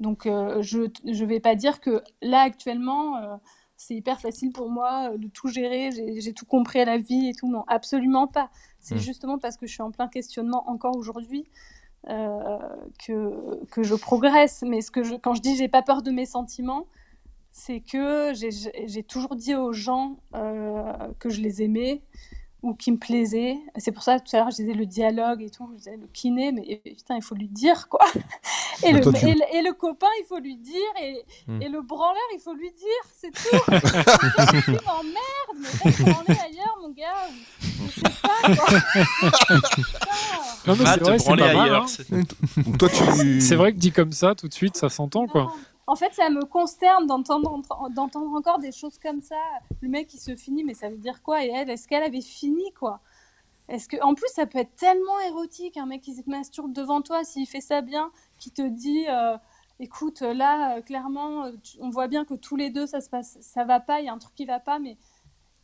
Donc 0.00 0.26
euh, 0.26 0.60
je 0.62 0.82
je 1.10 1.24
vais 1.24 1.40
pas 1.40 1.54
dire 1.54 1.80
que 1.80 2.02
là 2.22 2.40
actuellement 2.42 3.16
euh, 3.16 3.36
c'est 3.76 3.94
hyper 3.94 4.20
facile 4.20 4.52
pour 4.52 4.70
moi 4.70 5.16
de 5.16 5.28
tout 5.28 5.48
gérer, 5.48 5.90
j'ai 6.18 6.32
tout 6.32 6.46
compris 6.46 6.80
à 6.80 6.84
la 6.84 6.98
vie 6.98 7.28
et 7.28 7.34
tout. 7.34 7.48
Non, 7.48 7.64
absolument 7.68 8.26
pas. 8.26 8.50
C'est 8.80 8.96
Mm. 8.96 8.98
justement 8.98 9.38
parce 9.38 9.56
que 9.56 9.66
je 9.66 9.72
suis 9.72 9.82
en 9.82 9.90
plein 9.90 10.08
questionnement 10.08 10.68
encore 10.68 10.96
aujourd'hui 10.96 11.48
que, 12.06 13.64
que 13.70 13.82
je 13.82 13.94
progresse. 13.94 14.62
Mais 14.66 14.80
ce 14.80 14.90
que 14.90 15.02
je, 15.02 15.14
quand 15.16 15.34
je 15.34 15.42
dis 15.42 15.56
j'ai 15.56 15.68
pas 15.68 15.82
peur 15.82 16.02
de 16.02 16.10
mes 16.10 16.26
sentiments, 16.26 16.86
c'est 17.58 17.80
que 17.80 18.32
j'ai- 18.34 19.02
toujours 19.02 19.34
dit 19.34 19.54
aux 19.54 19.72
gens 19.72 20.18
euh, 20.34 20.92
que 21.18 21.30
je 21.30 21.40
les 21.40 21.62
aimais 21.62 22.02
ou 22.62 22.74
qui 22.74 22.92
me 22.92 22.98
plaisaient. 22.98 23.56
C'est 23.76 23.92
pour 23.92 24.02
ça 24.02 24.20
tout 24.20 24.34
à 24.36 24.40
l'heure 24.40 24.50
je 24.50 24.56
disais 24.56 24.74
le 24.74 24.84
dialogue 24.86 25.40
et 25.42 25.48
tout, 25.50 25.66
je 25.72 25.76
disais 25.78 25.96
le 25.96 26.06
kiné, 26.12 26.52
mais 26.52 26.82
putain 26.84 27.16
il 27.16 27.22
faut 27.22 27.34
lui 27.34 27.48
dire 27.48 27.88
quoi. 27.88 28.04
Et 28.82 28.92
Mais 28.92 28.98
le, 28.98 29.00
toi, 29.04 29.12
tu- 29.14 29.26
et, 29.26 29.32
le, 29.32 29.40
et 29.56 29.62
le 29.62 29.72
copain 29.72 30.06
il 30.20 30.26
faut 30.28 30.38
lui 30.38 30.56
dire 30.56 30.74
et, 31.02 31.22
Hmm. 31.46 31.62
et 31.62 31.68
le 31.70 31.80
branleur 31.80 32.20
il 32.34 32.40
faut 32.40 32.52
lui 32.52 32.70
dire, 32.72 33.04
c'est 33.16 33.30
tout. 33.30 33.56
Tu 34.64 34.70
m'emmerdes, 34.72 35.56
mais 35.56 35.90
va 35.90 35.92
te 35.96 36.02
branler 36.02 36.38
ailleurs 36.44 36.76
mon 36.82 36.90
gars. 36.90 37.26
Je 37.62 37.90
sais 37.90 38.02
pas 38.22 38.54
quoi. 38.54 39.56
Non, 40.66 40.74
mais 40.78 40.84
c'est 40.84 41.00
vrai, 41.00 41.18
c'est 41.18 41.36
pas 41.36 41.54
mal, 41.54 41.74
hein. 41.74 41.86
toi, 42.78 42.88
tu... 42.88 43.40
C'est 43.40 43.54
vrai 43.54 43.72
que 43.72 43.78
dit 43.78 43.92
comme 43.92 44.12
ça, 44.12 44.34
tout 44.34 44.48
de 44.48 44.52
suite, 44.54 44.76
ça 44.76 44.88
s'entend, 44.90 45.26
quoi. 45.26 45.54
En 45.86 45.94
fait, 45.94 46.12
ça 46.14 46.28
me 46.30 46.44
consterne 46.44 47.06
d'entendre 47.06 47.52
encore 48.34 48.58
des 48.58 48.72
choses 48.72 48.98
comme 48.98 49.22
ça. 49.22 49.36
Le 49.80 49.88
mec, 49.88 50.12
il 50.14 50.18
se 50.18 50.34
finit, 50.34 50.64
mais 50.64 50.74
ça 50.74 50.88
veut 50.88 50.98
dire 50.98 51.22
quoi? 51.22 51.44
Et 51.44 51.48
elle, 51.48 51.70
est-ce 51.70 51.86
qu'elle 51.86 52.02
avait 52.02 52.20
fini, 52.20 52.72
quoi? 52.72 53.00
Est-ce 53.68 53.88
que, 53.88 53.96
en 54.02 54.14
plus, 54.14 54.28
ça 54.32 54.46
peut 54.46 54.58
être 54.58 54.74
tellement 54.76 55.18
érotique, 55.20 55.76
un 55.76 55.86
mec 55.86 56.00
qui 56.00 56.14
se 56.14 56.22
masturbe 56.26 56.72
devant 56.72 57.02
toi, 57.02 57.24
s'il 57.24 57.46
fait 57.46 57.60
ça 57.60 57.82
bien, 57.82 58.10
qui 58.38 58.50
te 58.50 58.62
dit, 58.62 59.06
euh, 59.08 59.36
écoute, 59.80 60.20
là, 60.20 60.76
euh, 60.76 60.82
clairement, 60.82 61.44
euh, 61.46 61.52
on 61.80 61.90
voit 61.90 62.08
bien 62.08 62.24
que 62.24 62.34
tous 62.34 62.56
les 62.56 62.70
deux, 62.70 62.86
ça 62.86 63.00
se 63.00 63.08
passe, 63.08 63.38
ça 63.40 63.64
va 63.64 63.80
pas, 63.80 64.00
il 64.00 64.06
y 64.06 64.08
a 64.08 64.12
un 64.12 64.18
truc 64.18 64.34
qui 64.34 64.44
va 64.44 64.60
pas, 64.60 64.78
mais 64.78 64.96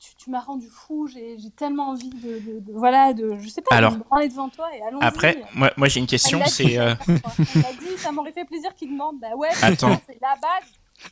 tu, 0.03 0.15
tu 0.17 0.31
m'as 0.31 0.41
rendu 0.41 0.67
fou. 0.69 1.07
J'ai 1.07 1.37
tellement 1.57 1.91
envie 1.91 2.11
de, 2.11 2.39
de- 2.41 2.61
de- 2.61 2.73
voilà, 2.73 3.13
de, 3.13 3.37
je 3.41 3.49
sais 3.49 3.63
pas, 3.63 3.77
Alors, 3.77 3.93
de 3.93 3.99
me 3.99 4.03
branler 4.03 4.29
devant 4.29 4.49
toi 4.49 4.67
et 4.77 4.83
allons. 4.83 4.99
Après, 5.01 5.43
moi, 5.55 5.71
moi 5.77 5.89
j'ai 5.89 6.01
une 6.01 6.07
question, 6.07 6.41
c'est... 6.47 6.79
euh, 6.79 6.95
dit, 7.07 7.97
ça 7.99 8.11
m'aurait 8.13 8.33
fait 8.33 8.45
plaisir 8.45 8.75
qu'il 8.75 8.91
demande. 8.91 9.21
Bah 9.21 9.29
ouais, 9.37 9.49
Attends. 9.63 10.01
c'est 10.07 10.19
la 10.21 10.35
base. 10.41 10.69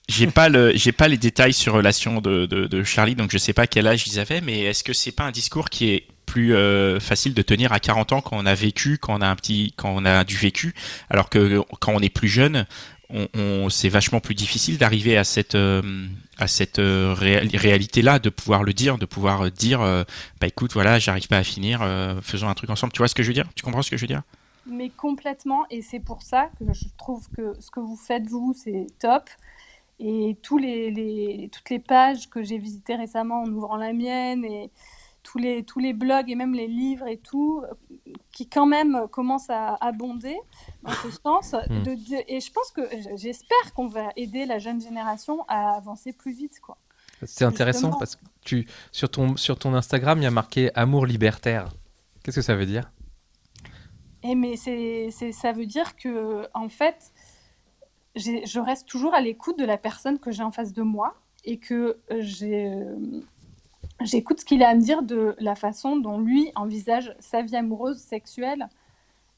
J'ai 0.08 0.28
pas 0.28 0.48
le, 0.48 0.72
j'ai 0.76 0.92
pas 0.92 1.08
les 1.08 1.16
détails 1.16 1.52
sur 1.52 1.72
relation 1.74 2.20
de, 2.20 2.46
de, 2.46 2.66
de 2.66 2.82
Charlie, 2.84 3.14
donc 3.16 3.30
je 3.32 3.38
sais 3.38 3.52
pas 3.52 3.66
quel 3.66 3.86
âge 3.88 4.06
ils 4.06 4.18
avaient, 4.20 4.40
mais 4.40 4.60
est-ce 4.60 4.84
que 4.84 4.92
c'est 4.92 5.10
pas 5.12 5.24
un 5.24 5.32
discours 5.32 5.68
qui 5.68 5.90
est 5.90 6.06
plus 6.26 6.54
euh, 6.54 7.00
facile 7.00 7.34
de 7.34 7.42
tenir 7.42 7.72
à 7.72 7.80
40 7.80 8.12
ans 8.12 8.20
quand 8.20 8.36
on 8.38 8.46
a 8.46 8.54
vécu, 8.54 8.98
quand 8.98 9.14
on 9.18 9.20
a 9.20 9.26
un 9.26 9.34
petit, 9.34 9.74
quand 9.76 9.90
on 9.92 10.04
a 10.04 10.22
du 10.22 10.36
vécu, 10.36 10.74
alors 11.08 11.28
que 11.28 11.60
quand 11.80 11.92
on 11.92 11.98
est 12.00 12.08
plus 12.08 12.28
jeune, 12.28 12.66
c'est 13.70 13.88
vachement 13.88 14.20
plus 14.20 14.34
difficile 14.34 14.78
d'arriver 14.78 15.16
à 15.16 15.24
cette, 15.24 15.54
euh, 15.54 16.06
à 16.38 16.46
cette 16.46 16.78
euh, 16.78 17.14
réa- 17.14 17.56
réalité-là, 17.56 18.18
de 18.18 18.30
pouvoir 18.30 18.62
le 18.62 18.72
dire, 18.72 18.98
de 18.98 19.06
pouvoir 19.06 19.46
euh, 19.46 19.50
dire, 19.50 19.80
bah 20.40 20.46
écoute, 20.46 20.72
voilà, 20.72 20.98
j'arrive 20.98 21.28
pas 21.28 21.38
à 21.38 21.44
finir, 21.44 21.80
faisons 22.22 22.48
un 22.48 22.54
truc 22.54 22.70
ensemble. 22.70 22.92
Tu 22.92 22.98
vois 22.98 23.08
ce 23.08 23.14
que 23.14 23.22
je 23.22 23.28
veux 23.28 23.34
dire? 23.34 23.48
Tu 23.54 23.62
comprends 23.62 23.82
ce 23.82 23.90
que 23.90 23.96
je 23.96 24.02
veux 24.02 24.08
dire? 24.08 24.22
Mais 24.66 24.90
complètement, 24.90 25.66
et 25.70 25.82
c'est 25.82 26.00
pour 26.00 26.22
ça 26.22 26.50
que 26.58 26.72
je 26.72 26.84
trouve 26.98 27.28
que 27.30 27.54
ce 27.60 27.70
que 27.70 27.80
vous 27.80 27.96
faites, 27.96 28.26
vous, 28.28 28.54
c'est 28.56 28.86
top. 28.98 29.28
Et 29.98 30.36
toutes 30.42 30.62
les 30.62 31.50
pages 31.86 32.30
que 32.30 32.42
j'ai 32.42 32.58
visitées 32.58 32.94
récemment 32.94 33.42
en 33.42 33.48
ouvrant 33.48 33.76
la 33.76 33.92
mienne, 33.92 34.44
et 34.44 34.70
tous 35.22 35.38
les, 35.38 35.62
tous 35.64 35.78
les 35.78 35.92
blogs 35.92 36.30
et 36.30 36.34
même 36.34 36.54
les 36.54 36.66
livres 36.66 37.06
et 37.06 37.18
tout, 37.18 37.62
qui 38.32 38.48
quand 38.48 38.66
même 38.66 39.06
commencent 39.10 39.50
à 39.50 39.74
abonder 39.80 40.36
dans 40.82 40.92
ce 40.92 41.10
sens. 41.24 41.52
Mm. 41.68 41.82
De, 41.82 41.94
de- 41.94 42.24
et 42.28 42.40
je 42.40 42.52
pense 42.52 42.70
que 42.70 42.82
j'espère 43.16 43.74
qu'on 43.74 43.86
va 43.86 44.10
aider 44.16 44.46
la 44.46 44.58
jeune 44.58 44.80
génération 44.80 45.44
à 45.48 45.76
avancer 45.76 46.12
plus 46.12 46.32
vite. 46.32 46.60
Quoi. 46.60 46.76
C'est 47.24 47.44
intéressant 47.44 47.88
Justement. 47.88 47.98
parce 47.98 48.16
que 48.16 48.24
tu, 48.42 48.66
sur, 48.92 49.10
ton, 49.10 49.36
sur 49.36 49.58
ton 49.58 49.74
Instagram, 49.74 50.18
il 50.20 50.24
y 50.24 50.26
a 50.26 50.30
marqué 50.30 50.70
amour 50.74 51.04
libertaire. 51.06 51.68
Qu'est-ce 52.22 52.36
que 52.36 52.42
ça 52.42 52.54
veut 52.56 52.66
dire? 52.66 52.90
Et 54.22 54.34
mais 54.34 54.56
c'est, 54.56 55.10
ça 55.32 55.52
veut 55.52 55.66
dire 55.66 55.96
que, 55.96 56.46
en 56.54 56.68
fait, 56.68 57.12
je 58.16 58.58
reste 58.60 58.86
toujours 58.88 59.14
à 59.14 59.20
l'écoute 59.20 59.58
de 59.58 59.64
la 59.64 59.78
personne 59.78 60.18
que 60.18 60.30
j'ai 60.30 60.42
en 60.42 60.50
face 60.50 60.72
de 60.72 60.82
moi 60.82 61.14
et 61.44 61.58
que 61.58 61.98
euh, 62.10 62.16
j'ai, 62.20 62.66
euh, 62.66 62.96
j'écoute 64.02 64.40
ce 64.40 64.44
qu'il 64.44 64.62
a 64.62 64.68
à 64.70 64.74
me 64.74 64.80
dire 64.80 65.02
de 65.02 65.34
la 65.38 65.54
façon 65.54 65.96
dont 65.96 66.18
lui 66.20 66.50
envisage 66.54 67.14
sa 67.20 67.42
vie 67.42 67.56
amoureuse, 67.56 67.98
sexuelle, 67.98 68.68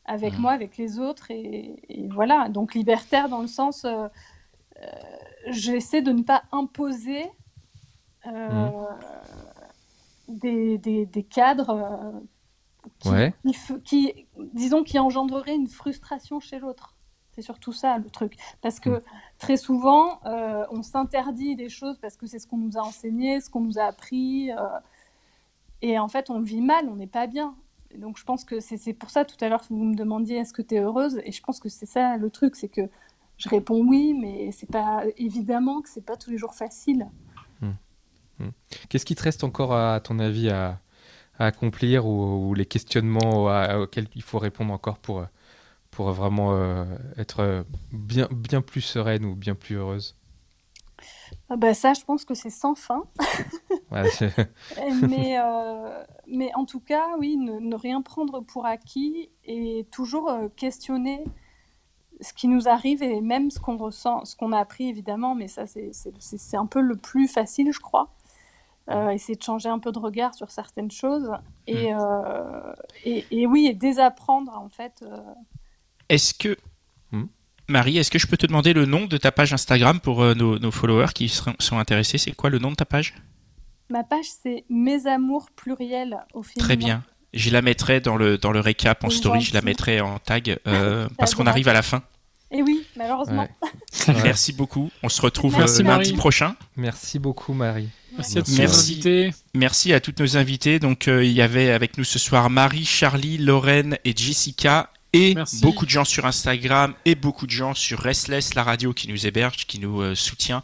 avec 0.05 0.35
Mhm. 0.35 0.41
moi, 0.41 0.53
avec 0.53 0.77
les 0.77 0.99
autres. 0.99 1.31
Et, 1.31 1.77
et 1.89 2.09
voilà, 2.09 2.49
donc 2.49 2.75
libertaire 2.75 3.29
dans 3.29 3.41
le 3.41 3.47
sens, 3.49 3.85
euh, 3.85 4.09
euh, 4.83 4.87
j'essaie 5.49 6.03
de 6.03 6.13
ne 6.13 6.23
pas 6.23 6.43
imposer 6.53 7.25
euh, 8.27 8.69
des, 10.29 10.79
des, 10.79 11.07
des 11.07 11.23
cadres. 11.23 12.13
qui, 12.99 13.09
Ouais. 13.11 13.33
qui 13.85 14.27
disons, 14.55 14.83
qui 14.83 14.99
engendrerait 14.99 15.55
une 15.55 15.69
frustration 15.69 16.41
chez 16.41 16.59
l'autre. 16.59 16.97
C'est 17.35 17.43
surtout 17.43 17.73
ça 17.73 17.99
le 17.99 18.11
truc. 18.11 18.37
Parce 18.61 18.79
que 18.79 18.91
Mm. 18.91 19.03
très 19.39 19.57
souvent, 19.57 20.21
euh, 20.27 20.65
on 20.71 20.83
s'interdit 20.83 21.57
des 21.57 21.69
choses 21.69 21.99
parce 21.99 22.17
que 22.17 22.27
c'est 22.27 22.39
ce 22.39 22.47
qu'on 22.47 22.59
nous 22.59 22.77
a 22.77 22.83
enseigné, 22.83 23.41
ce 23.41 23.49
qu'on 23.51 23.61
nous 23.61 23.79
a 23.79 23.85
appris. 23.85 24.51
euh, 24.53 24.57
et 25.81 25.99
en 25.99 26.09
fait, 26.09 26.31
on 26.31 26.41
vit 26.41 26.61
mal, 26.61 26.89
on 26.89 26.97
n'est 26.97 27.07
pas 27.07 27.27
bien. 27.27 27.55
Et 27.91 27.99
donc 27.99 28.19
je 28.19 28.25
pense 28.25 28.45
que 28.45 28.61
c'est 28.61 28.93
pour 28.95 29.11
ça 29.11 29.25
tout 29.25 29.37
à 29.45 29.49
l'heure 29.49 29.63
que 29.63 29.69
vous 29.75 29.85
me 29.85 29.95
demandiez 29.95 30.39
est-ce 30.39 30.53
que 30.53 30.63
tu 30.63 30.77
es 30.77 30.81
heureuse? 30.81 31.21
Et 31.25 31.33
je 31.33 31.43
pense 31.43 31.61
que 31.61 31.69
c'est 31.69 31.87
ça 31.87 32.17
le 32.17 32.31
truc, 32.31 32.57
c'est 32.57 32.69
que 32.69 32.89
je 33.37 33.49
réponds 33.49 33.85
oui, 33.85 34.15
mais 34.15 34.53
c'est 34.53 34.71
pas 34.71 35.05
évidemment 35.17 35.83
que 35.83 35.89
c'est 35.89 36.05
pas 36.05 36.17
tous 36.17 36.31
les 36.31 36.39
jours 36.39 36.55
facile. 36.55 37.09
Qu'est-ce 38.89 39.05
qui 39.05 39.15
te 39.15 39.23
reste 39.23 39.45
encore, 39.45 39.75
à, 39.75 40.01
ton 40.01 40.19
avis, 40.19 40.51
à, 40.51 40.81
accomplir 41.39 42.07
ou, 42.07 42.55
les 42.55 42.67
questionnements 42.67 43.45
auxquels 43.81 44.09
il 44.15 44.23
faut 44.23 44.39
répondre 44.39 44.73
encore 44.73 44.99
pour, 44.99 45.25
pour 45.93 46.11
vraiment 46.11 46.55
euh, 46.55 46.85
être 47.17 47.65
bien, 47.93 48.27
bien 48.33 48.63
plus 48.63 48.81
sereine 48.81 49.25
ou 49.25 49.37
bien 49.37 49.55
plus 49.55 49.77
heureuse 49.77 50.17
ah 51.49 51.57
bah 51.57 51.75
ça, 51.75 51.93
je 51.93 52.05
pense 52.05 52.25
que 52.25 52.35
c'est 52.35 52.51
sans 52.51 52.75
fin. 52.75 53.05
mais, 53.91 55.39
euh, 55.39 56.05
mais 56.27 56.51
en 56.55 56.65
tout 56.65 56.81
cas, 56.81 57.17
oui, 57.19 57.37
ne, 57.37 57.75
rien 57.77 58.03
prendre 58.03 58.41
pour 58.41 58.67
acquis 58.67 59.31
et 59.45 59.87
toujours 59.91 60.31
euh, 60.31 60.49
questionner 60.57 61.25
ce 62.21 62.33
qui 62.33 62.49
nous 62.49 62.69
arrive 62.69 63.03
et 63.03 63.21
même 63.21 63.51
ce 63.51 63.59
qu'on 63.59 63.77
ressent, 63.77 64.25
ce 64.25 64.37
qu'on 64.37 64.53
a 64.53 64.59
appris 64.59 64.89
évidemment, 64.89 65.35
mais 65.35 65.49
ça 65.49 65.65
c'est 65.67 66.57
un 66.57 66.67
peu 66.67 66.81
le 66.81 66.97
plus 66.97 67.27
facile, 67.27 67.73
je 67.73 67.81
crois. 67.81 68.15
Euh, 68.91 69.11
essayer 69.11 69.37
de 69.37 69.43
changer 69.43 69.69
un 69.69 69.79
peu 69.79 69.93
de 69.93 69.99
regard 69.99 70.35
sur 70.35 70.51
certaines 70.51 70.91
choses 70.91 71.33
et, 71.69 71.93
mm. 71.93 71.99
euh, 72.01 72.73
et, 73.05 73.25
et, 73.31 73.47
oui, 73.47 73.67
et 73.67 73.75
désapprendre 73.75 74.57
en 74.57 74.69
fait. 74.69 75.05
Euh. 76.13 76.15
Est-ce 76.15 76.35
que, 76.35 76.57
mm. 77.11 77.25
Marie, 77.69 77.99
est-ce 77.99 78.11
que 78.11 78.19
je 78.19 78.27
peux 78.27 78.37
te 78.37 78.47
demander 78.47 78.73
le 78.73 78.87
nom 78.87 79.07
de 79.07 79.17
ta 79.17 79.33
page 79.33 79.53
Instagram 79.53 80.01
pour 80.01 80.23
nos, 80.35 80.59
nos, 80.59 80.71
followers 80.71 81.13
qui 81.15 81.29
sont 81.29 81.79
intéressés? 81.79 82.19
C'est 82.19 82.33
quoi 82.33 82.51
le 82.51 82.59
nom 82.59 82.71
de 82.71 82.77
ta 82.77 82.85
page? 82.85 83.15
Ma 83.91 84.05
page 84.05 84.27
c'est 84.43 84.65
Mes 84.71 85.07
amours 85.07 85.51
pluriels 85.55 86.17
au 86.35 86.43
féminin. 86.43 86.65
Très 86.65 86.77
bien. 86.77 87.05
Je 87.35 87.51
la 87.51 87.63
mettrai 87.63 88.01
dans 88.01 88.17
le, 88.17 88.37
dans 88.37 88.53
le 88.53 88.61
récap 88.61 89.05
en 89.05 89.11
story, 89.11 89.41
je 89.41 89.55
la 89.55 89.63
mettrai 89.63 90.01
en 90.01 90.19
tag 90.19 90.59
parce 91.19 91.35
qu'on 91.35 91.47
arrive 91.47 91.69
à 91.69 91.73
la 91.73 91.83
fin. 91.83 92.03
Et 92.53 92.63
oui, 92.63 92.87
malheureusement. 92.97 93.49
Merci 94.23 94.53
beaucoup. 94.53 94.91
On 95.03 95.09
se 95.09 95.23
retrouve 95.23 95.59
lundi 95.59 96.13
prochain. 96.13 96.55
Merci 96.77 97.19
beaucoup, 97.19 97.55
Marie. 97.55 97.89
Merci 98.15 98.39
à 98.39 98.43
tous 98.43 98.59
nos 98.59 98.79
invités. 98.79 99.31
Merci 99.55 99.93
à 99.95 100.01
toutes 100.01 100.21
nos 100.21 100.37
invités. 100.37 100.79
Donc, 100.79 101.09
euh, 101.09 101.25
il 101.25 101.33
y 101.33 101.41
avait 101.41 101.71
avec 101.71 101.97
nous 101.97 102.05
ce 102.05 102.19
soir 102.19 102.51
Marie, 102.51 102.85
Charlie, 102.85 103.39
Lorraine 103.39 103.97
et 104.05 104.15
Jessica. 104.15 104.91
Et 105.13 105.35
beaucoup 105.61 105.85
de 105.85 105.91
gens 105.91 106.05
sur 106.05 106.25
Instagram 106.25 106.95
et 107.05 107.15
beaucoup 107.15 107.47
de 107.47 107.51
gens 107.51 107.75
sur 107.75 107.99
Restless, 107.99 108.55
la 108.55 108.63
radio 108.63 108.95
qui 108.95 109.09
nous 109.09 109.27
héberge, 109.27 109.67
qui 109.67 109.79
nous 109.79 110.01
euh, 110.01 110.15
soutient 110.15 110.63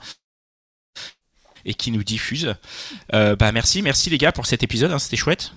et 1.65 1.75
qui 1.75 1.91
nous 1.91 2.03
diffuse. 2.03 2.55
Euh, 3.13 3.37
bah 3.37 3.53
merci, 3.53 3.83
merci 3.83 4.09
les 4.09 4.17
gars 4.17 4.33
pour 4.33 4.47
cet 4.47 4.63
épisode, 4.63 4.91
hein, 4.91 4.99
c'était 4.99 5.17
chouette. 5.17 5.53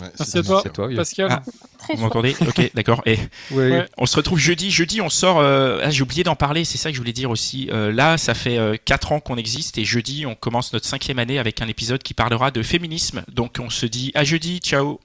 Merci 0.00 0.38
à 0.38 0.42
toi, 0.42 0.88
Pascal. 0.96 1.28
Ah, 1.30 1.42
vous 1.94 2.00
m'entendez? 2.00 2.34
Ok, 2.40 2.70
d'accord. 2.74 3.02
Et 3.04 3.18
on 3.98 4.06
se 4.06 4.16
retrouve 4.16 4.38
jeudi. 4.38 4.70
Jeudi, 4.70 5.00
on 5.00 5.10
sort. 5.10 5.38
Euh, 5.38 5.80
ah, 5.82 5.90
j'ai 5.90 6.02
oublié 6.02 6.24
d'en 6.24 6.36
parler. 6.36 6.64
C'est 6.64 6.78
ça 6.78 6.88
que 6.90 6.94
je 6.94 7.00
voulais 7.00 7.12
dire 7.12 7.30
aussi. 7.30 7.68
Euh, 7.70 7.92
là, 7.92 8.16
ça 8.16 8.34
fait 8.34 8.58
euh, 8.58 8.76
4 8.82 9.12
ans 9.12 9.20
qu'on 9.20 9.36
existe 9.36 9.78
et 9.78 9.84
jeudi, 9.84 10.24
on 10.26 10.34
commence 10.34 10.72
notre 10.72 10.86
cinquième 10.86 11.18
année 11.18 11.38
avec 11.38 11.60
un 11.60 11.68
épisode 11.68 12.02
qui 12.02 12.14
parlera 12.14 12.50
de 12.50 12.62
féminisme. 12.62 13.22
Donc, 13.30 13.58
on 13.60 13.70
se 13.70 13.86
dit 13.86 14.12
à 14.14 14.24
jeudi. 14.24 14.60
Ciao. 14.60 14.98